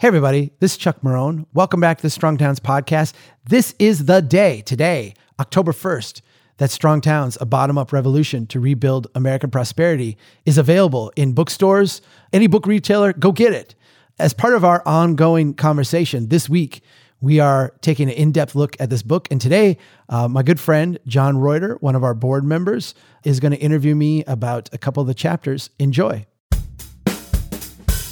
Hey, 0.00 0.06
everybody, 0.06 0.52
this 0.60 0.74
is 0.74 0.78
Chuck 0.78 1.00
Marohn. 1.00 1.44
Welcome 1.54 1.80
back 1.80 1.96
to 1.96 2.02
the 2.02 2.10
Strong 2.10 2.38
Towns 2.38 2.60
podcast. 2.60 3.14
This 3.46 3.74
is 3.80 4.04
the 4.04 4.22
day 4.22 4.60
today, 4.60 5.14
October 5.40 5.72
1st, 5.72 6.20
that 6.58 6.70
Strong 6.70 7.00
Towns, 7.00 7.36
a 7.40 7.44
bottom 7.44 7.76
up 7.76 7.92
revolution 7.92 8.46
to 8.46 8.60
rebuild 8.60 9.08
American 9.16 9.50
prosperity, 9.50 10.16
is 10.46 10.56
available 10.56 11.10
in 11.16 11.32
bookstores, 11.32 12.00
any 12.32 12.46
book 12.46 12.64
retailer, 12.64 13.12
go 13.12 13.32
get 13.32 13.52
it. 13.52 13.74
As 14.20 14.32
part 14.32 14.54
of 14.54 14.64
our 14.64 14.86
ongoing 14.86 15.52
conversation 15.52 16.28
this 16.28 16.48
week, 16.48 16.80
we 17.20 17.40
are 17.40 17.74
taking 17.80 18.08
an 18.08 18.14
in 18.14 18.30
depth 18.30 18.54
look 18.54 18.76
at 18.78 18.90
this 18.90 19.02
book. 19.02 19.26
And 19.32 19.40
today, 19.40 19.78
uh, 20.08 20.28
my 20.28 20.44
good 20.44 20.60
friend, 20.60 21.00
John 21.08 21.38
Reuter, 21.38 21.76
one 21.80 21.96
of 21.96 22.04
our 22.04 22.14
board 22.14 22.44
members, 22.44 22.94
is 23.24 23.40
going 23.40 23.50
to 23.50 23.58
interview 23.58 23.96
me 23.96 24.22
about 24.26 24.70
a 24.72 24.78
couple 24.78 25.00
of 25.00 25.08
the 25.08 25.14
chapters. 25.14 25.70
Enjoy. 25.80 26.24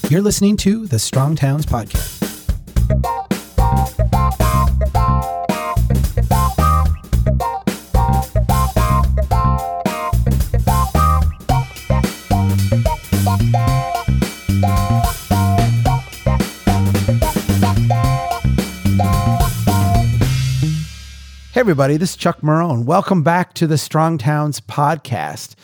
You're 0.08 0.22
listening 0.22 0.56
to 0.58 0.86
the 0.86 1.00
Strong 1.00 1.34
Towns 1.34 1.66
Podcast. 1.66 2.22
Hey, 21.52 21.60
everybody, 21.60 21.96
this 21.96 22.10
is 22.10 22.16
Chuck 22.16 22.42
Marohn. 22.42 22.84
Welcome 22.84 23.24
back 23.24 23.54
to 23.54 23.66
the 23.66 23.76
Strong 23.76 24.18
Towns 24.18 24.60
Podcast. 24.60 25.56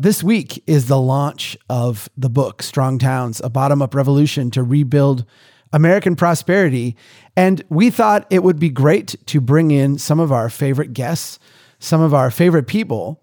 This 0.00 0.22
week 0.22 0.62
is 0.68 0.86
the 0.86 1.00
launch 1.00 1.58
of 1.68 2.08
the 2.16 2.30
book, 2.30 2.62
Strong 2.62 3.00
Towns, 3.00 3.40
a 3.42 3.50
bottom 3.50 3.82
up 3.82 3.96
revolution 3.96 4.48
to 4.52 4.62
rebuild 4.62 5.24
American 5.72 6.14
prosperity. 6.14 6.94
And 7.36 7.64
we 7.68 7.90
thought 7.90 8.24
it 8.30 8.44
would 8.44 8.60
be 8.60 8.68
great 8.68 9.16
to 9.26 9.40
bring 9.40 9.72
in 9.72 9.98
some 9.98 10.20
of 10.20 10.30
our 10.30 10.50
favorite 10.50 10.92
guests, 10.92 11.40
some 11.80 12.00
of 12.00 12.14
our 12.14 12.30
favorite 12.30 12.68
people 12.68 13.20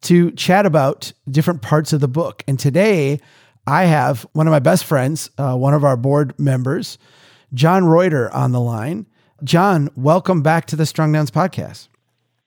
to 0.00 0.32
chat 0.32 0.66
about 0.66 1.12
different 1.30 1.62
parts 1.62 1.92
of 1.92 2.00
the 2.00 2.08
book. 2.08 2.42
And 2.48 2.58
today 2.58 3.20
I 3.64 3.84
have 3.84 4.26
one 4.32 4.48
of 4.48 4.50
my 4.50 4.58
best 4.58 4.84
friends, 4.84 5.30
uh, 5.38 5.54
one 5.54 5.74
of 5.74 5.84
our 5.84 5.96
board 5.96 6.36
members, 6.40 6.98
John 7.54 7.84
Reuter, 7.84 8.34
on 8.34 8.50
the 8.50 8.60
line. 8.60 9.06
John, 9.44 9.90
welcome 9.94 10.42
back 10.42 10.66
to 10.66 10.76
the 10.76 10.86
Strong 10.86 11.12
Towns 11.12 11.30
podcast. 11.30 11.86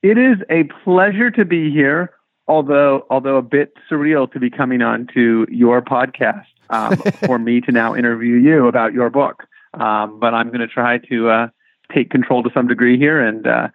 It 0.03 0.17
is 0.17 0.37
a 0.49 0.63
pleasure 0.83 1.31
to 1.31 1.45
be 1.45 1.71
here 1.71 2.11
although 2.49 3.05
although 3.09 3.37
a 3.37 3.41
bit 3.41 3.73
surreal 3.89 4.29
to 4.33 4.39
be 4.39 4.49
coming 4.49 4.81
on 4.81 5.07
to 5.13 5.47
your 5.49 5.81
podcast 5.81 6.45
um, 6.69 6.97
for 7.25 7.39
me 7.39 7.61
to 7.61 7.71
now 7.71 7.95
interview 7.95 8.35
you 8.35 8.67
about 8.67 8.91
your 8.91 9.09
book. 9.09 9.45
Um, 9.75 10.19
but 10.19 10.33
I'm 10.33 10.47
going 10.47 10.61
to 10.61 10.67
try 10.67 10.97
to 10.97 11.29
uh, 11.29 11.47
take 11.93 12.09
control 12.09 12.43
to 12.43 12.49
some 12.53 12.67
degree 12.67 12.97
here 12.97 13.25
and 13.25 13.47
uh, 13.47 13.67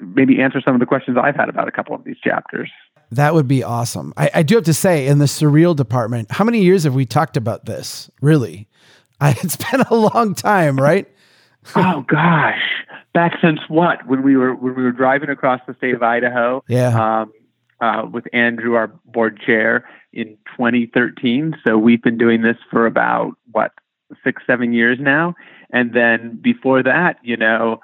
maybe 0.00 0.42
answer 0.42 0.60
some 0.60 0.74
of 0.74 0.80
the 0.80 0.86
questions 0.86 1.16
I've 1.20 1.36
had 1.36 1.48
about 1.48 1.68
a 1.68 1.72
couple 1.72 1.94
of 1.94 2.04
these 2.04 2.18
chapters. 2.22 2.70
That 3.10 3.34
would 3.34 3.48
be 3.48 3.62
awesome. 3.62 4.12
I, 4.16 4.30
I 4.34 4.42
do 4.42 4.56
have 4.56 4.64
to 4.64 4.74
say, 4.74 5.06
in 5.06 5.18
the 5.18 5.24
surreal 5.24 5.74
department, 5.74 6.30
how 6.30 6.44
many 6.44 6.62
years 6.62 6.84
have 6.84 6.94
we 6.94 7.06
talked 7.06 7.36
about 7.36 7.64
this? 7.64 8.10
Really, 8.20 8.68
I, 9.20 9.30
it's 9.30 9.56
been 9.56 9.80
a 9.80 9.94
long 9.94 10.34
time, 10.34 10.76
right? 10.76 11.08
oh 11.76 12.04
gosh, 12.08 12.60
back 13.14 13.32
since 13.40 13.60
what? 13.68 14.06
When 14.06 14.22
we 14.22 14.36
were 14.36 14.54
when 14.54 14.74
we 14.74 14.82
were 14.82 14.92
driving 14.92 15.30
across 15.30 15.60
the 15.66 15.74
state 15.74 15.94
of 15.94 16.02
Idaho. 16.02 16.62
Yeah. 16.68 17.20
Um, 17.22 17.32
uh, 17.80 18.02
with 18.10 18.24
Andrew, 18.32 18.74
our 18.74 18.88
board 19.04 19.40
chair, 19.44 19.88
in 20.12 20.36
2013. 20.56 21.54
So 21.66 21.76
we've 21.78 22.02
been 22.02 22.18
doing 22.18 22.42
this 22.42 22.56
for 22.70 22.86
about, 22.86 23.32
what, 23.52 23.72
six, 24.24 24.42
seven 24.46 24.72
years 24.72 24.98
now. 25.00 25.34
And 25.70 25.92
then 25.92 26.38
before 26.42 26.82
that, 26.82 27.18
you 27.22 27.36
know, 27.36 27.80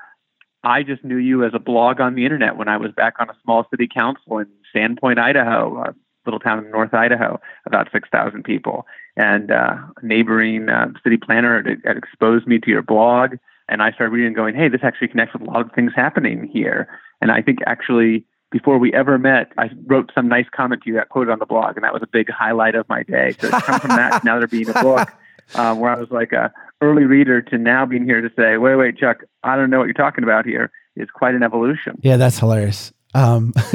I 0.63 0.83
just 0.83 1.05
knew 1.05 1.19
you 1.19 1.45
as 1.45 1.53
a 1.55 1.59
blog 1.59 2.01
on 2.01 2.15
the 2.15 2.25
internet 2.25 2.57
when 2.57 2.69
I 2.69 2.79
was 2.79 2.93
back 2.93 3.15
on 3.19 3.29
a 3.29 3.37
small 3.43 3.67
city 3.71 3.87
council 3.93 4.39
in 4.39 4.47
Sandpoint, 4.75 5.19
Idaho, 5.19 5.83
a 5.83 5.95
little 6.25 6.41
town 6.41 6.65
in 6.65 6.71
North 6.71 6.95
Idaho, 6.95 7.39
about 7.67 7.89
6,000 7.93 8.43
people. 8.43 8.87
And 9.17 9.51
uh, 9.51 9.77
a 10.03 10.07
neighboring 10.07 10.71
uh, 10.71 10.87
city 11.03 11.19
planner 11.19 11.63
had, 11.63 11.83
had 11.85 11.97
exposed 11.99 12.47
me 12.47 12.59
to 12.61 12.71
your 12.71 12.83
blog. 12.83 13.35
And 13.69 13.83
I 13.83 13.93
started 13.93 14.13
reading 14.13 14.29
and 14.29 14.37
going, 14.37 14.55
hey, 14.55 14.69
this 14.69 14.81
actually 14.83 15.09
connects 15.09 15.35
with 15.35 15.43
a 15.43 15.51
lot 15.51 15.61
of 15.61 15.73
things 15.73 15.93
happening 15.95 16.49
here. 16.51 16.89
And 17.21 17.31
I 17.31 17.43
think 17.43 17.59
actually 17.67 18.27
before 18.55 18.79
we 18.79 18.95
ever 18.95 19.19
met, 19.19 19.51
I 19.59 19.69
wrote 19.87 20.13
some 20.15 20.29
nice 20.29 20.47
comment 20.55 20.85
to 20.85 20.89
you 20.91 20.95
that 20.95 21.09
quoted 21.09 21.33
on 21.33 21.41
the 21.41 21.45
blog, 21.45 21.75
and 21.75 21.83
that 21.83 21.93
was 21.93 22.05
a 22.05 22.07
big 22.07 22.31
highlight 22.31 22.77
of 22.77 22.89
my 22.89 23.03
day. 23.03 23.35
So 23.41 23.49
it's 23.49 23.67
come 23.67 23.81
from 23.81 23.91
that 23.91 24.23
now 24.23 24.39
there 24.39 24.47
being 24.47 24.69
a 24.69 24.75
book 24.75 25.13
um, 25.57 25.81
where 25.81 25.91
I 25.91 25.99
was 25.99 26.09
like 26.13 26.31
a 26.31 26.53
early 26.81 27.03
reader 27.03 27.43
to 27.43 27.59
now 27.59 27.85
being 27.85 28.05
here 28.05 28.21
to 28.21 28.31
say, 28.37 28.57
wait, 28.57 28.77
wait, 28.77 28.97
Chuck, 28.97 29.25
I 29.43 29.57
don't 29.57 29.71
know 29.71 29.81
what 29.81 29.87
you're 29.87 29.95
talking 29.95 30.23
about 30.23 30.47
here. 30.47 30.71
Is 30.95 31.09
quite 31.13 31.35
an 31.35 31.43
evolution. 31.43 31.99
Yeah, 32.03 32.17
that's 32.17 32.39
hilarious. 32.39 32.93
Um, 33.13 33.53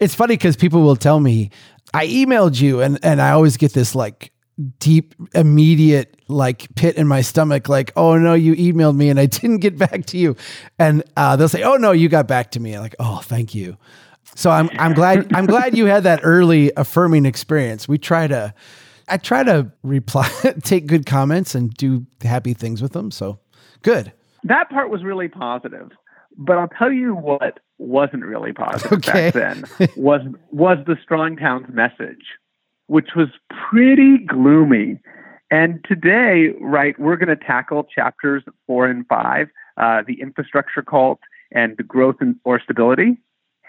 it's 0.00 0.14
funny 0.14 0.38
because 0.38 0.56
people 0.56 0.80
will 0.80 0.96
tell 0.96 1.20
me 1.20 1.50
I 1.92 2.06
emailed 2.06 2.58
you, 2.58 2.80
and 2.80 2.98
and 3.02 3.20
I 3.20 3.32
always 3.32 3.58
get 3.58 3.74
this 3.74 3.94
like 3.94 4.32
deep, 4.78 5.14
immediate 5.34 6.16
like 6.28 6.74
pit 6.74 6.96
in 6.96 7.06
my 7.06 7.20
stomach, 7.20 7.68
like, 7.68 7.92
oh 7.96 8.16
no, 8.16 8.34
you 8.34 8.54
emailed 8.54 8.96
me 8.96 9.08
and 9.08 9.18
I 9.18 9.26
didn't 9.26 9.58
get 9.58 9.76
back 9.78 10.06
to 10.06 10.18
you. 10.18 10.36
And 10.78 11.02
uh, 11.16 11.36
they'll 11.36 11.48
say, 11.48 11.62
oh 11.62 11.76
no, 11.76 11.92
you 11.92 12.08
got 12.08 12.26
back 12.26 12.50
to 12.52 12.60
me. 12.60 12.74
I'm 12.74 12.82
like, 12.82 12.96
oh, 12.98 13.20
thank 13.24 13.54
you. 13.54 13.76
So 14.36 14.50
I'm 14.50 14.70
I'm 14.78 14.94
glad 14.94 15.34
I'm 15.34 15.46
glad 15.46 15.76
you 15.76 15.86
had 15.86 16.04
that 16.04 16.20
early 16.22 16.72
affirming 16.76 17.26
experience. 17.26 17.88
We 17.88 17.98
try 17.98 18.26
to 18.28 18.54
I 19.08 19.16
try 19.16 19.42
to 19.42 19.72
reply 19.82 20.28
take 20.62 20.86
good 20.86 21.04
comments 21.04 21.54
and 21.54 21.72
do 21.74 22.06
happy 22.22 22.54
things 22.54 22.80
with 22.80 22.92
them. 22.92 23.10
So 23.10 23.40
good. 23.82 24.12
That 24.44 24.70
part 24.70 24.88
was 24.88 25.02
really 25.02 25.28
positive. 25.28 25.90
But 26.36 26.58
I'll 26.58 26.68
tell 26.68 26.92
you 26.92 27.14
what 27.14 27.58
wasn't 27.78 28.24
really 28.24 28.52
positive 28.52 28.92
okay. 28.92 29.30
back 29.30 29.34
then 29.34 29.64
was 29.96 30.20
was 30.52 30.78
the 30.86 30.96
Strong 31.02 31.36
Towns 31.36 31.66
message 31.72 32.24
which 32.90 33.10
was 33.14 33.28
pretty 33.70 34.18
gloomy. 34.18 34.98
And 35.48 35.78
today, 35.88 36.48
right, 36.60 36.98
we're 36.98 37.16
going 37.16 37.28
to 37.28 37.36
tackle 37.36 37.84
chapters 37.84 38.42
four 38.66 38.86
and 38.86 39.06
five 39.06 39.46
uh, 39.76 40.02
the 40.04 40.20
infrastructure 40.20 40.82
cult 40.82 41.20
and 41.52 41.76
the 41.76 41.84
growth 41.84 42.16
and, 42.18 42.34
or 42.44 42.60
stability. 42.60 43.16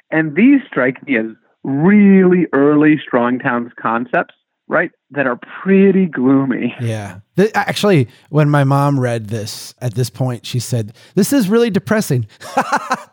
And 0.10 0.36
these 0.36 0.62
strike 0.68 1.06
me 1.06 1.18
as 1.18 1.28
really 1.64 2.48
early 2.52 2.98
Strong 2.98 3.40
Towns 3.40 3.72
concepts, 3.80 4.34
right, 4.68 4.92
that 5.12 5.28
are 5.28 5.40
pretty 5.62 6.08
gloomy. 6.08 6.74
Yeah. 6.82 7.20
Actually, 7.54 8.08
when 8.30 8.50
my 8.50 8.64
mom 8.64 9.00
read 9.00 9.28
this 9.28 9.76
at 9.82 9.94
this 9.94 10.10
point, 10.10 10.48
she 10.48 10.60
said, 10.60 10.96
This 11.14 11.32
is 11.32 11.48
really 11.48 11.70
depressing. 11.70 12.26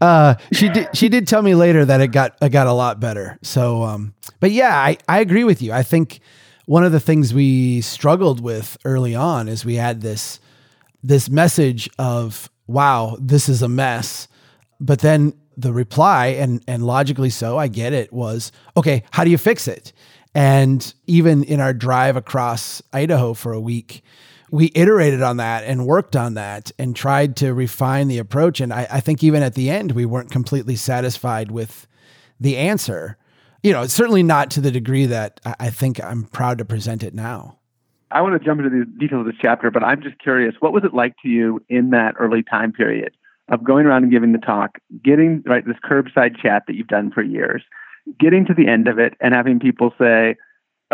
uh, 0.00 0.34
she 0.52 0.68
did. 0.68 0.96
She 0.96 1.08
did 1.08 1.26
tell 1.26 1.42
me 1.42 1.54
later 1.54 1.84
that 1.84 2.00
it 2.00 2.08
got 2.08 2.36
it 2.42 2.50
got 2.50 2.66
a 2.66 2.72
lot 2.72 3.00
better. 3.00 3.38
So, 3.42 3.82
um, 3.82 4.14
but 4.40 4.50
yeah, 4.50 4.76
I 4.76 4.98
I 5.08 5.20
agree 5.20 5.44
with 5.44 5.62
you. 5.62 5.72
I 5.72 5.82
think 5.82 6.20
one 6.66 6.84
of 6.84 6.92
the 6.92 7.00
things 7.00 7.34
we 7.34 7.80
struggled 7.80 8.40
with 8.40 8.76
early 8.84 9.14
on 9.14 9.48
is 9.48 9.64
we 9.64 9.76
had 9.76 10.00
this 10.00 10.40
this 11.02 11.28
message 11.28 11.88
of 11.98 12.50
wow, 12.66 13.16
this 13.20 13.48
is 13.48 13.62
a 13.62 13.68
mess, 13.68 14.26
but 14.80 15.00
then 15.00 15.34
the 15.56 15.72
reply 15.72 16.28
and 16.28 16.62
and 16.66 16.86
logically 16.86 17.30
so, 17.30 17.58
I 17.58 17.68
get 17.68 17.92
it 17.92 18.12
was 18.12 18.52
okay. 18.76 19.04
How 19.10 19.24
do 19.24 19.30
you 19.30 19.38
fix 19.38 19.68
it? 19.68 19.92
And 20.34 20.92
even 21.06 21.44
in 21.44 21.60
our 21.60 21.72
drive 21.72 22.16
across 22.16 22.82
Idaho 22.92 23.34
for 23.34 23.52
a 23.52 23.60
week, 23.60 24.02
we 24.54 24.70
iterated 24.76 25.20
on 25.20 25.38
that 25.38 25.64
and 25.64 25.84
worked 25.84 26.14
on 26.14 26.34
that 26.34 26.70
and 26.78 26.94
tried 26.94 27.34
to 27.34 27.52
refine 27.52 28.06
the 28.06 28.18
approach. 28.18 28.60
And 28.60 28.72
I, 28.72 28.86
I, 28.88 29.00
think 29.00 29.24
even 29.24 29.42
at 29.42 29.54
the 29.54 29.68
end, 29.68 29.90
we 29.90 30.06
weren't 30.06 30.30
completely 30.30 30.76
satisfied 30.76 31.50
with 31.50 31.88
the 32.38 32.56
answer. 32.56 33.18
You 33.64 33.72
know, 33.72 33.88
certainly 33.88 34.22
not 34.22 34.52
to 34.52 34.60
the 34.60 34.70
degree 34.70 35.06
that 35.06 35.40
I, 35.44 35.56
I 35.58 35.70
think 35.70 36.02
I'm 36.04 36.22
proud 36.22 36.58
to 36.58 36.64
present 36.64 37.02
it 37.02 37.14
now. 37.14 37.58
I 38.12 38.22
want 38.22 38.40
to 38.40 38.44
jump 38.44 38.60
into 38.60 38.70
the 38.70 38.84
details 38.84 39.26
of 39.26 39.26
this 39.26 39.40
chapter, 39.42 39.72
but 39.72 39.82
I'm 39.82 40.00
just 40.00 40.20
curious, 40.20 40.54
what 40.60 40.72
was 40.72 40.84
it 40.84 40.94
like 40.94 41.16
to 41.24 41.28
you 41.28 41.60
in 41.68 41.90
that 41.90 42.14
early 42.20 42.44
time 42.44 42.72
period 42.72 43.16
of 43.48 43.64
going 43.64 43.86
around 43.86 44.04
and 44.04 44.12
giving 44.12 44.30
the 44.30 44.38
talk, 44.38 44.78
getting 45.02 45.42
right 45.46 45.66
this 45.66 45.78
curbside 45.84 46.40
chat 46.40 46.62
that 46.68 46.76
you've 46.76 46.86
done 46.86 47.10
for 47.10 47.24
years, 47.24 47.64
getting 48.20 48.46
to 48.46 48.54
the 48.54 48.68
end 48.68 48.86
of 48.86 49.00
it 49.00 49.14
and 49.20 49.34
having 49.34 49.58
people 49.58 49.92
say, 49.98 50.36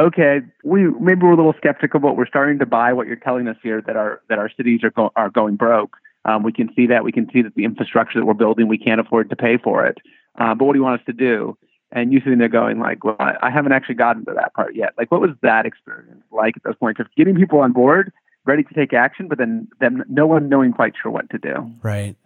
okay, 0.00 0.40
we 0.64 0.84
maybe 0.84 1.22
we're 1.22 1.32
a 1.32 1.36
little 1.36 1.54
skeptical, 1.56 2.00
but 2.00 2.16
we're 2.16 2.26
starting 2.26 2.58
to 2.58 2.66
buy 2.66 2.92
what 2.92 3.06
you're 3.06 3.16
telling 3.16 3.46
us 3.48 3.56
here 3.62 3.82
that 3.86 3.96
our 3.96 4.20
that 4.28 4.38
our 4.38 4.50
cities 4.56 4.82
are 4.82 4.90
go, 4.90 5.12
are 5.16 5.30
going 5.30 5.56
broke. 5.56 5.96
Um, 6.24 6.42
we 6.42 6.52
can 6.52 6.70
see 6.74 6.86
that. 6.86 7.04
We 7.04 7.12
can 7.12 7.30
see 7.32 7.42
that 7.42 7.54
the 7.54 7.64
infrastructure 7.64 8.18
that 8.18 8.26
we're 8.26 8.34
building, 8.34 8.68
we 8.68 8.78
can't 8.78 9.00
afford 9.00 9.30
to 9.30 9.36
pay 9.36 9.56
for 9.56 9.86
it. 9.86 9.98
Uh, 10.38 10.54
but 10.54 10.64
what 10.64 10.74
do 10.74 10.78
you 10.78 10.84
want 10.84 11.00
us 11.00 11.06
to 11.06 11.12
do? 11.12 11.56
And 11.92 12.12
you 12.12 12.20
sitting 12.20 12.38
there 12.38 12.48
going 12.48 12.78
like, 12.78 13.02
well, 13.02 13.16
I 13.18 13.50
haven't 13.50 13.72
actually 13.72 13.96
gotten 13.96 14.24
to 14.26 14.32
that 14.34 14.54
part 14.54 14.76
yet. 14.76 14.92
Like, 14.96 15.10
what 15.10 15.20
was 15.20 15.30
that 15.42 15.66
experience 15.66 16.22
like 16.30 16.56
at 16.56 16.62
those 16.62 16.76
points 16.76 17.00
of 17.00 17.08
getting 17.16 17.34
people 17.34 17.58
on 17.58 17.72
board, 17.72 18.12
ready 18.44 18.62
to 18.62 18.74
take 18.74 18.92
action, 18.92 19.26
but 19.26 19.38
then 19.38 19.66
them 19.80 20.04
no 20.08 20.26
one 20.26 20.48
knowing 20.48 20.72
quite 20.72 20.92
sure 21.00 21.10
what 21.10 21.28
to 21.30 21.38
do? 21.38 21.70
Right. 21.82 22.16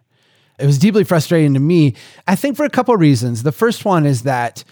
It 0.59 0.65
was 0.65 0.77
deeply 0.77 1.03
frustrating 1.03 1.53
to 1.55 1.59
me. 1.59 1.95
I 2.27 2.35
think 2.35 2.55
for 2.55 2.63
a 2.63 2.69
couple 2.69 2.93
of 2.93 2.99
reasons. 2.99 3.43
The 3.43 3.51
first 3.51 3.85
one 3.85 4.05
is 4.05 4.21
that 4.21 4.63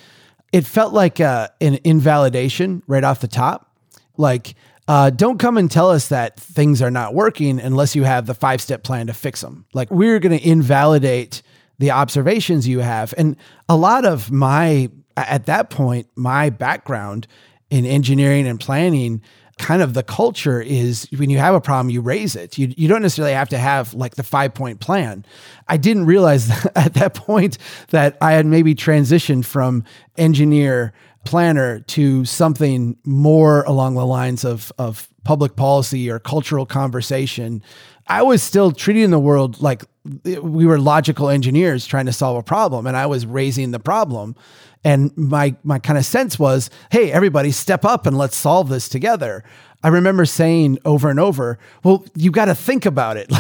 it 0.54 0.66
felt 0.66 0.94
like 0.94 1.20
uh, 1.20 1.50
an 1.60 1.80
invalidation 1.84 2.84
right 2.88 3.04
off 3.04 3.20
the 3.20 3.28
top. 3.28 3.76
Like 4.16 4.56
uh, 4.88 5.10
don't 5.10 5.40
come 5.40 5.58
and 5.58 5.70
tell 5.70 5.90
us 5.90 6.10
that 6.10 6.40
things 6.40 6.82
are 6.82 6.92
not 6.92 7.16
working 7.16 7.60
unless 7.60 7.96
you 7.96 8.04
have 8.04 8.28
the 8.28 8.36
five 8.36 8.62
step 8.62 8.84
plan 8.84 9.08
to 9.08 9.14
fix 9.14 9.42
them. 9.42 9.66
Like 9.74 9.90
we're 9.90 10.20
going 10.20 10.38
to 10.38 10.48
invalidate 10.48 11.42
the 11.80 11.92
observations 11.92 12.68
you 12.68 12.80
have. 12.80 13.14
And 13.18 13.36
a 13.68 13.76
lot 13.76 14.06
of 14.06 14.32
my, 14.32 14.92
at 15.18 15.48
that 15.48 15.72
point, 15.72 16.08
my 16.16 16.52
background 16.52 17.28
in 17.72 17.86
engineering 17.86 18.46
and 18.46 18.60
planning 18.60 19.22
kind 19.58 19.82
of 19.82 19.94
the 19.94 20.04
culture 20.04 20.62
is 20.62 21.08
when 21.16 21.30
you 21.30 21.38
have 21.38 21.56
a 21.56 21.62
problem, 21.62 21.90
you 21.90 22.02
raise 22.02 22.36
it. 22.36 22.58
You, 22.58 22.74
you 22.76 22.88
don't 22.88 23.02
necessarily 23.02 23.34
have 23.34 23.50
to 23.50 23.58
have 23.58 23.94
like 23.94 24.16
the 24.16 24.24
five 24.24 24.54
point 24.54 24.80
plan. 24.80 25.26
I 25.68 25.78
didn't 25.78 26.06
realize 26.06 26.50
at 26.76 26.96
that 26.96 27.14
point 27.14 27.58
that 27.90 28.18
I 28.22 28.34
had 28.34 28.46
maybe 28.46 28.76
transitioned 28.76 29.46
from 29.46 29.84
engineer 30.18 30.94
planner 31.26 31.80
to 31.80 32.26
something 32.26 32.98
more 33.06 33.64
along 33.64 33.96
the 33.96 34.06
lines 34.06 34.44
of, 34.44 34.72
of 34.78 35.08
public 35.24 35.56
policy 35.56 36.10
or 36.10 36.20
cultural 36.20 36.66
conversation. 36.66 37.64
I 38.08 38.22
was 38.24 38.44
still 38.44 38.72
treating 38.72 39.12
the 39.12 39.20
world 39.20 39.62
like 39.62 39.84
we 40.24 40.66
were 40.66 40.80
logical 40.80 41.30
engineers 41.30 41.86
trying 41.86 42.08
to 42.08 42.14
solve 42.14 42.38
a 42.38 42.44
problem 42.44 42.86
and 42.86 42.98
I 42.98 43.06
was 43.06 43.26
raising 43.26 43.72
the 43.72 43.80
problem. 43.80 44.36
And 44.84 45.16
my 45.18 45.56
my 45.64 45.80
kind 45.80 45.98
of 45.98 46.06
sense 46.06 46.38
was, 46.38 46.70
hey, 46.92 47.12
everybody 47.12 47.52
step 47.52 47.86
up 47.86 48.06
and 48.06 48.18
let's 48.18 48.36
solve 48.36 48.70
this 48.70 48.90
together. 48.90 49.44
I 49.84 49.90
remember 49.90 50.26
saying 50.26 50.80
over 50.86 51.10
and 51.10 51.20
over, 51.20 51.60
well, 51.84 52.06
you 52.16 52.32
got 52.32 52.46
to 52.46 52.56
think 52.56 52.86
about 52.86 53.18
it. 53.18 53.32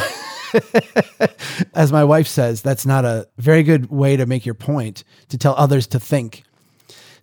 As 1.73 1.91
my 1.91 2.03
wife 2.03 2.27
says, 2.27 2.61
that's 2.61 2.85
not 2.85 3.05
a 3.05 3.27
very 3.37 3.63
good 3.63 3.89
way 3.89 4.17
to 4.17 4.25
make 4.25 4.45
your 4.45 4.55
point, 4.55 5.03
to 5.29 5.37
tell 5.37 5.55
others 5.57 5.87
to 5.87 5.99
think. 5.99 6.43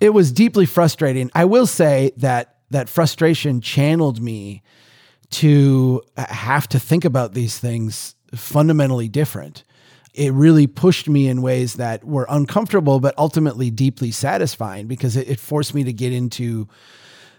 It 0.01 0.11
was 0.11 0.33
deeply 0.33 0.65
frustrating. 0.65 1.31
I 1.35 1.45
will 1.45 1.67
say 1.67 2.13
that 2.17 2.57
that 2.71 2.89
frustration 2.89 3.61
channeled 3.61 4.23
me 4.23 4.63
to 5.31 6.03
have 6.17 6.67
to 6.69 6.81
think 6.81 7.05
about 7.05 7.35
these 7.35 7.59
things 7.59 8.15
fundamentally 8.35 9.09
different 9.09 9.65
it 10.15 10.33
really 10.33 10.67
pushed 10.67 11.09
me 11.09 11.29
in 11.29 11.43
ways 11.43 11.75
that 11.75 12.05
were 12.05 12.27
uncomfortable, 12.29 13.01
but 13.01 13.15
ultimately 13.17 13.71
deeply 13.71 14.11
satisfying 14.11 14.87
because 14.87 15.17
it, 15.17 15.29
it, 15.29 15.39
forced 15.39 15.75
me 15.75 15.85
to 15.85 15.93
get 15.93 16.13
into 16.13 16.69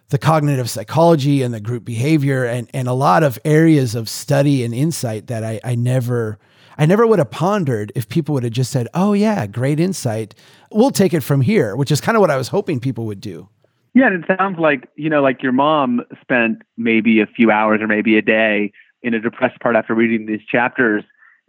the 0.09 0.17
cognitive 0.17 0.69
psychology 0.69 1.41
and 1.41 1.53
the 1.53 1.59
group 1.59 1.83
behavior 1.83 2.45
and, 2.45 2.69
and 2.73 2.87
a 2.87 2.93
lot 2.93 3.23
of 3.23 3.39
areas 3.43 3.95
of 3.95 4.07
study 4.09 4.63
and 4.63 4.73
insight 4.73 5.27
that 5.27 5.43
I, 5.43 5.59
I 5.63 5.75
never 5.75 6.37
I 6.77 6.85
never 6.85 7.05
would 7.05 7.19
have 7.19 7.29
pondered 7.29 7.91
if 7.95 8.07
people 8.07 8.33
would 8.33 8.43
have 8.43 8.53
just 8.53 8.71
said, 8.71 8.87
Oh 8.93 9.13
yeah, 9.13 9.45
great 9.45 9.79
insight. 9.79 10.33
We'll 10.71 10.91
take 10.91 11.13
it 11.13 11.21
from 11.21 11.41
here, 11.41 11.75
which 11.75 11.91
is 11.91 12.01
kind 12.01 12.15
of 12.15 12.21
what 12.21 12.31
I 12.31 12.37
was 12.37 12.47
hoping 12.47 12.79
people 12.79 13.05
would 13.05 13.21
do. 13.21 13.49
Yeah, 13.93 14.07
and 14.07 14.23
it 14.23 14.37
sounds 14.37 14.57
like, 14.57 14.87
you 14.95 15.09
know, 15.09 15.21
like 15.21 15.43
your 15.43 15.51
mom 15.51 16.01
spent 16.21 16.61
maybe 16.77 17.19
a 17.19 17.27
few 17.27 17.51
hours 17.51 17.81
or 17.81 17.87
maybe 17.87 18.17
a 18.17 18.21
day 18.21 18.71
in 19.03 19.13
a 19.13 19.19
depressed 19.19 19.59
part 19.59 19.75
after 19.75 19.93
reading 19.93 20.25
these 20.25 20.41
chapters 20.49 21.03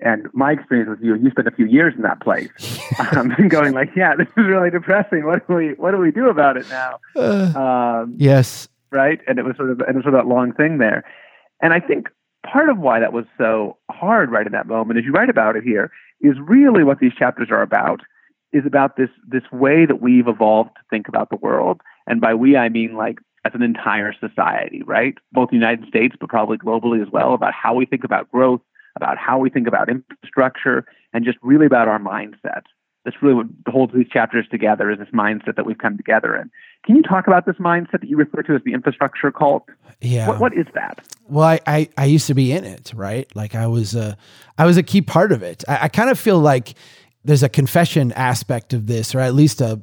and 0.05 0.29
my 0.33 0.53
experience 0.53 0.91
with 0.91 1.01
you, 1.01 1.15
you 1.17 1.31
spent 1.31 1.49
a 1.49 1.53
few 1.53 1.67
years 1.67 1.95
in 1.97 2.03
that 2.03 2.21
place, 2.21 2.51
um, 2.99 3.33
and 3.33 3.51
going 3.51 3.73
like, 3.73 3.91
"Yeah, 3.97 4.15
this 4.17 4.29
is 4.29 4.45
really 4.47 4.71
depressing. 4.71 5.25
What 5.25 5.47
do 5.47 5.55
we 5.55 5.69
What 5.75 5.93
do 5.93 5.99
we 5.99 6.11
do 6.11 6.29
about 6.29 6.57
it 6.57 6.69
now?" 6.69 6.99
Uh, 7.17 8.03
um, 8.03 8.15
yes, 8.19 8.69
right. 8.91 9.21
And 9.27 9.39
it 9.39 9.45
was 9.45 9.57
sort 9.57 9.71
of 9.71 9.81
and 9.81 9.91
it 9.91 9.97
was 9.97 10.05
sort 10.05 10.15
of 10.15 10.21
that 10.21 10.29
long 10.29 10.53
thing 10.53 10.79
there. 10.79 11.05
And 11.61 11.73
I 11.73 11.81
think 11.81 12.09
part 12.45 12.69
of 12.69 12.79
why 12.79 13.01
that 13.01 13.13
was 13.13 13.25
so 13.39 13.77
hard 13.91 14.31
right 14.31 14.47
in 14.47 14.53
that 14.53 14.67
moment, 14.67 14.99
as 14.99 15.05
you 15.05 15.13
write 15.13 15.31
about 15.31 15.57
it 15.57 15.63
here, 15.63 15.91
is 16.21 16.37
really 16.41 16.85
what 16.85 16.99
these 16.99 17.15
chapters 17.15 17.49
are 17.51 17.63
about. 17.63 18.01
Is 18.53 18.67
about 18.67 18.97
this 18.97 19.09
this 19.27 19.45
way 19.51 19.87
that 19.87 20.03
we've 20.03 20.29
evolved 20.29 20.71
to 20.75 20.83
think 20.91 21.09
about 21.09 21.31
the 21.31 21.37
world, 21.37 21.81
and 22.07 22.21
by 22.21 22.35
we 22.35 22.57
I 22.57 22.69
mean 22.69 22.97
like 22.97 23.19
as 23.45 23.53
an 23.55 23.63
entire 23.63 24.13
society, 24.13 24.83
right? 24.85 25.15
Both 25.33 25.51
the 25.51 25.57
United 25.57 25.89
States, 25.89 26.15
but 26.21 26.29
probably 26.29 26.59
globally 26.59 27.03
as 27.03 27.11
well, 27.11 27.35
about 27.35 27.53
how 27.55 27.75
we 27.75 27.87
think 27.87 28.05
about 28.05 28.31
growth, 28.31 28.61
about 28.97 29.19
how 29.19 29.39
we 29.39 29.51
think 29.51 29.67
about 29.67 29.89
infrastructure, 29.89 30.85
and 31.13 31.25
just 31.25 31.39
really 31.43 31.67
about 31.67 31.89
our 31.89 31.99
mindset. 31.99 32.63
That's 33.05 33.17
really 33.21 33.35
what 33.35 33.47
holds 33.67 33.93
these 33.93 34.09
chapters 34.09 34.47
together 34.49 34.91
is 34.91 34.99
this 34.99 35.09
mindset 35.09 35.57
that 35.57 35.67
we've 35.67 35.79
come 35.79 35.97
together 35.97 36.37
in. 36.37 36.51
Can 36.85 36.95
you 36.97 37.03
talk 37.03 37.27
about 37.27 37.47
this 37.47 37.57
mindset 37.57 38.01
that 38.01 38.09
you 38.09 38.17
refer 38.17 38.43
to 38.43 38.55
as 38.55 38.63
the 38.65 38.73
infrastructure 38.73 39.33
cult? 39.33 39.69
Yeah. 40.01 40.29
What, 40.29 40.41
what 40.41 40.57
is 40.57 40.67
that? 40.75 41.05
Well, 41.29 41.45
I, 41.45 41.61
I, 41.67 41.89
I, 41.97 42.05
used 42.07 42.29
to 42.29 42.35
be 42.35 42.53
in 42.53 42.65
it, 42.65 42.93
right? 42.95 43.27
Like 43.35 43.55
I 43.55 43.67
was 43.67 43.95
a, 43.95 44.17
I 44.57 44.67
was 44.67 44.77
a 44.77 44.83
key 44.83 45.03
part 45.03 45.33
of 45.33 45.43
it. 45.43 45.65
I, 45.69 45.85
I 45.85 45.89
kind 45.89 46.11
of 46.11 46.19
feel 46.19 46.39
like 46.39 46.75
there's 47.25 47.43
a 47.43 47.49
confession 47.49 48.13
aspect 48.13 48.73
of 48.73 48.87
this, 48.87 49.15
or 49.15 49.21
at 49.21 49.35
least 49.35 49.61
a, 49.61 49.81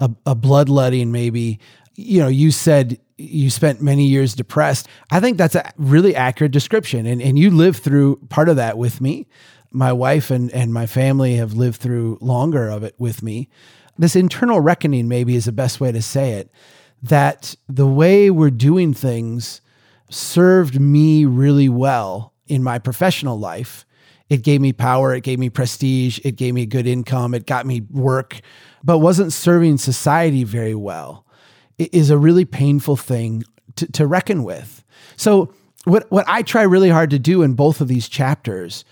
a, 0.00 0.10
a 0.26 0.34
bloodletting 0.34 1.12
maybe. 1.12 1.58
You 1.94 2.20
know, 2.20 2.28
you 2.28 2.50
said 2.50 2.98
you 3.20 3.50
spent 3.50 3.82
many 3.82 4.06
years 4.06 4.34
depressed. 4.34 4.88
I 5.10 5.20
think 5.20 5.36
that's 5.36 5.54
a 5.54 5.72
really 5.76 6.16
accurate 6.16 6.52
description. 6.52 7.06
And, 7.06 7.20
and 7.20 7.38
you 7.38 7.50
lived 7.50 7.82
through 7.82 8.16
part 8.28 8.48
of 8.48 8.56
that 8.56 8.78
with 8.78 9.00
me. 9.00 9.26
My 9.70 9.92
wife 9.92 10.30
and, 10.30 10.50
and 10.52 10.72
my 10.72 10.86
family 10.86 11.36
have 11.36 11.52
lived 11.52 11.80
through 11.80 12.18
longer 12.20 12.68
of 12.68 12.82
it 12.82 12.94
with 12.98 13.22
me. 13.22 13.48
This 13.98 14.16
internal 14.16 14.60
reckoning, 14.60 15.08
maybe, 15.08 15.36
is 15.36 15.44
the 15.44 15.52
best 15.52 15.80
way 15.80 15.92
to 15.92 16.02
say 16.02 16.32
it 16.32 16.50
that 17.02 17.54
the 17.68 17.86
way 17.86 18.30
we're 18.30 18.50
doing 18.50 18.92
things 18.92 19.62
served 20.10 20.78
me 20.78 21.24
really 21.24 21.68
well 21.68 22.34
in 22.46 22.62
my 22.62 22.78
professional 22.78 23.38
life. 23.38 23.86
It 24.28 24.42
gave 24.42 24.60
me 24.60 24.72
power, 24.72 25.14
it 25.14 25.22
gave 25.22 25.38
me 25.38 25.48
prestige, 25.48 26.20
it 26.24 26.36
gave 26.36 26.52
me 26.52 26.66
good 26.66 26.86
income, 26.86 27.32
it 27.32 27.46
got 27.46 27.64
me 27.64 27.80
work, 27.90 28.40
but 28.84 28.98
wasn't 28.98 29.32
serving 29.32 29.78
society 29.78 30.44
very 30.44 30.74
well 30.74 31.24
is 31.80 32.10
a 32.10 32.18
really 32.18 32.44
painful 32.44 32.96
thing 32.96 33.44
to, 33.76 33.90
to 33.92 34.06
reckon 34.06 34.44
with. 34.44 34.84
So, 35.16 35.52
what, 35.84 36.10
what 36.10 36.26
I 36.28 36.42
try 36.42 36.62
really 36.62 36.90
hard 36.90 37.10
to 37.10 37.18
do 37.18 37.42
in 37.42 37.54
both 37.54 37.80
of 37.80 37.88
these 37.88 38.08
chapters 38.08 38.84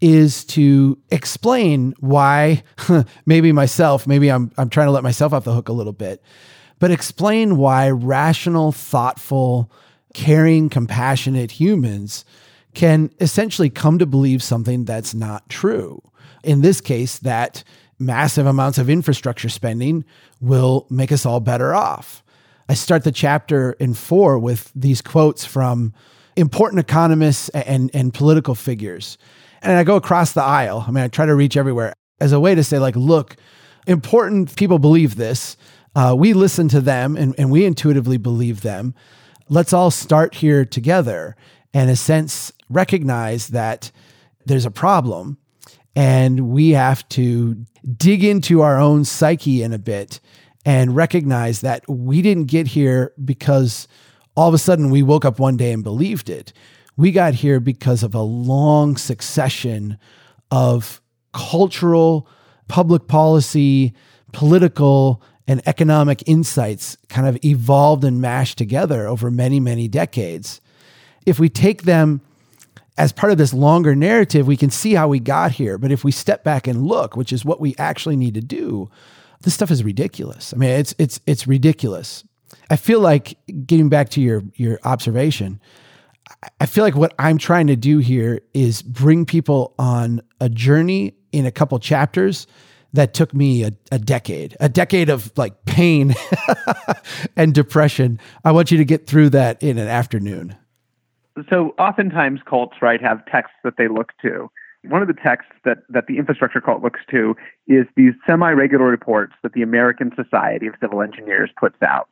is 0.00 0.44
to 0.44 0.96
explain 1.10 1.94
why 1.98 2.62
maybe 3.26 3.50
myself, 3.50 4.06
maybe 4.06 4.30
I'm, 4.30 4.52
I'm 4.56 4.70
trying 4.70 4.86
to 4.86 4.92
let 4.92 5.02
myself 5.02 5.32
off 5.32 5.44
the 5.44 5.52
hook 5.52 5.68
a 5.68 5.72
little 5.72 5.92
bit, 5.92 6.22
but 6.78 6.92
explain 6.92 7.56
why 7.56 7.90
rational, 7.90 8.70
thoughtful, 8.70 9.72
caring, 10.14 10.68
compassionate 10.68 11.50
humans 11.50 12.24
can 12.74 13.10
essentially 13.20 13.70
come 13.70 13.98
to 13.98 14.06
believe 14.06 14.42
something 14.42 14.84
that's 14.84 15.14
not 15.14 15.48
true. 15.48 16.00
In 16.44 16.60
this 16.60 16.80
case, 16.80 17.18
that 17.18 17.64
massive 17.98 18.46
amounts 18.46 18.78
of 18.78 18.88
infrastructure 18.88 19.48
spending 19.48 20.04
will 20.40 20.86
make 20.88 21.10
us 21.10 21.26
all 21.26 21.40
better 21.40 21.74
off. 21.74 22.22
I 22.68 22.74
start 22.74 23.04
the 23.04 23.12
chapter 23.12 23.72
in 23.72 23.94
four 23.94 24.38
with 24.38 24.70
these 24.74 25.00
quotes 25.00 25.44
from 25.44 25.94
important 26.36 26.80
economists 26.80 27.48
and, 27.50 27.90
and 27.94 28.12
political 28.12 28.54
figures. 28.54 29.16
And 29.62 29.72
I 29.72 29.84
go 29.84 29.96
across 29.96 30.32
the 30.32 30.42
aisle. 30.42 30.84
I 30.86 30.90
mean, 30.90 31.02
I 31.02 31.08
try 31.08 31.26
to 31.26 31.34
reach 31.34 31.56
everywhere 31.56 31.94
as 32.20 32.32
a 32.32 32.40
way 32.40 32.54
to 32.54 32.62
say, 32.62 32.78
like, 32.78 32.94
look, 32.94 33.36
important 33.86 34.54
people 34.54 34.78
believe 34.78 35.16
this. 35.16 35.56
Uh, 35.96 36.14
we 36.16 36.32
listen 36.32 36.68
to 36.68 36.80
them 36.80 37.16
and, 37.16 37.34
and 37.38 37.50
we 37.50 37.64
intuitively 37.64 38.18
believe 38.18 38.60
them. 38.60 38.94
Let's 39.48 39.72
all 39.72 39.90
start 39.90 40.34
here 40.34 40.64
together 40.64 41.36
and, 41.72 41.84
in 41.84 41.94
a 41.94 41.96
sense, 41.96 42.52
recognize 42.68 43.48
that 43.48 43.90
there's 44.44 44.66
a 44.66 44.70
problem 44.70 45.38
and 45.96 46.50
we 46.50 46.70
have 46.70 47.08
to 47.08 47.64
dig 47.96 48.22
into 48.22 48.60
our 48.60 48.78
own 48.78 49.04
psyche 49.04 49.62
in 49.62 49.72
a 49.72 49.78
bit 49.78 50.20
and 50.68 50.94
recognize 50.94 51.62
that 51.62 51.82
we 51.88 52.20
didn't 52.20 52.44
get 52.44 52.66
here 52.66 53.14
because 53.24 53.88
all 54.36 54.48
of 54.48 54.52
a 54.52 54.58
sudden 54.58 54.90
we 54.90 55.02
woke 55.02 55.24
up 55.24 55.38
one 55.38 55.56
day 55.56 55.72
and 55.72 55.82
believed 55.82 56.28
it. 56.28 56.52
We 56.94 57.10
got 57.10 57.32
here 57.32 57.58
because 57.58 58.02
of 58.02 58.14
a 58.14 58.20
long 58.20 58.98
succession 58.98 59.96
of 60.50 61.00
cultural, 61.32 62.28
public 62.68 63.08
policy, 63.08 63.94
political, 64.32 65.22
and 65.46 65.66
economic 65.66 66.22
insights 66.26 66.98
kind 67.08 67.26
of 67.26 67.42
evolved 67.42 68.04
and 68.04 68.20
mashed 68.20 68.58
together 68.58 69.06
over 69.06 69.30
many, 69.30 69.60
many 69.60 69.88
decades. 69.88 70.60
If 71.24 71.40
we 71.40 71.48
take 71.48 71.84
them 71.84 72.20
as 72.98 73.10
part 73.10 73.32
of 73.32 73.38
this 73.38 73.54
longer 73.54 73.96
narrative, 73.96 74.46
we 74.46 74.58
can 74.58 74.68
see 74.68 74.92
how 74.92 75.08
we 75.08 75.18
got 75.18 75.52
here. 75.52 75.78
But 75.78 75.92
if 75.92 76.04
we 76.04 76.12
step 76.12 76.44
back 76.44 76.66
and 76.66 76.86
look, 76.86 77.16
which 77.16 77.32
is 77.32 77.42
what 77.42 77.58
we 77.58 77.74
actually 77.78 78.16
need 78.16 78.34
to 78.34 78.42
do, 78.42 78.90
this 79.42 79.54
stuff 79.54 79.70
is 79.70 79.84
ridiculous. 79.84 80.52
I 80.52 80.56
mean, 80.56 80.70
it's 80.70 80.94
it's 80.98 81.20
it's 81.26 81.46
ridiculous. 81.46 82.24
I 82.70 82.76
feel 82.76 83.00
like 83.00 83.38
getting 83.66 83.88
back 83.88 84.08
to 84.10 84.20
your 84.20 84.42
your 84.54 84.78
observation, 84.84 85.60
I 86.60 86.66
feel 86.66 86.84
like 86.84 86.96
what 86.96 87.14
I'm 87.18 87.38
trying 87.38 87.66
to 87.68 87.76
do 87.76 87.98
here 87.98 88.40
is 88.54 88.82
bring 88.82 89.24
people 89.24 89.74
on 89.78 90.20
a 90.40 90.48
journey 90.48 91.14
in 91.32 91.46
a 91.46 91.50
couple 91.50 91.78
chapters 91.78 92.46
that 92.94 93.12
took 93.12 93.34
me 93.34 93.64
a, 93.64 93.72
a 93.92 93.98
decade, 93.98 94.56
a 94.60 94.68
decade 94.68 95.10
of 95.10 95.30
like 95.36 95.64
pain 95.66 96.14
and 97.36 97.54
depression. 97.54 98.18
I 98.44 98.52
want 98.52 98.70
you 98.70 98.78
to 98.78 98.84
get 98.84 99.06
through 99.06 99.30
that 99.30 99.62
in 99.62 99.78
an 99.78 99.88
afternoon. 99.88 100.56
So 101.50 101.74
oftentimes 101.78 102.40
cults, 102.48 102.76
right, 102.82 103.00
have 103.00 103.24
texts 103.26 103.56
that 103.62 103.74
they 103.76 103.88
look 103.88 104.12
to 104.22 104.50
one 104.84 105.02
of 105.02 105.08
the 105.08 105.14
texts 105.14 105.52
that, 105.64 105.78
that 105.88 106.06
the 106.06 106.18
infrastructure 106.18 106.60
cult 106.60 106.82
looks 106.82 107.00
to 107.10 107.34
is 107.66 107.86
these 107.96 108.12
semi-regular 108.26 108.84
reports 108.84 109.34
that 109.42 109.52
the 109.52 109.62
American 109.62 110.12
Society 110.14 110.66
of 110.66 110.74
Civil 110.80 111.02
Engineers 111.02 111.50
puts 111.58 111.76
out 111.82 112.08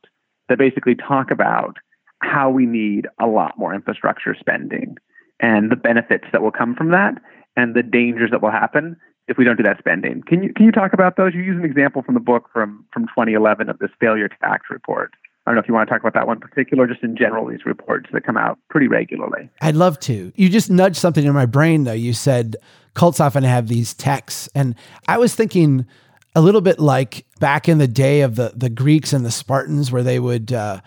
that 0.49 0.57
basically 0.57 0.95
talk 0.95 1.31
about 1.31 1.77
how 2.21 2.49
we 2.49 2.65
need 2.65 3.07
a 3.21 3.27
lot 3.27 3.57
more 3.57 3.73
infrastructure 3.73 4.35
spending 4.39 4.97
and 5.39 5.71
the 5.71 5.75
benefits 5.75 6.25
that 6.31 6.41
will 6.41 6.51
come 6.51 6.75
from 6.75 6.91
that 6.91 7.13
and 7.55 7.75
the 7.75 7.83
dangers 7.83 8.31
that 8.31 8.41
will 8.41 8.51
happen 8.51 8.97
if 9.27 9.37
we 9.37 9.43
don't 9.43 9.57
do 9.57 9.63
that 9.63 9.77
spending. 9.77 10.23
Can 10.25 10.41
you 10.41 10.53
can 10.53 10.65
you 10.65 10.71
talk 10.71 10.93
about 10.93 11.17
those? 11.17 11.33
You 11.33 11.41
use 11.41 11.57
an 11.57 11.65
example 11.65 12.01
from 12.01 12.13
the 12.13 12.21
book 12.21 12.49
from 12.51 12.85
from 12.93 13.03
2011 13.07 13.69
of 13.69 13.77
this 13.79 13.91
failure 13.99 14.29
tax 14.41 14.67
report. 14.69 15.13
I 15.47 15.51
don't 15.51 15.55
know 15.55 15.61
if 15.61 15.69
you 15.69 15.73
want 15.73 15.87
to 15.87 15.93
talk 15.93 16.01
about 16.01 16.13
that 16.15 16.27
one 16.27 16.35
in 16.35 16.41
particular, 16.41 16.87
just 16.87 17.03
in 17.03 17.15
general, 17.15 17.47
these 17.47 17.65
reports 17.65 18.09
that 18.11 18.25
come 18.25 18.35
out 18.35 18.59
pretty 18.69 18.89
regularly. 18.89 19.49
I'd 19.61 19.77
love 19.77 19.97
to. 20.01 20.33
You 20.35 20.49
just 20.49 20.69
nudged 20.69 20.97
something 20.97 21.23
in 21.23 21.31
my 21.31 21.45
brain, 21.45 21.85
though. 21.85 21.93
You 21.93 22.11
said 22.11 22.57
cults 22.95 23.21
often 23.21 23.45
have 23.45 23.69
these 23.69 23.93
texts. 23.93 24.49
And 24.53 24.75
I 25.07 25.17
was 25.17 25.35
thinking 25.35 25.85
a 26.35 26.41
little 26.41 26.59
bit 26.59 26.81
like 26.81 27.25
back 27.39 27.69
in 27.69 27.77
the 27.77 27.87
day 27.87 28.21
of 28.21 28.35
the, 28.35 28.51
the 28.57 28.69
Greeks 28.69 29.13
and 29.13 29.25
the 29.25 29.31
Spartans, 29.31 29.89
where 29.89 30.03
they 30.03 30.19
would, 30.19 30.51
uh, 30.51 30.81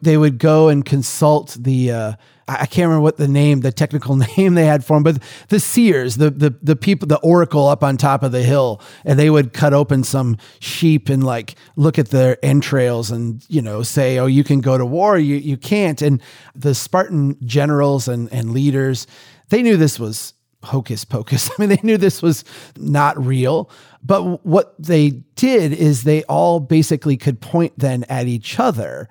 they 0.00 0.16
would 0.16 0.38
go 0.38 0.70
and 0.70 0.82
consult 0.82 1.54
the, 1.60 1.90
uh, 1.90 2.12
I 2.48 2.66
can't 2.66 2.86
remember 2.86 3.00
what 3.00 3.16
the 3.16 3.26
name, 3.26 3.60
the 3.60 3.72
technical 3.72 4.16
name 4.36 4.54
they 4.54 4.66
had 4.66 4.84
for 4.84 4.96
them, 4.96 5.02
but 5.02 5.22
the 5.48 5.58
seers, 5.58 6.16
the, 6.16 6.30
the, 6.30 6.54
the 6.62 6.76
people, 6.76 7.08
the 7.08 7.18
oracle 7.18 7.66
up 7.66 7.82
on 7.82 7.96
top 7.96 8.22
of 8.22 8.30
the 8.30 8.42
hill, 8.42 8.80
and 9.04 9.18
they 9.18 9.30
would 9.30 9.52
cut 9.52 9.74
open 9.74 10.04
some 10.04 10.36
sheep 10.60 11.08
and 11.08 11.24
like 11.24 11.56
look 11.74 11.98
at 11.98 12.10
their 12.10 12.38
entrails 12.44 13.10
and, 13.10 13.44
you 13.48 13.60
know, 13.60 13.82
say, 13.82 14.18
oh, 14.18 14.26
you 14.26 14.44
can 14.44 14.60
go 14.60 14.78
to 14.78 14.86
war, 14.86 15.18
you, 15.18 15.36
you 15.36 15.56
can't. 15.56 16.00
And 16.02 16.22
the 16.54 16.74
Spartan 16.74 17.36
generals 17.44 18.06
and, 18.06 18.32
and 18.32 18.52
leaders, 18.52 19.08
they 19.48 19.62
knew 19.62 19.76
this 19.76 19.98
was 19.98 20.32
hocus 20.62 21.04
pocus. 21.04 21.50
I 21.58 21.60
mean, 21.60 21.68
they 21.70 21.80
knew 21.82 21.96
this 21.96 22.22
was 22.22 22.44
not 22.76 23.22
real. 23.24 23.70
But 24.04 24.46
what 24.46 24.74
they 24.78 25.10
did 25.34 25.72
is 25.72 26.04
they 26.04 26.22
all 26.24 26.60
basically 26.60 27.16
could 27.16 27.40
point 27.40 27.72
then 27.76 28.04
at 28.04 28.28
each 28.28 28.60
other 28.60 29.08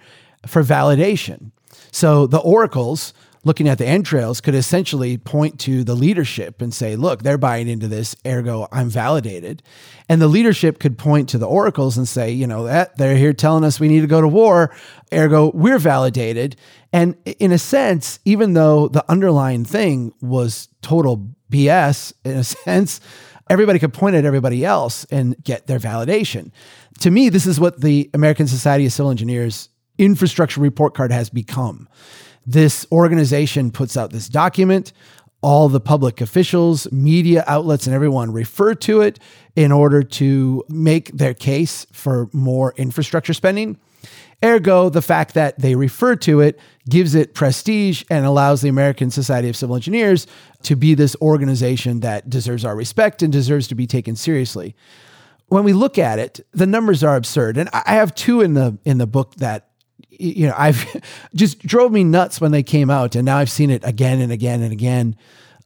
for 0.47 0.63
validation. 0.63 1.51
So 1.91 2.27
the 2.27 2.39
oracles 2.39 3.13
looking 3.45 3.69
at 3.69 3.77
the 3.77 3.85
entrails 3.85 4.41
could 4.41 4.55
essentially 4.55 5.17
point 5.17 5.59
to 5.61 5.83
the 5.83 5.95
leadership 5.95 6.61
and 6.61 6.73
say, 6.73 6.95
look, 6.95 7.21
they're 7.23 7.37
buying 7.37 7.67
into 7.67 7.87
this, 7.87 8.15
ergo, 8.25 8.67
I'm 8.71 8.89
validated. 8.89 9.63
And 10.09 10.19
the 10.19 10.27
leadership 10.27 10.79
could 10.79 10.97
point 10.97 11.29
to 11.29 11.37
the 11.37 11.47
oracles 11.47 11.97
and 11.97 12.07
say, 12.07 12.31
you 12.31 12.47
know, 12.47 12.65
that 12.65 12.97
they're 12.97 13.15
here 13.15 13.33
telling 13.33 13.63
us 13.63 13.79
we 13.79 13.87
need 13.87 14.01
to 14.01 14.07
go 14.07 14.19
to 14.19 14.27
war, 14.27 14.75
ergo, 15.13 15.51
we're 15.53 15.79
validated. 15.79 16.57
And 16.91 17.15
in 17.39 17.51
a 17.51 17.59
sense, 17.59 18.19
even 18.25 18.53
though 18.53 18.87
the 18.87 19.05
underlying 19.09 19.63
thing 19.63 20.11
was 20.21 20.67
total 20.81 21.29
BS, 21.51 22.13
in 22.25 22.37
a 22.37 22.43
sense, 22.43 22.99
everybody 23.47 23.77
could 23.77 23.93
point 23.93 24.15
at 24.15 24.25
everybody 24.25 24.65
else 24.65 25.05
and 25.05 25.41
get 25.43 25.67
their 25.67 25.79
validation. 25.79 26.51
To 27.01 27.11
me, 27.11 27.29
this 27.29 27.45
is 27.45 27.59
what 27.59 27.81
the 27.81 28.09
American 28.15 28.47
Society 28.47 28.87
of 28.87 28.91
Civil 28.91 29.11
Engineers 29.11 29.69
infrastructure 29.97 30.61
report 30.61 30.95
card 30.95 31.11
has 31.11 31.29
become. 31.29 31.87
This 32.45 32.85
organization 32.91 33.71
puts 33.71 33.97
out 33.97 34.11
this 34.11 34.29
document. 34.29 34.93
All 35.41 35.69
the 35.69 35.79
public 35.79 36.21
officials, 36.21 36.91
media 36.91 37.43
outlets, 37.47 37.85
and 37.85 37.95
everyone 37.95 38.31
refer 38.31 38.73
to 38.75 39.01
it 39.01 39.19
in 39.55 39.71
order 39.71 40.01
to 40.01 40.63
make 40.69 41.11
their 41.11 41.33
case 41.33 41.85
for 41.91 42.29
more 42.33 42.73
infrastructure 42.77 43.33
spending. 43.33 43.77
Ergo, 44.43 44.89
the 44.89 45.01
fact 45.01 45.33
that 45.33 45.59
they 45.59 45.75
refer 45.75 46.15
to 46.17 46.39
it 46.39 46.59
gives 46.89 47.15
it 47.15 47.33
prestige 47.33 48.03
and 48.09 48.25
allows 48.25 48.61
the 48.61 48.69
American 48.69 49.09
Society 49.09 49.49
of 49.49 49.55
Civil 49.55 49.75
Engineers 49.75 50.27
to 50.63 50.75
be 50.75 50.93
this 50.93 51.15
organization 51.21 52.01
that 52.01 52.29
deserves 52.29 52.65
our 52.65 52.75
respect 52.75 53.23
and 53.23 53.31
deserves 53.31 53.67
to 53.67 53.75
be 53.75 53.87
taken 53.87 54.15
seriously. 54.15 54.75
When 55.47 55.63
we 55.63 55.73
look 55.73 55.97
at 55.97 56.19
it, 56.19 56.45
the 56.51 56.65
numbers 56.65 57.03
are 57.03 57.15
absurd. 57.15 57.57
And 57.57 57.69
I 57.71 57.93
have 57.93 58.13
two 58.15 58.41
in 58.41 58.55
the 58.55 58.77
in 58.83 58.97
the 58.97 59.07
book 59.07 59.35
that 59.35 59.69
you 60.19 60.47
know, 60.47 60.55
I've 60.57 60.85
just 61.35 61.59
drove 61.59 61.91
me 61.91 62.03
nuts 62.03 62.39
when 62.41 62.51
they 62.51 62.63
came 62.63 62.89
out, 62.89 63.15
and 63.15 63.25
now 63.25 63.37
I've 63.37 63.49
seen 63.49 63.69
it 63.69 63.83
again 63.85 64.19
and 64.19 64.31
again 64.31 64.61
and 64.61 64.71
again. 64.71 65.15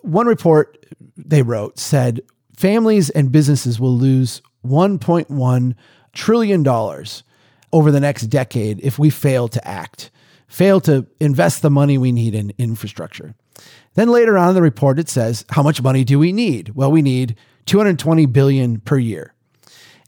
One 0.01 0.27
report 0.27 0.85
they 1.17 1.41
wrote 1.41 1.77
said 1.77 2.21
families 2.55 3.09
and 3.09 3.31
businesses 3.31 3.79
will 3.79 3.95
lose 3.95 4.41
1.1 4.65 5.75
trillion 6.13 6.63
dollars 6.63 7.23
over 7.71 7.91
the 7.91 7.99
next 7.99 8.23
decade 8.27 8.79
if 8.81 8.97
we 8.97 9.09
fail 9.09 9.47
to 9.47 9.67
act, 9.67 10.09
fail 10.47 10.81
to 10.81 11.05
invest 11.19 11.61
the 11.61 11.69
money 11.69 11.97
we 11.97 12.11
need 12.11 12.33
in 12.33 12.53
infrastructure. 12.57 13.35
Then 13.95 14.09
later 14.09 14.37
on 14.37 14.49
in 14.49 14.55
the 14.55 14.61
report, 14.61 14.99
it 14.99 15.09
says, 15.09 15.45
how 15.49 15.63
much 15.63 15.81
money 15.81 16.03
do 16.03 16.17
we 16.17 16.31
need? 16.31 16.69
Well, 16.69 16.91
we 16.91 17.01
need 17.01 17.35
220 17.65 18.25
billion 18.27 18.79
per 18.79 18.97
year. 18.97 19.33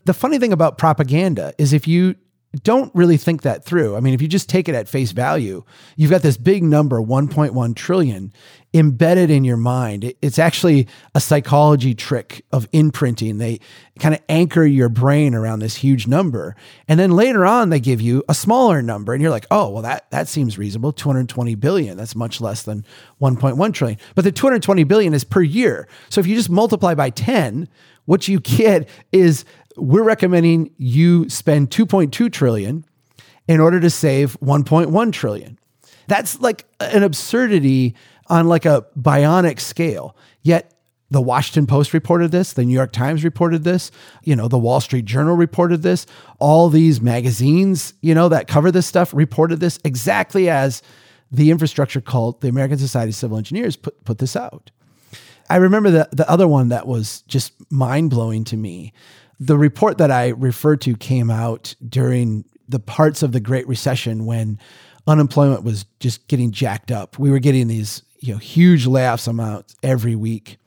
The 0.04 0.14
funny 0.14 0.38
thing 0.38 0.52
about 0.52 0.78
propaganda 0.78 1.52
is 1.58 1.72
if 1.72 1.86
you 1.86 2.16
don't 2.58 2.94
really 2.94 3.16
think 3.16 3.42
that 3.42 3.64
through. 3.64 3.96
I 3.96 4.00
mean, 4.00 4.12
if 4.12 4.20
you 4.20 4.28
just 4.28 4.48
take 4.48 4.68
it 4.68 4.74
at 4.74 4.88
face 4.88 5.12
value, 5.12 5.64
you've 5.96 6.10
got 6.10 6.20
this 6.20 6.36
big 6.36 6.62
number, 6.62 7.00
1.1 7.00 7.74
trillion, 7.74 8.30
embedded 8.74 9.30
in 9.30 9.42
your 9.42 9.56
mind. 9.56 10.12
It's 10.20 10.38
actually 10.38 10.86
a 11.14 11.20
psychology 11.20 11.94
trick 11.94 12.44
of 12.52 12.68
imprinting. 12.72 13.38
They 13.38 13.60
kind 13.98 14.14
of 14.14 14.20
anchor 14.28 14.64
your 14.64 14.90
brain 14.90 15.34
around 15.34 15.60
this 15.60 15.76
huge 15.76 16.06
number. 16.06 16.54
And 16.88 17.00
then 17.00 17.12
later 17.12 17.46
on, 17.46 17.70
they 17.70 17.80
give 17.80 18.02
you 18.02 18.22
a 18.28 18.34
smaller 18.34 18.82
number. 18.82 19.14
And 19.14 19.22
you're 19.22 19.30
like, 19.30 19.46
oh, 19.50 19.70
well, 19.70 19.82
that, 19.82 20.10
that 20.10 20.28
seems 20.28 20.58
reasonable 20.58 20.92
220 20.92 21.54
billion. 21.54 21.96
That's 21.96 22.14
much 22.14 22.40
less 22.40 22.64
than 22.64 22.84
1.1 23.20 23.72
trillion. 23.72 23.98
But 24.14 24.24
the 24.24 24.32
220 24.32 24.84
billion 24.84 25.14
is 25.14 25.24
per 25.24 25.42
year. 25.42 25.88
So 26.10 26.20
if 26.20 26.26
you 26.26 26.34
just 26.34 26.50
multiply 26.50 26.94
by 26.94 27.08
10, 27.10 27.68
what 28.04 28.26
you 28.26 28.40
get 28.40 28.88
is 29.12 29.44
we're 29.76 30.02
recommending 30.02 30.70
you 30.76 31.28
spend 31.28 31.70
2.2 31.70 32.32
trillion 32.32 32.84
in 33.48 33.60
order 33.60 33.80
to 33.80 33.90
save 33.90 34.38
1.1 34.40 35.12
trillion. 35.12 35.58
That's 36.08 36.40
like 36.40 36.64
an 36.80 37.02
absurdity 37.02 37.94
on 38.28 38.48
like 38.48 38.64
a 38.64 38.86
bionic 38.98 39.60
scale. 39.60 40.16
Yet 40.42 40.74
the 41.10 41.20
Washington 41.20 41.66
Post 41.66 41.92
reported 41.92 42.30
this, 42.30 42.54
the 42.54 42.64
New 42.64 42.72
York 42.72 42.92
Times 42.92 43.22
reported 43.22 43.64
this, 43.64 43.90
you 44.24 44.34
know, 44.34 44.48
the 44.48 44.58
Wall 44.58 44.80
Street 44.80 45.04
Journal 45.04 45.36
reported 45.36 45.82
this, 45.82 46.06
all 46.38 46.70
these 46.70 47.00
magazines, 47.00 47.94
you 48.00 48.14
know, 48.14 48.28
that 48.30 48.48
cover 48.48 48.70
this 48.70 48.86
stuff 48.86 49.12
reported 49.12 49.60
this 49.60 49.78
exactly 49.84 50.48
as 50.48 50.82
the 51.30 51.50
infrastructure 51.50 52.00
cult, 52.00 52.40
the 52.40 52.48
American 52.48 52.78
Society 52.78 53.10
of 53.10 53.14
Civil 53.14 53.38
Engineers 53.38 53.76
put 53.76 54.02
put 54.04 54.18
this 54.18 54.36
out. 54.36 54.70
I 55.50 55.56
remember 55.56 55.90
the 55.90 56.08
the 56.12 56.28
other 56.30 56.48
one 56.48 56.68
that 56.70 56.86
was 56.86 57.22
just 57.22 57.52
mind-blowing 57.70 58.44
to 58.44 58.56
me 58.56 58.92
the 59.46 59.58
report 59.58 59.98
that 59.98 60.10
I 60.10 60.28
referred 60.28 60.80
to 60.82 60.96
came 60.96 61.30
out 61.30 61.74
during 61.88 62.44
the 62.68 62.78
parts 62.78 63.22
of 63.22 63.32
the 63.32 63.40
Great 63.40 63.66
Recession 63.66 64.24
when 64.24 64.58
unemployment 65.08 65.64
was 65.64 65.84
just 65.98 66.28
getting 66.28 66.52
jacked 66.52 66.92
up. 66.92 67.18
We 67.18 67.30
were 67.30 67.40
getting 67.40 67.66
these 67.66 68.02
you 68.20 68.32
know 68.32 68.38
huge 68.38 68.86
layoffs 68.86 69.26
amounts 69.26 69.74
every 69.82 70.14
week. 70.14 70.58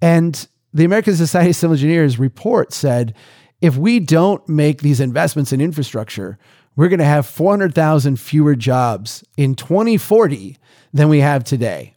And 0.00 0.46
the 0.74 0.84
American 0.84 1.14
Society 1.14 1.50
of 1.50 1.56
Civil 1.56 1.74
Engineers 1.74 2.18
report 2.18 2.72
said 2.72 3.14
if 3.60 3.76
we 3.76 4.00
don't 4.00 4.46
make 4.48 4.82
these 4.82 4.98
investments 4.98 5.52
in 5.52 5.60
infrastructure, 5.60 6.38
we're 6.74 6.88
going 6.88 6.98
to 6.98 7.04
have 7.04 7.26
400,000 7.26 8.18
fewer 8.18 8.56
jobs 8.56 9.22
in 9.36 9.54
2040 9.54 10.56
than 10.92 11.08
we 11.08 11.20
have 11.20 11.44
today. 11.44 11.94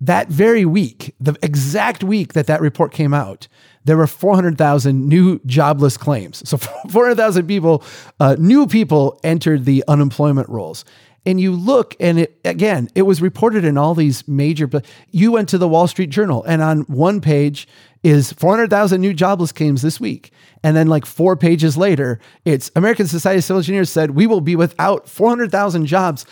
That 0.00 0.28
very 0.28 0.64
week, 0.64 1.16
the 1.18 1.36
exact 1.42 2.04
week 2.04 2.34
that 2.34 2.46
that 2.46 2.60
report 2.60 2.92
came 2.92 3.12
out, 3.12 3.48
there 3.84 3.96
were 3.96 4.06
400,000 4.06 5.08
new 5.08 5.40
jobless 5.46 5.96
claims. 5.96 6.48
So 6.48 6.56
400,000 6.90 7.46
people, 7.46 7.82
uh, 8.20 8.36
new 8.38 8.66
people 8.66 9.18
entered 9.24 9.64
the 9.64 9.84
unemployment 9.88 10.48
rolls. 10.48 10.84
And 11.26 11.40
you 11.40 11.52
look, 11.52 11.94
and 12.00 12.20
it 12.20 12.40
again, 12.44 12.88
it 12.94 13.02
was 13.02 13.20
reported 13.20 13.64
in 13.64 13.76
all 13.76 13.94
these 13.94 14.26
major. 14.26 14.70
You 15.10 15.32
went 15.32 15.48
to 15.50 15.58
the 15.58 15.68
Wall 15.68 15.86
Street 15.86 16.08
Journal, 16.08 16.42
and 16.44 16.62
on 16.62 16.82
one 16.82 17.20
page 17.20 17.68
is 18.02 18.32
400,000 18.32 19.00
new 19.00 19.12
jobless 19.12 19.52
claims 19.52 19.82
this 19.82 20.00
week. 20.00 20.32
And 20.62 20.76
then, 20.76 20.86
like 20.86 21.04
four 21.04 21.36
pages 21.36 21.76
later, 21.76 22.18
it's 22.44 22.70
American 22.74 23.06
Society 23.06 23.38
of 23.38 23.44
Civil 23.44 23.60
Engineers 23.60 23.90
said 23.90 24.12
we 24.12 24.26
will 24.26 24.40
be 24.40 24.56
without 24.56 25.08
400,000 25.08 25.86
jobs 25.86 26.24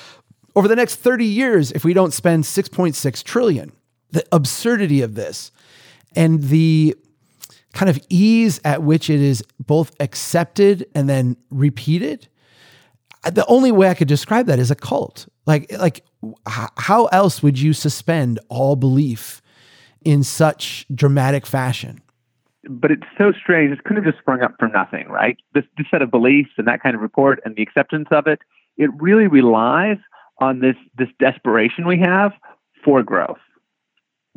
over 0.55 0.67
the 0.67 0.77
next 0.77 0.97
30 0.97 1.27
years 1.27 1.73
if 1.73 1.85
we 1.85 1.93
don't 1.93 2.15
spend 2.15 2.45
6.6 2.45 3.23
trillion. 3.23 3.73
The 4.13 4.25
absurdity 4.33 5.03
of 5.03 5.15
this 5.15 5.53
and 6.15 6.45
the 6.45 6.97
kind 7.77 7.91
of 7.91 8.01
ease 8.09 8.59
at 8.65 8.83
which 8.83 9.11
it 9.11 9.21
is 9.21 9.45
both 9.61 9.95
accepted 10.01 10.87
and 10.95 11.11
then 11.11 11.37
repeated. 11.51 12.27
Uh, 13.23 13.29
the 13.29 13.45
only 13.47 13.71
way 13.71 13.91
i 13.91 13.95
could 13.95 14.09
describe 14.09 14.47
that 14.47 14.59
is 14.59 14.71
a 14.71 14.75
cult. 14.75 15.29
Like 15.45 15.71
like 15.79 16.03
how 16.47 17.05
else 17.07 17.43
would 17.43 17.59
you 17.59 17.75
suspend 17.75 18.41
all 18.49 18.77
belief 18.77 19.43
in 20.05 20.23
such 20.23 20.87
dramatic 20.95 21.45
fashion? 21.45 22.01
But 22.69 22.91
it's 22.91 23.07
so 23.19 23.33
strange 23.33 23.73
it 23.73 23.85
couldn't 23.85 24.05
have 24.05 24.13
just 24.15 24.23
sprung 24.23 24.43
up 24.43 24.55
from 24.59 24.73
nothing 24.73 25.07
right? 25.09 25.37
This, 25.53 25.65
this 25.77 25.87
set 25.91 26.01
of 26.01 26.11
beliefs 26.11 26.51
and 26.57 26.67
that 26.67 26.83
kind 26.83 26.97
of 26.97 27.03
report 27.03 27.41
and 27.45 27.55
the 27.57 27.63
acceptance 27.63 28.09
of 28.11 28.27
it 28.27 28.39
it 28.79 28.89
really 28.99 29.27
relies 29.27 29.99
on 30.39 30.61
this 30.61 30.77
this 30.97 31.09
desperation 31.19 31.87
we 31.87 31.99
have 31.99 32.33
for 32.83 33.03
growth 33.03 33.46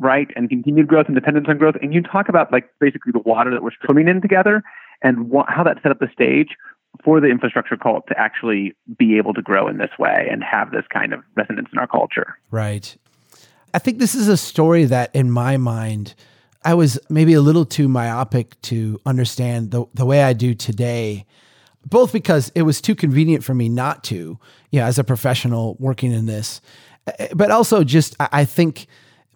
right, 0.00 0.28
and 0.34 0.48
continued 0.48 0.88
growth 0.88 1.06
and 1.06 1.14
dependence 1.14 1.46
on 1.48 1.58
growth. 1.58 1.76
And 1.80 1.94
you 1.94 2.02
talk 2.02 2.28
about 2.28 2.50
like 2.50 2.68
basically 2.80 3.12
the 3.12 3.20
water 3.20 3.50
that 3.52 3.62
we're 3.62 3.70
swimming 3.84 4.08
in 4.08 4.20
together 4.20 4.62
and 5.02 5.30
how 5.48 5.62
that 5.62 5.78
set 5.82 5.92
up 5.92 6.00
the 6.00 6.08
stage 6.12 6.56
for 7.04 7.20
the 7.20 7.28
infrastructure 7.28 7.76
cult 7.76 8.06
to 8.08 8.18
actually 8.18 8.74
be 8.98 9.16
able 9.16 9.32
to 9.34 9.42
grow 9.42 9.68
in 9.68 9.78
this 9.78 9.90
way 9.98 10.26
and 10.30 10.42
have 10.42 10.72
this 10.72 10.84
kind 10.92 11.12
of 11.12 11.22
resonance 11.36 11.68
in 11.72 11.78
our 11.78 11.86
culture. 11.86 12.36
Right. 12.50 12.96
I 13.72 13.78
think 13.78 13.98
this 13.98 14.14
is 14.14 14.26
a 14.26 14.36
story 14.36 14.84
that, 14.86 15.14
in 15.14 15.30
my 15.30 15.56
mind, 15.56 16.14
I 16.64 16.74
was 16.74 16.98
maybe 17.08 17.34
a 17.34 17.40
little 17.40 17.64
too 17.64 17.88
myopic 17.88 18.60
to 18.62 19.00
understand 19.06 19.70
the, 19.70 19.84
the 19.94 20.04
way 20.04 20.24
I 20.24 20.32
do 20.32 20.54
today, 20.54 21.24
both 21.86 22.12
because 22.12 22.50
it 22.54 22.62
was 22.62 22.80
too 22.80 22.94
convenient 22.94 23.44
for 23.44 23.54
me 23.54 23.68
not 23.68 24.02
to, 24.04 24.38
you 24.70 24.80
know, 24.80 24.86
as 24.86 24.98
a 24.98 25.04
professional 25.04 25.76
working 25.78 26.12
in 26.12 26.26
this, 26.26 26.60
eh, 27.06 27.28
but 27.34 27.50
also 27.50 27.84
just, 27.84 28.16
I 28.18 28.44
think, 28.44 28.86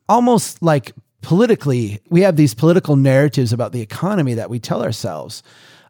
almost 0.09 0.63
like 0.63 0.93
politically, 1.23 2.01
we 2.11 2.21
have 2.21 2.37
these 2.37 2.55
political 2.55 2.97
narratives 2.97 3.53
about 3.53 3.73
the 3.73 3.81
economy 3.81 4.35
that 4.35 4.51
we 4.51 4.59
tell 4.59 4.83
ourselves 4.83 5.43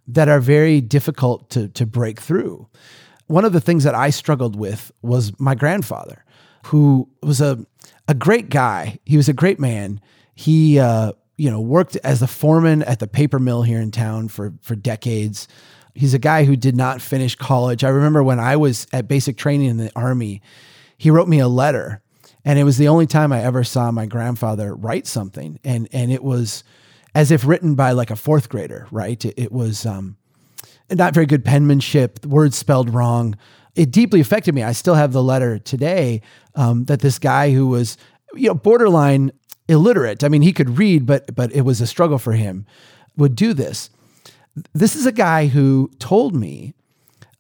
that 0.07 0.29
are 0.29 0.41
very 0.41 0.81
difficult 0.81 1.51
to, 1.51 1.69
to 1.69 1.87
break 1.87 2.21
through. 2.21 2.69
One 3.27 3.45
of 3.45 3.53
the 3.53 3.61
things 3.61 3.85
that 3.85 3.95
I 3.95 4.11
struggled 4.11 4.55
with 4.55 4.93
was 5.03 5.33
my 5.41 5.55
grandfather, 5.55 6.25
who 6.67 7.09
was 7.23 7.41
a, 7.41 7.65
a 8.07 8.15
great 8.15 8.51
guy. 8.51 8.99
He 9.05 9.17
was 9.17 9.29
a 9.29 9.33
great 9.33 9.59
man. 9.59 10.01
He, 10.35 10.79
uh, 10.79 11.13
you 11.37 11.51
know, 11.51 11.61
worked 11.61 11.97
as 12.05 12.23
a 12.23 12.27
foreman 12.27 12.83
at 12.83 13.01
the 13.01 13.07
paper 13.07 13.39
mill 13.39 13.63
here 13.63 13.81
in 13.81 13.91
town 13.91 14.29
for, 14.29 14.53
for 14.61 14.77
decades. 14.77 15.49
He's 15.95 16.15
a 16.15 16.19
guy 16.19 16.45
who 16.45 16.55
did 16.55 16.77
not 16.77 17.01
finish 17.01 17.35
college. 17.35 17.83
I 17.83 17.89
remember 17.89 18.23
when 18.23 18.41
I 18.41 18.57
was 18.57 18.87
at 18.93 19.09
basic 19.09 19.37
training 19.37 19.69
in 19.71 19.79
the 19.79 19.91
army, 19.97 20.43
he 20.99 21.11
wrote 21.11 21.29
me 21.29 21.41
a 21.41 21.49
letter 21.49 22.03
and 22.45 22.59
it 22.59 22.65
was 22.65 22.77
the 22.77 22.89
only 22.89 23.07
time 23.07 23.33
I 23.33 23.43
ever 23.43 23.65
saw 23.65 23.91
my 23.91 24.07
grandfather 24.07 24.75
write 24.75 25.07
something. 25.07 25.59
And, 25.65 25.89
and 25.93 26.13
it 26.13 26.23
was 26.23 26.63
as 27.15 27.31
if 27.31 27.47
written 27.47 27.75
by 27.75 27.93
like 27.93 28.11
a 28.11 28.17
fourth 28.17 28.49
grader, 28.49 28.87
right? 28.91 29.25
It, 29.25 29.35
it 29.37 29.53
was 29.53 29.87
um, 29.87 30.17
not 30.91 31.15
very 31.15 31.27
good 31.27 31.45
penmanship, 31.45 32.25
words 32.27 32.57
spelled 32.57 32.91
wrong. 32.91 33.37
It 33.75 33.91
deeply 33.91 34.21
affected 34.21 34.55
me. 34.55 34.63
I 34.63 34.73
still 34.73 34.95
have 34.95 35.13
the 35.13 35.23
letter 35.23 35.59
today 35.59 36.21
um, 36.55 36.85
that 36.85 37.01
this 37.01 37.19
guy 37.19 37.53
who 37.53 37.67
was, 37.67 37.97
you 38.35 38.49
know, 38.49 38.55
borderline 38.55 39.33
illiterate. 39.69 40.23
I 40.23 40.29
mean, 40.29 40.43
he 40.43 40.53
could 40.53 40.79
read, 40.79 41.07
but 41.07 41.35
but 41.35 41.53
it 41.53 41.63
was 41.63 41.81
a 41.81 41.87
struggle 41.87 42.19
for 42.19 42.33
him. 42.33 42.67
Would 43.17 43.37
do 43.37 43.55
this. 43.55 43.91
This 44.73 44.95
is 44.95 45.07
a 45.07 45.13
guy 45.13 45.47
who 45.47 45.91
told 45.99 46.37
me, 46.37 46.75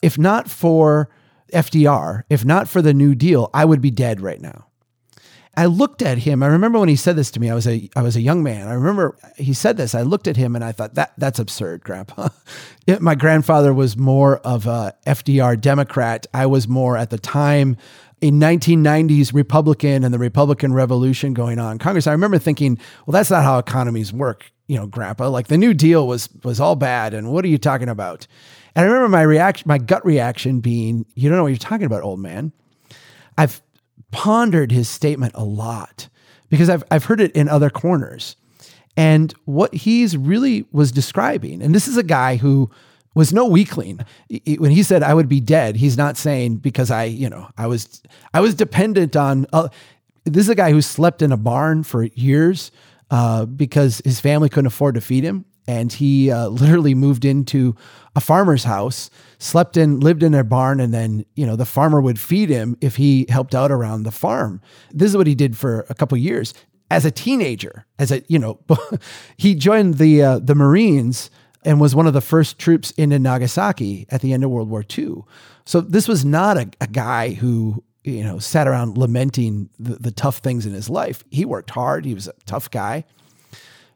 if 0.02 0.18
not 0.18 0.50
for 0.50 1.10
FDR, 1.52 2.22
if 2.28 2.44
not 2.44 2.68
for 2.68 2.82
the 2.82 2.94
New 2.94 3.14
Deal, 3.14 3.50
I 3.54 3.64
would 3.64 3.80
be 3.80 3.90
dead 3.90 4.20
right 4.20 4.40
now. 4.40 4.66
I 5.56 5.66
looked 5.66 6.02
at 6.02 6.18
him. 6.18 6.42
I 6.42 6.46
remember 6.46 6.78
when 6.78 6.88
he 6.88 6.96
said 6.96 7.16
this 7.16 7.30
to 7.32 7.40
me. 7.40 7.50
I 7.50 7.54
was 7.54 7.66
a 7.66 7.88
I 7.96 8.02
was 8.02 8.16
a 8.16 8.20
young 8.20 8.42
man. 8.42 8.68
I 8.68 8.74
remember 8.74 9.16
he 9.36 9.52
said 9.52 9.76
this. 9.76 9.94
I 9.94 10.02
looked 10.02 10.26
at 10.26 10.36
him 10.36 10.54
and 10.54 10.64
I 10.64 10.72
thought 10.72 10.94
that 10.94 11.12
that's 11.18 11.38
absurd, 11.38 11.82
Grandpa. 11.84 12.28
My 13.00 13.14
grandfather 13.14 13.72
was 13.72 13.96
more 13.96 14.38
of 14.38 14.66
a 14.66 14.94
FDR 15.06 15.60
Democrat. 15.60 16.26
I 16.34 16.46
was 16.46 16.68
more 16.68 16.96
at 16.96 17.10
the 17.10 17.18
time 17.18 17.76
a 18.22 18.30
1990s 18.30 19.34
Republican 19.34 20.02
and 20.02 20.14
the 20.14 20.18
Republican 20.18 20.72
Revolution 20.72 21.34
going 21.34 21.58
on 21.58 21.72
in 21.72 21.78
Congress. 21.78 22.06
I 22.06 22.12
remember 22.12 22.38
thinking, 22.38 22.78
well, 23.06 23.12
that's 23.12 23.30
not 23.30 23.44
how 23.44 23.58
economies 23.58 24.14
work, 24.14 24.50
you 24.66 24.76
know, 24.78 24.86
Grandpa. 24.86 25.28
Like 25.28 25.48
the 25.48 25.58
New 25.58 25.74
Deal 25.74 26.06
was 26.06 26.28
was 26.42 26.58
all 26.58 26.74
bad, 26.76 27.12
and 27.12 27.30
what 27.30 27.44
are 27.44 27.48
you 27.48 27.58
talking 27.58 27.88
about? 27.88 28.26
And 28.74 28.84
I 28.84 28.88
remember 28.88 29.08
my 29.08 29.22
reaction, 29.22 29.68
my 29.68 29.78
gut 29.78 30.04
reaction 30.04 30.60
being, 30.60 31.06
you 31.14 31.28
don't 31.28 31.36
know 31.36 31.44
what 31.44 31.50
you're 31.50 31.58
talking 31.58 31.86
about, 31.86 32.02
old 32.02 32.18
man. 32.18 32.52
I've 33.38 33.60
pondered 34.14 34.70
his 34.70 34.88
statement 34.88 35.32
a 35.34 35.44
lot 35.44 36.08
because 36.48 36.70
I've, 36.70 36.84
I've 36.88 37.04
heard 37.04 37.20
it 37.20 37.32
in 37.32 37.48
other 37.48 37.68
corners. 37.68 38.36
And 38.96 39.34
what 39.44 39.74
he's 39.74 40.16
really 40.16 40.66
was 40.70 40.92
describing, 40.92 41.60
and 41.60 41.74
this 41.74 41.88
is 41.88 41.96
a 41.96 42.04
guy 42.04 42.36
who 42.36 42.70
was 43.16 43.32
no 43.32 43.44
weakling. 43.44 43.98
When 44.58 44.70
he 44.70 44.84
said 44.84 45.02
I 45.02 45.14
would 45.14 45.28
be 45.28 45.40
dead, 45.40 45.74
he's 45.74 45.96
not 45.96 46.16
saying 46.16 46.58
because 46.58 46.92
I, 46.92 47.04
you 47.04 47.28
know, 47.28 47.48
I 47.58 47.66
was 47.66 48.02
I 48.32 48.40
was 48.40 48.54
dependent 48.54 49.16
on. 49.16 49.46
Uh, 49.52 49.68
this 50.24 50.44
is 50.44 50.48
a 50.48 50.54
guy 50.54 50.70
who 50.70 50.80
slept 50.80 51.22
in 51.22 51.32
a 51.32 51.36
barn 51.36 51.82
for 51.82 52.04
years 52.04 52.70
uh, 53.10 53.46
because 53.46 54.00
his 54.04 54.20
family 54.20 54.48
couldn't 54.48 54.68
afford 54.68 54.94
to 54.94 55.00
feed 55.00 55.24
him, 55.24 55.44
and 55.66 55.92
he 55.92 56.30
uh, 56.30 56.48
literally 56.48 56.94
moved 56.94 57.24
into 57.24 57.74
a 58.16 58.20
farmer's 58.20 58.64
house, 58.64 59.10
slept 59.38 59.76
in, 59.76 60.00
lived 60.00 60.22
in 60.22 60.34
a 60.34 60.44
barn, 60.44 60.80
and 60.80 60.94
then 60.94 61.24
you 61.34 61.46
know 61.46 61.56
the 61.56 61.66
farmer 61.66 62.00
would 62.00 62.20
feed 62.20 62.48
him 62.48 62.76
if 62.80 62.96
he 62.96 63.26
helped 63.28 63.54
out 63.54 63.70
around 63.70 64.02
the 64.02 64.12
farm. 64.12 64.60
This 64.92 65.10
is 65.10 65.16
what 65.16 65.26
he 65.26 65.34
did 65.34 65.56
for 65.56 65.86
a 65.88 65.94
couple 65.94 66.16
years 66.18 66.54
as 66.90 67.04
a 67.04 67.10
teenager. 67.10 67.86
As 67.98 68.12
a 68.12 68.22
you 68.28 68.38
know, 68.38 68.60
he 69.36 69.54
joined 69.54 69.94
the 69.94 70.22
uh, 70.22 70.38
the 70.38 70.54
Marines 70.54 71.30
and 71.64 71.80
was 71.80 71.94
one 71.94 72.06
of 72.06 72.12
the 72.12 72.20
first 72.20 72.58
troops 72.58 72.90
into 72.92 73.18
Nagasaki 73.18 74.06
at 74.10 74.20
the 74.20 74.32
end 74.32 74.44
of 74.44 74.50
World 74.50 74.68
War 74.68 74.84
II. 74.96 75.22
So 75.64 75.80
this 75.80 76.06
was 76.06 76.24
not 76.24 76.58
a, 76.58 76.68
a 76.80 76.86
guy 76.86 77.30
who 77.30 77.82
you 78.04 78.22
know 78.22 78.38
sat 78.38 78.68
around 78.68 78.98
lamenting 78.98 79.70
the, 79.78 79.96
the 79.96 80.10
tough 80.10 80.38
things 80.38 80.66
in 80.66 80.72
his 80.72 80.88
life. 80.90 81.24
He 81.30 81.44
worked 81.44 81.70
hard. 81.70 82.04
He 82.04 82.14
was 82.14 82.28
a 82.28 82.34
tough 82.46 82.70
guy. 82.70 83.04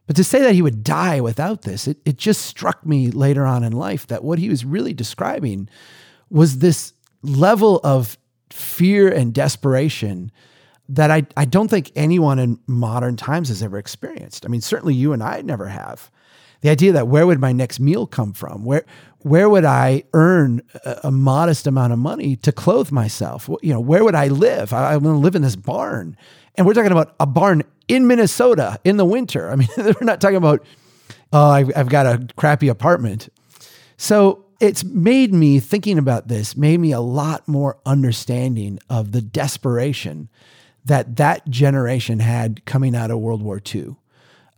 But 0.08 0.16
to 0.16 0.24
say 0.24 0.40
that 0.40 0.54
he 0.54 0.62
would 0.62 0.82
die 0.82 1.20
without 1.20 1.62
this, 1.62 1.86
it, 1.86 1.98
it 2.06 2.16
just 2.16 2.46
struck 2.46 2.84
me 2.84 3.10
later 3.10 3.46
on 3.46 3.62
in 3.62 3.72
life 3.72 4.06
that 4.06 4.24
what 4.24 4.38
he 4.38 4.48
was 4.48 4.64
really 4.64 4.94
describing 4.94 5.68
was 6.30 6.58
this 6.58 6.94
level 7.22 7.78
of 7.84 8.16
fear 8.50 9.08
and 9.08 9.34
desperation 9.34 10.32
that 10.88 11.10
I, 11.10 11.26
I 11.36 11.44
don't 11.44 11.68
think 11.68 11.92
anyone 11.94 12.38
in 12.38 12.58
modern 12.66 13.16
times 13.16 13.48
has 13.48 13.62
ever 13.62 13.76
experienced. 13.76 14.46
I 14.46 14.48
mean, 14.48 14.62
certainly 14.62 14.94
you 14.94 15.12
and 15.12 15.22
I 15.22 15.42
never 15.42 15.68
have. 15.68 16.10
The 16.62 16.70
idea 16.70 16.92
that 16.92 17.06
where 17.06 17.26
would 17.26 17.38
my 17.38 17.52
next 17.52 17.78
meal 17.78 18.06
come 18.06 18.32
from? 18.32 18.64
Where 18.64 18.84
where 19.20 19.48
would 19.48 19.64
I 19.64 20.04
earn 20.14 20.62
a, 20.84 21.00
a 21.04 21.10
modest 21.10 21.66
amount 21.66 21.92
of 21.92 21.98
money 21.98 22.36
to 22.36 22.52
clothe 22.52 22.90
myself? 22.90 23.50
You 23.62 23.74
know, 23.74 23.80
where 23.80 24.04
would 24.04 24.14
I 24.14 24.28
live? 24.28 24.72
I, 24.72 24.94
I'm 24.94 25.02
going 25.02 25.16
to 25.16 25.20
live 25.20 25.34
in 25.34 25.42
this 25.42 25.56
barn, 25.56 26.16
and 26.58 26.66
we're 26.66 26.74
talking 26.74 26.92
about 26.92 27.14
a 27.20 27.26
barn 27.26 27.62
in 27.86 28.06
Minnesota 28.06 28.80
in 28.84 28.96
the 28.96 29.04
winter. 29.04 29.48
I 29.50 29.54
mean, 29.54 29.68
we're 29.78 29.94
not 30.02 30.20
talking 30.20 30.36
about, 30.36 30.66
oh, 31.32 31.50
I've, 31.50 31.88
got 31.88 32.04
a 32.04 32.26
crappy 32.36 32.68
apartment. 32.68 33.28
So 33.96 34.44
it's 34.60 34.82
made 34.82 35.32
me 35.32 35.60
thinking 35.60 35.98
about 35.98 36.26
this, 36.26 36.56
made 36.56 36.80
me 36.80 36.90
a 36.90 37.00
lot 37.00 37.46
more 37.46 37.78
understanding 37.86 38.80
of 38.90 39.12
the 39.12 39.22
desperation 39.22 40.28
that 40.84 41.16
that 41.16 41.48
generation 41.48 42.18
had 42.18 42.64
coming 42.66 42.96
out 42.96 43.12
of 43.12 43.20
World 43.20 43.42
War 43.42 43.62
II. 43.64 43.94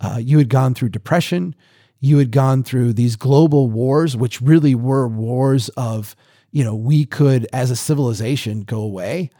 Uh, 0.00 0.18
you 0.20 0.38
had 0.38 0.48
gone 0.48 0.74
through 0.74 0.88
depression. 0.88 1.54
You 1.98 2.16
had 2.16 2.30
gone 2.30 2.62
through 2.62 2.94
these 2.94 3.16
global 3.16 3.68
wars, 3.68 4.16
which 4.16 4.40
really 4.40 4.74
were 4.74 5.06
wars 5.06 5.68
of, 5.70 6.16
you 6.50 6.64
know, 6.64 6.74
we 6.74 7.04
could, 7.04 7.46
as 7.52 7.70
a 7.70 7.76
civilization, 7.76 8.62
go 8.62 8.80
away 8.80 9.30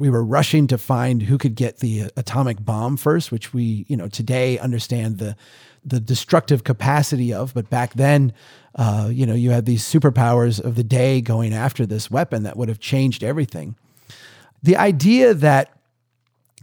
we 0.00 0.08
were 0.08 0.24
rushing 0.24 0.66
to 0.68 0.78
find 0.78 1.22
who 1.22 1.36
could 1.36 1.54
get 1.54 1.80
the 1.80 2.10
atomic 2.16 2.64
bomb 2.64 2.96
first, 2.96 3.30
which 3.30 3.52
we, 3.52 3.84
you 3.86 3.96
know, 3.96 4.08
today 4.08 4.58
understand 4.58 5.18
the 5.18 5.36
the 5.84 6.00
destructive 6.00 6.64
capacity 6.64 7.32
of. 7.32 7.54
But 7.54 7.70
back 7.70 7.94
then, 7.94 8.32
uh, 8.74 9.08
you 9.12 9.26
know, 9.26 9.34
you 9.34 9.50
had 9.50 9.66
these 9.66 9.82
superpowers 9.82 10.58
of 10.62 10.74
the 10.74 10.84
day 10.84 11.20
going 11.20 11.54
after 11.54 11.86
this 11.86 12.10
weapon 12.10 12.42
that 12.42 12.56
would 12.56 12.68
have 12.68 12.80
changed 12.80 13.22
everything. 13.22 13.76
The 14.62 14.76
idea 14.76 15.34
that 15.34 15.70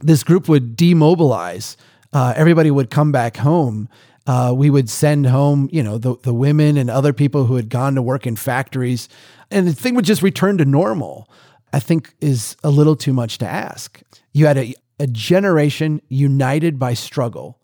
this 0.01 0.23
group 0.23 0.47
would 0.49 0.75
demobilize, 0.75 1.77
uh, 2.13 2.33
everybody 2.35 2.69
would 2.69 2.89
come 2.89 3.11
back 3.11 3.37
home. 3.37 3.87
Uh, 4.27 4.53
we 4.55 4.69
would 4.69 4.89
send 4.89 5.25
home, 5.25 5.69
you 5.71 5.81
know, 5.81 5.97
the, 5.97 6.15
the 6.23 6.33
women 6.33 6.75
and 6.77 6.89
other 6.89 7.13
people 7.13 7.45
who 7.45 7.55
had 7.55 7.69
gone 7.69 7.95
to 7.95 8.01
work 8.01 8.27
in 8.27 8.35
factories, 8.35 9.09
and 9.49 9.67
the 9.67 9.73
thing 9.73 9.95
would 9.95 10.05
just 10.05 10.21
return 10.21 10.57
to 10.57 10.65
normal. 10.65 11.29
I 11.77 11.79
think 11.79 12.15
is 12.21 12.57
a 12.63 12.71
little 12.71 12.95
too 12.95 13.13
much 13.13 13.37
to 13.37 13.47
ask. 13.47 14.01
You 14.33 14.47
had 14.47 14.57
a, 14.57 14.73
a 14.99 15.05
generation 15.05 16.01
united 16.09 16.79
by 16.79 16.95
struggle, 16.95 17.59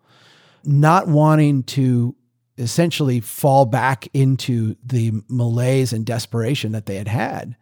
not 0.63 1.07
wanting 1.07 1.63
to 1.63 2.15
essentially 2.59 3.21
fall 3.21 3.65
back 3.65 4.07
into 4.13 4.75
the 4.85 5.13
malaise 5.29 5.93
and 5.93 6.05
desperation 6.05 6.73
that 6.73 6.85
they 6.85 6.97
had 6.97 7.07
had. 7.07 7.55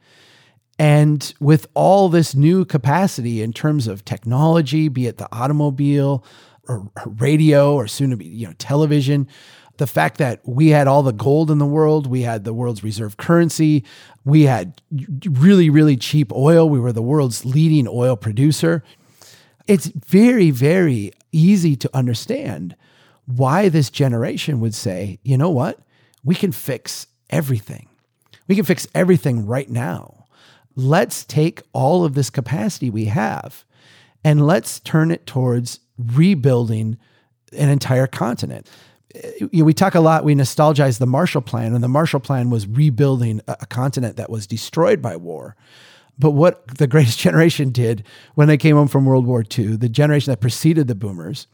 And 0.78 1.34
with 1.40 1.68
all 1.74 2.10
this 2.10 2.36
new 2.36 2.66
capacity 2.66 3.42
in 3.42 3.54
terms 3.54 3.88
of 3.88 4.04
technology, 4.04 4.90
be 4.90 5.08
it 5.08 5.20
the 5.20 5.34
automobile 5.34 6.26
or 6.68 6.92
radio 7.06 7.76
or 7.76 7.88
soon 7.88 8.10
to 8.10 8.18
be, 8.18 8.26
you 8.26 8.48
know, 8.48 8.54
television, 8.58 9.26
the 9.78 9.88
fact 9.88 10.18
that 10.18 10.42
we 10.46 10.70
had 10.70 10.88
all 10.88 11.04
the 11.04 11.12
gold 11.12 11.50
in 11.50 11.58
the 11.58 11.66
world, 11.66 12.08
we 12.08 12.22
had 12.22 12.44
the 12.44 12.54
world's 12.54 12.84
reserve 12.84 13.18
currency, 13.18 13.84
we 14.26 14.44
had 14.44 14.82
really, 15.26 15.70
really 15.70 15.98
cheap 15.98 16.32
oil, 16.32 16.70
we 16.70 16.80
were 16.80 16.92
the 16.92 17.02
world's 17.02 17.46
leading 17.46 17.88
oil 17.88 18.16
producer. 18.16 18.84
It's 19.68 19.88
very, 19.88 20.52
very 20.52 21.12
easy 21.32 21.76
to 21.78 21.90
understand 21.94 22.76
why 23.26 23.70
this 23.70 23.90
generation 23.90 24.60
would 24.60 24.76
say, 24.76 25.20
you 25.24 25.38
know 25.38 25.50
what? 25.50 25.80
We 26.24 26.36
can 26.36 26.52
fix 26.52 27.08
everything. 27.30 27.88
We 28.48 28.56
can 28.56 28.66
fix 28.66 28.88
everything 28.94 29.46
right 29.46 29.70
now. 29.70 30.26
Let's 30.76 31.24
take 31.24 31.62
all 31.74 32.04
of 32.04 32.14
this 32.14 32.30
capacity 32.30 32.90
we 32.90 33.06
have 33.06 33.64
and 34.24 34.46
let's 34.46 34.80
turn 34.80 35.12
it 35.12 35.26
towards 35.26 35.80
rebuilding 35.98 36.98
an 37.54 37.70
entire 37.70 38.08
continent 38.08 38.70
you 39.40 39.50
know, 39.60 39.66
we 39.66 39.74
talk 39.74 39.96
a 39.96 40.00
lot, 40.00 40.24
we 40.24 40.36
nostalgize 40.36 41.00
the 41.00 41.06
Marshall 41.06 41.42
Plan, 41.42 41.74
and 41.74 41.84
the 41.84 41.88
Marshall 41.88 42.20
Plan 42.20 42.50
was 42.50 42.68
rebuilding 42.68 43.42
a, 43.48 43.66
continent 43.66 44.18
that 44.18 44.30
was 44.30 44.48
destroyed 44.48 45.02
by 45.02 45.16
war. 45.16 45.56
But 46.20 46.32
what 46.32 46.68
the 46.78 46.88
greatest 46.88 47.20
generation 47.28 47.72
did 47.72 48.04
when 48.36 48.48
they 48.48 48.58
came 48.58 48.76
home 48.76 48.88
from 48.88 49.06
World 49.06 49.26
War 49.26 49.44
II, 49.58 49.78
the 49.78 49.90
generation 49.90 50.32
that 50.32 50.42
preceded 50.42 50.88
the 50.88 50.96
boomers, 50.96 51.48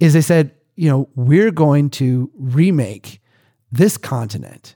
is 0.00 0.12
they 0.12 0.20
said, 0.20 0.52
you 0.76 0.88
know, 0.88 1.08
we're 1.14 1.50
going 1.50 1.90
to 1.90 2.30
remake 2.34 3.20
this 3.70 3.96
continent 3.96 4.74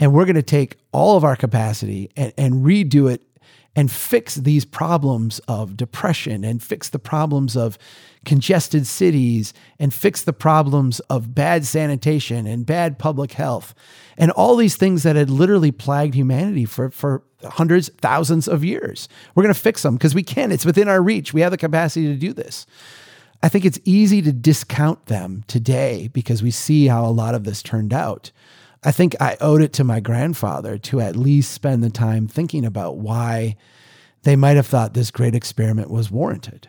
and 0.00 0.12
we're 0.12 0.24
going 0.24 0.36
to 0.36 0.42
take 0.42 0.76
all 0.92 1.16
of 1.16 1.24
our 1.24 1.36
capacity 1.36 2.10
and, 2.16 2.32
and 2.36 2.54
redo 2.64 3.10
it 3.12 3.22
and 3.78 3.92
fix 3.92 4.34
these 4.34 4.64
problems 4.64 5.38
of 5.46 5.76
depression 5.76 6.42
and 6.42 6.60
fix 6.60 6.88
the 6.88 6.98
problems 6.98 7.56
of 7.56 7.78
congested 8.24 8.84
cities 8.88 9.54
and 9.78 9.94
fix 9.94 10.24
the 10.24 10.32
problems 10.32 10.98
of 11.08 11.32
bad 11.32 11.64
sanitation 11.64 12.44
and 12.44 12.66
bad 12.66 12.98
public 12.98 13.34
health 13.34 13.76
and 14.16 14.32
all 14.32 14.56
these 14.56 14.74
things 14.74 15.04
that 15.04 15.14
had 15.14 15.30
literally 15.30 15.70
plagued 15.70 16.14
humanity 16.14 16.64
for, 16.64 16.90
for 16.90 17.22
hundreds, 17.44 17.88
thousands 18.00 18.48
of 18.48 18.64
years. 18.64 19.08
We're 19.36 19.44
going 19.44 19.54
to 19.54 19.60
fix 19.60 19.84
them 19.84 19.94
because 19.94 20.12
we 20.12 20.24
can. 20.24 20.50
It's 20.50 20.66
within 20.66 20.88
our 20.88 21.00
reach. 21.00 21.32
We 21.32 21.42
have 21.42 21.52
the 21.52 21.56
capacity 21.56 22.08
to 22.08 22.16
do 22.16 22.32
this. 22.32 22.66
I 23.44 23.48
think 23.48 23.64
it's 23.64 23.78
easy 23.84 24.20
to 24.22 24.32
discount 24.32 25.06
them 25.06 25.44
today 25.46 26.08
because 26.08 26.42
we 26.42 26.50
see 26.50 26.88
how 26.88 27.06
a 27.06 27.14
lot 27.14 27.36
of 27.36 27.44
this 27.44 27.62
turned 27.62 27.92
out. 27.92 28.32
I 28.84 28.92
think 28.92 29.16
I 29.20 29.36
owed 29.40 29.60
it 29.60 29.72
to 29.74 29.84
my 29.84 30.00
grandfather 30.00 30.78
to 30.78 31.00
at 31.00 31.16
least 31.16 31.52
spend 31.52 31.82
the 31.82 31.90
time 31.90 32.28
thinking 32.28 32.64
about 32.64 32.98
why 32.98 33.56
they 34.22 34.36
might 34.36 34.56
have 34.56 34.66
thought 34.66 34.94
this 34.94 35.10
great 35.10 35.34
experiment 35.34 35.90
was 35.90 36.10
warranted. 36.10 36.68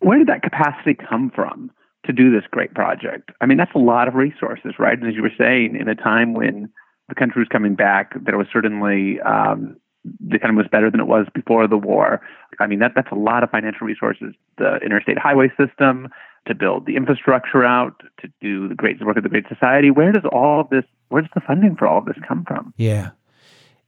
Where 0.00 0.18
did 0.18 0.28
that 0.28 0.42
capacity 0.42 0.94
come 0.94 1.30
from 1.34 1.70
to 2.04 2.12
do 2.12 2.30
this 2.30 2.44
great 2.50 2.74
project? 2.74 3.30
I 3.40 3.46
mean, 3.46 3.58
that's 3.58 3.74
a 3.74 3.78
lot 3.78 4.08
of 4.08 4.14
resources, 4.14 4.74
right? 4.78 4.98
And 4.98 5.08
as 5.08 5.14
you 5.14 5.22
were 5.22 5.32
saying, 5.38 5.76
in 5.78 5.88
a 5.88 5.94
time 5.94 6.34
when 6.34 6.70
the 7.08 7.14
country 7.14 7.40
was 7.40 7.48
coming 7.48 7.74
back, 7.74 8.12
there 8.24 8.36
was 8.36 8.46
certainly 8.52 9.20
um, 9.20 9.76
the 10.20 10.38
of 10.42 10.54
was 10.54 10.66
better 10.70 10.90
than 10.90 11.00
it 11.00 11.06
was 11.06 11.26
before 11.34 11.66
the 11.66 11.76
war. 11.76 12.20
I 12.60 12.66
mean, 12.66 12.78
that 12.80 12.92
that's 12.94 13.10
a 13.10 13.16
lot 13.16 13.42
of 13.42 13.50
financial 13.50 13.86
resources. 13.86 14.34
The 14.58 14.76
interstate 14.84 15.18
highway 15.18 15.50
system 15.58 16.08
to 16.46 16.54
build 16.54 16.86
the 16.86 16.96
infrastructure 16.96 17.64
out, 17.64 18.02
to 18.20 18.28
do 18.40 18.68
the 18.68 18.74
great 18.74 19.04
work 19.04 19.16
of 19.16 19.24
the 19.24 19.28
Great 19.28 19.46
Society. 19.48 19.90
Where 19.90 20.12
does 20.12 20.24
all 20.32 20.66
this? 20.70 20.84
Where 21.08 21.22
does 21.22 21.30
the 21.34 21.40
funding 21.40 21.76
for 21.76 21.86
all 21.86 21.98
of 21.98 22.04
this 22.04 22.16
come 22.26 22.44
from? 22.44 22.74
Yeah, 22.76 23.10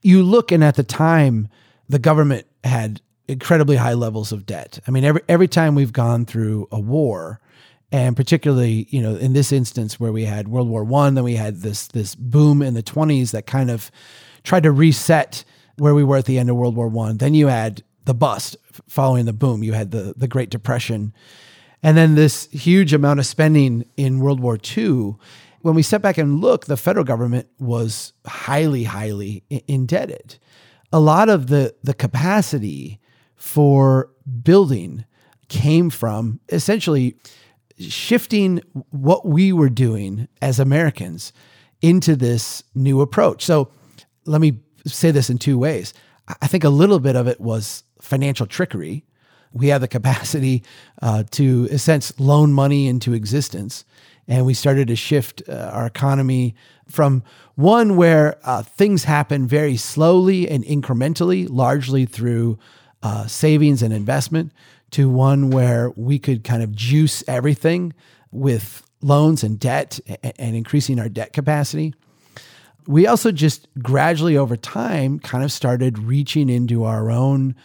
you 0.01 0.23
look, 0.23 0.51
and 0.51 0.63
at 0.63 0.75
the 0.75 0.83
time, 0.83 1.47
the 1.87 1.99
government 1.99 2.47
had 2.63 3.01
incredibly 3.27 3.75
high 3.75 3.93
levels 3.93 4.31
of 4.31 4.45
debt. 4.45 4.79
I 4.87 4.91
mean, 4.91 5.03
every 5.03 5.21
every 5.29 5.47
time 5.47 5.75
we've 5.75 5.93
gone 5.93 6.25
through 6.25 6.67
a 6.71 6.79
war, 6.79 7.39
and 7.91 8.15
particularly, 8.15 8.87
you 8.89 9.01
know, 9.01 9.15
in 9.15 9.33
this 9.33 9.51
instance 9.51 9.99
where 9.99 10.11
we 10.11 10.25
had 10.25 10.47
World 10.47 10.69
War 10.69 10.83
One, 10.83 11.15
then 11.15 11.23
we 11.23 11.35
had 11.35 11.57
this 11.57 11.87
this 11.87 12.15
boom 12.15 12.61
in 12.61 12.73
the 12.73 12.81
twenties 12.83 13.31
that 13.31 13.45
kind 13.45 13.69
of 13.69 13.91
tried 14.43 14.63
to 14.63 14.71
reset 14.71 15.43
where 15.77 15.95
we 15.95 16.03
were 16.03 16.17
at 16.17 16.25
the 16.25 16.39
end 16.39 16.49
of 16.49 16.55
World 16.55 16.75
War 16.75 16.87
One. 16.87 17.17
Then 17.17 17.33
you 17.33 17.47
had 17.47 17.83
the 18.05 18.13
bust 18.13 18.57
following 18.87 19.25
the 19.25 19.33
boom. 19.33 19.63
You 19.63 19.73
had 19.73 19.91
the 19.91 20.13
the 20.17 20.27
Great 20.27 20.49
Depression, 20.49 21.13
and 21.83 21.95
then 21.95 22.15
this 22.15 22.47
huge 22.51 22.93
amount 22.93 23.19
of 23.19 23.25
spending 23.25 23.85
in 23.97 24.19
World 24.19 24.39
War 24.39 24.57
II. 24.77 25.15
When 25.61 25.75
we 25.75 25.83
step 25.83 26.01
back 26.01 26.17
and 26.17 26.41
look, 26.41 26.65
the 26.65 26.77
federal 26.77 27.05
government 27.05 27.47
was 27.59 28.13
highly, 28.25 28.85
highly 28.85 29.43
indebted. 29.67 30.37
A 30.91 30.99
lot 30.99 31.29
of 31.29 31.47
the 31.47 31.75
the 31.83 31.93
capacity 31.93 32.99
for 33.35 34.09
building 34.43 35.05
came 35.47 35.89
from 35.89 36.39
essentially 36.49 37.15
shifting 37.79 38.61
what 38.89 39.25
we 39.25 39.53
were 39.53 39.69
doing 39.69 40.27
as 40.41 40.59
Americans 40.59 41.33
into 41.81 42.15
this 42.15 42.63
new 42.75 43.01
approach. 43.01 43.45
So 43.45 43.71
let 44.25 44.41
me 44.41 44.59
say 44.85 45.11
this 45.11 45.29
in 45.29 45.37
two 45.37 45.57
ways. 45.57 45.93
I 46.41 46.47
think 46.47 46.63
a 46.63 46.69
little 46.69 46.99
bit 46.99 47.15
of 47.15 47.27
it 47.27 47.39
was 47.39 47.83
financial 48.01 48.45
trickery. 48.45 49.05
We 49.51 49.67
have 49.67 49.81
the 49.81 49.87
capacity 49.87 50.63
uh, 51.01 51.23
to, 51.31 51.67
in 51.69 51.75
a 51.75 51.79
sense, 51.79 52.17
loan 52.19 52.53
money 52.53 52.87
into 52.87 53.13
existence. 53.13 53.85
And 54.29 54.45
we 54.45 54.53
started 54.53 54.87
to 54.87 54.95
shift 54.95 55.41
uh, 55.49 55.71
our 55.73 55.87
economy 55.87 56.55
from 56.87 57.23
one 57.55 57.97
where 57.97 58.37
uh, 58.43 58.61
things 58.61 59.03
happen 59.03 59.47
very 59.47 59.75
slowly 59.75 60.47
and 60.47 60.63
incrementally, 60.63 61.47
largely 61.49 62.05
through 62.05 62.59
uh, 63.01 63.25
savings 63.25 63.81
and 63.81 63.91
investment, 63.91 64.53
to 64.91 65.09
one 65.09 65.49
where 65.49 65.91
we 65.95 66.19
could 66.19 66.43
kind 66.43 66.63
of 66.63 66.75
juice 66.75 67.23
everything 67.27 67.93
with 68.31 68.83
loans 69.01 69.43
and 69.43 69.59
debt 69.59 69.99
and, 70.37 70.55
increasing 70.55 70.99
our 70.99 71.09
debt 71.09 71.33
capacity. 71.33 71.93
We 72.87 73.07
also 73.07 73.31
just 73.31 73.67
gradually 73.81 74.37
over 74.37 74.55
time 74.55 75.19
kind 75.19 75.43
of 75.43 75.51
started 75.51 75.99
reaching 75.99 76.49
into 76.49 76.83
our 76.83 77.11
own 77.11 77.55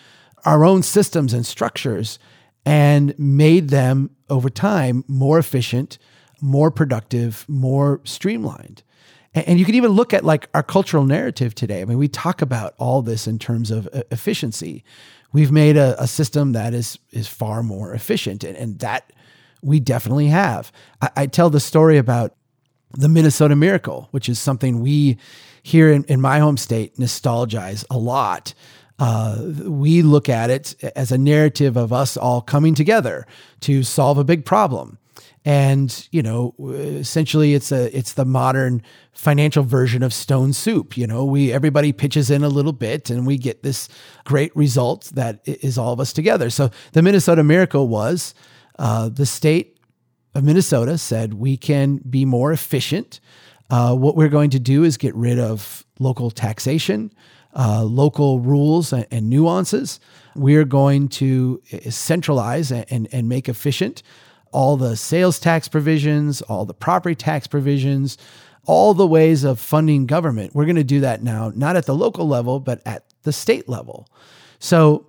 our 0.44 0.64
own 0.64 0.82
systems 0.82 1.32
and 1.32 1.46
structures 1.46 2.18
and 2.66 3.18
made 3.18 3.70
them 3.70 4.10
over 4.28 4.50
time 4.50 5.02
more 5.08 5.38
efficient, 5.38 5.98
more 6.40 6.70
productive, 6.70 7.44
more 7.48 8.00
streamlined. 8.04 8.82
And 9.34 9.58
you 9.58 9.64
can 9.64 9.74
even 9.74 9.90
look 9.90 10.14
at 10.14 10.24
like 10.24 10.48
our 10.54 10.62
cultural 10.62 11.04
narrative 11.04 11.54
today. 11.54 11.82
I 11.82 11.84
mean, 11.84 11.98
we 11.98 12.08
talk 12.08 12.40
about 12.40 12.74
all 12.78 13.02
this 13.02 13.26
in 13.26 13.38
terms 13.38 13.70
of 13.70 13.88
efficiency. 14.10 14.84
We've 15.32 15.50
made 15.50 15.76
a, 15.76 16.00
a 16.00 16.06
system 16.06 16.52
that 16.52 16.72
is 16.72 16.98
is 17.10 17.26
far 17.26 17.62
more 17.64 17.92
efficient, 17.92 18.44
and, 18.44 18.56
and 18.56 18.78
that 18.78 19.12
we 19.60 19.80
definitely 19.80 20.28
have. 20.28 20.70
I, 21.02 21.10
I 21.16 21.26
tell 21.26 21.50
the 21.50 21.58
story 21.58 21.98
about 21.98 22.36
the 22.92 23.08
Minnesota 23.08 23.56
Miracle, 23.56 24.08
which 24.12 24.28
is 24.28 24.38
something 24.38 24.80
we 24.80 25.18
here 25.64 25.90
in, 25.90 26.04
in 26.04 26.20
my 26.20 26.38
home 26.38 26.56
state 26.56 26.96
nostalgize 26.96 27.84
a 27.90 27.98
lot. 27.98 28.54
Uh, 29.00 29.38
we 29.64 30.02
look 30.02 30.28
at 30.28 30.50
it 30.50 30.76
as 30.94 31.10
a 31.10 31.18
narrative 31.18 31.76
of 31.76 31.92
us 31.92 32.16
all 32.16 32.40
coming 32.40 32.76
together 32.76 33.26
to 33.58 33.82
solve 33.82 34.18
a 34.18 34.24
big 34.24 34.44
problem. 34.44 34.98
And 35.44 36.08
you 36.10 36.22
know, 36.22 36.54
essentially, 36.58 37.52
it's 37.52 37.70
a 37.70 37.94
it's 37.96 38.14
the 38.14 38.24
modern 38.24 38.82
financial 39.12 39.62
version 39.62 40.02
of 40.02 40.14
Stone 40.14 40.54
Soup. 40.54 40.96
You 40.96 41.06
know, 41.06 41.24
we 41.24 41.52
everybody 41.52 41.92
pitches 41.92 42.30
in 42.30 42.42
a 42.42 42.48
little 42.48 42.72
bit, 42.72 43.10
and 43.10 43.26
we 43.26 43.36
get 43.36 43.62
this 43.62 43.88
great 44.24 44.56
result 44.56 45.10
that 45.14 45.40
is 45.44 45.76
all 45.76 45.92
of 45.92 46.00
us 46.00 46.14
together. 46.14 46.48
So 46.48 46.70
the 46.92 47.02
Minnesota 47.02 47.44
Miracle 47.44 47.88
was 47.88 48.34
uh, 48.78 49.10
the 49.10 49.26
state 49.26 49.78
of 50.34 50.44
Minnesota 50.44 50.98
said 50.98 51.34
we 51.34 51.56
can 51.56 51.96
be 51.98 52.24
more 52.24 52.50
efficient. 52.50 53.20
Uh, 53.70 53.94
what 53.94 54.16
we're 54.16 54.28
going 54.28 54.50
to 54.50 54.58
do 54.58 54.82
is 54.82 54.96
get 54.96 55.14
rid 55.14 55.38
of 55.38 55.84
local 55.98 56.30
taxation, 56.30 57.12
uh, 57.54 57.82
local 57.82 58.40
rules 58.40 58.92
and, 58.92 59.06
and, 59.10 59.30
nuances. 59.30 60.00
We're 60.34 60.64
going 60.64 61.08
to 61.10 61.62
uh, 61.72 61.90
centralize 61.90 62.72
and, 62.72 63.08
and 63.12 63.28
make 63.28 63.48
efficient 63.48 64.02
all 64.54 64.76
the 64.76 64.96
sales 64.96 65.40
tax 65.40 65.66
provisions, 65.66 66.40
all 66.42 66.64
the 66.64 66.72
property 66.72 67.16
tax 67.16 67.46
provisions, 67.46 68.16
all 68.66 68.94
the 68.94 69.06
ways 69.06 69.42
of 69.42 69.58
funding 69.58 70.06
government. 70.06 70.54
We're 70.54 70.64
going 70.64 70.76
to 70.76 70.84
do 70.84 71.00
that 71.00 71.22
now, 71.22 71.52
not 71.54 71.76
at 71.76 71.86
the 71.86 71.94
local 71.94 72.28
level, 72.28 72.60
but 72.60 72.80
at 72.86 73.04
the 73.24 73.32
state 73.32 73.68
level. 73.68 74.08
So 74.60 75.06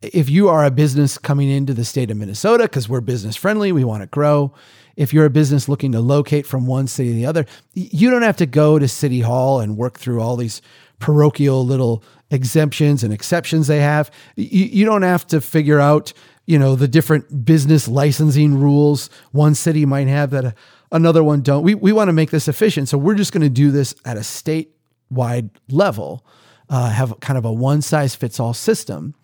if 0.00 0.30
you 0.30 0.48
are 0.48 0.64
a 0.64 0.70
business 0.70 1.18
coming 1.18 1.50
into 1.50 1.74
the 1.74 1.84
state 1.84 2.10
of 2.10 2.16
Minnesota, 2.16 2.64
because 2.64 2.88
we're 2.88 3.02
business 3.02 3.36
friendly, 3.36 3.70
we 3.70 3.84
want 3.84 4.02
to 4.02 4.06
grow. 4.06 4.54
If 4.96 5.12
you're 5.12 5.26
a 5.26 5.30
business 5.30 5.68
looking 5.68 5.92
to 5.92 6.00
locate 6.00 6.46
from 6.46 6.66
one 6.66 6.86
city 6.86 7.10
to 7.10 7.14
the 7.14 7.26
other, 7.26 7.44
you 7.74 8.10
don't 8.10 8.22
have 8.22 8.38
to 8.38 8.46
go 8.46 8.78
to 8.78 8.88
City 8.88 9.20
Hall 9.20 9.60
and 9.60 9.76
work 9.76 9.98
through 9.98 10.20
all 10.20 10.36
these 10.36 10.62
parochial 10.98 11.64
little 11.64 12.02
exemptions 12.30 13.04
and 13.04 13.12
exceptions 13.12 13.66
they 13.66 13.80
have. 13.80 14.10
You, 14.36 14.84
don't 14.84 15.02
have 15.02 15.26
to 15.28 15.40
figure 15.40 15.80
out, 15.80 16.12
you 16.50 16.58
know, 16.58 16.74
the 16.74 16.88
different 16.88 17.44
business 17.44 17.86
licensing 17.86 18.56
rules 18.58 19.08
one 19.30 19.54
city 19.54 19.86
might 19.86 20.08
have 20.08 20.30
that 20.30 20.56
another 20.90 21.22
one 21.22 21.42
don't. 21.42 21.62
We, 21.62 21.76
we 21.76 21.92
want 21.92 22.08
to 22.08 22.12
make 22.12 22.30
this 22.30 22.48
efficient. 22.48 22.88
So 22.88 22.98
we're 22.98 23.14
just 23.14 23.32
going 23.32 23.42
to 23.42 23.48
do 23.48 23.70
this 23.70 23.94
at 24.04 24.16
a 24.16 24.20
statewide 24.20 25.50
level, 25.68 26.26
uh, 26.68 26.90
have 26.90 27.20
kind 27.20 27.38
of 27.38 27.44
a 27.44 27.52
one 27.52 27.82
size 27.82 28.16
fits 28.16 28.40
all 28.40 28.52
system. 28.52 29.14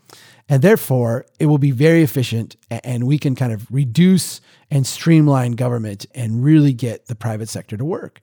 And 0.49 0.63
therefore, 0.63 1.27
it 1.41 1.47
will 1.47 1.59
be 1.59 1.73
very 1.73 2.05
efficient 2.05 2.55
and 2.71 3.09
we 3.09 3.19
can 3.19 3.35
kind 3.35 3.53
of 3.53 3.67
reduce 3.73 4.41
and 4.71 4.87
streamline 4.87 5.53
government 5.53 6.07
and 6.15 6.45
really 6.45 6.73
get 6.73 7.07
the 7.07 7.17
private 7.17 7.49
sector 7.49 7.77
to 7.77 7.85
work. 7.85 8.21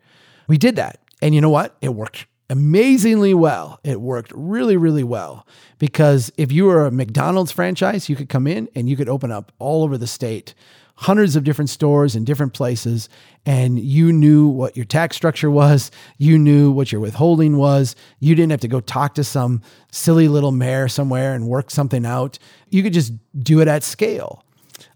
We 0.47 0.57
did 0.57 0.77
that. 0.77 1.01
And 1.21 1.35
you 1.35 1.41
know 1.41 1.49
what? 1.49 1.75
It 1.81 1.89
worked 1.89 2.25
amazingly 2.53 3.33
well. 3.33 3.79
It 3.83 3.99
worked 3.99 4.31
really, 4.35 4.77
really 4.77 5.03
well 5.03 5.47
because 5.79 6.31
if 6.37 6.51
you 6.51 6.65
were 6.65 6.85
a 6.85 6.91
McDonald's 6.91 7.51
franchise, 7.51 8.09
you 8.09 8.15
could 8.15 8.29
come 8.29 8.45
in 8.45 8.69
and 8.75 8.87
you 8.87 8.95
could 8.95 9.09
open 9.09 9.31
up 9.31 9.51
all 9.57 9.83
over 9.83 9.97
the 9.97 10.05
state 10.05 10.53
hundreds 10.95 11.35
of 11.35 11.43
different 11.43 11.71
stores 11.71 12.15
in 12.15 12.23
different 12.23 12.53
places 12.53 13.09
and 13.47 13.79
you 13.79 14.13
knew 14.13 14.47
what 14.47 14.77
your 14.77 14.85
tax 14.85 15.15
structure 15.15 15.49
was 15.49 15.89
you 16.19 16.37
knew 16.37 16.69
what 16.69 16.91
your 16.91 17.01
withholding 17.01 17.57
was 17.57 17.95
you 18.19 18.35
didn't 18.35 18.51
have 18.51 18.59
to 18.59 18.67
go 18.67 18.79
talk 18.79 19.15
to 19.15 19.23
some 19.23 19.59
silly 19.91 20.27
little 20.27 20.51
mayor 20.51 20.87
somewhere 20.87 21.33
and 21.33 21.47
work 21.47 21.71
something 21.71 22.05
out 22.05 22.37
you 22.69 22.83
could 22.83 22.93
just 22.93 23.11
do 23.39 23.59
it 23.59 23.67
at 23.67 23.81
scale 23.81 24.45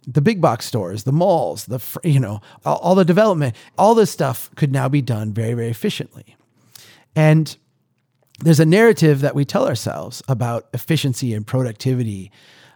the 0.07 0.21
big 0.21 0.39
box 0.39 0.65
stores, 0.65 1.03
the 1.03 1.11
malls, 1.11 1.65
the 1.65 1.81
you 2.03 2.19
know 2.19 2.41
all, 2.65 2.95
the 2.95 3.03
development, 3.03 3.55
all 3.77 3.93
this 3.93 4.09
stuff 4.09 4.49
could 4.55 4.71
now 4.71 4.87
be 4.87 5.01
done 5.01 5.33
very 5.33 5.53
very 5.53 5.69
efficiently. 5.69 6.36
And 7.17 7.57
there's 8.41 8.59
a 8.59 8.65
narrative 8.65 9.21
that 9.21 9.33
we 9.33 9.43
tell 9.43 9.67
ourselves 9.67 10.21
about 10.27 10.67
efficiency 10.71 11.33
and 11.33 11.45
productivity 11.45 12.31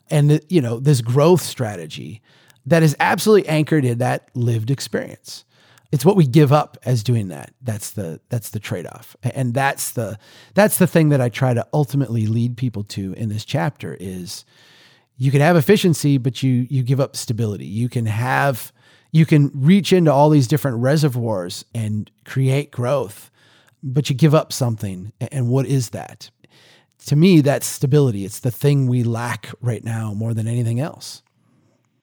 and 0.09 0.41
you 0.49 0.59
know 0.59 0.79
this 0.79 0.99
growth 0.99 1.41
strategy 1.41 2.21
that 2.65 2.83
is 2.83 2.95
absolutely 2.99 3.47
anchored 3.47 3.85
in 3.85 3.99
that 3.99 4.29
lived 4.33 4.69
experience. 4.69 5.45
It's 5.91 6.03
what 6.03 6.15
we 6.15 6.25
give 6.25 6.51
up 6.51 6.77
as 6.85 7.03
doing 7.03 7.27
that. 7.29 7.53
That's 7.61 7.91
the 7.91 8.19
that's 8.29 8.49
the 8.49 8.59
trade-off. 8.59 9.15
And 9.23 9.53
that's 9.53 9.91
the 9.91 10.17
that's 10.55 10.77
the 10.79 10.87
thing 10.87 11.09
that 11.09 11.21
i 11.21 11.29
try 11.29 11.53
to 11.53 11.65
ultimately 11.73 12.25
lead 12.25 12.57
people 12.57 12.83
to 12.85 13.13
in 13.13 13.29
this 13.29 13.45
chapter 13.45 13.95
is 13.99 14.43
you 15.17 15.31
can 15.31 15.41
have 15.41 15.55
efficiency 15.55 16.17
but 16.17 16.41
you 16.41 16.65
you 16.69 16.81
give 16.81 16.99
up 16.99 17.15
stability. 17.15 17.67
You 17.67 17.89
can 17.89 18.07
have 18.07 18.73
you 19.11 19.25
can 19.25 19.51
reach 19.53 19.93
into 19.93 20.11
all 20.11 20.29
these 20.29 20.47
different 20.47 20.77
reservoirs 20.77 21.63
and 21.75 22.09
create 22.25 22.71
growth 22.71 23.30
but 23.83 24.09
you 24.09 24.15
give 24.15 24.35
up 24.35 24.53
something 24.53 25.11
and 25.31 25.49
what 25.49 25.65
is 25.65 25.89
that 25.89 26.29
to 27.05 27.15
me 27.15 27.41
that's 27.41 27.65
stability 27.65 28.25
it's 28.25 28.39
the 28.39 28.51
thing 28.51 28.87
we 28.87 29.03
lack 29.03 29.49
right 29.61 29.83
now 29.83 30.13
more 30.13 30.33
than 30.33 30.47
anything 30.47 30.79
else 30.79 31.23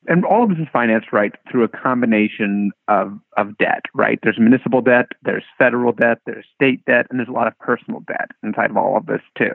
and 0.08 0.24
all 0.24 0.42
of 0.42 0.48
this 0.48 0.58
is 0.58 0.66
financed 0.72 1.12
right 1.12 1.34
through 1.50 1.64
a 1.64 1.68
combination 1.68 2.72
of, 2.88 3.18
of 3.36 3.56
debt, 3.58 3.82
right? 3.94 4.18
There's 4.22 4.38
municipal 4.38 4.80
debt, 4.80 5.06
there's 5.22 5.44
federal 5.58 5.92
debt, 5.92 6.18
there's 6.24 6.46
state 6.54 6.82
debt, 6.86 7.06
and 7.10 7.18
there's 7.18 7.28
a 7.28 7.32
lot 7.32 7.46
of 7.46 7.58
personal 7.58 8.00
debt 8.08 8.30
inside 8.42 8.70
of 8.70 8.78
all 8.78 8.96
of 8.96 9.04
this 9.04 9.20
too. 9.36 9.52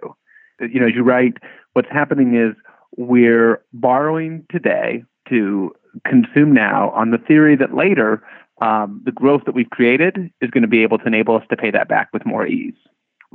You 0.61 0.79
know, 0.79 0.85
as 0.85 0.93
you 0.93 1.01
write, 1.01 1.33
what's 1.73 1.89
happening 1.89 2.35
is 2.35 2.55
we're 2.97 3.63
borrowing 3.73 4.45
today 4.51 5.03
to 5.29 5.73
consume 6.07 6.53
now 6.53 6.91
on 6.91 7.09
the 7.09 7.17
theory 7.17 7.55
that 7.55 7.73
later 7.73 8.23
um, 8.63 9.01
the 9.05 9.11
growth 9.11 9.41
that 9.45 9.55
we've 9.55 9.69
created 9.69 10.31
is 10.41 10.49
going 10.51 10.61
to 10.61 10.67
be 10.67 10.83
able 10.83 10.97
to 10.97 11.05
enable 11.05 11.35
us 11.35 11.43
to 11.49 11.57
pay 11.57 11.71
that 11.71 11.87
back 11.87 12.09
with 12.13 12.25
more 12.25 12.47
ease 12.47 12.75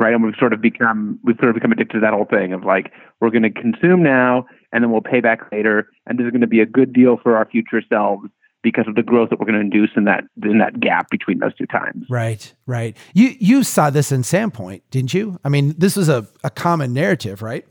right? 0.00 0.14
And 0.14 0.22
we've 0.22 0.36
sort 0.38 0.52
of 0.52 0.60
become 0.60 1.18
we've 1.24 1.36
sort 1.38 1.50
of 1.50 1.54
become 1.54 1.72
addicted 1.72 1.94
to 1.94 2.00
that 2.00 2.14
whole 2.14 2.24
thing 2.24 2.52
of 2.52 2.64
like 2.64 2.92
we're 3.20 3.30
going 3.30 3.42
to 3.42 3.50
consume 3.50 4.00
now 4.02 4.46
and 4.72 4.84
then 4.84 4.90
we'll 4.90 5.00
pay 5.00 5.20
back 5.20 5.40
later, 5.50 5.88
and 6.06 6.18
this 6.18 6.24
is 6.24 6.30
going 6.30 6.42
to 6.42 6.46
be 6.46 6.60
a 6.60 6.66
good 6.66 6.92
deal 6.92 7.18
for 7.22 7.36
our 7.36 7.46
future 7.46 7.82
selves 7.88 8.28
because 8.62 8.86
of 8.88 8.96
the 8.96 9.02
growth 9.02 9.30
that 9.30 9.38
we're 9.38 9.46
going 9.46 9.54
to 9.54 9.60
induce 9.60 9.90
in 9.96 10.04
that 10.04 10.24
in 10.42 10.58
that 10.58 10.78
gap 10.80 11.10
between 11.10 11.38
those 11.38 11.54
two 11.54 11.66
times. 11.66 12.06
Right, 12.08 12.52
right. 12.66 12.96
You 13.14 13.34
you 13.38 13.64
saw 13.64 13.90
this 13.90 14.12
in 14.12 14.22
Sandpoint, 14.22 14.82
didn't 14.90 15.14
you? 15.14 15.38
I 15.44 15.48
mean, 15.48 15.74
this 15.78 15.96
was 15.96 16.08
a, 16.08 16.26
a 16.44 16.50
common 16.50 16.92
narrative, 16.92 17.42
right? 17.42 17.66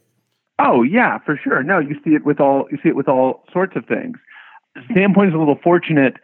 Oh 0.60 0.84
yeah, 0.84 1.20
for 1.20 1.40
sure. 1.42 1.62
No, 1.62 1.80
you 1.80 1.96
see 2.04 2.12
it 2.12 2.26
with 2.26 2.40
all 2.40 2.68
you 2.72 2.78
see 2.82 2.90
it 2.90 2.96
with 2.96 3.08
all 3.08 3.44
sorts 3.54 3.76
of 3.76 3.86
things. 3.86 4.18
Sandpoint 4.92 5.30
is 5.30 5.34
a 5.34 5.38
little 5.38 5.60
fortunate 5.64 6.18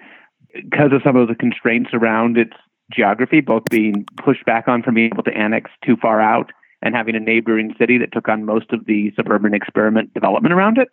because 0.54 0.92
of 0.92 1.02
some 1.04 1.16
of 1.16 1.28
the 1.28 1.36
constraints 1.36 1.92
around 1.94 2.38
its 2.38 2.54
geography, 2.92 3.42
both 3.42 3.64
being 3.70 4.06
pushed 4.24 4.46
back 4.46 4.68
on 4.68 4.84
from 4.84 4.96
being 4.96 5.12
able 5.14 5.24
to 5.24 5.36
annex 5.36 5.72
too 5.86 5.96
far 5.96 6.22
out 6.22 6.52
and 6.82 6.96
having 6.96 7.16
a 7.16 7.20
neighboring 7.20 7.74
city 7.80 7.98
that 7.98 8.12
took 8.12 8.28
on 8.28 8.46
most 8.46 8.72
of 8.72 8.86
the 8.86 9.12
suburban 9.16 9.54
experiment 9.54 10.14
development 10.14 10.54
around 10.54 10.78
it. 10.78 10.90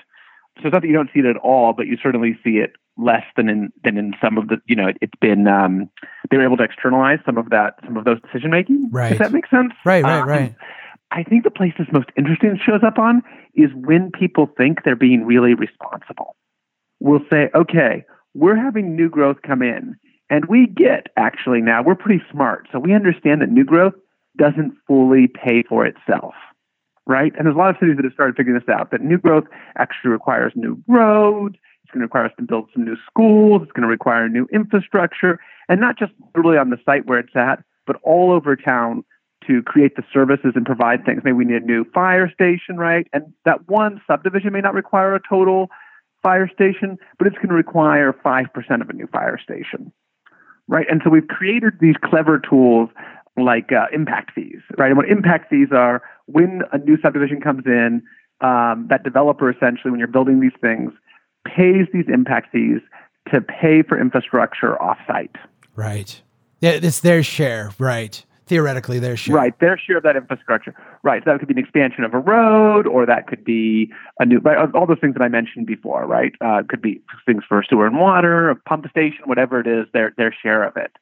So 0.59 0.67
it's 0.67 0.73
not 0.73 0.83
that 0.83 0.89
you 0.89 0.95
don't 0.95 1.11
see 1.13 1.21
it 1.21 1.27
at 1.27 1.37
all, 1.37 1.73
but 1.73 1.87
you 1.87 1.97
certainly 2.03 2.39
see 2.45 2.59
it 2.59 2.73
less 2.97 3.25
than 3.37 3.49
in 3.49 3.73
than 3.83 3.97
in 3.97 4.15
some 4.23 4.37
of 4.37 4.49
the 4.49 4.61
you 4.67 4.77
know 4.77 4.89
it, 4.89 4.99
has 5.01 5.11
been 5.21 5.47
um, 5.47 5.89
they 6.31 6.37
were 6.37 6.45
able 6.45 6.57
to 6.59 6.65
externalize 6.65 7.19
some 7.25 7.39
of 7.39 7.51
that 7.51 7.75
some 7.85 7.97
of 7.97 8.05
those 8.05 8.21
decision 8.21 8.51
making. 8.51 8.89
Right. 8.91 9.11
Does 9.11 9.19
that 9.19 9.33
make 9.33 9.47
sense? 9.49 9.73
Right. 9.85 10.05
Right. 10.05 10.21
Um, 10.21 10.29
right. 10.29 10.55
I 11.13 11.23
think 11.25 11.45
the 11.45 11.51
place 11.51 11.73
that's 11.79 11.93
most 11.93 12.11
interesting 12.17 12.59
shows 12.65 12.83
up 12.87 12.99
on 12.99 13.23
is 13.55 13.71
when 13.75 14.13
people 14.13 14.49
think 14.57 14.85
they're 14.85 14.95
being 14.95 15.25
really 15.25 15.55
responsible. 15.55 16.37
We'll 17.01 17.25
say, 17.31 17.51
okay, 17.55 18.05
we're 18.35 18.57
having 18.57 18.97
new 18.97 19.09
growth 19.09 19.39
come 19.47 19.63
in, 19.63 19.97
and 20.29 20.45
we 20.47 20.67
get 20.67 21.09
actually 21.17 21.61
now, 21.61 21.83
we're 21.83 21.95
pretty 21.95 22.23
smart. 22.31 22.69
So 22.73 22.79
we 22.79 22.95
understand 22.95 23.43
that 23.43 23.51
new 23.51 23.65
growth 23.65 23.95
doesn't 24.39 24.75
fully 24.87 25.27
pay 25.27 25.63
for 25.69 25.85
itself, 25.85 26.35
right? 27.07 27.33
And 27.37 27.47
there's 27.47 27.57
a 27.57 27.59
lot 27.59 27.71
of 27.71 27.77
cities 27.81 27.97
that 27.97 28.05
have 28.05 28.13
started 28.13 28.37
figuring 28.37 28.59
this 28.59 28.73
out 28.73 28.91
that 28.93 29.01
new 29.01 29.19
growth 29.19 29.45
actually 29.79 30.11
requires 30.11 30.53
new 30.55 30.81
roads. 30.87 31.57
It's 31.83 31.91
going 31.93 32.01
to 32.01 32.07
require 32.07 32.27
us 32.27 32.33
to 32.39 32.45
build 32.45 32.69
some 32.73 32.85
new 32.85 32.97
schools. 33.09 33.63
It's 33.63 33.73
going 33.73 33.83
to 33.83 33.89
require 33.89 34.29
new 34.29 34.47
infrastructure, 34.53 35.41
and 35.69 35.81
not 35.81 35.99
just 35.99 36.13
literally 36.37 36.59
on 36.59 36.71
the 36.71 36.79
site 36.87 37.07
where 37.07 37.19
it's 37.19 37.35
at, 37.35 37.65
but 37.87 37.97
all 38.05 38.31
over 38.31 38.55
town 38.55 39.05
to 39.49 39.63
create 39.63 39.97
the 39.97 40.05
services 40.13 40.53
and 40.55 40.65
provide 40.65 41.05
things. 41.05 41.23
Maybe 41.25 41.33
we 41.33 41.45
need 41.45 41.63
a 41.63 41.67
new 41.67 41.85
fire 41.93 42.31
station, 42.31 42.77
right? 42.77 43.09
And 43.13 43.33
that 43.45 43.69
one 43.69 44.01
subdivision 44.07 44.53
may 44.53 44.61
not 44.61 44.75
require 44.75 45.15
a 45.15 45.21
total 45.29 45.71
fire 46.23 46.49
station, 46.53 46.99
but 47.19 47.27
it's 47.27 47.37
going 47.37 47.49
to 47.49 47.55
require 47.55 48.13
5% 48.13 48.81
of 48.81 48.91
a 48.91 48.93
new 48.93 49.07
fire 49.07 49.39
station 49.43 49.93
right? 50.71 50.87
And 50.89 51.03
so 51.05 51.11
we've 51.11 51.27
created 51.27 51.75
these 51.81 51.97
clever 52.03 52.39
tools 52.39 52.89
like 53.37 53.71
uh, 53.73 53.87
impact 53.93 54.33
fees, 54.35 54.61
right? 54.79 54.89
And 54.89 54.97
what 54.97 55.09
impact 55.09 55.51
fees 55.51 55.69
are, 55.73 56.01
when 56.27 56.63
a 56.73 56.79
new 56.79 56.97
subdivision 57.03 57.41
comes 57.41 57.65
in, 57.67 58.03
um, 58.41 58.87
that 58.89 59.03
developer 59.03 59.51
essentially, 59.51 59.91
when 59.91 59.99
you're 59.99 60.09
building 60.09 60.41
these 60.41 60.59
things, 60.61 60.93
pays 61.45 61.87
these 61.93 62.07
impact 62.13 62.53
fees 62.53 62.81
to 63.33 63.41
pay 63.41 63.83
for 63.83 64.01
infrastructure 64.01 64.77
offsite. 64.81 65.35
Right. 65.75 66.23
Yeah, 66.61 66.71
it's 66.71 67.01
their 67.01 67.23
share, 67.23 67.73
right? 67.79 68.25
Theoretically 68.51 68.99
their 68.99 69.17
share. 69.17 69.35
Right, 69.35 69.59
their 69.61 69.79
share 69.79 69.97
of 69.97 70.03
that 70.03 70.17
infrastructure. 70.17 70.75
Right, 71.03 71.23
so 71.25 71.31
that 71.31 71.39
could 71.39 71.49
be 71.49 71.55
an 71.55 71.59
expansion 71.59 72.05
of 72.05 72.13
a 72.13 72.19
road, 72.19 72.87
or 72.87 73.07
that 73.07 73.29
could 73.29 73.45
be 73.45 73.91
a 74.19 74.27
new, 74.27 74.43
all 74.75 74.87
those 74.87 74.99
things 75.01 75.15
that 75.15 75.23
I 75.23 75.29
mentioned 75.29 75.67
before. 75.67 76.05
Right, 76.07 76.33
uh, 76.43 76.63
could 76.69 76.83
be 76.83 77.01
things 77.25 77.45
for 77.49 77.65
sewer 77.69 77.87
and 77.87 77.99
water, 77.99 78.51
a 78.51 78.57
pump 78.57 78.91
station, 78.91 79.21
whatever 79.25 79.61
it 79.61 79.67
is, 79.67 79.87
their 79.95 80.13
their 80.19 80.35
share 80.43 80.63
of 80.65 80.77
it. 80.77 80.93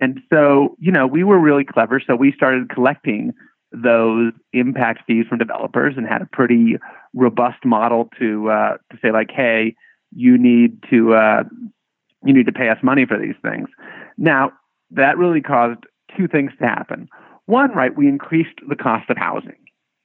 And 0.00 0.20
so, 0.32 0.76
you 0.78 0.90
know, 0.90 1.06
we 1.06 1.22
were 1.24 1.38
really 1.38 1.64
clever, 1.64 2.00
so 2.04 2.16
we 2.16 2.32
started 2.32 2.70
collecting 2.70 3.32
those 3.72 4.32
impact 4.52 5.02
fees 5.06 5.26
from 5.28 5.38
developers 5.38 5.94
and 5.96 6.06
had 6.06 6.22
a 6.22 6.26
pretty 6.26 6.76
robust 7.12 7.64
model 7.64 8.08
to 8.18 8.50
uh, 8.50 8.76
to 8.90 8.98
say 9.02 9.10
like, 9.10 9.30
hey, 9.30 9.74
you 10.14 10.38
need 10.38 10.82
to 10.90 11.14
uh, 11.14 11.42
you 12.24 12.32
need 12.32 12.46
to 12.46 12.52
pay 12.52 12.68
us 12.68 12.78
money 12.82 13.04
for 13.04 13.18
these 13.18 13.34
things. 13.42 13.68
Now 14.16 14.52
that 14.92 15.18
really 15.18 15.40
caused 15.40 15.80
two 16.16 16.28
things 16.28 16.52
to 16.60 16.66
happen. 16.66 17.08
One, 17.46 17.72
right, 17.72 17.96
we 17.96 18.08
increased 18.08 18.58
the 18.68 18.76
cost 18.76 19.10
of 19.10 19.16
housing, 19.16 19.56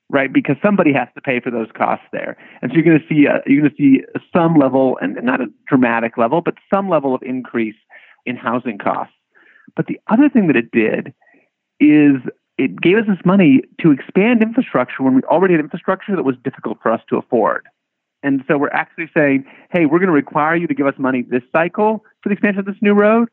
right, 0.10 0.32
because 0.32 0.58
somebody 0.62 0.92
has 0.94 1.08
to 1.16 1.22
pay 1.22 1.40
for 1.40 1.52
those 1.52 1.70
costs 1.76 2.06
there, 2.12 2.38
and 2.62 2.72
so 2.72 2.76
you're 2.76 2.84
going 2.84 3.00
to 3.00 3.08
see 3.08 3.28
you're 3.46 3.62
going 3.62 3.70
to 3.70 3.76
see 3.78 4.04
some 4.34 4.56
level, 4.56 4.98
and 5.02 5.18
not 5.24 5.42
a 5.42 5.48
dramatic 5.68 6.18
level, 6.18 6.42
but 6.42 6.56
some 6.74 6.90
level 6.90 7.16
of 7.16 7.22
increase 7.24 7.76
in 8.26 8.36
housing 8.36 8.78
costs. 8.78 9.14
But 9.76 9.88
the 9.88 10.00
other 10.08 10.30
thing 10.30 10.48
that 10.48 10.56
it 10.56 10.72
did 10.72 11.14
is 11.80 12.16
it 12.58 12.82
gave 12.82 12.98
us 12.98 13.06
this 13.08 13.24
money 13.24 13.62
to 13.82 13.92
expand 13.92 14.44
infrastructure 14.44 15.02
when 15.02 15.16
we 15.16 15.22
already 15.24 15.54
had 15.54 15.62
infrastructure 15.62 16.16
that 16.16 16.24
was 16.24 16.36
difficult 16.44 16.78
for 16.82 16.92
us 16.92 17.02
to 17.10 17.18
afford. 17.18 17.66
And 18.22 18.44
so 18.50 18.58
we're 18.58 18.70
actually 18.72 19.10
saying, 19.14 19.46
hey, 19.72 19.86
we're 19.86 20.00
going 20.00 20.08
to 20.08 20.14
require 20.14 20.56
you 20.56 20.68
to 20.68 20.74
give 20.74 20.86
us 20.86 20.96
money 20.98 21.22
this 21.22 21.44
cycle 21.54 22.04
for 22.22 22.28
the 22.28 22.34
expansion 22.34 22.60
of 22.60 22.66
this 22.66 22.76
new 22.82 22.94
road, 22.94 23.30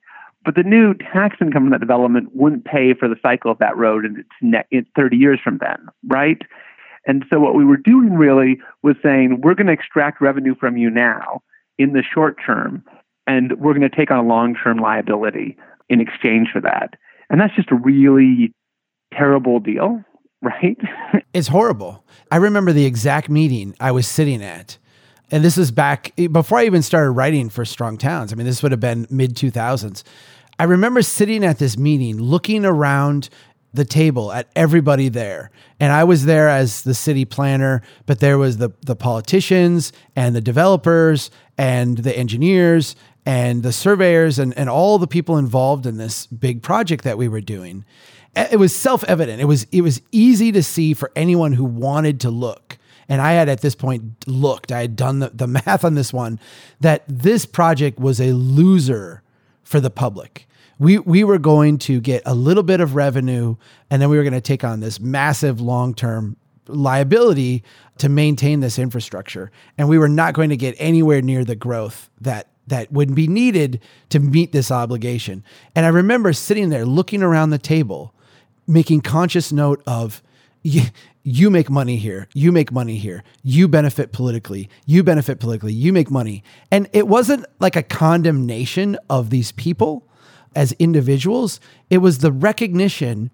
but 0.47 0.55
the 0.55 0.63
new 0.63 0.95
tax 0.95 1.37
income 1.41 1.65
from 1.65 1.71
that 1.71 1.81
development 1.81 2.31
wouldn't 2.33 2.65
pay 2.65 2.95
for 2.95 3.09
the 3.09 3.17
cycle 3.21 3.51
of 3.51 3.59
that 3.59 3.77
road 3.77 4.05
in, 4.05 4.25
ne- 4.41 4.65
in 4.71 4.87
30 4.95 5.17
years 5.17 5.41
from 5.43 5.59
then, 5.59 5.89
right? 6.07 6.41
And 7.05 7.25
so 7.29 7.41
what 7.41 7.57
we 7.57 7.65
were 7.65 7.77
doing 7.77 8.15
really 8.15 8.61
was 8.83 8.95
saying, 9.03 9.41
we're 9.43 9.55
going 9.55 9.67
to 9.67 9.73
extract 9.73 10.21
revenue 10.21 10.55
from 10.55 10.77
you 10.77 10.89
now 10.89 11.43
in 11.79 11.93
the 11.95 12.03
short 12.03 12.37
term, 12.45 12.85
and 13.27 13.59
we're 13.59 13.75
going 13.75 13.89
to 13.89 13.95
take 13.95 14.13
on 14.13 14.19
a 14.19 14.29
long 14.29 14.55
term 14.55 14.79
liability 14.79 15.57
in 15.89 16.01
exchange 16.01 16.49
for 16.53 16.61
that. 16.61 16.95
And 17.29 17.41
that's 17.41 17.55
just 17.57 17.73
a 17.73 17.77
really 17.77 18.55
terrible 19.13 19.59
deal, 19.59 20.01
right? 20.43 20.79
it's 21.35 21.49
horrible. 21.49 22.05
I 22.31 22.37
remember 22.37 22.73
the 22.73 22.87
exact 22.87 23.29
meeting 23.29 23.75
I 23.81 23.91
was 23.91 24.07
sitting 24.07 24.43
at 24.45 24.79
and 25.31 25.45
this 25.45 25.59
is 25.59 25.71
back 25.73 26.15
before 26.31 26.59
I 26.59 26.67
even 26.67 26.83
started 26.83 27.11
writing 27.11 27.49
for 27.49 27.65
Strong 27.65 27.99
Towns. 27.99 28.33
I 28.33 28.37
mean, 28.37 28.47
this 28.47 28.63
would 28.63 28.73
have 28.73 28.81
been 28.81 29.07
mid 29.11 29.35
2000s. 29.35 30.05
I 30.59 30.65
remember 30.65 31.03
sitting 31.03 31.45
at 31.45 31.59
this 31.59 31.77
meeting, 31.77 32.19
looking 32.19 32.65
around 32.65 33.29
the 33.77 33.85
table 33.85 34.33
at 34.33 34.49
everybody 34.57 35.09
there. 35.09 35.51
And 35.79 35.93
I 35.93 36.05
was 36.05 36.25
there 36.25 36.49
as 36.49 36.83
the 36.83 36.95
city 36.95 37.25
planner, 37.25 37.83
but 38.07 38.21
there 38.21 38.39
was 38.39 38.57
the 38.57 38.71
the 38.81 38.97
politicians 38.97 39.93
and 40.17 40.35
the 40.35 40.41
developers 40.41 41.31
and 41.59 41.99
the 41.99 42.17
engineers 42.17 42.97
and 43.25 43.63
the 43.63 43.73
surveyors 43.73 44.39
and, 44.39 44.57
and 44.57 44.71
all 44.71 44.99
the 44.99 45.07
people 45.07 45.37
involved 45.37 45.85
in 45.85 45.99
this 45.99 46.27
big 46.27 46.63
project 46.63 47.05
that 47.05 47.19
we 47.19 47.29
were 47.29 47.41
doing. 47.41 47.85
It 48.35 48.59
was 48.59 48.75
self-evident. 48.75 49.41
It 49.41 49.47
was 49.47 49.65
it 49.73 49.83
was 49.83 50.01
easy 50.11 50.53
to 50.53 50.63
see 50.63 50.95
for 50.95 51.13
anyone 51.15 51.53
who 51.53 51.65
wanted 51.65 52.21
to 52.21 52.31
look. 52.31 52.79
And 53.09 53.21
I 53.21 53.33
had 53.33 53.49
at 53.49 53.61
this 53.61 53.77
point 53.77 54.27
looked, 54.27 54.73
I 54.73 54.81
had 54.81 54.97
done 54.97 55.21
the, 55.21 55.29
the 55.29 55.47
math 55.67 55.85
on 55.85 55.95
this 55.95 56.13
one, 56.13 56.41
that 56.81 57.05
this 57.07 57.47
project 57.47 58.01
was 58.01 58.21
a 58.21 58.33
loser 58.33 59.23
for 59.63 59.81
the 59.81 59.91
public. 59.91 60.46
We, 60.79 60.99
we 60.99 61.25
were 61.25 61.39
going 61.39 61.79
to 61.79 62.01
get 62.01 62.23
a 62.27 62.35
little 62.35 62.63
bit 62.63 62.81
of 62.81 62.95
revenue 62.95 63.57
and 63.91 64.03
then 64.03 64.11
we 64.11 64.17
were 64.17 64.23
going 64.23 64.35
to 64.35 64.41
take 64.41 64.65
on 64.65 64.81
this 64.81 65.01
massive 65.01 65.61
long 65.61 65.95
term 65.95 66.37
liability 66.69 67.63
to 67.99 68.09
maintain 68.09 68.61
this 68.61 68.79
infrastructure. 68.79 69.51
And 69.79 69.89
we 69.89 69.99
were 69.99 70.09
not 70.09 70.35
going 70.35 70.51
to 70.51 70.57
get 70.57 70.75
anywhere 70.79 71.23
near 71.23 71.45
the 71.45 71.57
growth 71.57 72.11
that 72.21 72.49
that 72.67 72.91
would 72.93 73.15
be 73.15 73.29
needed 73.29 73.81
to 74.09 74.19
meet 74.19 74.53
this 74.53 74.71
obligation. 74.71 75.45
And 75.75 75.87
I 75.87 75.91
remember 75.91 76.33
sitting 76.33 76.69
there 76.69 76.85
looking 76.85 77.23
around 77.23 77.51
the 77.51 77.59
table, 77.59 78.13
making 78.67 79.03
conscious 79.03 79.53
note 79.53 79.83
of 79.87 80.23
you 80.63 81.51
make 81.51 81.71
money 81.71 81.97
here, 81.97 82.29
you 82.35 82.51
make 82.51 82.73
money 82.73 82.97
here, 82.97 83.23
you 83.45 83.69
benefit 83.69 84.13
politically, 84.13 84.69
you 84.85 85.05
benefit 85.05 85.39
politically, 85.39 85.73
you 85.73 85.93
make 85.93 86.11
money. 86.11 86.43
And 86.73 86.89
it 86.93 87.07
wasn't 87.07 87.47
like 87.61 87.77
a 87.77 87.85
condemnation 87.85 88.99
of 89.09 89.31
these 89.31 89.53
people 89.53 90.06
as 90.57 90.73
individuals, 90.73 91.61
it 91.91 91.99
was 91.99 92.19
the 92.19 92.33
recognition 92.33 93.31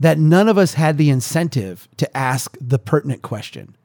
that 0.00 0.18
none 0.18 0.48
of 0.48 0.56
us 0.56 0.74
had 0.74 0.96
the 0.96 1.10
incentive 1.10 1.88
to 1.96 2.16
ask 2.16 2.56
the 2.60 2.78
pertinent 2.78 3.22
question. 3.22 3.76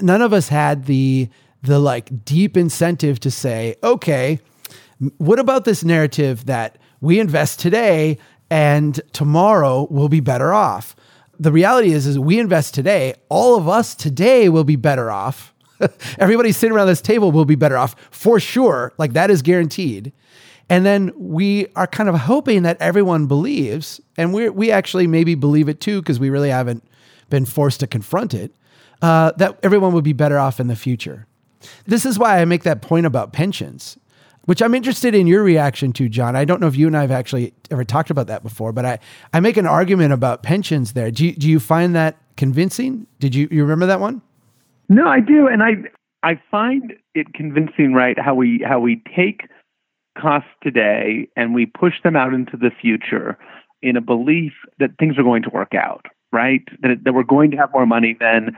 None 0.00 0.20
of 0.20 0.32
us 0.32 0.48
had 0.48 0.84
the 0.86 1.28
the 1.62 1.78
like 1.78 2.26
deep 2.26 2.58
incentive 2.58 3.18
to 3.18 3.30
say, 3.30 3.74
okay, 3.82 4.38
what 5.16 5.38
about 5.38 5.64
this 5.64 5.82
narrative 5.82 6.44
that 6.44 6.76
we 7.00 7.18
invest 7.18 7.58
today 7.58 8.18
and 8.50 9.00
tomorrow 9.12 9.88
we'll 9.90 10.10
be 10.10 10.20
better 10.20 10.52
off? 10.52 10.94
The 11.40 11.50
reality 11.50 11.92
is, 11.92 12.06
is 12.06 12.18
we 12.18 12.38
invest 12.38 12.74
today, 12.74 13.14
all 13.30 13.56
of 13.56 13.66
us 13.66 13.94
today 13.94 14.50
will 14.50 14.64
be 14.64 14.76
better 14.76 15.10
off. 15.10 15.54
Everybody 16.18 16.52
sitting 16.52 16.76
around 16.76 16.86
this 16.86 17.00
table 17.00 17.32
will 17.32 17.46
be 17.46 17.54
better 17.54 17.78
off 17.78 17.96
for 18.10 18.38
sure. 18.38 18.92
Like 18.98 19.14
that 19.14 19.30
is 19.30 19.40
guaranteed. 19.40 20.12
And 20.70 20.86
then 20.86 21.12
we 21.16 21.66
are 21.76 21.86
kind 21.86 22.08
of 22.08 22.14
hoping 22.14 22.62
that 22.62 22.80
everyone 22.80 23.26
believes, 23.26 24.00
and 24.16 24.32
we 24.32 24.48
we 24.48 24.70
actually 24.70 25.06
maybe 25.06 25.34
believe 25.34 25.68
it 25.68 25.80
too 25.80 26.00
because 26.00 26.18
we 26.18 26.30
really 26.30 26.50
haven't 26.50 26.82
been 27.28 27.44
forced 27.44 27.80
to 27.80 27.86
confront 27.86 28.32
it, 28.32 28.54
uh, 29.02 29.32
that 29.36 29.58
everyone 29.62 29.92
would 29.92 30.04
be 30.04 30.12
better 30.12 30.38
off 30.38 30.60
in 30.60 30.68
the 30.68 30.76
future. 30.76 31.26
This 31.86 32.06
is 32.06 32.18
why 32.18 32.40
I 32.40 32.44
make 32.44 32.62
that 32.62 32.82
point 32.82 33.06
about 33.06 33.32
pensions, 33.32 33.98
which 34.44 34.62
I'm 34.62 34.74
interested 34.74 35.14
in 35.14 35.26
your 35.26 35.42
reaction 35.42 35.92
to, 35.94 36.08
John. 36.08 36.36
I 36.36 36.44
don't 36.44 36.60
know 36.60 36.66
if 36.66 36.76
you 36.76 36.86
and 36.86 36.96
I 36.96 37.02
have 37.02 37.10
actually 37.10 37.54
ever 37.70 37.84
talked 37.84 38.10
about 38.10 38.26
that 38.28 38.42
before, 38.42 38.72
but 38.72 38.84
I, 38.84 38.98
I 39.32 39.40
make 39.40 39.56
an 39.56 39.66
argument 39.66 40.12
about 40.12 40.42
pensions 40.42 40.92
there. 40.92 41.10
Do 41.10 41.26
you, 41.26 41.32
do 41.34 41.48
you 41.48 41.60
find 41.60 41.94
that 41.94 42.16
convincing? 42.36 43.06
Did 43.20 43.34
you, 43.34 43.48
you 43.50 43.62
remember 43.62 43.86
that 43.86 44.00
one? 44.00 44.22
No, 44.88 45.08
I 45.08 45.20
do. 45.20 45.46
And 45.46 45.62
I, 45.62 45.72
I 46.22 46.40
find 46.50 46.92
it 47.14 47.32
convincing, 47.32 47.94
right? 47.94 48.18
How 48.18 48.34
we, 48.34 48.62
how 48.66 48.80
we 48.80 49.02
take 49.16 49.48
costs 50.16 50.50
today 50.62 51.28
and 51.36 51.54
we 51.54 51.66
push 51.66 51.94
them 52.02 52.16
out 52.16 52.34
into 52.34 52.56
the 52.56 52.70
future 52.70 53.38
in 53.82 53.96
a 53.96 54.00
belief 54.00 54.52
that 54.78 54.90
things 54.98 55.18
are 55.18 55.22
going 55.22 55.42
to 55.42 55.50
work 55.50 55.74
out, 55.74 56.06
right? 56.32 56.62
That, 56.80 57.04
that 57.04 57.14
we're 57.14 57.22
going 57.22 57.50
to 57.50 57.56
have 57.56 57.72
more 57.72 57.86
money 57.86 58.16
then, 58.18 58.56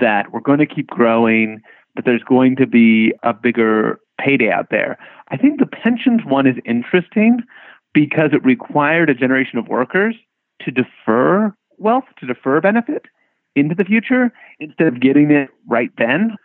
that 0.00 0.32
we're 0.32 0.40
going 0.40 0.60
to 0.60 0.66
keep 0.66 0.88
growing, 0.88 1.60
that 1.96 2.04
there's 2.04 2.22
going 2.22 2.56
to 2.56 2.66
be 2.66 3.12
a 3.22 3.32
bigger 3.32 4.00
payday 4.18 4.50
out 4.50 4.70
there. 4.70 4.98
I 5.28 5.36
think 5.36 5.58
the 5.58 5.66
pensions 5.66 6.20
one 6.24 6.46
is 6.46 6.56
interesting 6.64 7.42
because 7.92 8.30
it 8.32 8.44
required 8.44 9.10
a 9.10 9.14
generation 9.14 9.58
of 9.58 9.68
workers 9.68 10.14
to 10.60 10.70
defer 10.70 11.54
wealth, 11.78 12.04
to 12.20 12.26
defer 12.26 12.60
benefit 12.60 13.06
into 13.56 13.74
the 13.74 13.84
future 13.84 14.32
instead 14.60 14.86
of 14.86 15.00
getting 15.00 15.30
it 15.30 15.48
right 15.66 15.90
then. 15.98 16.36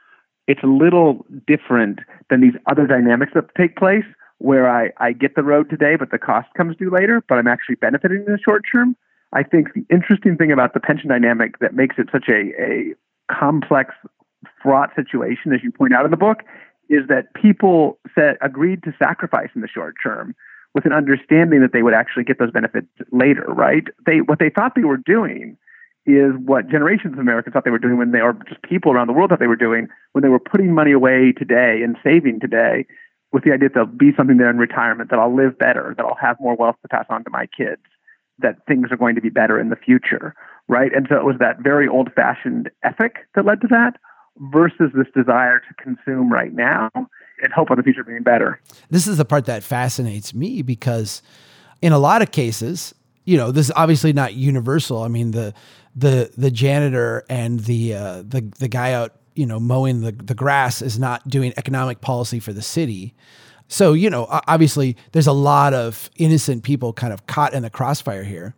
It's 0.48 0.64
a 0.64 0.68
little 0.68 1.26
different 1.48 2.00
than 2.30 2.42
these 2.42 2.56
other 2.70 2.88
dynamics 2.88 3.34
that 3.36 3.54
take 3.56 3.76
place 3.76 4.06
where 4.44 4.70
I, 4.70 4.92
I 4.98 5.14
get 5.14 5.38
the 5.38 5.42
road 5.42 5.70
today, 5.70 5.96
but 5.96 6.12
the 6.12 6.20
cost 6.20 6.50
comes 6.58 6.76
due 6.76 6.92
later, 6.92 7.24
but 7.30 7.38
I'm 7.38 7.48
actually 7.48 7.76
benefiting 7.76 8.26
in 8.28 8.34
the 8.34 8.38
short 8.44 8.66
term. 8.70 8.94
I 9.32 9.42
think 9.42 9.74
the 9.74 9.86
interesting 9.90 10.36
thing 10.36 10.52
about 10.52 10.74
the 10.74 10.82
pension 10.82 11.08
dynamic 11.08 11.60
that 11.60 11.74
makes 11.74 11.96
it 11.98 12.10
such 12.12 12.28
a, 12.28 12.52
a 12.62 12.94
complex, 13.32 13.96
fraught 14.62 14.90
situation, 14.98 15.54
as 15.54 15.64
you 15.64 15.72
point 15.72 15.94
out 15.94 16.04
in 16.04 16.12
the 16.12 16.18
book, 16.18 16.40
is 16.90 17.08
that 17.08 17.34
people 17.34 17.98
said, 18.14 18.36
agreed 18.42 18.84
to 18.84 18.94
sacrifice 19.02 19.48
in 19.56 19.62
the 19.62 19.68
short 19.70 19.96
term 20.04 20.36
with 20.76 20.86
an 20.86 20.92
understanding 20.92 21.62
that 21.62 21.72
they 21.72 21.82
would 21.82 21.94
actually 21.94 22.26
get 22.26 22.38
those 22.38 22.52
benefits 22.52 22.88
later, 23.14 23.46
right? 23.48 23.86
They 24.06 24.20
what 24.20 24.40
they 24.40 24.50
thought 24.50 24.74
they 24.76 24.84
were 24.84 24.98
doing 24.98 25.58
is 26.06 26.34
what 26.44 26.68
generations 26.68 27.14
of 27.14 27.20
Americans 27.20 27.54
thought 27.54 27.64
they 27.64 27.72
were 27.72 27.80
doing 27.80 27.98
when 27.98 28.12
they 28.12 28.20
or 28.20 28.34
just 28.50 28.62
people 28.62 28.92
around 28.92 29.08
the 29.08 29.14
world 29.14 29.30
thought 29.30 29.40
they 29.40 29.48
were 29.48 29.56
doing 29.56 29.88
when 30.12 30.22
they 30.22 30.28
were 30.28 30.40
putting 30.40 30.74
money 30.74 30.92
away 30.92 31.32
today 31.32 31.80
and 31.82 31.96
saving 32.04 32.42
today 32.42 32.86
with 33.34 33.44
the 33.44 33.52
idea 33.52 33.70
that 33.70 33.74
there'll 33.74 33.88
be 33.88 34.12
something 34.16 34.38
there 34.38 34.50
in 34.50 34.58
retirement, 34.58 35.10
that 35.10 35.20
I'll 35.20 35.36
live 35.36 35.58
better, 35.58 35.94
that 35.98 36.06
I'll 36.06 36.18
have 36.22 36.38
more 36.40 36.56
wealth 36.56 36.76
to 36.84 36.88
pass 36.88 37.06
on 37.10 37.24
to 37.24 37.30
my 37.32 37.48
kids, 37.48 37.82
that 38.40 38.66
things 38.68 38.92
are 38.92 38.98
going 38.98 39.16
to 39.16 39.22
be 39.22 39.30
better 39.30 39.60
in 39.60 39.70
the 39.70 39.76
future, 39.76 40.36
right? 40.68 40.94
And 40.96 41.08
so 41.10 41.18
it 41.18 41.26
was 41.26 41.36
that 41.40 41.60
very 41.62 41.88
old 41.88 42.14
fashioned 42.16 42.70
ethic 42.84 43.18
that 43.36 43.44
led 43.44 43.60
to 43.62 43.68
that 43.68 43.98
versus 44.38 44.92
this 44.96 45.08
desire 45.16 45.60
to 45.60 45.84
consume 45.84 46.32
right 46.32 46.54
now 46.54 46.90
and 46.94 47.54
hope 47.54 47.72
on 47.72 47.78
the 47.78 47.84
future 47.84 48.04
being 48.04 48.24
better. 48.24 48.62
This 48.90 49.08
is 49.08 49.18
the 49.18 49.26
part 49.26 49.46
that 49.46 49.64
fascinates 49.64 50.34
me 50.34 50.62
because 50.62 51.24
in 51.82 51.92
a 51.92 52.00
lot 52.00 52.22
of 52.22 52.32
cases, 52.32 52.94
you 53.26 53.38
know, 53.38 53.52
this 53.52 53.68
is 53.68 53.74
obviously 53.76 54.14
not 54.14 54.36
universal. 54.36 55.02
I 55.02 55.08
mean, 55.08 55.32
the 55.32 55.54
the 55.96 56.32
the 56.38 56.52
janitor 56.52 57.24
and 57.30 57.62
the 57.62 57.96
uh, 57.96 58.24
the 58.24 58.42
the 58.60 58.68
guy 58.68 58.94
out 58.94 59.16
you 59.36 59.46
know, 59.46 59.60
mowing 59.60 60.02
the, 60.02 60.12
the 60.12 60.36
grass 60.36 60.82
is 60.82 61.00
not 61.00 61.28
doing 61.28 61.54
economic 61.58 62.02
policy 62.02 62.40
for 62.40 62.54
the 62.54 62.62
city. 62.62 63.14
So, 63.68 63.94
you 63.94 64.10
know, 64.10 64.28
obviously 64.48 64.98
there's 65.14 65.28
a 65.28 65.34
lot 65.34 65.74
of 65.74 66.10
innocent 66.18 66.64
people 66.64 66.94
kind 66.94 67.14
of 67.14 67.26
caught 67.28 67.54
in 67.54 67.64
the 67.64 67.70
crossfire 67.70 68.24
here. 68.24 68.56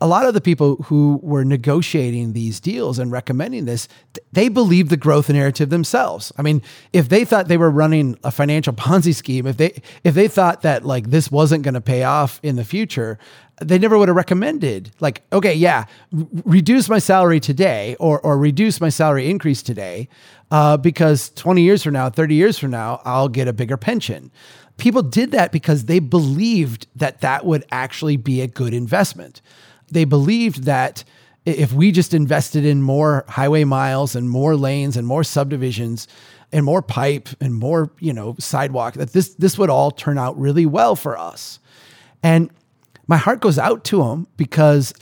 A 0.00 0.06
lot 0.06 0.26
of 0.26 0.34
the 0.34 0.40
people 0.40 0.76
who 0.84 1.18
were 1.22 1.44
negotiating 1.44 2.32
these 2.32 2.60
deals 2.60 2.98
and 2.98 3.10
recommending 3.10 3.64
this, 3.64 3.88
they 4.32 4.48
believed 4.48 4.90
the 4.90 4.96
growth 4.96 5.28
narrative 5.28 5.70
themselves. 5.70 6.32
I 6.38 6.42
mean, 6.42 6.62
if 6.92 7.08
they 7.08 7.24
thought 7.24 7.48
they 7.48 7.56
were 7.56 7.70
running 7.70 8.16
a 8.22 8.30
financial 8.30 8.72
Ponzi 8.72 9.14
scheme, 9.14 9.46
if 9.46 9.56
they 9.56 9.82
if 10.04 10.14
they 10.14 10.28
thought 10.28 10.62
that 10.62 10.84
like 10.84 11.10
this 11.10 11.30
wasn't 11.30 11.64
going 11.64 11.74
to 11.74 11.80
pay 11.80 12.04
off 12.04 12.38
in 12.42 12.56
the 12.56 12.64
future, 12.64 13.18
they 13.60 13.78
never 13.78 13.98
would 13.98 14.08
have 14.08 14.16
recommended 14.16 14.90
like 15.00 15.22
okay 15.32 15.54
yeah 15.54 15.84
r- 16.16 16.26
reduce 16.44 16.88
my 16.88 16.98
salary 16.98 17.40
today 17.40 17.96
or 17.98 18.20
or 18.20 18.38
reduce 18.38 18.80
my 18.80 18.88
salary 18.88 19.28
increase 19.28 19.62
today 19.62 20.08
uh, 20.50 20.76
because 20.76 21.30
20 21.30 21.62
years 21.62 21.82
from 21.82 21.92
now 21.92 22.08
30 22.08 22.34
years 22.34 22.58
from 22.58 22.70
now 22.70 23.00
i'll 23.04 23.28
get 23.28 23.48
a 23.48 23.52
bigger 23.52 23.76
pension 23.76 24.30
people 24.76 25.02
did 25.02 25.32
that 25.32 25.52
because 25.52 25.84
they 25.84 25.98
believed 25.98 26.86
that 26.94 27.20
that 27.20 27.44
would 27.44 27.64
actually 27.70 28.16
be 28.16 28.40
a 28.40 28.46
good 28.46 28.72
investment 28.72 29.40
they 29.90 30.04
believed 30.04 30.64
that 30.64 31.04
if 31.44 31.72
we 31.72 31.92
just 31.92 32.12
invested 32.12 32.64
in 32.64 32.82
more 32.82 33.24
highway 33.28 33.64
miles 33.64 34.14
and 34.14 34.28
more 34.28 34.56
lanes 34.56 34.96
and 34.96 35.06
more 35.06 35.24
subdivisions 35.24 36.06
and 36.52 36.64
more 36.64 36.82
pipe 36.82 37.28
and 37.40 37.54
more 37.54 37.90
you 38.00 38.12
know 38.12 38.34
sidewalk 38.38 38.94
that 38.94 39.12
this 39.12 39.34
this 39.34 39.58
would 39.58 39.70
all 39.70 39.90
turn 39.90 40.18
out 40.18 40.38
really 40.38 40.66
well 40.66 40.96
for 40.96 41.18
us 41.18 41.58
and 42.22 42.50
my 43.06 43.16
heart 43.16 43.40
goes 43.40 43.58
out 43.58 43.84
to 43.84 44.02
them 44.02 44.26
because 44.36 44.94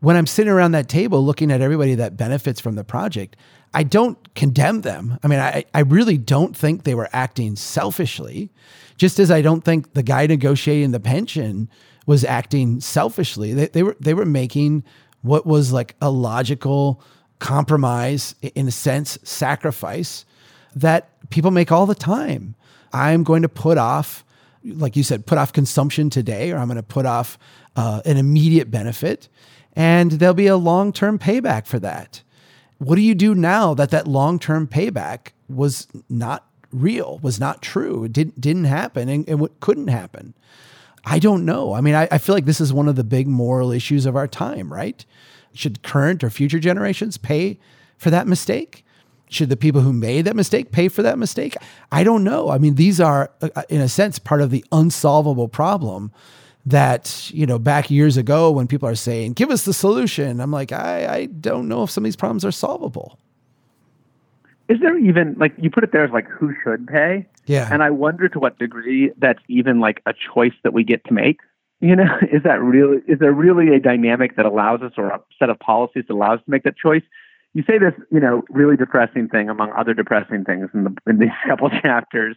when 0.00 0.16
I'm 0.16 0.26
sitting 0.26 0.52
around 0.52 0.72
that 0.72 0.88
table 0.88 1.24
looking 1.24 1.50
at 1.50 1.62
everybody 1.62 1.94
that 1.94 2.16
benefits 2.16 2.60
from 2.60 2.74
the 2.74 2.84
project, 2.84 3.36
I 3.72 3.82
don't 3.82 4.34
condemn 4.34 4.82
them. 4.82 5.18
I 5.22 5.28
mean, 5.28 5.40
I, 5.40 5.64
I 5.72 5.80
really 5.80 6.18
don't 6.18 6.54
think 6.54 6.84
they 6.84 6.94
were 6.94 7.08
acting 7.12 7.56
selfishly, 7.56 8.50
just 8.98 9.18
as 9.18 9.30
I 9.30 9.40
don't 9.40 9.64
think 9.64 9.94
the 9.94 10.02
guy 10.02 10.26
negotiating 10.26 10.90
the 10.90 11.00
pension 11.00 11.70
was 12.06 12.24
acting 12.24 12.80
selfishly. 12.80 13.52
They, 13.52 13.68
they 13.68 13.82
were 13.82 13.96
they 14.00 14.14
were 14.14 14.26
making 14.26 14.84
what 15.22 15.46
was 15.46 15.72
like 15.72 15.96
a 16.00 16.10
logical 16.10 17.02
compromise, 17.38 18.34
in 18.54 18.68
a 18.68 18.70
sense, 18.70 19.18
sacrifice 19.22 20.24
that 20.74 21.10
people 21.30 21.50
make 21.50 21.72
all 21.72 21.86
the 21.86 21.94
time. 21.94 22.54
I'm 22.92 23.24
going 23.24 23.42
to 23.42 23.48
put 23.48 23.78
off 23.78 24.24
like 24.64 24.96
you 24.96 25.02
said, 25.02 25.26
put 25.26 25.38
off 25.38 25.52
consumption 25.52 26.10
today, 26.10 26.50
or 26.50 26.58
I'm 26.58 26.68
going 26.68 26.76
to 26.76 26.82
put 26.82 27.06
off 27.06 27.38
uh, 27.76 28.00
an 28.04 28.16
immediate 28.16 28.70
benefit, 28.70 29.28
and 29.74 30.12
there'll 30.12 30.34
be 30.34 30.46
a 30.46 30.56
long 30.56 30.92
term 30.92 31.18
payback 31.18 31.66
for 31.66 31.78
that. 31.80 32.22
What 32.78 32.96
do 32.96 33.02
you 33.02 33.14
do 33.14 33.34
now 33.34 33.74
that 33.74 33.90
that 33.90 34.06
long 34.06 34.38
term 34.38 34.66
payback 34.66 35.28
was 35.48 35.86
not 36.08 36.46
real, 36.72 37.18
was 37.22 37.38
not 37.38 37.62
true, 37.62 38.04
it 38.04 38.12
didn't 38.12 38.40
didn't 38.40 38.64
happen, 38.64 39.08
and, 39.08 39.28
and 39.28 39.40
what 39.40 39.60
couldn't 39.60 39.88
happen? 39.88 40.34
I 41.06 41.18
don't 41.18 41.44
know. 41.44 41.74
I 41.74 41.80
mean, 41.80 41.94
I, 41.94 42.08
I 42.10 42.18
feel 42.18 42.34
like 42.34 42.46
this 42.46 42.60
is 42.60 42.72
one 42.72 42.88
of 42.88 42.96
the 42.96 43.04
big 43.04 43.28
moral 43.28 43.72
issues 43.72 44.06
of 44.06 44.16
our 44.16 44.26
time, 44.26 44.72
right? 44.72 45.04
Should 45.52 45.82
current 45.82 46.24
or 46.24 46.30
future 46.30 46.58
generations 46.58 47.18
pay 47.18 47.58
for 47.98 48.10
that 48.10 48.26
mistake? 48.26 48.84
Should 49.28 49.48
the 49.48 49.56
people 49.56 49.80
who 49.80 49.92
made 49.92 50.24
that 50.26 50.36
mistake 50.36 50.72
pay 50.72 50.88
for 50.88 51.02
that 51.02 51.18
mistake? 51.18 51.56
I 51.90 52.04
don't 52.04 52.24
know. 52.24 52.50
I 52.50 52.58
mean, 52.58 52.76
these 52.76 53.00
are, 53.00 53.30
uh, 53.42 53.48
uh, 53.56 53.62
in 53.68 53.80
a 53.80 53.88
sense, 53.88 54.18
part 54.18 54.40
of 54.40 54.50
the 54.50 54.64
unsolvable 54.72 55.48
problem 55.48 56.12
that, 56.66 57.30
you 57.32 57.44
know, 57.44 57.58
back 57.58 57.90
years 57.90 58.16
ago 58.16 58.50
when 58.50 58.66
people 58.66 58.88
are 58.88 58.94
saying, 58.94 59.34
give 59.34 59.50
us 59.50 59.64
the 59.64 59.74
solution, 59.74 60.40
I'm 60.40 60.50
like, 60.50 60.72
I, 60.72 61.06
I 61.06 61.26
don't 61.26 61.68
know 61.68 61.82
if 61.82 61.90
some 61.90 62.04
of 62.04 62.06
these 62.06 62.16
problems 62.16 62.44
are 62.44 62.52
solvable. 62.52 63.18
Is 64.68 64.80
there 64.80 64.96
even, 64.96 65.36
like, 65.38 65.52
you 65.58 65.70
put 65.70 65.84
it 65.84 65.92
there 65.92 66.04
as 66.04 66.10
like, 66.10 66.28
who 66.28 66.54
should 66.62 66.86
pay? 66.86 67.26
Yeah. 67.46 67.68
And 67.70 67.82
I 67.82 67.90
wonder 67.90 68.28
to 68.28 68.38
what 68.38 68.58
degree 68.58 69.12
that's 69.18 69.40
even 69.48 69.80
like 69.80 70.02
a 70.06 70.14
choice 70.34 70.54
that 70.62 70.72
we 70.72 70.84
get 70.84 71.04
to 71.06 71.12
make. 71.12 71.40
You 71.80 71.96
know, 71.96 72.16
is 72.32 72.42
that 72.44 72.60
really, 72.60 72.98
is 73.06 73.18
there 73.18 73.32
really 73.32 73.74
a 73.74 73.80
dynamic 73.80 74.36
that 74.36 74.46
allows 74.46 74.82
us 74.82 74.92
or 74.96 75.08
a 75.08 75.20
set 75.38 75.50
of 75.50 75.58
policies 75.58 76.04
that 76.08 76.14
allows 76.14 76.38
us 76.38 76.44
to 76.44 76.50
make 76.50 76.62
that 76.64 76.76
choice? 76.76 77.02
you 77.54 77.62
say 77.66 77.78
this, 77.78 77.94
you 78.10 78.20
know, 78.20 78.42
really 78.50 78.76
depressing 78.76 79.28
thing 79.28 79.48
among 79.48 79.70
other 79.72 79.94
depressing 79.94 80.44
things 80.44 80.68
in 80.74 80.84
the 80.84 80.94
in 81.06 81.18
these 81.18 81.30
couple 81.48 81.70
chapters, 81.70 82.36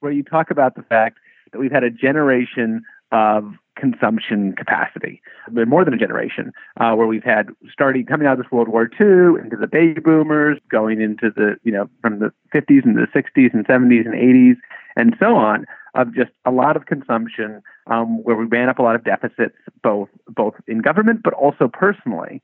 where 0.00 0.12
you 0.12 0.22
talk 0.22 0.50
about 0.50 0.74
the 0.74 0.82
fact 0.82 1.18
that 1.52 1.58
we've 1.58 1.72
had 1.72 1.84
a 1.84 1.90
generation 1.90 2.82
of 3.10 3.54
consumption 3.78 4.54
capacity, 4.54 5.22
more 5.50 5.84
than 5.84 5.94
a 5.94 5.98
generation, 5.98 6.52
uh, 6.80 6.94
where 6.94 7.06
we've 7.06 7.24
had 7.24 7.48
starting 7.72 8.04
coming 8.04 8.26
out 8.26 8.38
of 8.38 8.44
this 8.44 8.52
World 8.52 8.68
War 8.68 8.84
II 9.00 9.40
into 9.40 9.56
the 9.58 9.66
baby 9.66 10.00
boomers, 10.00 10.58
going 10.70 11.00
into 11.00 11.30
the 11.34 11.56
you 11.62 11.72
know 11.72 11.88
from 12.02 12.18
the 12.18 12.32
50s 12.54 12.84
and 12.84 12.96
the 12.96 13.06
60s 13.14 13.54
and 13.54 13.66
70s 13.66 14.06
and 14.06 14.14
80s 14.14 14.56
and 14.96 15.14
so 15.20 15.36
on, 15.36 15.64
of 15.94 16.14
just 16.14 16.30
a 16.44 16.50
lot 16.50 16.76
of 16.76 16.86
consumption 16.86 17.62
um, 17.86 18.22
where 18.24 18.36
we 18.36 18.44
ran 18.44 18.68
up 18.68 18.78
a 18.78 18.82
lot 18.82 18.94
of 18.94 19.04
deficits, 19.04 19.56
both 19.82 20.08
both 20.28 20.54
in 20.66 20.80
government 20.80 21.20
but 21.22 21.32
also 21.34 21.68
personally, 21.68 22.42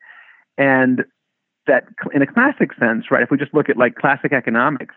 and 0.56 1.04
that 1.66 1.84
in 2.14 2.22
a 2.22 2.26
classic 2.26 2.70
sense, 2.78 3.10
right? 3.10 3.22
If 3.22 3.30
we 3.30 3.38
just 3.38 3.54
look 3.54 3.68
at 3.68 3.76
like 3.76 3.96
classic 3.96 4.32
economics, 4.32 4.94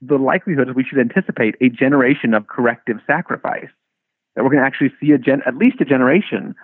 the 0.00 0.16
likelihood 0.16 0.68
is 0.68 0.74
we 0.74 0.84
should 0.84 0.98
anticipate 0.98 1.54
a 1.60 1.68
generation 1.68 2.34
of 2.34 2.46
corrective 2.46 2.98
sacrifice. 3.06 3.68
That 4.36 4.44
we're 4.44 4.50
going 4.50 4.62
to 4.62 4.66
actually 4.66 4.92
see 5.00 5.12
a 5.12 5.18
gen, 5.18 5.42
at 5.46 5.56
least 5.56 5.80
a 5.80 5.84
generation 5.84 6.54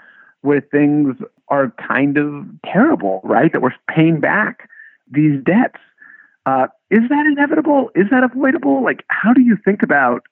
where 0.43 0.61
things 0.61 1.17
are 1.49 1.73
kind 1.89 2.19
of 2.19 2.47
terrible, 2.65 3.21
right? 3.25 3.53
That 3.53 3.63
we're 3.63 3.75
paying 3.89 4.21
back 4.21 4.69
these 5.11 5.43
debts. 5.43 5.81
Uh, 6.45 6.67
is 6.91 7.01
that 7.09 7.27
inevitable? 7.27 7.91
Is 7.95 8.07
that 8.11 8.25
avoidable? 8.25 8.83
Like, 8.83 9.05
how 9.09 9.33
do 9.33 9.41
you 9.41 9.57
think 9.65 9.83
about 9.83 10.23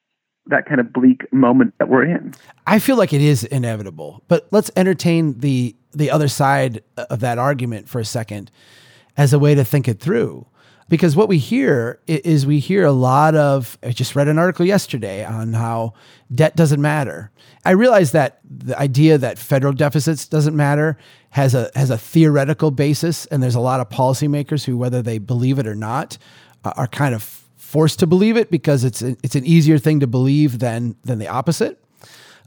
that 0.46 0.66
kind 0.66 0.80
of 0.80 0.92
bleak 0.92 1.32
moment 1.32 1.74
that 1.78 1.88
we're 1.88 2.04
in? 2.04 2.34
I 2.66 2.78
feel 2.78 2.96
like 2.96 3.12
it 3.12 3.20
is 3.20 3.44
inevitable, 3.44 4.22
but 4.28 4.48
let's 4.50 4.70
entertain 4.76 5.38
the 5.38 5.76
the 5.92 6.10
other 6.10 6.28
side 6.28 6.82
of 6.96 7.20
that 7.20 7.38
argument 7.38 7.88
for 7.88 8.00
a 8.00 8.04
second 8.04 8.50
as 9.16 9.32
a 9.32 9.38
way 9.38 9.54
to 9.54 9.64
think 9.64 9.88
it 9.88 9.98
through. 9.98 10.46
Because 10.90 11.14
what 11.14 11.28
we 11.28 11.38
hear 11.38 12.00
is 12.08 12.44
we 12.44 12.58
hear 12.58 12.84
a 12.84 12.90
lot 12.90 13.36
of, 13.36 13.78
I 13.80 13.92
just 13.92 14.16
read 14.16 14.26
an 14.26 14.40
article 14.40 14.66
yesterday 14.66 15.24
on 15.24 15.52
how 15.52 15.94
debt 16.34 16.56
doesn't 16.56 16.82
matter. 16.82 17.30
I 17.64 17.70
realize 17.70 18.10
that 18.10 18.40
the 18.44 18.76
idea 18.76 19.16
that 19.16 19.38
federal 19.38 19.72
deficits 19.72 20.26
doesn't 20.26 20.56
matter 20.56 20.98
has 21.30 21.54
a, 21.54 21.70
has 21.76 21.90
a 21.90 21.96
theoretical 21.96 22.72
basis. 22.72 23.24
And 23.26 23.40
there's 23.40 23.54
a 23.54 23.60
lot 23.60 23.78
of 23.78 23.88
policymakers 23.88 24.64
who, 24.64 24.76
whether 24.76 25.00
they 25.00 25.18
believe 25.18 25.60
it 25.60 25.66
or 25.68 25.76
not, 25.76 26.18
are 26.64 26.88
kind 26.88 27.14
of 27.14 27.22
forced 27.56 28.00
to 28.00 28.06
believe 28.08 28.36
it 28.36 28.50
because 28.50 28.82
it's, 28.82 29.00
it's 29.00 29.36
an 29.36 29.46
easier 29.46 29.78
thing 29.78 30.00
to 30.00 30.08
believe 30.08 30.58
than, 30.58 30.96
than 31.04 31.20
the 31.20 31.28
opposite. 31.28 31.78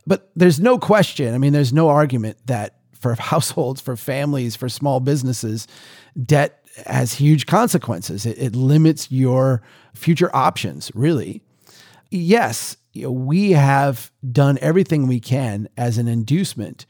But 0.06 0.30
there's 0.36 0.60
no 0.60 0.78
question. 0.78 1.34
I 1.34 1.38
mean, 1.38 1.54
there's 1.54 1.72
no 1.72 1.88
argument 1.88 2.38
that 2.48 2.76
for 2.92 3.16
households, 3.20 3.80
for 3.80 3.96
families, 3.96 4.58
for 4.58 4.68
small 4.68 5.00
businesses, 5.00 5.66
debt 6.22 6.63
has 6.86 7.14
huge 7.14 7.46
consequences. 7.46 8.26
It, 8.26 8.38
it 8.38 8.56
limits 8.56 9.12
your 9.12 9.62
future 9.94 10.36
options, 10.36 10.92
really. 10.94 11.42
Yes, 12.10 12.78
you 12.94 13.04
know, 13.04 13.12
we 13.12 13.52
have 13.52 14.12
done 14.32 14.58
everything 14.62 15.08
we 15.08 15.20
can 15.20 15.68
as 15.78 15.98
an 15.98 16.08
inducement 16.08 16.86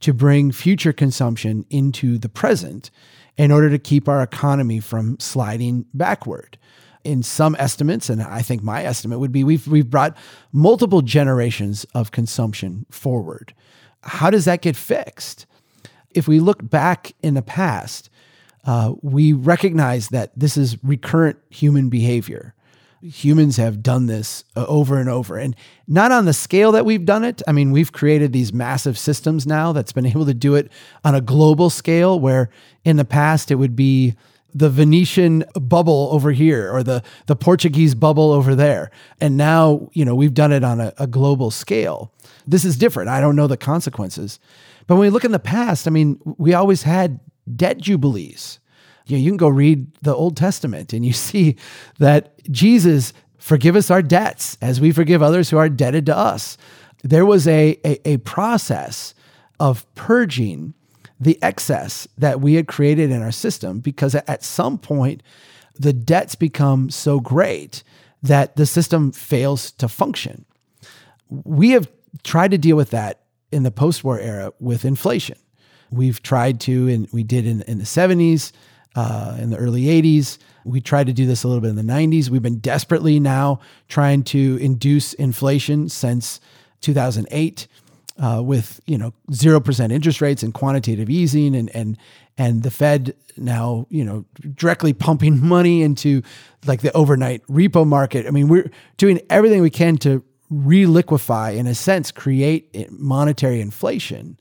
to 0.00 0.14
bring 0.14 0.52
future 0.52 0.92
consumption 0.92 1.64
into 1.70 2.18
the 2.18 2.28
present 2.28 2.90
in 3.36 3.50
order 3.50 3.70
to 3.70 3.78
keep 3.78 4.08
our 4.08 4.22
economy 4.22 4.80
from 4.80 5.18
sliding 5.18 5.86
backward. 5.94 6.58
In 7.04 7.22
some 7.22 7.56
estimates, 7.58 8.10
and 8.10 8.20
I 8.20 8.42
think 8.42 8.62
my 8.62 8.84
estimate 8.84 9.18
would 9.18 9.32
be 9.32 9.42
we've, 9.42 9.66
we've 9.66 9.88
brought 9.88 10.16
multiple 10.52 11.00
generations 11.00 11.84
of 11.94 12.10
consumption 12.10 12.84
forward. 12.90 13.54
How 14.02 14.30
does 14.30 14.44
that 14.44 14.62
get 14.62 14.76
fixed? 14.76 15.46
If 16.10 16.28
we 16.28 16.40
look 16.40 16.68
back 16.68 17.14
in 17.22 17.34
the 17.34 17.42
past, 17.42 18.10
uh, 18.64 18.94
we 19.02 19.32
recognize 19.32 20.08
that 20.08 20.38
this 20.38 20.56
is 20.56 20.82
recurrent 20.82 21.38
human 21.50 21.88
behavior. 21.88 22.54
Humans 23.00 23.56
have 23.58 23.82
done 23.82 24.06
this 24.06 24.44
uh, 24.56 24.66
over 24.66 24.98
and 24.98 25.08
over, 25.08 25.38
and 25.38 25.54
not 25.86 26.10
on 26.10 26.24
the 26.24 26.32
scale 26.32 26.72
that 26.72 26.84
we've 26.84 27.04
done 27.04 27.24
it. 27.24 27.42
I 27.46 27.52
mean, 27.52 27.70
we've 27.70 27.92
created 27.92 28.32
these 28.32 28.52
massive 28.52 28.98
systems 28.98 29.46
now 29.46 29.72
that's 29.72 29.92
been 29.92 30.06
able 30.14 30.26
to 30.26 30.34
do 30.34 30.54
it 30.56 30.70
on 31.04 31.14
a 31.14 31.20
global 31.20 31.70
scale, 31.70 32.18
where 32.18 32.50
in 32.84 32.96
the 32.96 33.04
past 33.04 33.50
it 33.50 33.56
would 33.56 33.76
be 33.76 34.16
the 34.54 34.70
Venetian 34.70 35.44
bubble 35.54 36.08
over 36.10 36.32
here 36.32 36.72
or 36.72 36.82
the, 36.82 37.02
the 37.26 37.36
Portuguese 37.36 37.94
bubble 37.94 38.32
over 38.32 38.54
there. 38.54 38.90
And 39.20 39.36
now, 39.36 39.88
you 39.92 40.04
know, 40.04 40.14
we've 40.14 40.34
done 40.34 40.52
it 40.52 40.64
on 40.64 40.80
a, 40.80 40.92
a 40.98 41.06
global 41.06 41.50
scale. 41.50 42.12
This 42.46 42.64
is 42.64 42.76
different. 42.76 43.10
I 43.10 43.20
don't 43.20 43.36
know 43.36 43.46
the 43.46 43.56
consequences. 43.56 44.40
But 44.86 44.96
when 44.96 45.02
we 45.02 45.10
look 45.10 45.24
in 45.24 45.32
the 45.32 45.38
past, 45.38 45.86
I 45.86 45.90
mean, 45.90 46.18
we 46.24 46.54
always 46.54 46.82
had 46.82 47.20
debt 47.56 47.78
jubilees. 47.78 48.58
You, 49.06 49.16
know, 49.16 49.22
you 49.22 49.30
can 49.30 49.36
go 49.36 49.48
read 49.48 49.86
the 50.02 50.14
Old 50.14 50.36
Testament 50.36 50.92
and 50.92 51.04
you 51.04 51.12
see 51.28 51.56
that 51.98 52.42
Jesus 52.50 53.12
forgive 53.38 53.76
us 53.76 53.90
our 53.90 54.02
debts 54.02 54.58
as 54.60 54.80
we 54.80 54.92
forgive 54.92 55.22
others 55.22 55.50
who 55.50 55.56
are 55.56 55.66
indebted 55.66 56.06
to 56.06 56.16
us. 56.16 56.56
There 57.02 57.24
was 57.24 57.46
a, 57.46 57.78
a, 57.84 58.08
a 58.08 58.16
process 58.18 59.14
of 59.60 59.92
purging 59.94 60.74
the 61.20 61.40
excess 61.42 62.06
that 62.16 62.40
we 62.40 62.54
had 62.54 62.68
created 62.68 63.10
in 63.10 63.22
our 63.22 63.32
system 63.32 63.80
because 63.80 64.14
at 64.14 64.44
some 64.44 64.78
point 64.78 65.22
the 65.78 65.92
debts 65.92 66.34
become 66.34 66.90
so 66.90 67.20
great 67.20 67.82
that 68.22 68.56
the 68.56 68.66
system 68.66 69.12
fails 69.12 69.70
to 69.72 69.88
function. 69.88 70.44
We 71.30 71.70
have 71.70 71.88
tried 72.24 72.50
to 72.52 72.58
deal 72.58 72.76
with 72.76 72.90
that 72.90 73.20
in 73.52 73.62
the 73.62 73.70
post 73.70 74.04
war 74.04 74.18
era 74.18 74.52
with 74.60 74.84
inflation. 74.84 75.38
We've 75.90 76.22
tried 76.22 76.60
to, 76.60 76.88
and 76.88 77.08
we 77.12 77.22
did 77.22 77.46
in, 77.46 77.62
in 77.62 77.78
the 77.78 77.84
70s, 77.84 78.52
uh, 78.94 79.36
in 79.38 79.50
the 79.50 79.56
early 79.56 79.84
80s. 79.84 80.38
We 80.64 80.80
tried 80.80 81.06
to 81.06 81.12
do 81.12 81.26
this 81.26 81.44
a 81.44 81.48
little 81.48 81.60
bit 81.60 81.70
in 81.70 81.76
the 81.76 81.82
90s. 81.82 82.28
We've 82.28 82.42
been 82.42 82.58
desperately 82.58 83.20
now 83.20 83.60
trying 83.88 84.24
to 84.24 84.58
induce 84.60 85.12
inflation 85.14 85.88
since 85.88 86.40
2008. 86.80 87.66
Uh, 88.20 88.42
with 88.42 88.80
you 88.84 88.98
know 88.98 89.14
zero 89.32 89.60
percent 89.60 89.92
interest 89.92 90.20
rates 90.20 90.42
and 90.42 90.52
quantitative 90.52 91.08
easing 91.08 91.54
and 91.54 91.70
and 91.72 91.96
and 92.36 92.64
the 92.64 92.70
Fed 92.72 93.14
now 93.36 93.86
you 93.90 94.04
know 94.04 94.24
directly 94.56 94.92
pumping 94.92 95.40
money 95.46 95.82
into 95.82 96.20
like 96.66 96.80
the 96.80 96.92
overnight 96.96 97.46
repo 97.46 97.86
market. 97.86 98.26
I 98.26 98.30
mean 98.30 98.48
we're 98.48 98.72
doing 98.96 99.20
everything 99.30 99.62
we 99.62 99.70
can 99.70 99.98
to 99.98 100.24
reliquify 100.50 101.56
in 101.56 101.68
a 101.68 101.76
sense 101.76 102.10
create 102.10 102.90
monetary 102.90 103.60
inflation 103.60 104.36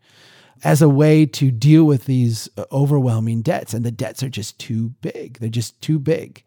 as 0.63 0.81
a 0.81 0.89
way 0.89 1.25
to 1.25 1.51
deal 1.51 1.83
with 1.83 2.05
these 2.05 2.49
uh, 2.57 2.65
overwhelming 2.71 3.41
debts. 3.41 3.73
And 3.73 3.85
the 3.85 3.91
debts 3.91 4.23
are 4.23 4.29
just 4.29 4.59
too 4.59 4.89
big. 5.01 5.39
They're 5.39 5.49
just 5.49 5.81
too 5.81 5.99
big. 5.99 6.43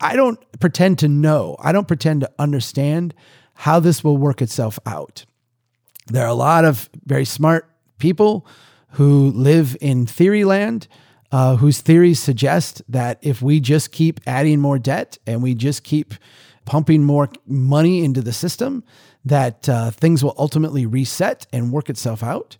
I 0.00 0.16
don't 0.16 0.38
pretend 0.60 0.98
to 1.00 1.08
know, 1.08 1.56
I 1.60 1.72
don't 1.72 1.88
pretend 1.88 2.22
to 2.22 2.30
understand 2.38 3.14
how 3.54 3.80
this 3.80 4.02
will 4.02 4.16
work 4.16 4.42
itself 4.42 4.78
out. 4.84 5.24
There 6.08 6.24
are 6.24 6.28
a 6.28 6.34
lot 6.34 6.64
of 6.64 6.90
very 7.06 7.24
smart 7.24 7.70
people 7.98 8.46
who 8.90 9.30
live 9.30 9.76
in 9.80 10.06
theory 10.06 10.44
land. 10.44 10.88
Uh, 11.32 11.56
whose 11.56 11.80
theories 11.80 12.20
suggest 12.20 12.80
that 12.88 13.18
if 13.20 13.42
we 13.42 13.58
just 13.58 13.90
keep 13.90 14.20
adding 14.24 14.60
more 14.60 14.78
debt 14.78 15.18
and 15.26 15.42
we 15.42 15.52
just 15.52 15.82
keep 15.82 16.14
pumping 16.64 17.02
more 17.02 17.28
money 17.44 18.04
into 18.04 18.22
the 18.22 18.32
system, 18.32 18.84
that 19.24 19.68
uh, 19.68 19.90
things 19.90 20.22
will 20.22 20.36
ultimately 20.38 20.86
reset 20.86 21.44
and 21.52 21.72
work 21.72 21.90
itself 21.90 22.22
out. 22.22 22.56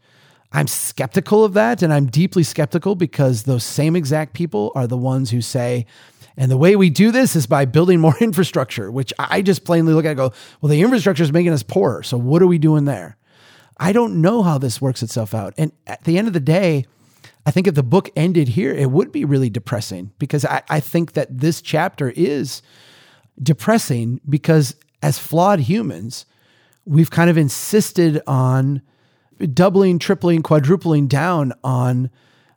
I'm 0.55 0.69
skeptical 0.69 1.45
of 1.45 1.53
that. 1.55 1.83
And 1.83 1.93
I'm 1.93 2.07
deeply 2.07 2.45
skeptical 2.45 2.95
because 2.95 3.43
those 3.43 3.65
same 3.65 3.97
exact 3.97 4.33
people 4.33 4.71
are 4.77 4.87
the 4.87 4.97
ones 4.97 5.31
who 5.31 5.41
say, 5.41 5.85
and 6.37 6.51
the 6.51 6.57
way 6.57 6.77
we 6.77 6.91
do 6.91 7.11
this 7.11 7.37
is 7.37 7.47
by 7.47 7.65
building 7.65 8.01
more 8.01 8.17
infrastructure, 8.21 8.91
which 8.91 9.13
I 9.19 9.43
just 9.43 9.65
plainly 9.65 9.93
look 9.93 10.05
at 10.05 10.11
and 10.11 10.17
go, 10.17 10.33
well, 10.61 10.71
the 10.71 10.81
infrastructure 10.81 11.25
is 11.25 11.33
making 11.33 11.53
us 11.53 11.65
poorer. 11.65 12.05
So 12.05 12.17
what 12.17 12.41
are 12.41 12.47
we 12.47 12.59
doing 12.59 12.85
there? 12.85 13.17
I 13.77 13.93
don't 13.93 14.23
know 14.23 14.43
how 14.43 14.59
this 14.59 14.81
works 14.81 15.03
itself 15.03 15.35
out. 15.35 15.55
And 15.59 15.73
at 15.89 16.05
the 16.05 16.17
end 16.17 16.29
of 16.29 16.33
the 16.33 16.41
day, 16.41 16.87
I 17.45 17.51
think 17.51 17.67
if 17.67 17.75
the 17.75 17.83
book 17.83 18.09
ended 18.15 18.49
here, 18.49 18.73
it 18.73 18.91
would 18.91 19.11
be 19.11 19.25
really 19.25 19.51
depressing 19.51 20.13
because 20.19 20.45
I, 20.45 20.63
I 20.71 20.79
think 20.81 21.13
that 21.15 21.41
this 21.41 21.61
chapter 21.61 22.11
is 22.17 22.63
depressing 23.43 24.21
because 24.29 24.77
as 25.03 25.19
flawed 25.19 25.61
humans, 25.61 26.25
we've 26.85 27.11
kind 27.11 27.29
of 27.29 27.37
insisted 27.37 28.23
on 28.27 28.81
doubling, 29.53 29.99
tripling, 29.99 30.43
quadrupling 30.43 31.07
down 31.07 31.53
on 31.63 32.11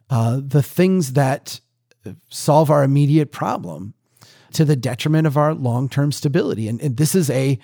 uh, 0.10 0.40
the 0.42 0.64
things 0.64 1.14
that 1.14 1.60
solve 2.30 2.72
our 2.72 2.84
immediate 2.84 3.32
problem 3.32 3.94
to 4.54 4.64
the 4.64 4.76
detriment 4.76 5.28
of 5.28 5.38
our 5.38 5.54
long 5.54 5.90
term 5.90 6.12
stability. 6.12 6.68
And, 6.68 6.82
and, 6.82 6.96
this 6.96 7.14
is 7.14 7.30
a 7.30 7.60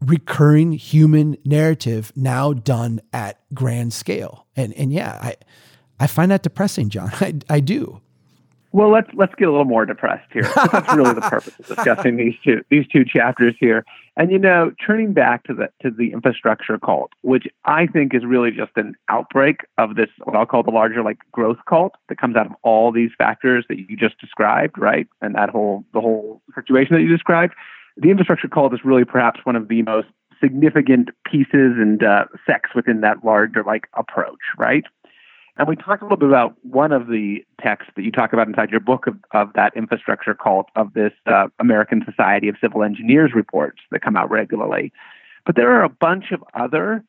recurring 0.00 0.72
human 0.72 1.38
narrative 1.44 2.12
now 2.14 2.52
done 2.52 3.00
at 3.12 3.40
grand 3.54 3.94
scale. 3.94 4.46
And, 4.54 4.74
and 4.74 4.92
yeah, 4.92 5.18
I, 5.22 5.36
I 5.98 6.06
find 6.06 6.30
that 6.30 6.42
depressing, 6.42 6.90
John. 6.90 7.10
I, 7.20 7.34
I 7.48 7.60
do. 7.60 8.01
Well, 8.72 8.90
let's 8.90 9.08
let's 9.12 9.34
get 9.34 9.48
a 9.48 9.50
little 9.50 9.66
more 9.66 9.84
depressed 9.84 10.32
here. 10.32 10.42
That's 10.72 10.94
really 10.94 11.12
the 11.12 11.20
purpose 11.20 11.58
of 11.58 11.66
discussing 11.66 12.16
these 12.16 12.34
two 12.42 12.64
these 12.70 12.86
two 12.88 13.04
chapters 13.04 13.54
here. 13.60 13.84
And 14.16 14.30
you 14.30 14.38
know, 14.38 14.72
turning 14.84 15.12
back 15.12 15.44
to 15.44 15.54
the 15.54 15.68
to 15.82 15.90
the 15.90 16.12
infrastructure 16.12 16.78
cult, 16.78 17.12
which 17.20 17.46
I 17.66 17.86
think 17.86 18.14
is 18.14 18.24
really 18.24 18.50
just 18.50 18.72
an 18.76 18.94
outbreak 19.10 19.66
of 19.76 19.96
this 19.96 20.08
what 20.24 20.34
I'll 20.36 20.46
call 20.46 20.62
the 20.62 20.70
larger 20.70 21.02
like 21.02 21.18
growth 21.32 21.58
cult 21.68 21.94
that 22.08 22.18
comes 22.18 22.34
out 22.34 22.46
of 22.46 22.52
all 22.62 22.92
these 22.92 23.10
factors 23.16 23.66
that 23.68 23.78
you 23.78 23.96
just 23.96 24.18
described, 24.18 24.78
right? 24.78 25.06
And 25.20 25.34
that 25.34 25.50
whole 25.50 25.84
the 25.92 26.00
whole 26.00 26.40
situation 26.54 26.96
that 26.96 27.02
you 27.02 27.08
described. 27.08 27.54
The 27.98 28.08
infrastructure 28.08 28.48
cult 28.48 28.72
is 28.72 28.80
really 28.84 29.04
perhaps 29.04 29.40
one 29.44 29.54
of 29.54 29.68
the 29.68 29.82
most 29.82 30.08
significant 30.42 31.10
pieces 31.30 31.76
and 31.78 32.02
uh, 32.02 32.24
sects 32.46 32.70
within 32.74 33.02
that 33.02 33.22
larger 33.22 33.62
like 33.64 33.86
approach, 33.94 34.40
right? 34.58 34.84
And 35.58 35.68
we 35.68 35.76
talked 35.76 36.00
a 36.00 36.04
little 36.06 36.16
bit 36.16 36.28
about 36.28 36.56
one 36.62 36.92
of 36.92 37.08
the 37.08 37.44
texts 37.60 37.92
that 37.96 38.02
you 38.02 38.10
talk 38.10 38.32
about 38.32 38.48
inside 38.48 38.70
your 38.70 38.80
book 38.80 39.06
of, 39.06 39.16
of 39.32 39.52
that 39.54 39.76
infrastructure 39.76 40.34
cult 40.34 40.66
of 40.76 40.94
this 40.94 41.12
uh, 41.26 41.48
American 41.58 42.02
Society 42.06 42.48
of 42.48 42.56
Civil 42.60 42.82
Engineers 42.82 43.32
reports 43.34 43.78
that 43.90 44.00
come 44.00 44.16
out 44.16 44.30
regularly. 44.30 44.92
But 45.44 45.56
there 45.56 45.70
are 45.72 45.84
a 45.84 45.90
bunch 45.90 46.32
of 46.32 46.42
other 46.54 47.04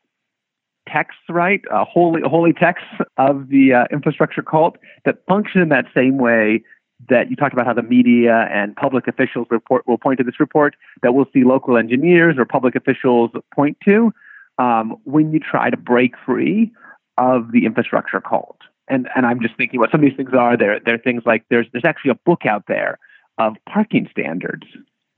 texts, 0.90 1.22
right? 1.30 1.62
Uh, 1.72 1.86
holy, 1.86 2.22
holy 2.26 2.52
texts 2.52 2.90
of 3.18 3.48
the 3.48 3.74
uh, 3.74 3.86
infrastructure 3.92 4.44
cult 4.44 4.78
that 5.06 5.26
function 5.26 5.62
in 5.62 5.70
that 5.70 5.86
same 5.96 6.18
way 6.18 6.64
that 7.10 7.30
you 7.30 7.36
talked 7.36 7.54
about 7.54 7.66
how 7.66 7.74
the 7.74 7.84
media 7.84 8.48
and 8.52 8.76
public 8.76 9.08
officials 9.08 9.48
report 9.50 9.88
will 9.88 9.98
point 9.98 10.18
to 10.18 10.24
this 10.24 10.40
report 10.40 10.76
that 11.02 11.14
we'll 11.14 11.28
see 11.34 11.44
local 11.44 11.78
engineers 11.78 12.36
or 12.38 12.46
public 12.46 12.76
officials 12.76 13.32
point 13.54 13.78
to 13.86 14.14
um, 14.58 14.98
when 15.04 15.32
you 15.32 15.40
try 15.40 15.70
to 15.70 15.78
break 15.78 16.14
free 16.26 16.72
of 17.18 17.52
the 17.52 17.66
infrastructure 17.66 18.22
cult. 18.22 18.58
And 18.88 19.08
and 19.16 19.26
I'm 19.26 19.42
just 19.42 19.56
thinking 19.56 19.80
what 19.80 19.92
some 19.92 20.02
of 20.04 20.10
these 20.10 20.18
things 20.18 20.34
are. 20.38 20.58
There 20.58 20.80
there 20.80 20.96
are 20.96 21.00
things 21.00 21.24
like 21.26 21.46
there's 21.50 21.68
there's 21.72 21.86
actually 21.86 22.12
a 22.12 22.20
book 22.26 22.46
out 22.46 22.66
there 22.68 23.00
of 23.38 23.56
parking 23.68 24.08
standards. 24.12 24.66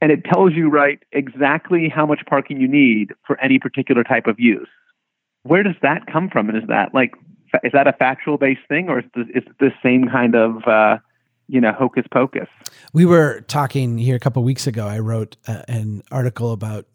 And 0.02 0.12
it 0.12 0.24
tells 0.26 0.54
you 0.54 0.70
right 0.70 1.00
exactly 1.12 1.89
how 1.89 2.06
much 2.06 2.22
parking 2.28 2.60
you 2.60 2.68
need 2.68 3.14
for 3.26 3.39
any 3.41 3.60
particular 3.60 4.04
type 4.04 4.28
of 4.28 4.39
use. 4.39 4.68
Where 5.43 5.64
does 5.64 5.76
that 5.82 6.06
come 6.06 6.30
from? 6.30 6.50
And 6.50 6.58
is 6.58 6.68
that 6.68 6.93
like 6.93 7.14
is 7.64 7.72
that 7.74 7.88
a 7.88 7.93
factual 7.93 8.38
based 8.38 8.68
thing 8.68 8.89
or 8.89 9.00
is 9.00 9.06
this, 9.16 9.28
is 9.34 9.43
the 9.60 9.72
same 9.82 10.08
kind 10.10 10.36
of 10.36 10.68
uh, 10.68 10.98
you 11.48 11.60
know 11.62 11.72
hocus 11.72 12.06
pocus? 12.12 12.48
We 12.93 13.06
were 13.06 13.41
talking 13.48 13.98
here 13.98 14.16
a 14.16 14.20
couple 14.20 14.43
weeks 14.43 14.68
ago. 14.68 14.88
I 14.88 15.00
wrote 15.00 15.38
uh, 15.48 15.64
an 15.68 16.04
article 16.12 16.52
about 16.52 16.86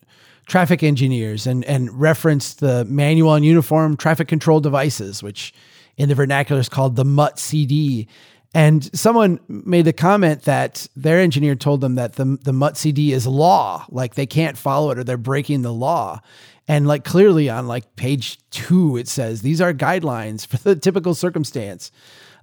traffic 0.46 0.82
engineers 0.82 1.46
and, 1.46 1.64
and 1.64 2.00
referenced 2.00 2.60
the 2.60 2.84
manual 2.86 3.34
and 3.34 3.44
uniform 3.44 3.96
traffic 3.96 4.28
control 4.28 4.60
devices, 4.60 5.22
which 5.22 5.52
in 5.96 6.08
the 6.08 6.14
vernacular 6.14 6.60
is 6.60 6.68
called 6.68 6.96
the 6.96 7.04
MUTCD. 7.04 8.06
And 8.52 8.98
someone 8.98 9.38
made 9.48 9.84
the 9.84 9.92
comment 9.92 10.42
that 10.42 10.88
their 10.96 11.20
engineer 11.20 11.54
told 11.54 11.80
them 11.80 11.94
that 11.94 12.14
the, 12.14 12.24
the 12.42 12.52
MUTCD 12.52 13.10
is 13.10 13.26
law, 13.26 13.86
like 13.90 14.14
they 14.14 14.26
can't 14.26 14.58
follow 14.58 14.90
it 14.90 14.98
or 14.98 15.04
they're 15.04 15.16
breaking 15.16 15.62
the 15.62 15.72
law. 15.72 16.20
And 16.66 16.86
like 16.86 17.04
clearly 17.04 17.48
on 17.48 17.68
like 17.68 17.96
page 17.96 18.38
two, 18.50 18.96
it 18.96 19.08
says 19.08 19.42
these 19.42 19.60
are 19.60 19.72
guidelines 19.72 20.46
for 20.46 20.56
the 20.56 20.74
typical 20.74 21.14
circumstance. 21.14 21.92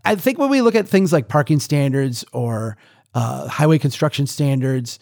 I 0.05 0.15
think 0.15 0.37
when 0.37 0.49
we 0.49 0.61
look 0.61 0.75
at 0.75 0.87
things 0.87 1.11
like 1.11 1.27
parking 1.27 1.59
standards 1.59 2.23
or 2.31 2.77
uh, 3.13 3.47
highway 3.47 3.77
construction 3.77 4.27
standards, 4.27 4.99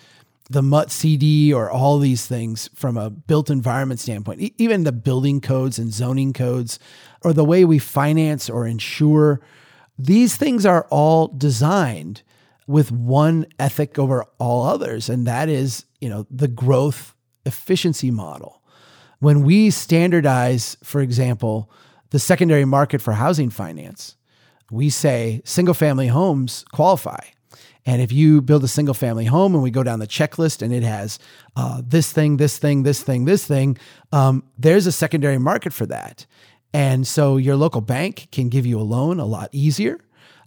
the 0.49 0.61
MUTCD 0.61 1.53
or 1.53 1.69
all 1.71 1.97
these 1.97 2.27
things 2.27 2.69
from 2.75 2.97
a 2.97 3.09
built 3.09 3.49
environment 3.49 3.99
standpoint, 3.99 4.53
even 4.57 4.83
the 4.83 4.91
building 4.91 5.41
codes 5.41 5.79
and 5.79 5.91
zoning 5.91 6.33
codes, 6.33 6.77
or 7.23 7.33
the 7.33 7.43
way 7.43 7.65
we 7.65 7.79
finance 7.79 8.49
or 8.49 8.67
insure, 8.67 9.41
these 9.97 10.35
things 10.35 10.65
are 10.65 10.87
all 10.89 11.27
designed 11.29 12.21
with 12.67 12.91
one 12.91 13.45
ethic 13.59 13.97
over 13.97 14.25
all 14.39 14.63
others, 14.63 15.09
and 15.09 15.25
that 15.27 15.49
is, 15.49 15.85
you 15.99 16.09
know, 16.09 16.25
the 16.29 16.47
growth 16.47 17.15
efficiency 17.45 18.11
model. 18.11 18.61
When 19.19 19.43
we 19.43 19.69
standardize, 19.69 20.77
for 20.83 21.01
example, 21.01 21.71
the 22.09 22.19
secondary 22.19 22.65
market 22.65 23.01
for 23.01 23.13
housing 23.13 23.49
finance, 23.49 24.15
we 24.71 24.89
say 24.89 25.41
single 25.45 25.73
family 25.73 26.07
homes 26.07 26.65
qualify 26.71 27.19
and 27.85 28.01
if 28.01 28.11
you 28.11 28.41
build 28.41 28.63
a 28.63 28.67
single 28.67 28.93
family 28.93 29.25
home 29.25 29.53
and 29.53 29.63
we 29.63 29.69
go 29.69 29.83
down 29.83 29.99
the 29.99 30.07
checklist 30.07 30.61
and 30.61 30.73
it 30.73 30.83
has 30.83 31.19
uh, 31.55 31.81
this 31.85 32.11
thing, 32.11 32.37
this 32.37 32.57
thing, 32.57 32.83
this 32.83 33.03
thing, 33.03 33.25
this 33.25 33.45
thing, 33.45 33.77
um, 34.11 34.43
there's 34.57 34.87
a 34.87 34.91
secondary 34.91 35.37
market 35.37 35.71
for 35.71 35.85
that. 35.85 36.25
And 36.73 37.05
so 37.07 37.37
your 37.37 37.55
local 37.55 37.81
bank 37.81 38.27
can 38.31 38.49
give 38.49 38.65
you 38.65 38.79
a 38.79 38.83
loan 38.83 39.19
a 39.19 39.25
lot 39.25 39.49
easier. 39.51 39.99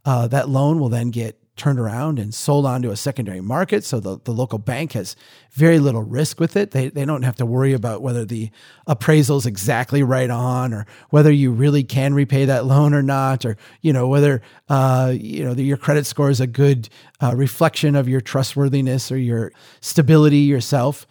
Uh, 0.05 0.27
that 0.29 0.49
loan 0.49 0.81
will 0.81 0.89
then 0.89 1.11
get 1.11 1.41
turned 1.59 1.79
around 1.79 2.19
and 2.19 2.33
sold 2.33 2.65
onto 2.65 2.91
a 2.91 2.97
secondary 2.97 3.41
market. 3.41 3.85
So 3.85 4.01
the, 4.01 4.19
the 4.25 4.33
local 4.33 4.59
bank 4.59 4.93
has 4.93 5.17
very 5.53 5.79
little 5.79 6.03
risk 6.03 6.41
with 6.41 6.57
it. 6.57 6.71
They, 6.71 6.89
they 6.89 7.05
don't 7.05 7.25
have 7.25 7.37
to 7.37 7.47
worry 7.47 7.73
about 7.73 8.01
whether 8.01 8.25
the 8.25 8.51
appraisal 8.87 9.37
is 9.37 9.47
exactly 9.47 10.03
right 10.03 10.31
on 10.31 10.73
or 10.73 10.87
whether 11.11 11.31
you 11.31 11.51
really 11.51 11.85
can 11.85 12.15
repay 12.15 12.45
that 12.47 12.65
loan 12.65 12.95
or 12.95 13.03
not, 13.03 13.45
or, 13.45 13.57
you 13.83 13.93
know, 13.93 14.09
whether, 14.09 14.41
uh, 14.69 15.13
you 15.15 15.45
know, 15.45 15.55
the, 15.55 15.63
your 15.63 15.77
credit 15.77 16.07
score 16.07 16.31
is 16.31 16.41
a 16.41 16.47
good 16.47 16.89
uh, 17.21 17.35
reflection 17.37 17.97
of 17.97 18.09
your 18.09 18.21
trustworthiness 18.21 19.13
or 19.13 19.19
your 19.19 19.53
stability 19.81 20.39
yourself. 20.39 21.07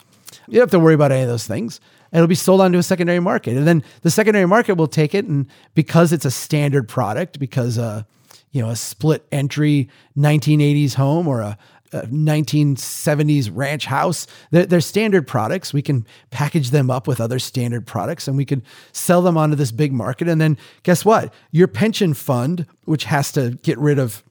You 0.48 0.54
don't 0.54 0.64
have 0.64 0.72
to 0.72 0.80
worry 0.80 0.96
about 0.96 1.12
any 1.12 1.24
of 1.24 1.30
those 1.30 1.46
things. 1.46 1.80
It'll 2.14 2.28
be 2.28 2.36
sold 2.36 2.62
onto 2.62 2.78
a 2.78 2.84
secondary 2.84 3.20
market. 3.20 3.58
And 3.58 3.68
then 3.68 3.84
the 4.02 4.10
secondary 4.10 4.46
market 4.46 4.76
will 4.76 4.88
take 4.88 5.14
it. 5.14 5.26
And 5.26 5.48
because 5.76 6.14
it's 6.14 6.26
a 6.26 6.32
standard 6.32 6.88
product, 6.88 7.38
because, 7.38 7.78
uh, 7.78 8.04
you 8.52 8.62
know, 8.62 8.70
a 8.70 8.76
split 8.76 9.26
entry 9.32 9.90
1980s 10.18 10.96
home 10.96 11.28
or 11.28 11.42
a, 11.42 11.58
a 11.94 12.02
1970s 12.08 13.50
ranch 13.54 13.86
house. 13.86 14.28
They're, 14.52 14.66
they're, 14.66 14.82
standard 14.82 15.28
products. 15.28 15.74
We 15.74 15.82
can 15.82 16.06
package 16.32 16.72
them 16.72 16.90
up 16.90 17.08
with 17.08 17.22
other 17.22 17.40
standard 17.40 17.86
products 17.86 18.28
and 18.28 18.38
we 18.38 18.46
can 18.46 18.64
sell 18.92 19.22
them 19.22 19.38
onto 19.38 19.56
this 19.56 19.72
big 19.72 19.94
market. 19.94 20.28
And 20.28 20.40
then 20.42 20.58
guess 20.84 21.06
what? 21.06 21.34
Your 21.52 21.68
pension 21.68 22.14
fund, 22.14 22.66
which 22.86 23.06
has 23.06 23.32
to 23.34 23.52
get 23.64 23.78
rid 23.78 24.00
of 24.00 24.24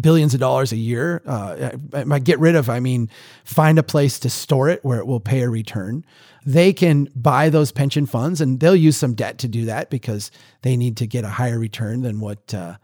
billions 0.00 0.34
of 0.34 0.40
dollars 0.40 0.72
a 0.72 0.76
year. 0.76 1.22
Uh, 1.26 1.76
by 1.76 2.18
get 2.18 2.38
rid 2.38 2.54
of, 2.54 2.68
I 2.68 2.80
mean 2.80 3.08
find 3.44 3.78
a 3.78 3.82
place 3.82 4.18
to 4.20 4.30
store 4.30 4.68
it 4.68 4.84
where 4.84 4.98
it 4.98 5.06
will 5.06 5.20
pay 5.20 5.42
a 5.42 5.48
return. 5.48 6.04
They 6.44 6.72
can 6.72 7.08
buy 7.14 7.50
those 7.50 7.72
pension 7.72 8.06
funds 8.06 8.40
and 8.40 8.60
they'll 8.60 8.76
use 8.76 8.96
some 8.96 9.14
debt 9.14 9.38
to 9.38 9.48
do 9.48 9.64
that 9.66 9.90
because 9.90 10.30
they 10.62 10.76
need 10.76 10.96
to 10.98 11.06
get 11.06 11.24
a 11.24 11.28
higher 11.28 11.58
return 11.58 12.02
than 12.02 12.20
what 12.20 12.54
uh, 12.54 12.76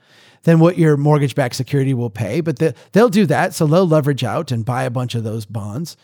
than 0.44 0.60
what 0.60 0.78
your 0.78 0.96
mortgage 0.96 1.34
backed 1.34 1.56
security 1.56 1.92
will 1.92 2.10
pay. 2.10 2.40
But 2.40 2.58
the, 2.58 2.74
they'll 2.92 3.08
do 3.08 3.26
that. 3.26 3.54
So 3.54 3.66
they'll 3.66 3.86
leverage 3.86 4.24
out 4.24 4.52
and 4.52 4.64
buy 4.64 4.84
a 4.84 4.90
bunch 4.90 5.14
of 5.14 5.24
those 5.24 5.44
bonds. 5.44 5.96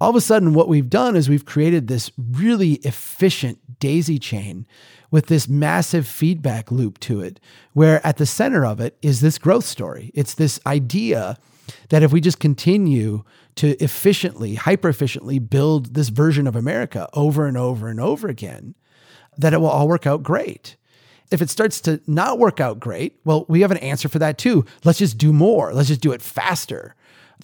All 0.00 0.10
of 0.10 0.16
a 0.16 0.20
sudden, 0.20 0.54
what 0.54 0.68
we've 0.68 0.88
done 0.88 1.14
is 1.14 1.28
we've 1.28 1.44
created 1.44 1.86
this 1.86 2.10
really 2.16 2.74
efficient 2.84 3.58
daisy 3.80 4.18
chain 4.18 4.66
with 5.10 5.26
this 5.26 5.48
massive 5.48 6.06
feedback 6.06 6.70
loop 6.70 6.98
to 7.00 7.20
it, 7.20 7.40
where 7.72 8.04
at 8.06 8.16
the 8.16 8.24
center 8.24 8.64
of 8.64 8.80
it 8.80 8.96
is 9.02 9.20
this 9.20 9.36
growth 9.36 9.64
story. 9.64 10.10
It's 10.14 10.34
this 10.34 10.60
idea 10.66 11.36
that 11.90 12.02
if 12.02 12.12
we 12.12 12.20
just 12.20 12.40
continue 12.40 13.24
to 13.56 13.82
efficiently, 13.82 14.54
hyper 14.54 14.88
efficiently 14.88 15.38
build 15.38 15.94
this 15.94 16.08
version 16.08 16.46
of 16.46 16.56
America 16.56 17.08
over 17.12 17.46
and 17.46 17.56
over 17.56 17.88
and 17.88 18.00
over 18.00 18.28
again, 18.28 18.74
that 19.36 19.52
it 19.52 19.60
will 19.60 19.68
all 19.68 19.88
work 19.88 20.06
out 20.06 20.22
great 20.22 20.76
if 21.30 21.40
it 21.40 21.50
starts 21.50 21.80
to 21.82 22.00
not 22.06 22.38
work 22.38 22.60
out 22.60 22.80
great, 22.80 23.20
well, 23.24 23.44
we 23.48 23.60
have 23.60 23.70
an 23.70 23.76
answer 23.78 24.08
for 24.08 24.18
that 24.18 24.38
too. 24.38 24.64
Let's 24.84 24.98
just 24.98 25.18
do 25.18 25.32
more. 25.32 25.72
Let's 25.72 25.88
just 25.88 26.00
do 26.00 26.12
it 26.12 26.22
faster. 26.22 26.94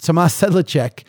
Tomas 0.01 0.39
Sedlacek 0.39 1.03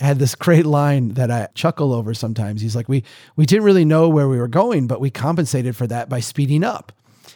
had 0.00 0.18
this 0.18 0.34
great 0.34 0.66
line 0.66 1.10
that 1.10 1.30
I 1.30 1.48
chuckle 1.54 1.92
over 1.92 2.12
sometimes. 2.14 2.60
He's 2.60 2.74
like, 2.74 2.88
we 2.88 3.04
we 3.36 3.46
didn't 3.46 3.64
really 3.64 3.84
know 3.84 4.08
where 4.08 4.28
we 4.28 4.38
were 4.38 4.48
going, 4.48 4.86
but 4.86 5.00
we 5.00 5.10
compensated 5.10 5.76
for 5.76 5.86
that 5.86 6.08
by 6.08 6.20
speeding 6.20 6.64
up. 6.64 6.92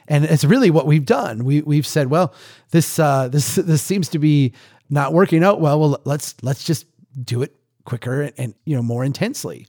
And 0.09 0.25
it's 0.25 0.45
really 0.45 0.71
what 0.71 0.87
we've 0.87 1.07
done. 1.07 1.45
We 1.45 1.63
we've 1.63 1.87
said, 1.87 2.09
well, 2.09 2.35
this 2.71 2.99
uh, 2.99 3.29
this 3.29 3.55
this 3.57 3.83
seems 3.83 4.09
to 4.11 4.19
be 4.19 4.53
not 4.91 5.13
working 5.13 5.45
out 5.45 5.61
well. 5.61 5.79
Well, 5.79 6.01
let's 6.05 6.35
let's 6.43 6.65
just 6.65 6.87
do 7.23 7.43
it 7.43 7.55
quicker 7.85 8.23
and, 8.23 8.33
and 8.37 8.55
you 8.65 8.75
know 8.75 8.83
more 8.83 9.05
intensely. 9.05 9.67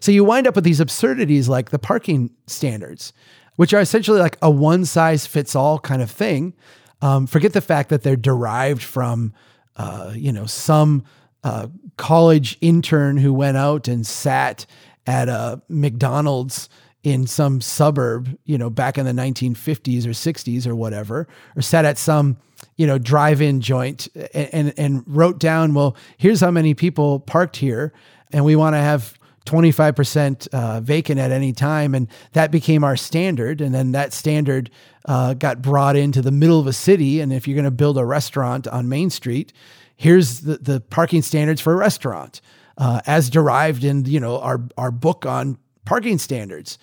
So 0.00 0.12
you 0.12 0.24
wind 0.24 0.46
up 0.46 0.54
with 0.54 0.64
these 0.64 0.80
absurdities 0.80 1.48
like 1.48 1.70
the 1.70 1.78
parking 1.78 2.30
standards 2.46 3.12
which 3.56 3.72
are 3.74 3.80
essentially 3.80 4.20
like 4.20 4.38
a 4.42 4.50
one 4.50 4.84
size 4.84 5.26
fits 5.26 5.54
all 5.54 5.78
kind 5.78 6.02
of 6.02 6.10
thing. 6.10 6.54
Um, 7.02 7.26
forget 7.26 7.52
the 7.52 7.60
fact 7.60 7.90
that 7.90 8.02
they're 8.02 8.16
derived 8.16 8.82
from, 8.82 9.32
uh, 9.76 10.12
you 10.14 10.32
know, 10.32 10.46
some 10.46 11.04
uh, 11.42 11.68
college 11.96 12.56
intern 12.60 13.16
who 13.16 13.32
went 13.32 13.56
out 13.56 13.88
and 13.88 14.06
sat 14.06 14.66
at 15.06 15.28
a 15.28 15.60
McDonald's 15.68 16.68
in 17.02 17.26
some 17.26 17.60
suburb, 17.60 18.36
you 18.44 18.56
know, 18.56 18.70
back 18.70 18.96
in 18.96 19.04
the 19.04 19.12
1950s 19.12 20.06
or 20.06 20.10
60s 20.10 20.66
or 20.66 20.74
whatever, 20.74 21.28
or 21.54 21.60
sat 21.60 21.84
at 21.84 21.98
some, 21.98 22.38
you 22.76 22.86
know, 22.86 22.96
drive-in 22.96 23.60
joint 23.60 24.08
and, 24.32 24.48
and, 24.54 24.74
and 24.78 25.04
wrote 25.06 25.38
down, 25.38 25.74
well, 25.74 25.94
here's 26.16 26.40
how 26.40 26.50
many 26.50 26.72
people 26.72 27.20
parked 27.20 27.56
here, 27.56 27.92
and 28.32 28.42
we 28.44 28.56
want 28.56 28.74
to 28.74 28.78
have 28.78 29.18
25% 29.46 30.48
uh, 30.48 30.80
vacant 30.80 31.20
at 31.20 31.30
any 31.30 31.52
time. 31.52 31.94
And 31.94 32.08
that 32.32 32.50
became 32.50 32.82
our 32.82 32.96
standard. 32.96 33.60
And 33.60 33.74
then 33.74 33.92
that 33.92 34.12
standard 34.12 34.70
uh, 35.06 35.34
got 35.34 35.60
brought 35.60 35.96
into 35.96 36.22
the 36.22 36.30
middle 36.30 36.58
of 36.58 36.66
a 36.66 36.72
city. 36.72 37.20
And 37.20 37.32
if 37.32 37.46
you're 37.46 37.54
going 37.54 37.64
to 37.64 37.70
build 37.70 37.98
a 37.98 38.04
restaurant 38.04 38.66
on 38.66 38.88
Main 38.88 39.10
Street, 39.10 39.52
here's 39.96 40.40
the, 40.40 40.58
the 40.58 40.80
parking 40.80 41.22
standards 41.22 41.60
for 41.60 41.72
a 41.72 41.76
restaurant, 41.76 42.40
uh, 42.78 43.00
as 43.06 43.30
derived 43.30 43.84
in 43.84 44.04
you 44.04 44.20
know 44.20 44.40
our 44.40 44.60
our 44.76 44.90
book 44.90 45.26
on 45.26 45.58
parking 45.84 46.18
standards. 46.18 46.78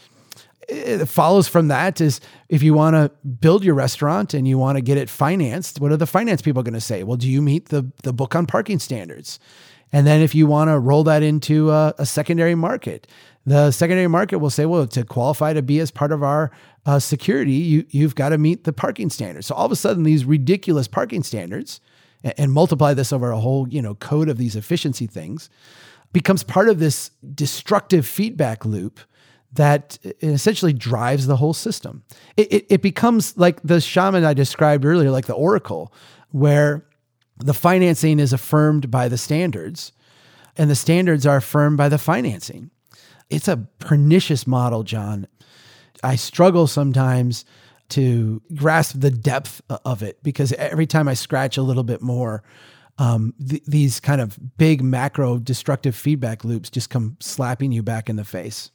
It 0.70 1.05
follows 1.07 1.47
from 1.47 1.68
that 1.68 1.99
is 1.99 2.22
if 2.47 2.64
you 2.64 2.74
want 2.74 2.95
to 2.95 3.09
build 3.28 3.66
your 3.66 3.76
restaurant 3.76 4.34
and 4.34 4.47
you 4.47 4.57
want 4.57 4.78
to 4.78 4.82
get 4.82 4.97
it 4.97 5.09
financed, 5.09 5.82
what 5.82 5.91
are 5.91 5.97
the 5.97 6.05
finance 6.05 6.41
people 6.41 6.64
going 6.64 6.76
to 6.76 6.82
say? 6.82 7.03
Well, 7.03 7.18
do 7.18 7.30
you 7.30 7.41
meet 7.41 7.70
the 7.70 7.91
the 8.03 8.14
book 8.14 8.36
on 8.36 8.45
parking 8.45 8.80
standards? 8.80 9.39
And 9.94 10.08
then 10.08 10.22
if 10.22 10.34
you 10.34 10.48
want 10.48 10.70
to 10.70 10.80
roll 10.80 11.04
that 11.04 11.24
into 11.24 11.72
a, 11.72 11.94
a, 11.98 12.06
secondary 12.06 12.56
market, 12.56 13.08
the 13.46 13.72
secondary 13.72 14.08
market 14.08 14.38
will 14.39 14.50
say, 14.50 14.66
well, 14.66 14.88
to 14.88 15.04
qualify 15.04 15.54
to 15.54 15.62
be 15.62 15.80
as 15.80 15.92
part 15.92 16.12
of 16.12 16.24
our 16.24 16.52
uh, 16.86 17.00
security, 17.00 17.52
you, 17.52 17.86
you've 17.89 18.16
got 18.16 18.30
to 18.30 18.38
meet 18.38 18.64
the 18.64 18.74
parking 18.74 19.10
standards. 19.10 19.48
So 19.48 19.56
all 19.56 19.66
of 19.66 19.72
a 19.72 19.76
sudden, 19.76 20.04
these 20.04 20.26
ridiculous 20.26 20.88
parking 20.88 21.24
standards 21.24 21.82
and, 22.24 22.34
and 22.38 22.52
multiply 22.54 22.94
this 22.94 23.12
over 23.12 23.32
a 23.32 23.39
whole, 23.39 23.68
you 23.68 23.82
know, 23.82 23.96
code 23.96 24.30
of 24.30 24.38
these 24.38 24.56
efficiency 24.56 25.08
things 25.08 25.50
becomes 26.14 26.44
part 26.44 26.70
of 26.70 26.80
this 26.80 27.12
destructive 27.34 28.06
feedback 28.06 28.66
loop 28.66 29.00
that 29.54 29.98
essentially 30.22 30.74
drives 30.74 31.28
the 31.28 31.36
whole 31.36 31.54
system. 31.54 32.04
It, 32.38 32.52
it, 32.54 32.66
it, 32.70 32.82
becomes 32.82 33.38
like 33.38 33.62
the 33.64 33.82
shaman 33.82 34.24
I 34.24 34.34
described 34.34 34.86
earlier, 34.86 35.12
like 35.12 35.26
the 35.26 35.34
oracle, 35.34 35.94
where 36.30 36.86
the 37.46 37.54
financing 37.54 38.20
is 38.20 38.34
affirmed 38.34 38.92
by 38.92 39.08
the 39.08 39.18
standards 39.18 39.92
and 40.58 40.70
the 40.70 40.76
standards 40.76 41.26
are 41.26 41.38
affirmed 41.38 41.78
by 41.78 41.89
the 41.89 41.98
financing. 41.98 42.72
It's 43.30 43.48
a 43.48 43.66
pernicious 43.80 44.46
model, 44.46 44.84
John. 44.84 45.28
I 46.04 46.16
struggle 46.16 46.68
sometimes 46.68 47.46
to 47.89 48.42
grasp 48.56 49.00
the 49.00 49.12
depth 49.12 49.62
of 49.70 50.04
it 50.04 50.22
because 50.24 50.54
every 50.54 50.88
time 50.88 51.08
I 51.08 51.14
scratch 51.14 51.58
a 51.58 51.62
little 51.62 51.84
bit 51.84 52.02
more, 52.02 52.44
um, 52.98 53.34
th- 53.48 53.64
these 53.66 54.00
kind 54.00 54.22
of 54.22 54.38
big 54.58 54.84
macro 54.84 55.38
destructive 55.38 55.96
feedback 55.96 56.44
loops 56.44 56.70
just 56.70 56.89
come 56.89 57.18
slapping 57.20 57.72
you 57.72 57.84
back 57.84 58.10
in 58.10 58.16
the 58.16 58.24
face. 58.24 58.72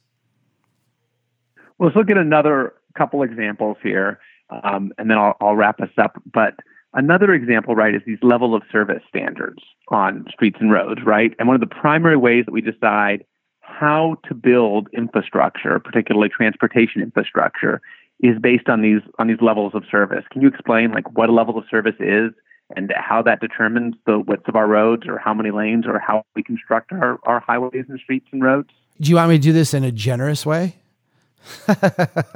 Well, 1.77 1.89
let's 1.89 1.97
look 1.97 2.09
at 2.09 2.17
another 2.17 2.73
couple 2.97 3.21
examples 3.23 3.77
here, 3.83 4.19
um, 4.49 4.91
and 4.97 5.09
then 5.09 5.17
I'll, 5.17 5.35
I'll 5.39 5.55
wrap 5.55 5.79
us 5.79 5.89
up. 5.97 6.21
But 6.31 6.55
another 6.93 7.33
example, 7.33 7.75
right, 7.75 7.95
is 7.95 8.01
these 8.05 8.19
level 8.21 8.55
of 8.55 8.63
service 8.71 9.03
standards 9.07 9.63
on 9.89 10.25
streets 10.31 10.57
and 10.59 10.71
roads, 10.71 11.01
right? 11.05 11.33
And 11.39 11.47
one 11.47 11.55
of 11.55 11.61
the 11.61 11.73
primary 11.73 12.17
ways 12.17 12.45
that 12.45 12.51
we 12.51 12.61
decide 12.61 13.25
how 13.61 14.17
to 14.27 14.33
build 14.33 14.87
infrastructure, 14.93 15.79
particularly 15.79 16.29
transportation 16.29 17.01
infrastructure, 17.01 17.81
is 18.19 18.39
based 18.39 18.69
on 18.69 18.81
these 18.81 19.01
on 19.19 19.27
these 19.27 19.41
levels 19.41 19.73
of 19.75 19.83
service. 19.89 20.23
Can 20.31 20.41
you 20.41 20.47
explain 20.47 20.91
like 20.91 21.15
what 21.15 21.29
a 21.29 21.33
level 21.33 21.57
of 21.57 21.65
service 21.69 21.95
is 21.99 22.31
and 22.75 22.91
how 22.95 23.21
that 23.21 23.39
determines 23.39 23.95
the 24.05 24.19
width 24.19 24.47
of 24.47 24.55
our 24.55 24.67
roads 24.67 25.03
or 25.07 25.17
how 25.17 25.33
many 25.33 25.51
lanes 25.51 25.85
or 25.85 25.99
how 25.99 26.23
we 26.35 26.43
construct 26.43 26.91
our, 26.91 27.19
our 27.23 27.39
highways 27.39 27.85
and 27.87 27.99
streets 27.99 28.27
and 28.31 28.43
roads? 28.43 28.69
Do 28.99 29.09
you 29.09 29.15
want 29.15 29.29
me 29.29 29.37
to 29.37 29.41
do 29.41 29.53
this 29.53 29.73
in 29.73 29.83
a 29.83 29.91
generous 29.91 30.45
way? 30.45 30.75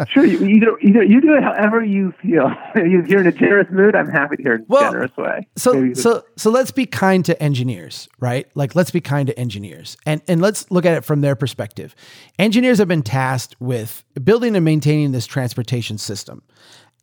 Sure, 0.10 0.26
you, 0.26 0.46
either 0.46 0.78
either 0.80 1.04
you 1.04 1.22
do 1.22 1.36
it 1.36 1.44
however 1.44 1.84
you 1.84 2.14
feel. 2.22 2.52
if 2.76 3.08
you're 3.08 3.22
in 3.22 3.28
a 3.28 3.32
generous 3.32 3.68
mood, 3.72 3.96
I'm 3.96 4.10
happy 4.10 4.38
to 4.38 4.44
hear 4.44 4.56
in 4.56 4.66
a 4.70 4.80
generous 4.80 5.16
way. 5.18 5.48
So 5.56 5.94
so 5.94 6.24
so 6.38 6.50
let's 6.50 6.72
be 6.72 6.86
kind 6.86 7.24
to 7.26 7.42
engineers, 7.42 8.10
right? 8.20 8.48
Like 8.56 8.76
let's 8.76 8.92
be 8.92 9.02
kind 9.02 9.28
to 9.28 9.40
engineers, 9.40 9.98
and 10.06 10.22
and 10.28 10.42
let's 10.42 10.70
look 10.72 10.86
at 10.86 10.96
it 10.98 11.06
from 11.06 11.22
their 11.22 11.36
perspective. 11.36 11.96
Engineers 12.40 12.78
have 12.78 12.88
been 12.88 13.04
tasked 13.04 13.56
with 13.60 14.04
building 14.24 14.56
and 14.56 14.66
maintaining 14.66 15.12
this 15.12 15.26
transportation 15.26 15.98
system, 15.98 16.42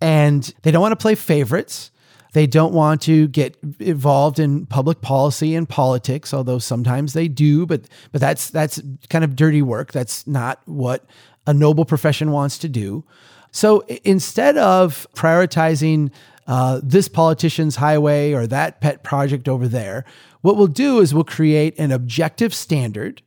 and 0.01 0.55
they 0.63 0.71
don't 0.71 0.83
want 0.83 0.93
to 0.93 0.97
play 0.97 1.15
favorites. 1.15 1.91
They 2.33 2.47
don't 2.47 2.75
want 2.75 3.03
to 3.03 3.29
get 3.29 3.57
involved 3.81 4.39
in 4.39 4.67
public 4.67 5.01
policy 5.01 5.55
and 5.55 5.69
politics, 5.69 6.35
although 6.35 6.59
sometimes 6.59 7.15
they 7.15 7.27
do, 7.27 7.67
but 7.67 7.89
but 8.13 8.21
that's 8.21 8.51
that's 8.51 8.81
kind 9.09 9.25
of 9.25 9.35
dirty 9.35 9.63
work. 9.63 9.93
That's 9.93 10.27
not 10.27 10.61
what 10.67 11.07
a 11.49 11.55
noble 11.55 11.87
profession 11.87 12.31
wants 12.31 12.59
to 12.59 12.69
do. 12.69 13.03
So 13.51 13.81
instead 14.05 14.59
of 14.59 15.07
prioritizing 15.15 16.13
uh, 16.47 16.81
this 16.83 17.09
politician's 17.09 17.77
highway 17.77 18.33
or 18.33 18.47
that 18.47 18.83
pet 18.83 19.03
project 19.03 19.49
over 19.49 19.67
there, 19.67 20.05
what 20.43 20.59
we'll 20.59 20.67
do 20.67 21.01
is 21.01 21.15
we'll 21.15 21.25
create 21.25 21.75
an 21.79 21.91
objective 21.91 22.53
standard 22.53 23.23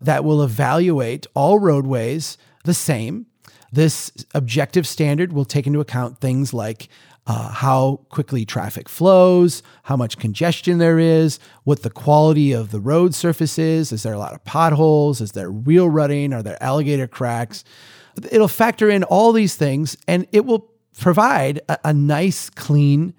that 0.00 0.22
will 0.22 0.40
evaluate 0.40 1.26
all 1.34 1.58
roadways 1.58 2.38
the 2.62 2.74
same. 2.74 3.26
This 3.72 4.12
objective 4.34 4.86
standard 4.86 5.32
will 5.32 5.44
take 5.44 5.66
into 5.66 5.80
account 5.80 6.20
things 6.20 6.54
like 6.54 6.88
uh, 7.26 7.48
how 7.50 8.00
quickly 8.10 8.44
traffic 8.44 8.88
flows, 8.88 9.62
how 9.84 9.96
much 9.96 10.18
congestion 10.18 10.78
there 10.78 10.98
is, 10.98 11.38
what 11.64 11.82
the 11.82 11.90
quality 11.90 12.52
of 12.52 12.70
the 12.70 12.80
road 12.80 13.14
surface 13.14 13.58
is. 13.58 13.92
Is 13.92 14.02
there 14.02 14.12
a 14.12 14.18
lot 14.18 14.34
of 14.34 14.44
potholes? 14.44 15.20
Is 15.20 15.32
there 15.32 15.50
wheel 15.50 15.88
rutting? 15.88 16.32
Are 16.32 16.42
there 16.42 16.62
alligator 16.62 17.06
cracks? 17.06 17.64
It'll 18.30 18.48
factor 18.48 18.90
in 18.90 19.04
all 19.04 19.32
these 19.32 19.56
things 19.56 19.96
and 20.06 20.26
it 20.32 20.44
will 20.44 20.70
provide 20.98 21.60
a, 21.68 21.78
a 21.84 21.92
nice, 21.92 22.50
clean 22.50 23.14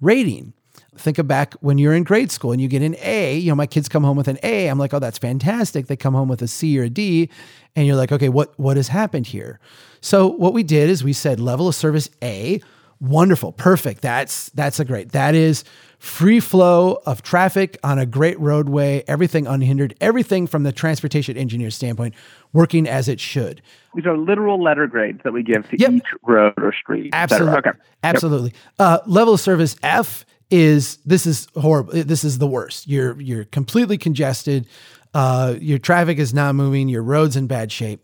rating. 0.00 0.52
Think 0.98 1.18
of 1.18 1.28
back 1.28 1.54
when 1.60 1.78
you're 1.78 1.94
in 1.94 2.04
grade 2.04 2.30
school 2.30 2.52
and 2.52 2.60
you 2.60 2.68
get 2.68 2.82
an 2.82 2.96
A. 3.00 3.36
You 3.36 3.50
know, 3.50 3.54
my 3.54 3.66
kids 3.66 3.88
come 3.88 4.02
home 4.02 4.16
with 4.16 4.28
an 4.28 4.38
A. 4.42 4.68
I'm 4.68 4.78
like, 4.78 4.94
oh, 4.94 4.98
that's 4.98 5.18
fantastic. 5.18 5.86
They 5.86 5.96
come 5.96 6.14
home 6.14 6.28
with 6.28 6.40
a 6.40 6.48
C 6.48 6.78
or 6.78 6.84
a 6.84 6.88
D, 6.88 7.28
and 7.74 7.86
you're 7.86 7.96
like, 7.96 8.12
okay, 8.12 8.30
what 8.30 8.58
what 8.58 8.78
has 8.78 8.88
happened 8.88 9.26
here? 9.26 9.60
So 10.00 10.26
what 10.26 10.54
we 10.54 10.62
did 10.62 10.88
is 10.88 11.04
we 11.04 11.12
said 11.12 11.38
level 11.38 11.68
of 11.68 11.74
service 11.74 12.08
A 12.22 12.62
Wonderful. 13.00 13.52
Perfect. 13.52 14.00
That's 14.00 14.48
that's 14.50 14.80
a 14.80 14.84
great. 14.84 15.12
That 15.12 15.34
is 15.34 15.64
free 15.98 16.40
flow 16.40 17.00
of 17.04 17.22
traffic 17.22 17.78
on 17.82 17.98
a 17.98 18.06
great 18.06 18.38
roadway, 18.38 19.02
everything 19.06 19.46
unhindered, 19.46 19.94
everything 20.00 20.46
from 20.46 20.62
the 20.62 20.72
transportation 20.72 21.36
engineer 21.36 21.70
standpoint 21.70 22.14
working 22.52 22.88
as 22.88 23.08
it 23.08 23.20
should. 23.20 23.60
These 23.94 24.06
are 24.06 24.16
literal 24.16 24.62
letter 24.62 24.86
grades 24.86 25.20
that 25.24 25.32
we 25.32 25.42
give 25.42 25.68
to 25.70 25.78
yep. 25.78 25.90
each 25.90 26.06
road 26.22 26.54
or 26.58 26.72
street. 26.72 27.10
Absolutely. 27.12 27.58
Okay. 27.58 27.70
Absolutely. 28.02 28.50
Yep. 28.50 28.62
Uh, 28.78 28.98
level 29.06 29.34
of 29.34 29.40
service 29.40 29.76
F 29.82 30.24
is 30.50 30.96
this 31.04 31.26
is 31.26 31.48
horrible. 31.56 31.92
This 31.92 32.24
is 32.24 32.38
the 32.38 32.46
worst. 32.46 32.86
You're 32.88 33.20
you're 33.20 33.44
completely 33.44 33.98
congested. 33.98 34.66
Uh, 35.12 35.54
your 35.60 35.78
traffic 35.78 36.18
is 36.18 36.32
not 36.32 36.54
moving. 36.54 36.88
Your 36.88 37.02
road's 37.02 37.36
in 37.36 37.46
bad 37.46 37.72
shape. 37.72 38.02